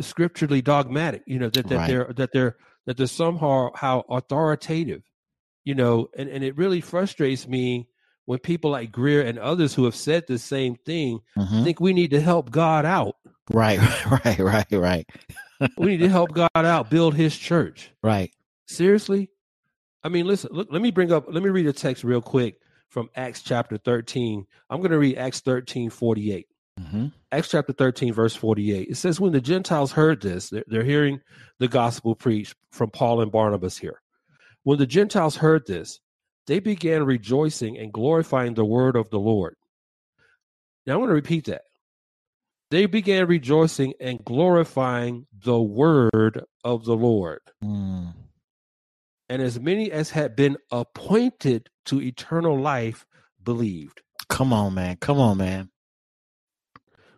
scripturally 0.00 0.62
dogmatic, 0.62 1.22
you 1.26 1.38
know, 1.38 1.50
that, 1.50 1.68
that 1.68 1.76
right. 1.76 1.86
they're 1.88 2.12
that 2.16 2.30
they're 2.32 2.56
that 2.86 2.96
they're 2.96 3.06
somehow 3.06 3.68
how 3.74 4.00
authoritative, 4.08 5.02
you 5.64 5.74
know, 5.74 6.08
and, 6.16 6.28
and 6.30 6.42
it 6.42 6.56
really 6.56 6.80
frustrates 6.80 7.46
me 7.46 7.88
when 8.24 8.38
people 8.38 8.70
like 8.70 8.92
Greear 8.92 9.22
and 9.26 9.38
others 9.38 9.74
who 9.74 9.84
have 9.84 9.94
said 9.94 10.26
the 10.26 10.38
same 10.38 10.76
thing 10.86 11.20
mm-hmm. 11.36 11.64
think 11.64 11.80
we 11.80 11.92
need 11.92 12.10
to 12.10 12.20
help 12.20 12.50
God 12.50 12.86
out. 12.86 13.16
Right, 13.50 13.78
right, 14.24 14.38
right, 14.38 14.70
right. 14.70 15.06
we 15.76 15.86
need 15.86 15.96
to 16.00 16.08
help 16.08 16.32
God 16.32 16.50
out, 16.54 16.90
build 16.90 17.14
his 17.14 17.36
church. 17.36 17.90
Right. 18.02 18.30
Seriously? 18.66 19.30
I 20.08 20.10
mean, 20.10 20.26
listen, 20.26 20.48
look, 20.54 20.68
let 20.72 20.80
me 20.80 20.90
bring 20.90 21.12
up, 21.12 21.26
let 21.30 21.42
me 21.42 21.50
read 21.50 21.66
a 21.66 21.72
text 21.74 22.02
real 22.02 22.22
quick 22.22 22.58
from 22.88 23.10
Acts 23.14 23.42
chapter 23.42 23.76
13. 23.76 24.46
I'm 24.70 24.78
going 24.80 24.90
to 24.90 24.98
read 24.98 25.18
Acts 25.18 25.40
13, 25.40 25.90
48. 25.90 26.46
Mm-hmm. 26.80 27.06
Acts 27.30 27.48
chapter 27.48 27.74
13, 27.74 28.14
verse 28.14 28.34
48. 28.34 28.88
It 28.88 28.94
says, 28.96 29.20
When 29.20 29.32
the 29.32 29.42
Gentiles 29.42 29.92
heard 29.92 30.22
this, 30.22 30.48
they're, 30.48 30.64
they're 30.66 30.82
hearing 30.82 31.20
the 31.58 31.68
gospel 31.68 32.14
preached 32.14 32.54
from 32.72 32.88
Paul 32.88 33.20
and 33.20 33.30
Barnabas 33.30 33.76
here. 33.76 34.00
When 34.62 34.78
the 34.78 34.86
Gentiles 34.86 35.36
heard 35.36 35.66
this, 35.66 36.00
they 36.46 36.58
began 36.58 37.04
rejoicing 37.04 37.76
and 37.76 37.92
glorifying 37.92 38.54
the 38.54 38.64
word 38.64 38.96
of 38.96 39.10
the 39.10 39.18
Lord. 39.20 39.56
Now 40.86 40.94
I'm 40.94 41.00
going 41.00 41.08
to 41.08 41.14
repeat 41.14 41.44
that. 41.48 41.62
They 42.70 42.86
began 42.86 43.26
rejoicing 43.26 43.92
and 44.00 44.24
glorifying 44.24 45.26
the 45.38 45.60
word 45.60 46.44
of 46.64 46.86
the 46.86 46.96
Lord. 46.96 47.40
Mm 47.62 48.14
and 49.28 49.42
as 49.42 49.60
many 49.60 49.92
as 49.92 50.10
had 50.10 50.34
been 50.34 50.56
appointed 50.70 51.68
to 51.86 52.00
eternal 52.00 52.58
life 52.58 53.06
believed. 53.42 54.00
Come 54.28 54.52
on, 54.52 54.74
man. 54.74 54.96
Come 54.96 55.18
on, 55.18 55.38
man. 55.38 55.70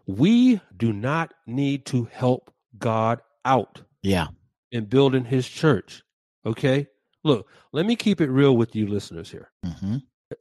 We 0.07 0.61
do 0.77 0.93
not 0.93 1.33
need 1.47 1.87
to 1.87 2.09
help 2.13 2.53
God 2.79 3.21
out. 3.45 3.83
Yeah. 4.03 4.29
In 4.73 4.87
building 4.87 5.25
his 5.25 5.49
church. 5.49 6.03
Okay. 6.45 6.89
Look, 7.23 7.47
let 7.73 7.87
me 7.87 7.97
keep 7.97 8.21
it 8.21 8.31
real 8.31 8.57
with 8.57 8.75
you 8.75 8.87
listeners 8.87 9.31
here, 9.31 9.51
mm-hmm. 9.65 9.97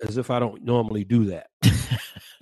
as 0.08 0.18
if 0.18 0.32
I 0.32 0.40
don't 0.40 0.64
normally 0.64 1.04
do 1.04 1.26
that. 1.26 1.48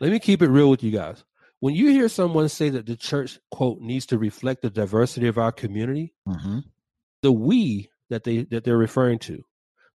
let 0.00 0.10
me 0.10 0.18
keep 0.18 0.42
it 0.42 0.48
real 0.48 0.68
with 0.68 0.82
you 0.82 0.90
guys. 0.90 1.22
When 1.60 1.74
you 1.76 1.90
hear 1.90 2.08
someone 2.08 2.48
say 2.48 2.70
that 2.70 2.86
the 2.86 2.96
church, 2.96 3.38
quote, 3.52 3.80
needs 3.80 4.06
to 4.06 4.18
reflect 4.18 4.62
the 4.62 4.70
diversity 4.70 5.26
of 5.28 5.38
our 5.38 5.52
community, 5.52 6.12
mm-hmm 6.28 6.58
the 7.22 7.32
we 7.32 7.90
that 8.10 8.24
they 8.24 8.44
that 8.44 8.64
they're 8.64 8.76
referring 8.76 9.18
to 9.18 9.42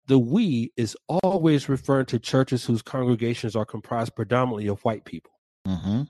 the 0.07 0.19
we 0.19 0.73
is 0.77 0.97
always 1.23 1.69
referring 1.69 2.07
to 2.07 2.19
churches 2.19 2.65
whose 2.65 2.83
congregations 2.83 3.55
are 3.55 3.65
comprised 3.65 4.15
predominantly 4.17 4.67
of 4.69 4.81
white 4.83 5.05
people 5.05 5.33
mm-hmm. 5.67 6.03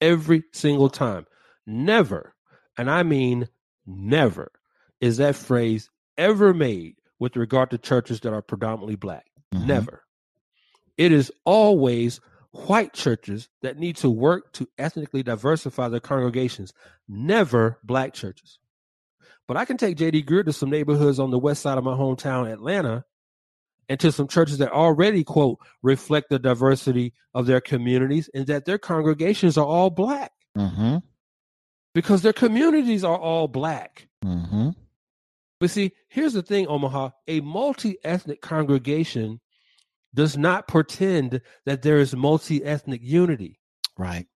every 0.00 0.44
single 0.52 0.88
time 0.90 1.26
never 1.66 2.34
and 2.76 2.90
i 2.90 3.02
mean 3.02 3.48
never 3.86 4.52
is 5.00 5.16
that 5.16 5.36
phrase 5.36 5.90
ever 6.16 6.54
made 6.54 6.94
with 7.18 7.36
regard 7.36 7.70
to 7.70 7.78
churches 7.78 8.20
that 8.20 8.32
are 8.32 8.42
predominantly 8.42 8.96
black 8.96 9.26
mm-hmm. 9.54 9.66
never 9.66 10.04
it 10.98 11.10
is 11.12 11.32
always 11.44 12.20
white 12.52 12.92
churches 12.92 13.48
that 13.62 13.78
need 13.78 13.96
to 13.96 14.10
work 14.10 14.52
to 14.52 14.68
ethnically 14.78 15.22
diversify 15.22 15.88
their 15.88 16.00
congregations 16.00 16.72
never 17.08 17.78
black 17.82 18.12
churches 18.12 18.58
but 19.52 19.58
I 19.60 19.66
can 19.66 19.76
take 19.76 19.98
JD 19.98 20.24
Greear 20.24 20.42
to 20.46 20.52
some 20.54 20.70
neighborhoods 20.70 21.18
on 21.18 21.30
the 21.30 21.38
west 21.38 21.60
side 21.60 21.76
of 21.76 21.84
my 21.84 21.92
hometown, 21.92 22.50
Atlanta, 22.50 23.04
and 23.86 24.00
to 24.00 24.10
some 24.10 24.26
churches 24.26 24.56
that 24.56 24.72
already, 24.72 25.24
quote, 25.24 25.58
reflect 25.82 26.30
the 26.30 26.38
diversity 26.38 27.12
of 27.34 27.44
their 27.44 27.60
communities 27.60 28.30
and 28.32 28.46
that 28.46 28.64
their 28.64 28.78
congregations 28.78 29.58
are 29.58 29.66
all 29.66 29.90
black. 29.90 30.32
Mm-hmm. 30.56 30.96
Because 31.94 32.22
their 32.22 32.32
communities 32.32 33.04
are 33.04 33.18
all 33.18 33.46
black. 33.46 34.08
Mm-hmm. 34.24 34.70
But 35.60 35.68
see, 35.68 35.92
here's 36.08 36.32
the 36.32 36.40
thing, 36.42 36.66
Omaha 36.66 37.10
a 37.28 37.40
multi 37.40 37.98
ethnic 38.04 38.40
congregation 38.40 39.38
does 40.14 40.34
not 40.38 40.66
pretend 40.66 41.42
that 41.66 41.82
there 41.82 41.98
is 41.98 42.16
multi 42.16 42.64
ethnic 42.64 43.02
unity. 43.04 43.58
Right. 43.98 44.26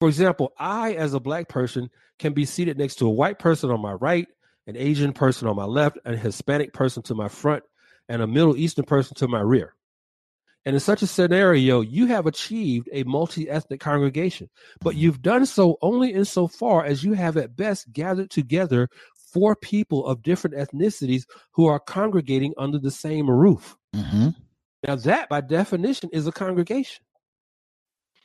For 0.00 0.08
example, 0.08 0.52
I, 0.58 0.94
as 0.94 1.14
a 1.14 1.20
black 1.20 1.48
person, 1.48 1.90
can 2.18 2.32
be 2.32 2.44
seated 2.44 2.78
next 2.78 2.96
to 2.96 3.06
a 3.06 3.10
white 3.10 3.38
person 3.38 3.70
on 3.70 3.80
my 3.80 3.92
right, 3.92 4.26
an 4.66 4.76
Asian 4.76 5.12
person 5.12 5.48
on 5.48 5.56
my 5.56 5.64
left, 5.64 5.98
a 6.04 6.16
Hispanic 6.16 6.72
person 6.72 7.02
to 7.04 7.14
my 7.14 7.28
front, 7.28 7.62
and 8.08 8.20
a 8.22 8.26
Middle 8.26 8.56
Eastern 8.56 8.84
person 8.84 9.14
to 9.16 9.28
my 9.28 9.40
rear. 9.40 9.74
And 10.66 10.74
in 10.74 10.80
such 10.80 11.02
a 11.02 11.06
scenario, 11.06 11.82
you 11.82 12.06
have 12.06 12.26
achieved 12.26 12.88
a 12.90 13.02
multi 13.02 13.50
ethnic 13.50 13.80
congregation, 13.80 14.48
but 14.80 14.94
you've 14.96 15.20
done 15.20 15.44
so 15.44 15.76
only 15.82 16.12
insofar 16.14 16.84
as 16.84 17.04
you 17.04 17.12
have 17.12 17.36
at 17.36 17.54
best 17.54 17.92
gathered 17.92 18.30
together 18.30 18.88
four 19.14 19.54
people 19.54 20.06
of 20.06 20.22
different 20.22 20.56
ethnicities 20.56 21.24
who 21.52 21.66
are 21.66 21.78
congregating 21.78 22.54
under 22.56 22.78
the 22.78 22.90
same 22.90 23.28
roof. 23.28 23.76
Mm-hmm. 23.94 24.28
Now, 24.86 24.96
that 24.96 25.28
by 25.28 25.42
definition 25.42 26.08
is 26.14 26.26
a 26.26 26.32
congregation 26.32 27.03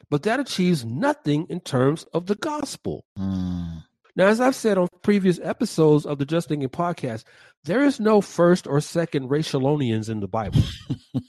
but 0.09 0.23
that 0.23 0.39
achieves 0.39 0.83
nothing 0.83 1.45
in 1.49 1.59
terms 1.59 2.05
of 2.13 2.25
the 2.25 2.35
gospel. 2.35 3.05
Mm. 3.17 3.83
Now, 4.15 4.27
as 4.27 4.41
I've 4.41 4.55
said 4.55 4.77
on 4.77 4.87
previous 5.03 5.39
episodes 5.41 6.05
of 6.05 6.17
the 6.17 6.25
Just 6.25 6.49
Thinking 6.49 6.67
podcast, 6.69 7.23
there 7.63 7.83
is 7.83 7.99
no 7.99 8.19
first 8.21 8.67
or 8.67 8.81
second 8.81 9.29
racialonians 9.29 10.09
in 10.09 10.19
the 10.19 10.27
Bible. 10.27 10.61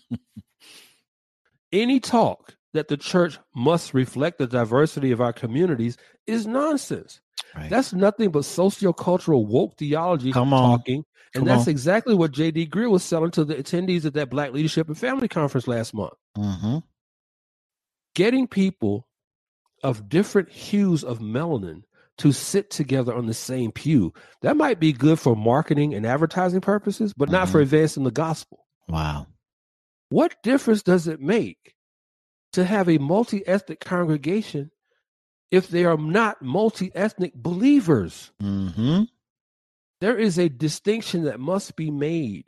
Any 1.73 2.01
talk 2.01 2.57
that 2.73 2.89
the 2.89 2.97
church 2.97 3.39
must 3.55 3.95
reflect 3.95 4.39
the 4.39 4.47
diversity 4.47 5.13
of 5.13 5.21
our 5.21 5.33
communities 5.33 5.97
is 6.27 6.47
nonsense. 6.47 7.21
Right. 7.55 7.71
That's 7.71 7.93
nothing 7.93 8.31
but 8.31 8.41
sociocultural 8.41 9.47
woke 9.47 9.77
theology 9.77 10.33
Come 10.33 10.51
talking. 10.51 11.05
And 11.35 11.47
that's 11.47 11.67
on. 11.69 11.71
exactly 11.71 12.15
what 12.15 12.33
J.D. 12.33 12.67
Greear 12.69 12.91
was 12.91 13.05
selling 13.05 13.31
to 13.33 13.45
the 13.45 13.55
attendees 13.57 14.05
at 14.05 14.15
that 14.15 14.31
Black 14.31 14.53
Leadership 14.53 14.89
and 14.89 14.99
Family 14.99 15.29
Conference 15.29 15.69
last 15.69 15.93
month. 15.95 16.15
Mm-hmm 16.37 16.79
getting 18.15 18.47
people 18.47 19.07
of 19.83 20.09
different 20.09 20.51
hues 20.51 21.05
of 21.05 21.19
melanin 21.21 21.83
to 22.19 22.33
sit 22.33 22.71
together 22.71 23.15
on 23.15 23.27
the 23.27 23.35
same 23.35 23.73
pew. 23.73 24.13
That 24.43 24.57
might 24.57 24.79
be 24.79 24.93
good 24.93 25.19
for 25.19 25.35
marketing 25.35 25.95
and 25.95 26.05
advertising 26.05 26.61
purposes, 26.61 27.15
but 27.15 27.31
not 27.31 27.45
mm-hmm. 27.45 27.53
for 27.53 27.61
advancing 27.61 28.05
the 28.05 28.11
gospel. 28.11 28.67
Wow. 28.89 29.27
What 30.11 30.35
difference 30.43 30.83
does 30.83 31.07
it 31.07 31.21
make 31.21 31.75
to 32.53 32.65
have 32.65 32.89
a 32.89 32.99
multi 32.99 33.47
ethnic 33.47 33.81
congregation 33.81 34.71
if 35.51 35.69
they 35.69 35.85
are 35.85 35.97
not 35.97 36.43
multi 36.43 36.91
ethnic 36.95 37.35
believers? 37.35 38.33
Mm-hmm. 38.43 39.05
There 40.01 40.19
is 40.19 40.37
a 40.39 40.49
distinction 40.49 41.25
that 41.25 41.41
must 41.41 41.77
be 41.77 41.91
made 41.91 42.45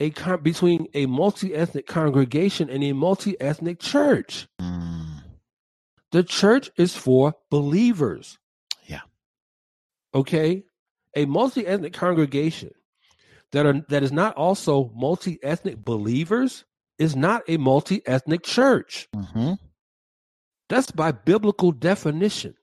a 0.00 0.10
con- 0.10 0.40
between 0.42 0.88
a 0.94 1.04
multi-ethnic 1.06 1.86
congregation 1.86 2.70
and 2.70 2.82
a 2.82 2.92
multi-ethnic 2.94 3.78
church. 3.78 4.48
Mm. 4.60 5.22
The 6.10 6.24
church 6.24 6.70
is 6.76 6.96
for 6.96 7.34
believers. 7.50 8.38
Yeah. 8.86 9.02
Okay? 10.14 10.64
A 11.14 11.26
multi-ethnic 11.26 11.92
congregation 11.92 12.70
that 13.52 13.66
are 13.66 13.84
that 13.90 14.02
is 14.02 14.12
not 14.12 14.34
also 14.36 14.90
multi-ethnic 14.94 15.84
believers 15.84 16.64
is 16.98 17.14
not 17.16 17.42
a 17.48 17.56
multi-ethnic 17.58 18.42
church. 18.44 19.06
Mm-hmm. 19.14 19.52
That's 20.68 20.90
by 20.92 21.12
biblical 21.12 21.72
definition. 21.72 22.54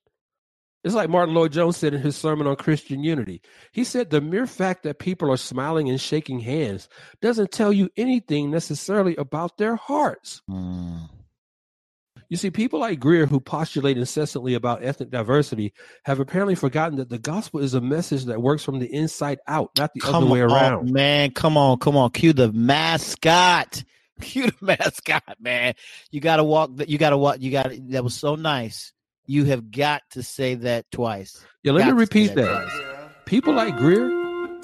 It's 0.87 0.95
like 0.95 1.09
Martin 1.09 1.35
Lloyd 1.35 1.51
Jones 1.51 1.75
said 1.75 1.93
in 1.93 2.01
his 2.01 2.15
sermon 2.15 2.47
on 2.47 2.55
Christian 2.55 3.03
unity. 3.03 3.41
He 3.73 3.83
said 3.83 4.09
the 4.09 4.21
mere 4.21 4.47
fact 4.47 4.83
that 4.83 4.99
people 4.99 5.29
are 5.29 5.35
smiling 5.37 5.89
and 5.89 5.99
shaking 5.99 6.39
hands 6.39 6.87
doesn't 7.21 7.51
tell 7.51 7.73
you 7.73 7.89
anything 7.97 8.49
necessarily 8.51 9.13
about 9.17 9.57
their 9.57 9.75
hearts. 9.75 10.41
Mm. 10.49 11.09
You 12.29 12.37
see, 12.37 12.51
people 12.51 12.79
like 12.79 13.01
Greear, 13.01 13.25
who 13.27 13.41
postulate 13.41 13.97
incessantly 13.97 14.53
about 14.53 14.81
ethnic 14.81 15.09
diversity, 15.09 15.73
have 16.05 16.21
apparently 16.21 16.55
forgotten 16.55 16.97
that 16.99 17.09
the 17.09 17.19
gospel 17.19 17.59
is 17.59 17.73
a 17.73 17.81
message 17.81 18.23
that 18.25 18.41
works 18.41 18.63
from 18.63 18.79
the 18.79 18.87
inside 18.93 19.39
out, 19.45 19.71
not 19.77 19.93
the 19.93 19.99
come 19.99 20.15
other 20.15 20.25
way 20.27 20.39
around. 20.39 20.73
On, 20.87 20.93
man, 20.93 21.31
come 21.31 21.57
on, 21.57 21.79
come 21.79 21.97
on. 21.97 22.11
Cue 22.11 22.31
the 22.31 22.53
mascot. 22.53 23.83
Cue 24.21 24.47
the 24.47 24.53
mascot, 24.61 25.35
man. 25.41 25.73
You 26.11 26.21
gotta 26.21 26.45
walk. 26.45 26.71
You 26.87 26.97
gotta 26.97 27.17
walk. 27.17 27.41
You 27.41 27.51
got. 27.51 27.73
That 27.89 28.05
was 28.05 28.15
so 28.15 28.35
nice 28.35 28.93
you 29.27 29.45
have 29.45 29.69
got 29.69 30.01
to 30.11 30.23
say 30.23 30.55
that 30.55 30.89
twice. 30.91 31.45
Yeah, 31.63 31.73
let 31.73 31.81
got 31.81 31.87
me 31.93 31.99
repeat 31.99 32.33
that. 32.35 32.45
that. 32.45 33.25
People 33.25 33.53
like 33.53 33.75
Greear 33.77 34.09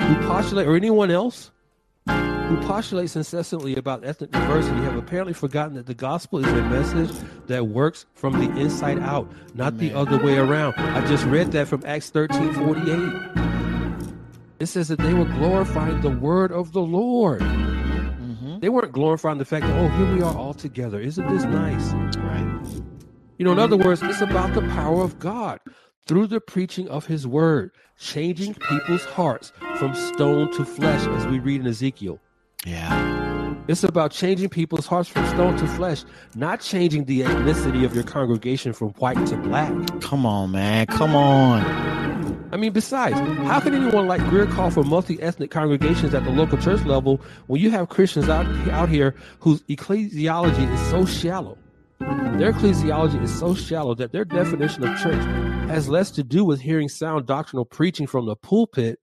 who 0.02 0.16
postulate, 0.28 0.66
or 0.68 0.76
anyone 0.76 1.12
else 1.12 1.52
who 2.08 2.58
postulates 2.64 3.16
incessantly 3.16 3.76
about 3.76 4.04
ethnic 4.04 4.32
diversity, 4.32 4.76
have 4.82 4.98
apparently 4.98 5.34
forgotten 5.34 5.76
that 5.76 5.86
the 5.86 5.94
gospel 5.94 6.44
is 6.44 6.52
a 6.52 6.62
message 6.64 7.16
that 7.48 7.68
works 7.68 8.06
from 8.16 8.34
the 8.34 8.50
inside 8.60 9.00
out, 9.00 9.32
not 9.54 9.78
the 9.78 9.94
other 9.94 10.18
way 10.18 10.38
around. 10.38 10.74
I 10.76 11.06
just 11.08 11.24
read 11.26 11.52
that 11.52 11.68
from 11.68 11.84
Acts 11.86 12.10
13 12.10 12.54
48. 12.54 14.18
It 14.60 14.68
says 14.68 14.88
that 14.88 15.00
they 15.00 15.14
were 15.14 15.26
glorifying 15.26 16.00
the 16.02 16.10
word 16.10 16.52
of 16.52 16.72
the 16.72 16.82
Lord. 16.82 17.42
Mm-hmm. 17.42 18.60
They 18.60 18.70
weren't 18.70 18.94
glorifying 18.94 19.38
the 19.38 19.46
fact 19.46 19.66
that, 19.68 19.78
oh, 19.78 19.90
here 19.98 20.14
we 20.16 20.22
are 20.22 20.36
all 20.36 20.54
together. 20.54 21.00
Isn't 21.02 21.28
this 21.34 21.44
nice? 21.44 21.92
Right. 22.18 22.53
You 23.40 23.46
know, 23.46 23.52
in 23.52 23.60
other 23.60 23.76
mm-hmm. 23.78 23.88
words, 23.88 24.02
it's 24.04 24.22
about 24.22 24.54
the 24.54 24.62
power 24.70 25.04
of 25.04 25.18
God 25.20 25.60
through 26.06 26.28
the 26.28 26.40
preaching 26.40 26.88
of 26.90 27.06
his 27.06 27.26
word, 27.26 27.72
changing 28.00 28.54
people's 28.56 29.06
hearts 29.06 29.52
from 29.78 29.96
stone 29.96 30.52
to 30.54 30.66
flesh, 30.66 31.06
as 31.08 31.26
we 31.28 31.40
read 31.40 31.62
in 31.62 31.68
Ezekiel. 31.68 32.20
Yeah. 32.66 33.56
It's 33.70 33.84
about 33.84 34.12
changing 34.12 34.50
people's 34.50 34.86
hearts 34.86 35.08
from 35.10 35.26
stone 35.28 35.56
to 35.58 35.68
flesh, 35.68 36.04
not 36.36 36.60
changing 36.60 37.06
the 37.06 37.22
ethnicity 37.22 37.86
of 37.86 37.96
your 37.96 38.04
congregation 38.04 38.74
from 38.74 38.90
white 39.00 39.26
to 39.28 39.38
black. 39.38 39.72
Come 40.02 40.26
on, 40.26 40.52
man. 40.52 40.86
Come 40.88 41.16
on. 41.16 41.64
I 42.52 42.58
mean, 42.58 42.72
besides, 42.74 43.16
how 43.48 43.62
can 43.62 43.74
anyone 43.74 44.06
like 44.08 44.22
Greear 44.30 44.46
call 44.52 44.70
for 44.70 44.84
multi-ethnic 44.84 45.50
congregations 45.50 46.14
at 46.14 46.24
the 46.24 46.30
local 46.30 46.58
church 46.60 46.84
level 46.86 47.20
when 47.48 47.62
you 47.62 47.72
have 47.72 47.90
Christians 47.90 48.30
out 48.30 48.46
out 48.70 48.90
here 48.90 49.16
whose 49.40 49.62
ecclesiology 49.64 50.72
is 50.72 50.90
so 50.92 51.06
shallow? 51.06 51.58
Their 52.00 52.52
ecclesiology 52.52 53.22
is 53.24 53.38
so 53.38 53.54
shallow 53.54 53.96
that 53.96 54.12
their 54.12 54.26
definition 54.26 54.84
of 54.86 54.98
church 55.00 55.24
has 55.70 55.88
less 55.88 56.12
to 56.12 56.24
do 56.24 56.44
with 56.44 56.62
hearing 56.62 56.90
sound 56.90 57.26
doctrinal 57.26 57.66
preaching 57.66 58.08
from 58.08 58.26
the 58.26 58.36
pulpit 58.36 59.00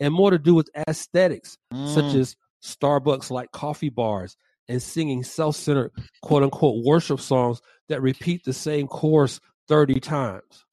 and 0.00 0.12
more 0.12 0.30
to 0.30 0.38
do 0.38 0.54
with 0.54 0.68
aesthetics, 0.88 1.56
mm. 1.72 1.94
such 1.94 2.14
as 2.14 2.36
Starbucks 2.62 3.30
like 3.30 3.50
coffee 3.52 3.88
bars 3.88 4.36
and 4.68 4.82
singing 4.82 5.22
self 5.22 5.56
centered, 5.56 5.92
quote 6.22 6.42
unquote, 6.42 6.84
worship 6.84 7.20
songs 7.20 7.60
that 7.88 8.02
repeat 8.02 8.44
the 8.44 8.52
same 8.52 8.86
chorus 8.88 9.40
30 9.68 10.00
times. 10.00 10.64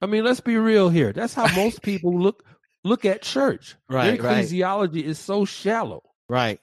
I 0.00 0.06
mean, 0.06 0.24
let's 0.24 0.40
be 0.40 0.56
real 0.56 0.88
here. 0.88 1.12
That's 1.12 1.34
how 1.34 1.46
most 1.54 1.82
people 1.82 2.18
look 2.18 2.44
look 2.84 3.04
at 3.04 3.22
church. 3.22 3.76
Right. 3.88 4.20
Their 4.20 4.32
ecclesiology 4.32 4.94
right. 4.96 5.04
is 5.04 5.18
so 5.18 5.44
shallow. 5.44 6.02
Right. 6.28 6.58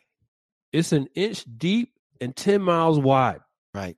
It's 0.74 0.92
an 0.92 1.08
inch 1.16 1.46
deep 1.58 1.92
and 2.22 2.36
10 2.36 2.62
miles 2.62 3.00
wide. 3.00 3.40
Right. 3.74 3.96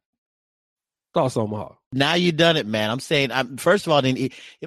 Thoughts 1.13 1.35
on 1.35 1.51
Now 1.91 2.13
you 2.13 2.31
done 2.31 2.55
it, 2.55 2.65
man. 2.65 2.89
I'm 2.89 3.01
saying, 3.01 3.31
I'm, 3.33 3.57
first 3.57 3.85
of 3.87 3.91
all, 3.91 4.01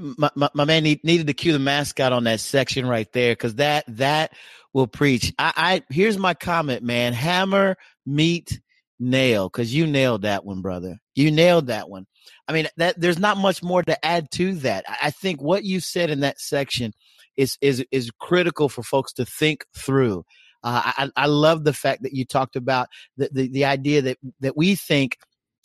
my, 0.00 0.30
my, 0.34 0.50
my, 0.52 0.64
man 0.64 0.82
need, 0.82 1.02
needed 1.02 1.26
to 1.28 1.32
cue 1.32 1.54
the 1.54 1.58
mascot 1.58 2.12
on 2.12 2.24
that 2.24 2.40
section 2.40 2.86
right 2.86 3.10
there 3.12 3.32
because 3.32 3.54
that 3.56 3.84
that 3.96 4.32
will 4.74 4.86
preach. 4.86 5.32
I, 5.38 5.52
I 5.56 5.82
here's 5.94 6.18
my 6.18 6.34
comment, 6.34 6.82
man. 6.82 7.14
Hammer 7.14 7.76
meat, 8.04 8.60
nail 9.00 9.48
because 9.48 9.74
you 9.74 9.86
nailed 9.86 10.22
that 10.22 10.44
one, 10.44 10.60
brother. 10.60 10.98
You 11.14 11.30
nailed 11.30 11.68
that 11.68 11.88
one. 11.88 12.06
I 12.46 12.52
mean, 12.52 12.68
that 12.76 13.00
there's 13.00 13.18
not 13.18 13.38
much 13.38 13.62
more 13.62 13.82
to 13.82 14.04
add 14.04 14.30
to 14.32 14.54
that. 14.56 14.84
I, 14.86 14.96
I 15.04 15.10
think 15.12 15.40
what 15.40 15.64
you 15.64 15.80
said 15.80 16.10
in 16.10 16.20
that 16.20 16.38
section 16.40 16.92
is 17.38 17.56
is 17.62 17.86
is 17.90 18.10
critical 18.20 18.68
for 18.68 18.82
folks 18.82 19.14
to 19.14 19.24
think 19.24 19.64
through. 19.74 20.24
Uh, 20.64 20.80
I, 20.96 21.10
I 21.14 21.26
love 21.26 21.62
the 21.62 21.74
fact 21.74 22.02
that 22.02 22.14
you 22.14 22.24
talked 22.24 22.56
about 22.56 22.88
the, 23.18 23.28
the, 23.30 23.48
the 23.48 23.64
idea 23.66 24.00
that, 24.02 24.18
that 24.40 24.56
we 24.56 24.74
think 24.74 25.18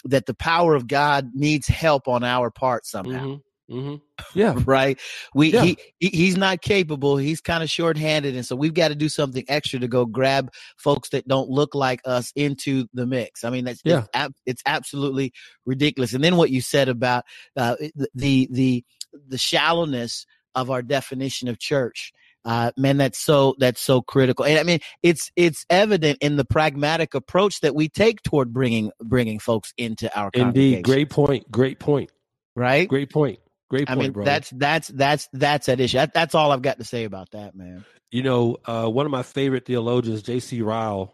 that 0.06 0.26
the 0.26 0.34
power 0.34 0.76
of 0.76 0.88
God 0.88 1.32
needs 1.34 1.68
help 1.68 2.08
on 2.10 2.24
our 2.24 2.52
part 2.52 2.86
somehow. 2.86 3.40
Mm-hmm. 3.72 3.76
Mm-hmm. 3.78 4.38
Yeah. 4.40 4.56
right. 4.66 5.00
We 5.36 5.54
yeah. 5.54 5.62
He, 5.64 5.78
he's 6.00 6.36
not 6.36 6.62
capable. 6.62 7.18
He's 7.18 7.40
kind 7.40 7.62
of 7.64 7.70
shorthanded, 7.70 8.36
and 8.36 8.44
so 8.46 8.56
we've 8.56 8.74
got 8.74 8.88
to 8.90 8.96
do 8.96 9.08
something 9.10 9.46
extra 9.48 9.78
to 9.80 9.88
go 9.88 10.06
grab 10.08 10.50
folks 10.78 11.10
that 11.10 11.28
don't 11.28 11.50
look 11.52 11.76
like 11.76 12.02
us 12.04 12.34
into 12.36 12.88
the 12.96 13.06
mix. 13.06 13.44
I 13.44 13.52
mean, 13.52 13.66
that's 13.66 13.82
yeah. 13.86 14.06
it's, 14.16 14.36
it's 14.48 14.62
absolutely 14.66 15.34
ridiculous. 15.68 16.14
And 16.14 16.24
then 16.24 16.36
what 16.36 16.50
you 16.50 16.62
said 16.62 16.90
about 16.90 17.26
uh, 17.56 17.76
the 18.16 18.50
the 18.52 18.84
the 19.28 19.38
shallowness 19.38 20.26
of 20.56 20.72
our 20.72 20.82
definition 20.82 21.48
of 21.48 21.60
church 21.60 22.12
uh, 22.46 22.72
man, 22.78 22.98
that's 22.98 23.20
so 23.20 23.56
that's 23.60 23.82
so 23.82 24.02
critical. 24.02 24.46
And 24.46 24.58
I 24.60 24.64
mean, 24.64 24.80
it's 25.04 25.32
it's 25.36 25.66
evident 25.70 26.20
in 26.22 26.38
the 26.38 26.46
pragmatic 26.46 27.14
approach 27.14 27.60
that 27.62 27.76
we 27.76 27.90
take 27.90 28.22
toward 28.24 28.54
bringing 28.54 28.92
bringing 29.02 29.40
folks 29.40 29.74
into 29.78 30.14
our 30.18 30.32
indeed. 30.34 30.84
Great 30.84 31.10
point. 31.10 31.50
Great 31.52 31.80
point. 31.80 32.10
Right. 32.56 32.88
Great 32.88 33.10
point. 33.12 33.40
Great 33.70 33.88
point, 33.88 34.00
I 34.00 34.02
mean, 34.02 34.12
bro. 34.14 34.24
That's 34.26 34.50
that's 34.52 34.88
that's 34.90 35.30
that's 35.34 35.66
that 35.68 35.80
issue. 35.80 35.98
That, 35.98 36.14
that's 36.14 36.34
all 36.34 36.52
I've 36.52 36.62
got 36.64 36.80
to 36.80 36.84
say 36.86 37.04
about 37.04 37.30
that, 37.32 37.56
man. 37.56 37.84
You 38.10 38.24
know, 38.24 38.58
uh, 38.66 38.88
one 38.88 39.06
of 39.06 39.12
my 39.12 39.22
favorite 39.22 39.66
theologians, 39.68 40.24
J.C. 40.24 40.62
Ryle, 40.64 41.14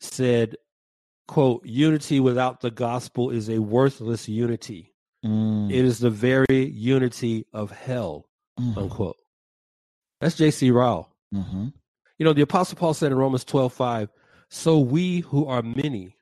said, 0.00 0.56
"quote 1.28 1.66
Unity 1.66 2.18
without 2.20 2.60
the 2.62 2.70
gospel 2.70 3.28
is 3.30 3.50
a 3.50 3.58
worthless 3.58 4.28
unity. 4.30 4.94
Mm. 5.26 5.68
It 5.70 5.84
is 5.84 5.98
the 5.98 6.08
very 6.10 6.70
unity 6.72 7.44
of 7.52 7.70
hell." 7.70 8.24
Mm. 8.58 8.76
Unquote. 8.78 9.19
That's 10.20 10.36
J.C. 10.36 10.70
Ryle. 10.70 11.10
Mm-hmm. 11.34 11.68
You 12.18 12.24
know, 12.24 12.32
the 12.32 12.42
Apostle 12.42 12.76
Paul 12.76 12.94
said 12.94 13.10
in 13.12 13.18
Romans 13.18 13.44
12 13.44 13.72
5, 13.72 14.08
so 14.50 14.78
we 14.78 15.20
who 15.20 15.46
are 15.46 15.62
many 15.62 16.16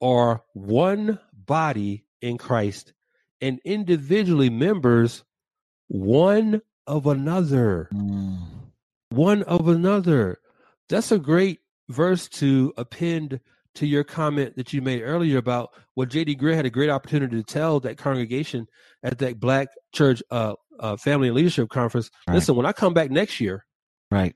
are 0.00 0.42
one 0.52 1.18
body 1.32 2.04
in 2.20 2.38
Christ 2.38 2.92
and 3.40 3.58
individually 3.64 4.50
members 4.50 5.24
one 5.88 6.62
of 6.86 7.06
another. 7.06 7.88
Mm. 7.92 8.38
One 9.10 9.42
of 9.44 9.68
another. 9.68 10.38
That's 10.88 11.10
a 11.10 11.18
great 11.18 11.60
verse 11.88 12.28
to 12.30 12.72
append 12.76 13.40
to 13.76 13.86
your 13.86 14.04
comment 14.04 14.56
that 14.56 14.72
you 14.72 14.82
made 14.82 15.00
earlier 15.02 15.38
about 15.38 15.70
what 15.94 16.10
J.D. 16.10 16.36
Greear 16.36 16.54
had 16.54 16.66
a 16.66 16.70
great 16.70 16.90
opportunity 16.90 17.36
to 17.36 17.42
tell 17.42 17.80
that 17.80 17.96
congregation 17.96 18.66
at 19.02 19.18
that 19.18 19.40
black 19.40 19.68
church 19.92 20.22
uh, 20.30 20.54
uh, 20.80 20.96
Family 20.96 21.30
Leadership 21.30 21.68
Conference. 21.68 22.10
Right. 22.28 22.34
Listen, 22.34 22.56
when 22.56 22.66
I 22.66 22.72
come 22.72 22.94
back 22.94 23.10
next 23.10 23.40
year, 23.40 23.64
right, 24.10 24.34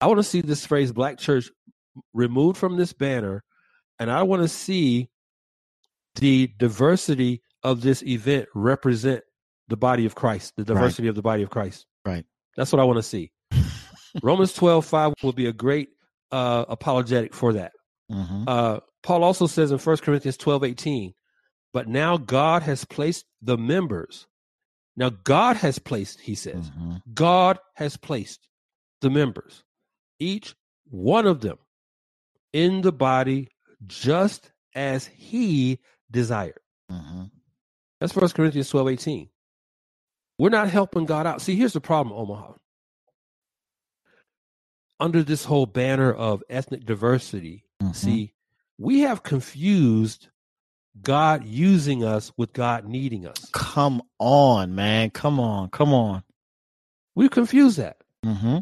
I 0.00 0.06
want 0.06 0.18
to 0.18 0.22
see 0.24 0.40
this 0.40 0.66
phrase 0.66 0.92
"Black 0.92 1.18
Church" 1.18 1.50
removed 2.12 2.56
from 2.56 2.76
this 2.76 2.92
banner, 2.92 3.42
and 3.98 4.10
I 4.10 4.22
want 4.22 4.42
to 4.42 4.48
see 4.48 5.10
the 6.16 6.52
diversity 6.58 7.42
of 7.62 7.80
this 7.82 8.02
event 8.02 8.48
represent 8.54 9.22
the 9.68 9.76
body 9.76 10.06
of 10.06 10.14
Christ, 10.14 10.54
the 10.56 10.64
diversity 10.64 11.04
right. 11.04 11.10
of 11.10 11.16
the 11.16 11.22
body 11.22 11.42
of 11.42 11.50
Christ. 11.50 11.86
Right. 12.04 12.24
That's 12.56 12.72
what 12.72 12.80
I 12.80 12.84
want 12.84 12.98
to 12.98 13.02
see. 13.02 13.32
Romans 14.22 14.52
12, 14.54 14.84
5 14.86 15.14
will 15.22 15.32
be 15.34 15.46
a 15.46 15.52
great 15.52 15.90
uh, 16.32 16.64
apologetic 16.68 17.34
for 17.34 17.52
that. 17.52 17.72
Mm-hmm. 18.10 18.44
Uh, 18.48 18.78
Paul 19.02 19.22
also 19.22 19.46
says 19.46 19.70
in 19.70 19.78
1 19.78 19.96
Corinthians 19.98 20.36
12, 20.38 20.64
18, 20.64 21.12
but 21.72 21.86
now 21.86 22.16
God 22.16 22.62
has 22.62 22.84
placed 22.84 23.26
the 23.42 23.58
members 23.58 24.26
now, 24.98 25.10
God 25.22 25.54
has 25.58 25.78
placed, 25.78 26.20
he 26.20 26.34
says, 26.34 26.70
mm-hmm. 26.70 26.96
God 27.14 27.60
has 27.74 27.96
placed 27.96 28.48
the 29.00 29.08
members, 29.10 29.62
each 30.18 30.56
one 30.90 31.24
of 31.24 31.40
them, 31.40 31.56
in 32.52 32.80
the 32.80 32.90
body 32.90 33.48
just 33.86 34.50
as 34.74 35.06
he 35.06 35.78
desired. 36.10 36.58
Mm-hmm. 36.90 37.22
That's 38.00 38.12
First 38.12 38.34
Corinthians 38.34 38.68
12 38.70 38.88
18. 38.88 39.28
We're 40.36 40.48
not 40.48 40.68
helping 40.68 41.04
God 41.06 41.28
out. 41.28 41.42
See, 41.42 41.54
here's 41.54 41.74
the 41.74 41.80
problem, 41.80 42.16
Omaha. 42.16 42.54
Under 44.98 45.22
this 45.22 45.44
whole 45.44 45.66
banner 45.66 46.12
of 46.12 46.42
ethnic 46.50 46.84
diversity, 46.84 47.62
mm-hmm. 47.80 47.92
see, 47.92 48.34
we 48.78 49.00
have 49.02 49.22
confused 49.22 50.26
God 51.02 51.44
using 51.44 52.04
us 52.04 52.32
with 52.36 52.52
God 52.52 52.86
needing 52.86 53.26
us. 53.26 53.48
Come 53.52 54.02
on, 54.18 54.74
man. 54.74 55.10
Come 55.10 55.40
on. 55.40 55.68
Come 55.70 55.92
on. 55.92 56.22
We 57.14 57.28
confuse 57.28 57.76
that. 57.76 57.96
Mm-hmm. 58.24 58.58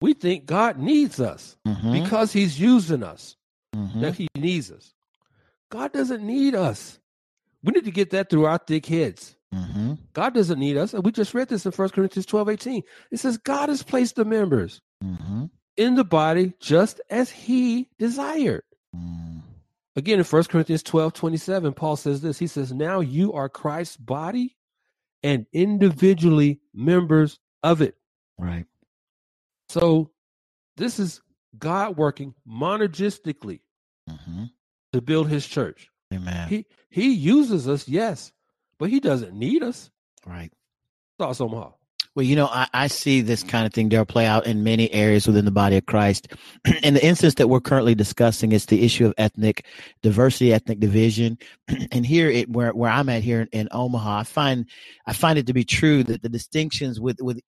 We 0.00 0.12
think 0.14 0.46
God 0.46 0.78
needs 0.78 1.20
us 1.20 1.56
mm-hmm. 1.66 1.92
because 1.92 2.32
He's 2.32 2.60
using 2.60 3.02
us, 3.02 3.36
mm-hmm. 3.74 4.00
that 4.02 4.14
He 4.14 4.28
needs 4.36 4.70
us. 4.70 4.92
God 5.70 5.92
doesn't 5.92 6.22
need 6.24 6.54
us. 6.54 6.98
We 7.62 7.72
need 7.72 7.84
to 7.84 7.90
get 7.90 8.10
that 8.10 8.30
through 8.30 8.46
our 8.46 8.58
thick 8.58 8.86
heads. 8.86 9.34
Mm-hmm. 9.54 9.94
God 10.12 10.34
doesn't 10.34 10.58
need 10.58 10.76
us. 10.76 10.92
And 10.94 11.04
we 11.04 11.12
just 11.12 11.34
read 11.34 11.48
this 11.48 11.64
in 11.64 11.72
1 11.72 11.88
Corinthians 11.90 12.26
12 12.26 12.48
18. 12.50 12.82
It 13.10 13.18
says, 13.20 13.38
God 13.38 13.68
has 13.68 13.82
placed 13.82 14.16
the 14.16 14.24
members 14.24 14.80
mm-hmm. 15.04 15.46
in 15.76 15.94
the 15.94 16.04
body 16.04 16.52
just 16.60 17.00
as 17.10 17.30
He 17.30 17.88
desired. 17.98 18.62
Mm. 18.94 19.25
Again, 19.96 20.18
in 20.18 20.24
1 20.26 20.44
Corinthians 20.44 20.82
12 20.82 21.14
27, 21.14 21.72
Paul 21.72 21.96
says 21.96 22.20
this. 22.20 22.38
He 22.38 22.46
says, 22.46 22.70
Now 22.72 23.00
you 23.00 23.32
are 23.32 23.48
Christ's 23.48 23.96
body 23.96 24.54
and 25.22 25.46
individually 25.54 26.60
members 26.74 27.40
of 27.62 27.80
it. 27.80 27.96
Right. 28.38 28.66
So 29.70 30.10
this 30.76 30.98
is 30.98 31.22
God 31.58 31.96
working 31.96 32.34
monergistically 32.46 33.60
mm-hmm. 34.08 34.44
to 34.92 35.00
build 35.00 35.28
his 35.30 35.46
church. 35.46 35.88
Amen. 36.12 36.48
He 36.48 36.66
he 36.90 37.14
uses 37.14 37.66
us, 37.66 37.88
yes, 37.88 38.30
but 38.78 38.90
he 38.90 39.00
doesn't 39.00 39.32
need 39.34 39.62
us. 39.62 39.90
Right. 40.26 40.52
Thoughts 41.18 41.40
on 41.40 41.50
well, 42.16 42.24
you 42.24 42.34
know, 42.34 42.46
I, 42.46 42.66
I 42.72 42.86
see 42.86 43.20
this 43.20 43.42
kind 43.42 43.66
of 43.66 43.74
thing, 43.74 43.90
Daryl, 43.90 44.08
play 44.08 44.24
out 44.24 44.46
in 44.46 44.64
many 44.64 44.90
areas 44.90 45.26
within 45.26 45.44
the 45.44 45.50
body 45.50 45.76
of 45.76 45.84
Christ. 45.84 46.32
And 46.82 46.96
the 46.96 47.04
instance 47.04 47.34
that 47.34 47.48
we're 47.48 47.60
currently 47.60 47.94
discussing, 47.94 48.52
is 48.52 48.64
the 48.66 48.84
issue 48.86 49.04
of 49.06 49.12
ethnic 49.18 49.66
diversity, 50.02 50.50
ethnic 50.52 50.80
division. 50.80 51.36
and 51.92 52.06
here, 52.06 52.30
it 52.30 52.48
where 52.48 52.72
where 52.72 52.90
I'm 52.90 53.08
at 53.10 53.22
here 53.22 53.42
in, 53.42 53.48
in, 53.52 53.68
Omaha, 53.70 54.20
I 54.20 54.22
find 54.24 54.66
I 55.06 55.12
find 55.12 55.38
it 55.38 55.46
to 55.48 55.52
be 55.52 55.64
true 55.64 56.02
that 56.04 56.22
the 56.22 56.28
distinctions 56.30 56.98
with 57.00 57.18
with 57.20 57.38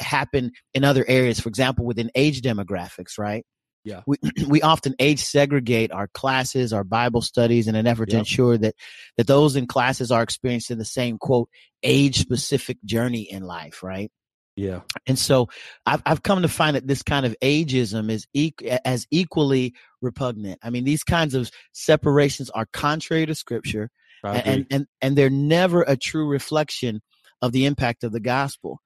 happen 0.00 0.50
in 0.74 0.82
other 0.82 1.04
areas. 1.06 1.38
For 1.38 1.48
example, 1.48 1.84
within 1.86 2.10
age 2.16 2.42
demographics, 2.42 3.18
right? 3.18 3.44
Yeah. 3.86 4.02
We, 4.06 4.16
we 4.48 4.62
often 4.62 4.94
age 4.98 5.20
segregate 5.20 5.92
our 5.92 6.08
classes, 6.08 6.72
our 6.74 6.82
Bible 6.84 7.22
studies 7.22 7.68
in 7.68 7.76
an 7.76 7.86
effort 7.86 8.10
to 8.10 8.18
ensure 8.18 8.58
that, 8.58 8.74
that 9.16 9.28
those 9.28 9.54
in 9.54 9.66
classes 9.68 10.10
are 10.10 10.24
experiencing 10.24 10.76
the 10.78 10.84
same 10.84 11.16
quote, 11.18 11.48
age 11.84 12.18
specific 12.18 12.78
journey 12.84 13.22
in 13.22 13.44
life. 13.44 13.82
Right. 13.84 14.10
Yeah. 14.56 14.80
And 15.06 15.18
so 15.18 15.48
I've, 15.86 16.02
I've 16.04 16.22
come 16.22 16.42
to 16.42 16.48
find 16.48 16.74
that 16.76 16.86
this 16.86 17.02
kind 17.02 17.24
of 17.26 17.36
ageism 17.42 18.10
is 18.10 18.26
e- 18.34 18.52
as 18.84 19.06
equally 19.12 19.74
repugnant. 20.02 20.58
I 20.62 20.70
mean, 20.70 20.84
these 20.84 21.04
kinds 21.04 21.34
of 21.34 21.50
separations 21.72 22.50
are 22.50 22.66
contrary 22.72 23.26
to 23.26 23.34
scripture 23.34 23.90
and, 24.24 24.66
and, 24.72 24.86
and 25.00 25.14
they're 25.16 25.30
never 25.30 25.82
a 25.82 25.96
true 25.96 26.26
reflection 26.26 27.00
of 27.42 27.52
the 27.52 27.64
impact 27.66 28.02
of 28.02 28.10
the 28.10 28.18
gospel. 28.18 28.80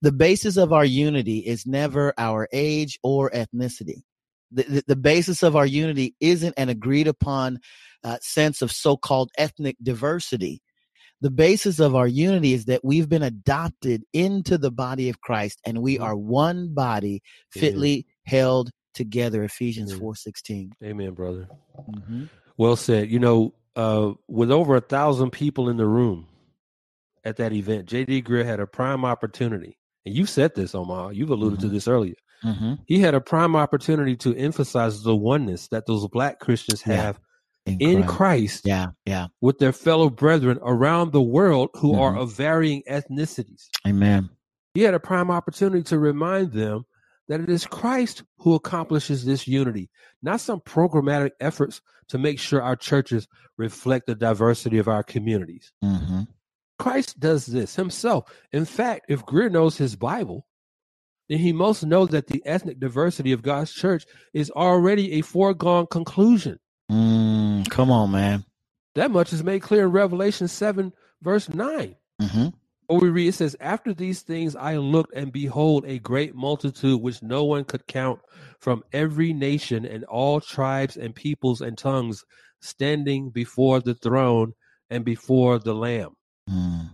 The 0.00 0.12
basis 0.12 0.56
of 0.56 0.72
our 0.72 0.84
unity 0.84 1.38
is 1.38 1.66
never 1.66 2.14
our 2.16 2.46
age 2.52 2.96
or 3.02 3.28
ethnicity. 3.30 4.02
The, 4.52 4.84
the, 4.86 4.96
basis 4.96 5.42
of 5.42 5.56
our 5.56 5.66
unity 5.66 6.14
isn't 6.20 6.54
an 6.56 6.68
agreed 6.68 7.08
upon 7.08 7.58
uh, 8.04 8.18
sense 8.20 8.62
of 8.62 8.70
so 8.70 8.96
called 8.96 9.30
ethnic 9.36 9.76
diversity. 9.82 10.62
The 11.20 11.30
basis 11.30 11.80
of 11.80 11.94
our 11.94 12.06
unity 12.06 12.52
is 12.52 12.66
that 12.66 12.84
we've 12.84 13.08
been 13.08 13.22
adopted 13.22 14.04
into 14.12 14.58
the 14.58 14.70
body 14.70 15.08
of 15.08 15.20
Christ 15.20 15.60
and 15.64 15.78
we 15.82 15.94
mm-hmm. 15.96 16.04
are 16.04 16.16
one 16.16 16.74
body 16.74 17.22
fitly 17.50 17.92
Amen. 17.94 18.04
held 18.24 18.70
together. 18.94 19.42
Ephesians 19.42 19.92
4 19.94 20.12
4.16. 20.12 20.70
Amen, 20.84 21.10
brother. 21.12 21.48
Mm-hmm. 21.90 22.24
Well 22.56 22.76
said. 22.76 23.10
You 23.10 23.18
know, 23.18 23.54
uh, 23.74 24.12
with 24.28 24.50
over 24.50 24.76
a 24.76 24.80
thousand 24.80 25.30
people 25.30 25.68
in 25.68 25.76
the 25.76 25.86
room 25.86 26.28
at 27.24 27.38
that 27.38 27.52
event, 27.52 27.86
J.D. 27.88 28.20
Greear 28.22 28.44
had 28.44 28.60
a 28.60 28.66
prime 28.66 29.04
opportunity. 29.04 29.76
And 30.04 30.14
you 30.14 30.24
said 30.26 30.54
this, 30.54 30.74
Omar. 30.74 31.12
You've 31.12 31.30
alluded 31.30 31.58
mm-hmm. 31.58 31.68
to 31.68 31.74
this 31.74 31.88
earlier 31.88 32.14
Mm-hmm. 32.44 32.74
He 32.86 33.00
had 33.00 33.14
a 33.14 33.20
prime 33.20 33.56
opportunity 33.56 34.16
to 34.16 34.36
emphasize 34.36 35.02
the 35.02 35.16
oneness 35.16 35.68
that 35.68 35.86
those 35.86 36.06
black 36.08 36.40
Christians 36.40 36.82
have 36.82 37.18
yeah. 37.64 37.72
in, 37.80 37.80
in 37.80 38.02
Christ. 38.02 38.62
Christ. 38.64 38.66
Yeah, 38.66 38.86
yeah. 39.04 39.26
With 39.40 39.58
their 39.58 39.72
fellow 39.72 40.10
brethren 40.10 40.58
around 40.62 41.12
the 41.12 41.22
world 41.22 41.70
who 41.74 41.92
mm-hmm. 41.92 42.00
are 42.00 42.16
of 42.16 42.32
varying 42.32 42.82
ethnicities. 42.90 43.68
Amen. 43.86 44.30
He 44.74 44.82
had 44.82 44.94
a 44.94 45.00
prime 45.00 45.30
opportunity 45.30 45.82
to 45.84 45.98
remind 45.98 46.52
them 46.52 46.84
that 47.28 47.40
it 47.40 47.48
is 47.48 47.66
Christ 47.66 48.22
who 48.38 48.54
accomplishes 48.54 49.24
this 49.24 49.48
unity, 49.48 49.90
not 50.22 50.40
some 50.40 50.60
programmatic 50.60 51.30
efforts 51.40 51.80
to 52.08 52.18
make 52.18 52.38
sure 52.38 52.62
our 52.62 52.76
churches 52.76 53.26
reflect 53.56 54.06
the 54.06 54.14
diversity 54.14 54.78
of 54.78 54.86
our 54.86 55.02
communities. 55.02 55.72
Mm-hmm. 55.82 56.20
Christ 56.78 57.18
does 57.18 57.46
this 57.46 57.74
himself. 57.74 58.30
In 58.52 58.66
fact, 58.66 59.06
if 59.08 59.24
Greear 59.24 59.48
knows 59.50 59.78
his 59.78 59.96
Bible, 59.96 60.46
then 61.28 61.38
he 61.38 61.52
must 61.52 61.84
know 61.84 62.06
that 62.06 62.28
the 62.28 62.42
ethnic 62.46 62.78
diversity 62.78 63.32
of 63.32 63.42
God's 63.42 63.72
church 63.72 64.04
is 64.32 64.50
already 64.50 65.12
a 65.12 65.22
foregone 65.22 65.86
conclusion. 65.86 66.58
Mm, 66.90 67.68
come 67.70 67.90
on, 67.90 68.10
man. 68.12 68.44
That 68.94 69.10
much 69.10 69.32
is 69.32 69.42
made 69.42 69.62
clear 69.62 69.84
in 69.86 69.92
Revelation 69.92 70.48
7, 70.48 70.92
verse 71.22 71.48
9. 71.52 71.96
Mm-hmm. 72.22 72.48
What 72.86 73.02
we 73.02 73.08
read, 73.08 73.28
it 73.28 73.32
says, 73.32 73.56
After 73.60 73.92
these 73.92 74.22
things 74.22 74.54
I 74.54 74.76
looked, 74.76 75.14
and 75.14 75.32
behold, 75.32 75.84
a 75.86 75.98
great 75.98 76.34
multitude 76.36 77.02
which 77.02 77.22
no 77.22 77.44
one 77.44 77.64
could 77.64 77.86
count 77.88 78.20
from 78.60 78.84
every 78.92 79.32
nation 79.32 79.84
and 79.84 80.04
all 80.04 80.40
tribes 80.40 80.96
and 80.96 81.14
peoples 81.14 81.60
and 81.60 81.76
tongues 81.76 82.24
standing 82.60 83.30
before 83.30 83.80
the 83.80 83.94
throne 83.96 84.52
and 84.88 85.04
before 85.04 85.58
the 85.58 85.74
Lamb. 85.74 86.10
Mm. 86.48 86.90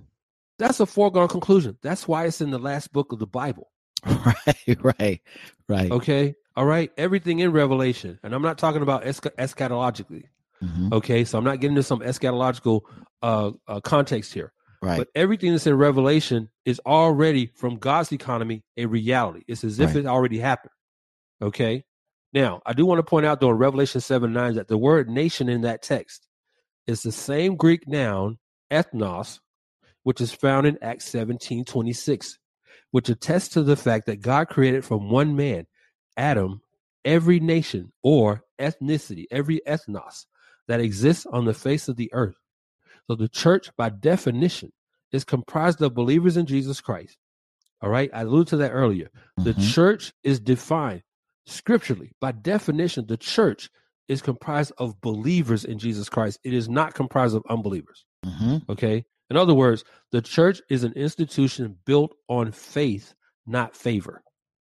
That's 0.58 0.80
a 0.80 0.86
foregone 0.86 1.28
conclusion. 1.28 1.76
That's 1.82 2.08
why 2.08 2.24
it's 2.24 2.40
in 2.40 2.50
the 2.50 2.58
last 2.58 2.92
book 2.92 3.12
of 3.12 3.18
the 3.18 3.26
Bible. 3.26 3.70
Right, 4.34 4.78
right, 4.90 5.20
right. 5.68 5.90
Okay. 5.90 6.34
All 6.56 6.64
right. 6.66 6.90
Everything 6.98 7.38
in 7.38 7.52
Revelation. 7.52 8.18
And 8.22 8.34
I'm 8.34 8.42
not 8.42 8.58
talking 8.58 8.82
about 8.82 9.04
eschatologically. 9.04 10.24
Mm-hmm. 10.62 10.92
Okay. 10.92 11.24
So 11.24 11.38
I'm 11.38 11.44
not 11.44 11.60
getting 11.60 11.76
into 11.76 11.82
some 11.84 12.00
eschatological 12.00 12.82
uh, 13.22 13.52
uh, 13.68 13.80
context 13.80 14.32
here. 14.34 14.52
Right. 14.82 14.98
But 14.98 15.08
everything 15.14 15.52
that's 15.52 15.66
in 15.68 15.76
Revelation 15.78 16.48
is 16.64 16.80
already, 16.84 17.46
from 17.54 17.76
God's 17.76 18.12
economy, 18.12 18.64
a 18.76 18.86
reality. 18.86 19.44
It's 19.46 19.62
as 19.62 19.78
if 19.78 19.88
right. 19.94 19.98
it 19.98 20.06
already 20.06 20.38
happened. 20.40 20.72
Okay. 21.40 21.84
Now, 22.32 22.62
I 22.66 22.72
do 22.72 22.84
want 22.84 22.98
to 22.98 23.02
point 23.04 23.24
out, 23.26 23.40
though, 23.40 23.50
in 23.50 23.58
Revelation 23.58 24.00
7 24.00 24.32
9, 24.32 24.54
that 24.54 24.66
the 24.68 24.78
word 24.78 25.08
nation 25.08 25.48
in 25.48 25.60
that 25.62 25.82
text 25.82 26.26
is 26.88 27.02
the 27.02 27.12
same 27.12 27.54
Greek 27.56 27.86
noun, 27.86 28.38
ethnos, 28.72 29.38
which 30.02 30.20
is 30.20 30.32
found 30.32 30.66
in 30.66 30.76
Acts 30.82 31.06
17 31.08 31.64
26, 31.64 32.38
which 32.92 33.08
attests 33.08 33.48
to 33.54 33.62
the 33.62 33.74
fact 33.74 34.06
that 34.06 34.20
God 34.20 34.48
created 34.48 34.84
from 34.84 35.10
one 35.10 35.34
man, 35.34 35.66
Adam, 36.16 36.60
every 37.04 37.40
nation 37.40 37.90
or 38.02 38.42
ethnicity, 38.60 39.24
every 39.30 39.60
ethnos 39.66 40.26
that 40.68 40.78
exists 40.78 41.26
on 41.26 41.44
the 41.44 41.54
face 41.54 41.88
of 41.88 41.96
the 41.96 42.10
earth. 42.12 42.36
So 43.08 43.16
the 43.16 43.28
church, 43.28 43.70
by 43.76 43.88
definition, 43.88 44.72
is 45.10 45.24
comprised 45.24 45.82
of 45.82 45.94
believers 45.94 46.36
in 46.36 46.46
Jesus 46.46 46.80
Christ. 46.80 47.16
All 47.80 47.90
right, 47.90 48.10
I 48.14 48.20
alluded 48.22 48.48
to 48.48 48.56
that 48.58 48.70
earlier. 48.70 49.08
The 49.38 49.52
mm-hmm. 49.54 49.68
church 49.72 50.12
is 50.22 50.38
defined 50.38 51.02
scripturally. 51.46 52.12
By 52.20 52.30
definition, 52.30 53.06
the 53.06 53.16
church 53.16 53.68
is 54.06 54.22
comprised 54.22 54.72
of 54.78 55.00
believers 55.00 55.64
in 55.64 55.78
Jesus 55.80 56.08
Christ. 56.08 56.38
It 56.44 56.52
is 56.52 56.68
not 56.68 56.94
comprised 56.94 57.34
of 57.34 57.42
unbelievers. 57.48 58.04
Mm-hmm. 58.24 58.70
Okay, 58.70 59.04
in 59.32 59.38
other 59.38 59.54
words, 59.54 59.82
the 60.10 60.20
church 60.20 60.60
is 60.68 60.84
an 60.84 60.92
institution 60.92 61.78
built 61.86 62.14
on 62.28 62.52
faith, 62.52 63.14
not 63.46 63.74
favor. 63.74 64.22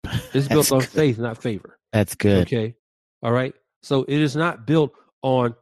It's 0.33 0.47
built 0.47 0.69
good. 0.69 0.77
on 0.77 0.81
faith, 0.83 1.19
not 1.19 1.43
favor. 1.43 1.81
That's 1.93 2.15
good. 2.15 2.43
Okay. 2.47 2.77
All 3.25 3.33
right. 3.33 3.55
So 3.83 4.05
it 4.07 4.21
is 4.21 4.37
not 4.37 4.65
built 4.67 4.93
on, 5.23 5.57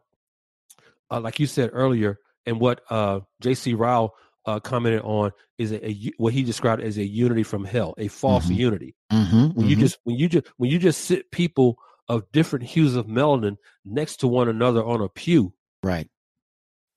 uh, 1.11 1.19
like 1.21 1.41
you 1.41 1.47
said 1.47 1.71
earlier, 1.73 2.19
and 2.45 2.61
what 2.61 2.83
uh, 2.91 3.21
J.C. 3.41 3.73
Ryle 3.73 4.13
uh, 4.45 4.61
commented 4.61 5.01
on 5.03 5.31
is 5.57 5.73
a, 5.73 5.81
a, 5.89 6.13
what 6.19 6.35
he 6.35 6.43
described 6.43 6.83
as 6.83 6.99
a 6.99 7.07
unity 7.07 7.43
from 7.43 7.65
hell, 7.65 7.95
a 7.97 8.09
false 8.09 8.45
mm-hmm. 8.45 8.61
unity. 8.67 8.95
Mm-hmm. 9.11 9.47
When 9.59 9.67
you 9.67 9.77
mm-hmm. 9.77 9.81
just 9.81 9.99
when 10.05 10.17
you 10.17 10.29
just 10.29 10.47
when 10.59 10.71
you 10.71 10.79
just 10.79 11.01
sit 11.07 11.31
people 11.31 11.79
of 12.11 12.31
different 12.33 12.67
hues 12.67 12.97
of 12.97 13.07
melanin 13.07 13.57
next 13.85 14.17
to 14.21 14.29
one 14.29 14.49
another 14.51 14.85
on 14.85 15.01
a 15.01 15.09
pew, 15.09 15.55
right? 15.83 16.07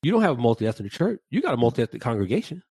You 0.04 0.12
don't 0.12 0.22
have 0.22 0.38
a 0.38 0.40
multi 0.40 0.66
ethnic 0.66 0.92
church. 0.92 1.18
You 1.30 1.40
got 1.40 1.54
a 1.54 1.56
multi 1.56 1.82
ethnic 1.82 2.02
congregation. 2.02 2.62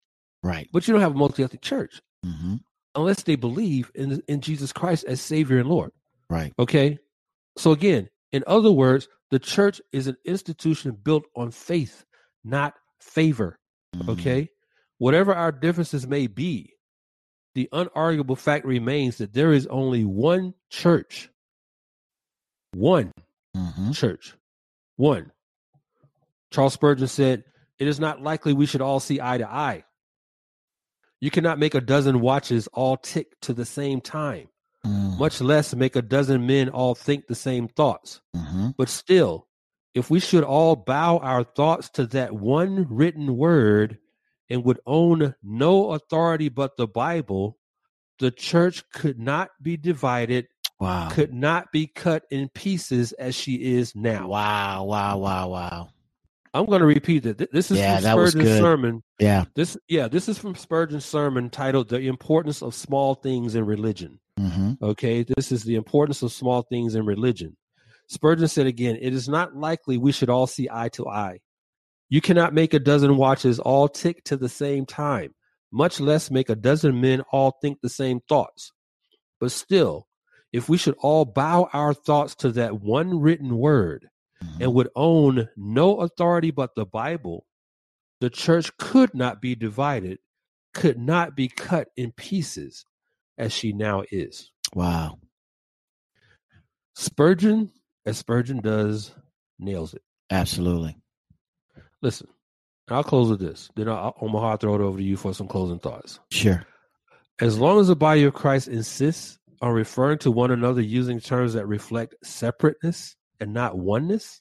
Right. 0.43 0.69
But 0.73 0.87
you 0.87 0.93
don't 0.93 1.01
have 1.01 1.13
a 1.13 1.19
multi 1.19 1.43
ethnic 1.43 1.63
church 1.63 2.03
mm-hmm. 2.25 2.57
unless 2.95 3.23
they 3.23 3.37
believe 3.37 3.91
in, 3.95 4.23
in 4.29 4.41
Jesus 4.43 4.73
Christ 4.73 5.05
as 5.07 5.21
Savior 5.21 5.59
and 5.59 5.69
Lord. 5.69 5.93
Right. 6.29 6.53
Okay. 6.59 6.99
So, 7.57 7.73
again, 7.73 8.09
in 8.33 8.45
other 8.47 8.71
words, 8.71 9.09
the 9.31 9.39
church 9.39 9.81
is 9.93 10.07
an 10.07 10.17
institution 10.27 10.93
built 10.93 11.25
on 11.35 11.51
faith, 11.51 12.05
not 12.45 12.75
favor. 13.01 13.59
Mm-hmm. 13.97 14.11
Okay. 14.11 14.49
Whatever 14.99 15.35
our 15.35 15.53
differences 15.53 16.07
may 16.07 16.27
be, 16.27 16.75
the 17.55 17.69
unarguable 17.73 18.37
fact 18.39 18.67
remains 18.67 19.17
that 19.19 19.33
there 19.33 19.53
is 19.53 19.67
only 19.69 20.05
one 20.05 20.53
church. 20.71 21.31
One 22.75 23.13
mm-hmm. 23.57 23.93
church. 23.93 24.35
One. 24.97 25.33
Charles 26.53 26.75
Spurgeon 26.75 27.09
said, 27.09 27.45
It 27.79 27.89
is 27.89 27.99
not 27.99 28.21
likely 28.23 28.53
we 28.53 28.67
should 28.67 28.81
all 28.83 29.01
see 29.01 29.21
eye 29.21 29.39
to 29.39 29.51
eye. 29.51 29.85
You 31.21 31.31
cannot 31.31 31.59
make 31.59 31.75
a 31.75 31.81
dozen 31.81 32.21
watches 32.21 32.69
all 32.73 32.97
tick 32.97 33.39
to 33.43 33.55
the 33.55 33.65
same 33.65 34.01
time, 34.01 34.49
mm. 34.85 35.19
much 35.19 35.41
less 35.41 35.75
make 35.75 35.97
a 35.97 36.03
dozen 36.03 36.47
men 36.47 36.69
all 36.69 36.95
think 36.95 37.27
the 37.27 37.35
same 37.35 37.69
thoughts. 37.69 38.21
Mm-hmm. 38.37 38.71
But 38.77 38.89
still, 38.89 39.49
if 39.95 40.11
we 40.11 40.21
should 40.21 40.43
all 40.45 40.75
bow 40.77 41.19
our 41.19 41.45
thoughts 41.45 41.91
to 41.91 42.07
that 42.09 42.35
one 42.35 42.87
written 42.91 43.37
word 43.37 43.99
and 44.51 44.65
would 44.65 44.81
own 44.85 45.35
no 45.43 45.93
authority 45.93 46.49
but 46.49 46.77
the 46.77 46.89
Bible, 46.89 47.57
the 48.19 48.33
church 48.33 48.83
could 48.93 49.19
not 49.19 49.51
be 49.63 49.77
divided 49.77 50.49
wow. 50.81 51.09
could 51.11 51.33
not 51.33 51.71
be 51.73 51.87
cut 51.87 52.25
in 52.31 52.49
pieces 52.49 53.13
as 53.13 53.35
she 53.35 53.55
is 53.55 53.95
now. 53.95 54.27
Wow, 54.29 54.85
wow, 54.85 55.19
wow, 55.19 55.49
wow. 55.49 55.89
I'm 56.55 56.67
going 56.67 56.81
to 56.81 56.87
repeat 56.87 57.23
that. 57.23 57.51
This 57.51 57.71
is 57.71 57.79
yeah, 57.79 57.97
from 58.01 58.13
Spurgeon's 58.29 58.59
sermon. 58.59 59.03
Yeah. 59.19 59.45
This 59.55 59.77
yeah, 59.89 60.09
this 60.09 60.29
is 60.29 60.39
from 60.39 60.55
Spurgeon's 60.55 61.05
sermon 61.05 61.49
titled 61.49 61.89
"The 61.89 62.01
Importance 62.03 62.63
of 62.63 62.75
Small 62.75 63.15
Things 63.15 63.55
in 63.55 63.65
Religion." 63.65 64.21
Mm-hmm. 64.39 64.73
Okay, 64.85 65.23
this 65.23 65.51
is 65.51 65.63
the 65.63 65.77
importance 65.77 66.23
of 66.23 66.33
small 66.33 66.63
things 66.63 66.95
in 66.95 67.05
religion. 67.07 67.57
Spurgeon 68.09 68.49
said 68.49 68.67
again, 68.67 68.99
"It 69.01 69.15
is 69.15 69.29
not 69.29 69.57
likely 69.57 69.97
we 69.97 70.13
should 70.13 70.29
all 70.29 70.47
see 70.47 70.69
eye 70.71 70.91
to 70.91 71.09
eye. 71.09 71.41
You 72.11 72.21
cannot 72.21 72.53
make 72.55 72.75
a 72.75 72.79
dozen 72.79 73.17
watches 73.17 73.59
all 73.59 73.89
tick 73.89 74.23
to 74.25 74.37
the 74.37 74.49
same 74.51 74.85
time, 74.85 75.35
much 75.73 76.01
less 76.01 76.31
make 76.31 76.51
a 76.51 76.55
dozen 76.57 77.01
men 77.01 77.23
all 77.33 77.57
think 77.63 77.79
the 77.81 77.89
same 77.89 78.21
thoughts. 78.29 78.73
But 79.41 79.53
still, 79.53 80.07
if 80.53 80.69
we 80.69 80.77
should 80.77 80.97
all 80.99 81.25
bow 81.25 81.71
our 81.73 81.95
thoughts 81.95 82.35
to 82.37 82.53
that 82.53 82.79
one 82.83 83.21
written 83.21 83.57
word." 83.57 84.09
and 84.61 84.75
would 84.75 84.89
own 84.97 85.49
no 85.57 85.97
authority 86.01 86.51
but 86.51 86.75
the 86.75 86.87
Bible, 86.87 87.47
the 88.21 88.31
church 88.31 88.75
could 88.77 89.15
not 89.15 89.41
be 89.41 89.55
divided, 89.55 90.19
could 90.75 90.99
not 90.99 91.37
be 91.37 91.49
cut 91.49 91.89
in 91.97 92.13
pieces 92.13 92.85
as 93.39 93.53
she 93.53 93.73
now 93.73 94.03
is. 94.11 94.51
Wow. 94.75 95.19
Spurgeon, 96.95 97.71
as 98.07 98.19
Spurgeon 98.19 98.61
does, 98.61 99.13
nails 99.59 99.95
it. 99.95 100.03
Absolutely. 100.31 100.97
Listen, 102.01 102.29
I'll 102.89 103.05
close 103.05 103.31
with 103.31 103.41
this. 103.41 103.71
Then 103.77 103.89
I'll, 103.89 104.15
Omaha, 104.21 104.51
I'll 104.51 104.57
throw 104.59 104.75
it 104.75 104.81
over 104.81 104.99
to 104.99 105.05
you 105.05 105.17
for 105.17 105.33
some 105.35 105.49
closing 105.49 105.79
thoughts. 105.79 106.21
Sure. 106.31 106.65
As 107.41 107.59
long 107.59 107.81
as 107.81 107.89
the 107.89 107.97
body 107.97 108.25
of 108.25 108.35
Christ 108.35 108.69
insists 108.69 109.39
on 109.63 109.73
referring 109.73 110.19
to 110.19 110.31
one 110.31 110.51
another 110.51 110.81
using 110.81 111.21
terms 111.21 111.55
that 111.55 111.67
reflect 111.67 112.15
separateness, 112.23 113.17
and 113.41 113.53
not 113.53 113.77
oneness, 113.79 114.41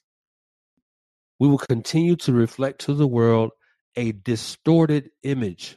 we 1.38 1.48
will 1.48 1.58
continue 1.58 2.16
to 2.16 2.32
reflect 2.32 2.82
to 2.82 2.94
the 2.94 3.06
world 3.06 3.50
a 3.96 4.12
distorted 4.12 5.10
image 5.22 5.76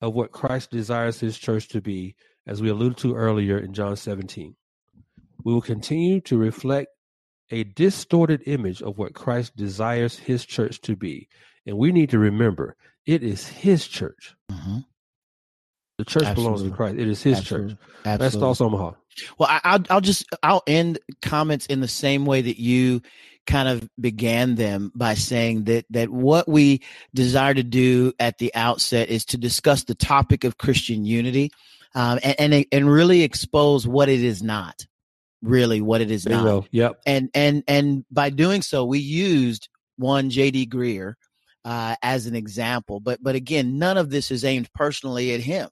of 0.00 0.14
what 0.14 0.32
Christ 0.32 0.70
desires 0.70 1.18
his 1.18 1.38
church 1.38 1.68
to 1.68 1.80
be, 1.80 2.14
as 2.46 2.60
we 2.60 2.68
alluded 2.68 2.98
to 2.98 3.14
earlier 3.14 3.58
in 3.58 3.72
John 3.74 3.96
17. 3.96 4.54
We 5.44 5.52
will 5.52 5.60
continue 5.62 6.20
to 6.22 6.36
reflect 6.36 6.88
a 7.50 7.64
distorted 7.64 8.42
image 8.46 8.82
of 8.82 8.98
what 8.98 9.14
Christ 9.14 9.56
desires 9.56 10.18
his 10.18 10.44
church 10.44 10.80
to 10.82 10.96
be. 10.96 11.28
And 11.64 11.78
we 11.78 11.92
need 11.92 12.10
to 12.10 12.18
remember 12.18 12.76
it 13.06 13.22
is 13.22 13.46
his 13.46 13.86
church. 13.86 14.34
Mm-hmm. 14.50 14.78
The 15.98 16.04
church 16.04 16.24
Absolutely. 16.24 16.42
belongs 16.42 16.62
to 16.64 16.70
Christ. 16.76 16.96
It 16.98 17.08
is 17.08 17.22
his 17.22 17.38
Absolutely. 17.38 17.68
church. 17.74 17.78
Absolutely. 18.04 18.18
That's 18.18 18.36
Thoughts 18.36 18.60
Omaha. 18.60 18.90
Well, 19.38 19.48
I, 19.50 19.60
I'll 19.64 19.80
I'll 19.90 20.00
just 20.00 20.24
I'll 20.42 20.62
end 20.66 20.98
comments 21.22 21.66
in 21.66 21.80
the 21.80 21.88
same 21.88 22.26
way 22.26 22.42
that 22.42 22.58
you 22.58 23.02
kind 23.46 23.68
of 23.68 23.88
began 24.00 24.56
them 24.56 24.90
by 24.94 25.14
saying 25.14 25.64
that 25.64 25.84
that 25.90 26.10
what 26.10 26.48
we 26.48 26.82
desire 27.14 27.54
to 27.54 27.62
do 27.62 28.12
at 28.18 28.38
the 28.38 28.54
outset 28.54 29.08
is 29.08 29.24
to 29.26 29.38
discuss 29.38 29.84
the 29.84 29.94
topic 29.94 30.44
of 30.44 30.58
Christian 30.58 31.04
unity, 31.04 31.50
um, 31.94 32.18
and, 32.22 32.40
and 32.54 32.66
and 32.72 32.90
really 32.92 33.22
expose 33.22 33.86
what 33.86 34.08
it 34.08 34.22
is 34.22 34.42
not, 34.42 34.86
really 35.42 35.80
what 35.80 36.00
it 36.00 36.10
is 36.10 36.26
not. 36.28 36.68
Yep. 36.70 37.00
And 37.06 37.30
and 37.34 37.62
and 37.68 38.04
by 38.10 38.30
doing 38.30 38.62
so, 38.62 38.84
we 38.84 38.98
used 38.98 39.68
one 39.96 40.28
J.D. 40.28 40.66
Greear 40.66 41.14
uh, 41.64 41.96
as 42.02 42.26
an 42.26 42.36
example, 42.36 43.00
but 43.00 43.22
but 43.22 43.34
again, 43.34 43.78
none 43.78 43.96
of 43.96 44.10
this 44.10 44.30
is 44.30 44.44
aimed 44.44 44.70
personally 44.74 45.32
at 45.32 45.40
him. 45.40 45.70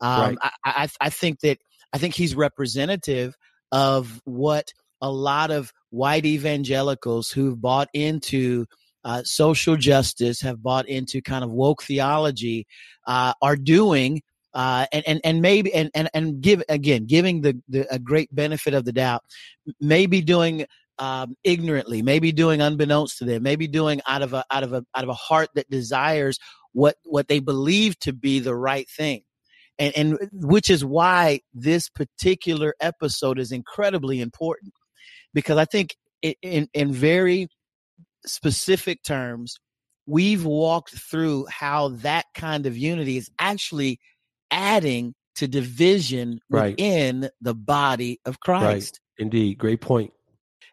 Um, 0.00 0.36
right. 0.42 0.52
I, 0.64 0.72
I 0.82 0.88
I 1.00 1.10
think 1.10 1.40
that 1.40 1.58
I 1.92 1.98
think 1.98 2.14
he's 2.14 2.34
representative 2.34 3.36
of 3.70 4.20
what 4.24 4.72
a 5.00 5.10
lot 5.10 5.50
of 5.50 5.72
white 5.90 6.24
evangelicals 6.24 7.30
who've 7.30 7.60
bought 7.60 7.88
into 7.92 8.66
uh, 9.04 9.22
social 9.24 9.76
justice, 9.76 10.40
have 10.40 10.62
bought 10.62 10.88
into 10.88 11.20
kind 11.20 11.42
of 11.44 11.50
woke 11.50 11.82
theology, 11.82 12.66
uh, 13.06 13.34
are 13.42 13.56
doing. 13.56 14.22
Uh, 14.54 14.84
and, 14.92 15.02
and 15.08 15.20
and 15.24 15.40
maybe 15.40 15.72
and, 15.72 15.90
and 15.94 16.10
and 16.12 16.42
give 16.42 16.62
again 16.68 17.06
giving 17.06 17.40
the, 17.40 17.58
the 17.70 17.90
a 17.92 17.98
great 17.98 18.32
benefit 18.34 18.74
of 18.74 18.84
the 18.84 18.92
doubt 18.92 19.22
maybe 19.80 20.20
doing 20.20 20.66
um, 20.98 21.34
ignorantly 21.42 22.02
maybe 22.02 22.32
doing 22.32 22.60
unbeknownst 22.60 23.16
to 23.16 23.24
them 23.24 23.42
maybe 23.42 23.66
doing 23.66 24.02
out 24.06 24.20
of 24.20 24.34
a 24.34 24.44
out 24.50 24.62
of 24.62 24.74
a 24.74 24.84
out 24.94 25.04
of 25.04 25.08
a 25.08 25.14
heart 25.14 25.48
that 25.54 25.70
desires 25.70 26.38
what 26.72 26.96
what 27.06 27.28
they 27.28 27.38
believe 27.40 27.98
to 28.00 28.12
be 28.12 28.40
the 28.40 28.54
right 28.54 28.86
thing 28.90 29.22
and, 29.82 29.96
and 29.96 30.18
which 30.32 30.70
is 30.70 30.84
why 30.84 31.40
this 31.52 31.88
particular 31.88 32.72
episode 32.80 33.38
is 33.40 33.50
incredibly 33.50 34.20
important 34.20 34.72
because 35.34 35.58
I 35.58 35.64
think 35.64 35.96
in, 36.40 36.68
in 36.72 36.92
very 36.92 37.48
specific 38.24 39.02
terms, 39.02 39.58
we've 40.06 40.44
walked 40.44 40.94
through 40.96 41.46
how 41.50 41.88
that 41.88 42.26
kind 42.36 42.66
of 42.66 42.76
unity 42.76 43.16
is 43.16 43.28
actually 43.40 43.98
adding 44.52 45.14
to 45.36 45.48
division 45.48 46.38
right. 46.48 46.76
within 46.78 47.28
the 47.40 47.54
body 47.54 48.20
of 48.24 48.38
Christ. 48.38 49.00
Right. 49.18 49.24
Indeed, 49.24 49.58
great 49.58 49.80
point. 49.80 50.12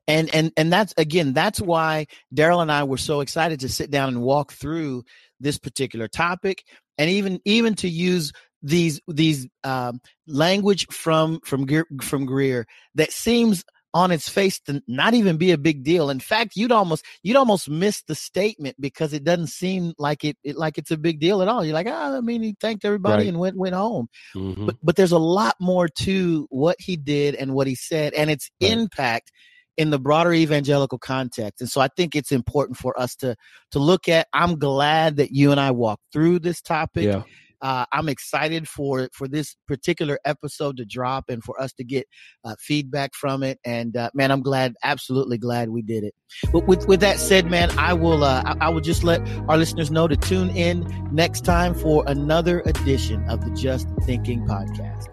And 0.08 0.34
and 0.34 0.52
and 0.58 0.74
that's 0.74 0.94
again, 0.98 1.34
that's 1.34 1.62
why 1.62 2.06
Darrell 2.34 2.62
and 2.62 2.72
I 2.72 2.84
were 2.84 2.98
so 2.98 3.22
excited 3.22 3.60
to 3.62 3.70
sit 3.70 3.90
down 3.92 4.10
and 4.10 4.22
walk 4.22 4.52
through 4.54 5.04
this 5.40 5.60
particular 5.60 6.08
topic, 6.08 6.64
and 6.98 7.12
even 7.12 7.40
even 7.46 7.76
to 7.76 7.88
use 7.88 8.32
these 8.62 9.00
these 9.08 9.48
um, 9.64 10.00
language 10.28 10.88
from 10.92 11.40
from 11.44 11.68
from 12.02 12.26
Greear 12.28 12.66
that 12.96 13.12
seems 13.12 13.64
on 13.92 14.12
its 14.12 14.30
face 14.30 14.60
to 14.60 14.84
not 14.88 15.16
even 15.16 15.38
be 15.38 15.50
a 15.52 15.58
big 15.58 15.84
deal. 15.84 16.12
In 16.12 16.20
fact, 16.20 16.56
you'd 16.56 16.72
almost 16.72 17.04
you'd 17.24 17.38
almost 17.38 17.70
miss 17.70 18.04
the 18.04 18.16
statement 18.16 18.76
because 18.80 19.14
it 19.14 19.24
doesn't 19.24 19.48
seem 19.48 19.94
like 19.98 20.24
it, 20.24 20.38
it 20.44 20.58
like 20.58 20.78
it's 20.78 20.92
a 20.92 20.98
big 20.98 21.20
deal 21.20 21.42
at 21.42 21.48
all. 21.48 21.64
You're 21.66 21.74
like, 21.74 21.88
oh, 21.88 22.18
I 22.18 22.22
mean, 22.22 22.44
he 22.44 22.56
thanked 22.60 22.86
everybody 22.86 23.24
right. 23.24 23.30
and 23.30 23.40
went 23.40 23.58
went 23.58 23.76
home. 23.76 24.08
Mm-hmm. 24.36 24.66
But 24.66 24.76
but 24.84 24.96
there's 24.96 25.14
a 25.14 25.18
lot 25.20 25.56
more 25.60 25.88
to 26.00 26.48
what 26.50 26.76
he 26.80 26.98
did 26.98 27.36
and 27.36 27.54
what 27.54 27.66
he 27.68 27.76
said 27.76 28.14
and 28.14 28.30
its 28.30 28.52
right. 28.62 28.72
impact 28.72 29.32
in 29.78 29.92
the 29.92 30.00
broader 30.00 30.34
evangelical 30.34 30.98
context. 31.00 31.62
And 31.62 31.70
so 31.70 31.80
I 31.80 31.88
think 31.96 32.14
it's 32.14 32.34
important 32.34 32.78
for 32.78 33.00
us 33.00 33.16
to 33.18 33.36
to 33.72 33.80
look 33.80 34.08
at. 34.10 34.28
I'm 34.34 34.60
glad 34.60 35.16
that 35.16 35.32
you 35.32 35.52
and 35.52 35.60
I 35.60 35.72
walked 35.72 36.04
through 36.12 36.40
this 36.40 36.62
topic. 36.62 37.06
Yeah 37.06 37.24
uh, 37.62 37.86
I'm 37.92 38.08
excited 38.10 38.68
for 38.68 39.10
for 39.14 39.28
this 39.28 39.56
particular 39.68 40.20
episode 40.26 40.78
to 40.78 40.86
drop 40.86 41.26
and 41.30 41.44
for 41.44 41.60
us 41.62 41.74
to 41.74 41.84
get 41.84 42.08
uh, 42.46 42.56
feedback 42.60 43.14
from 43.14 43.44
it. 43.44 43.60
And 43.66 43.96
uh, 43.98 44.10
man, 44.14 44.32
I'm 44.32 44.42
glad, 44.42 44.76
absolutely 44.84 45.38
glad 45.38 45.70
we 45.70 45.82
did 45.82 46.04
it. 46.04 46.14
But 46.54 46.68
with 46.68 46.88
with 46.88 47.00
that 47.02 47.20
said, 47.20 47.50
man, 47.50 47.70
I 47.78 47.94
will 47.94 48.24
uh, 48.24 48.42
I, 48.46 48.68
I 48.68 48.70
will 48.70 48.82
just 48.82 49.04
let 49.04 49.22
our 49.50 49.58
listeners 49.58 49.92
know 49.92 50.08
to 50.08 50.16
tune 50.16 50.50
in 50.52 50.86
next 51.12 51.42
time 51.44 51.74
for 51.74 52.04
another 52.08 52.62
edition 52.62 53.28
of 53.30 53.44
the 53.44 53.52
Just 53.52 53.88
Thinking 54.06 54.46
podcast. 54.48 55.08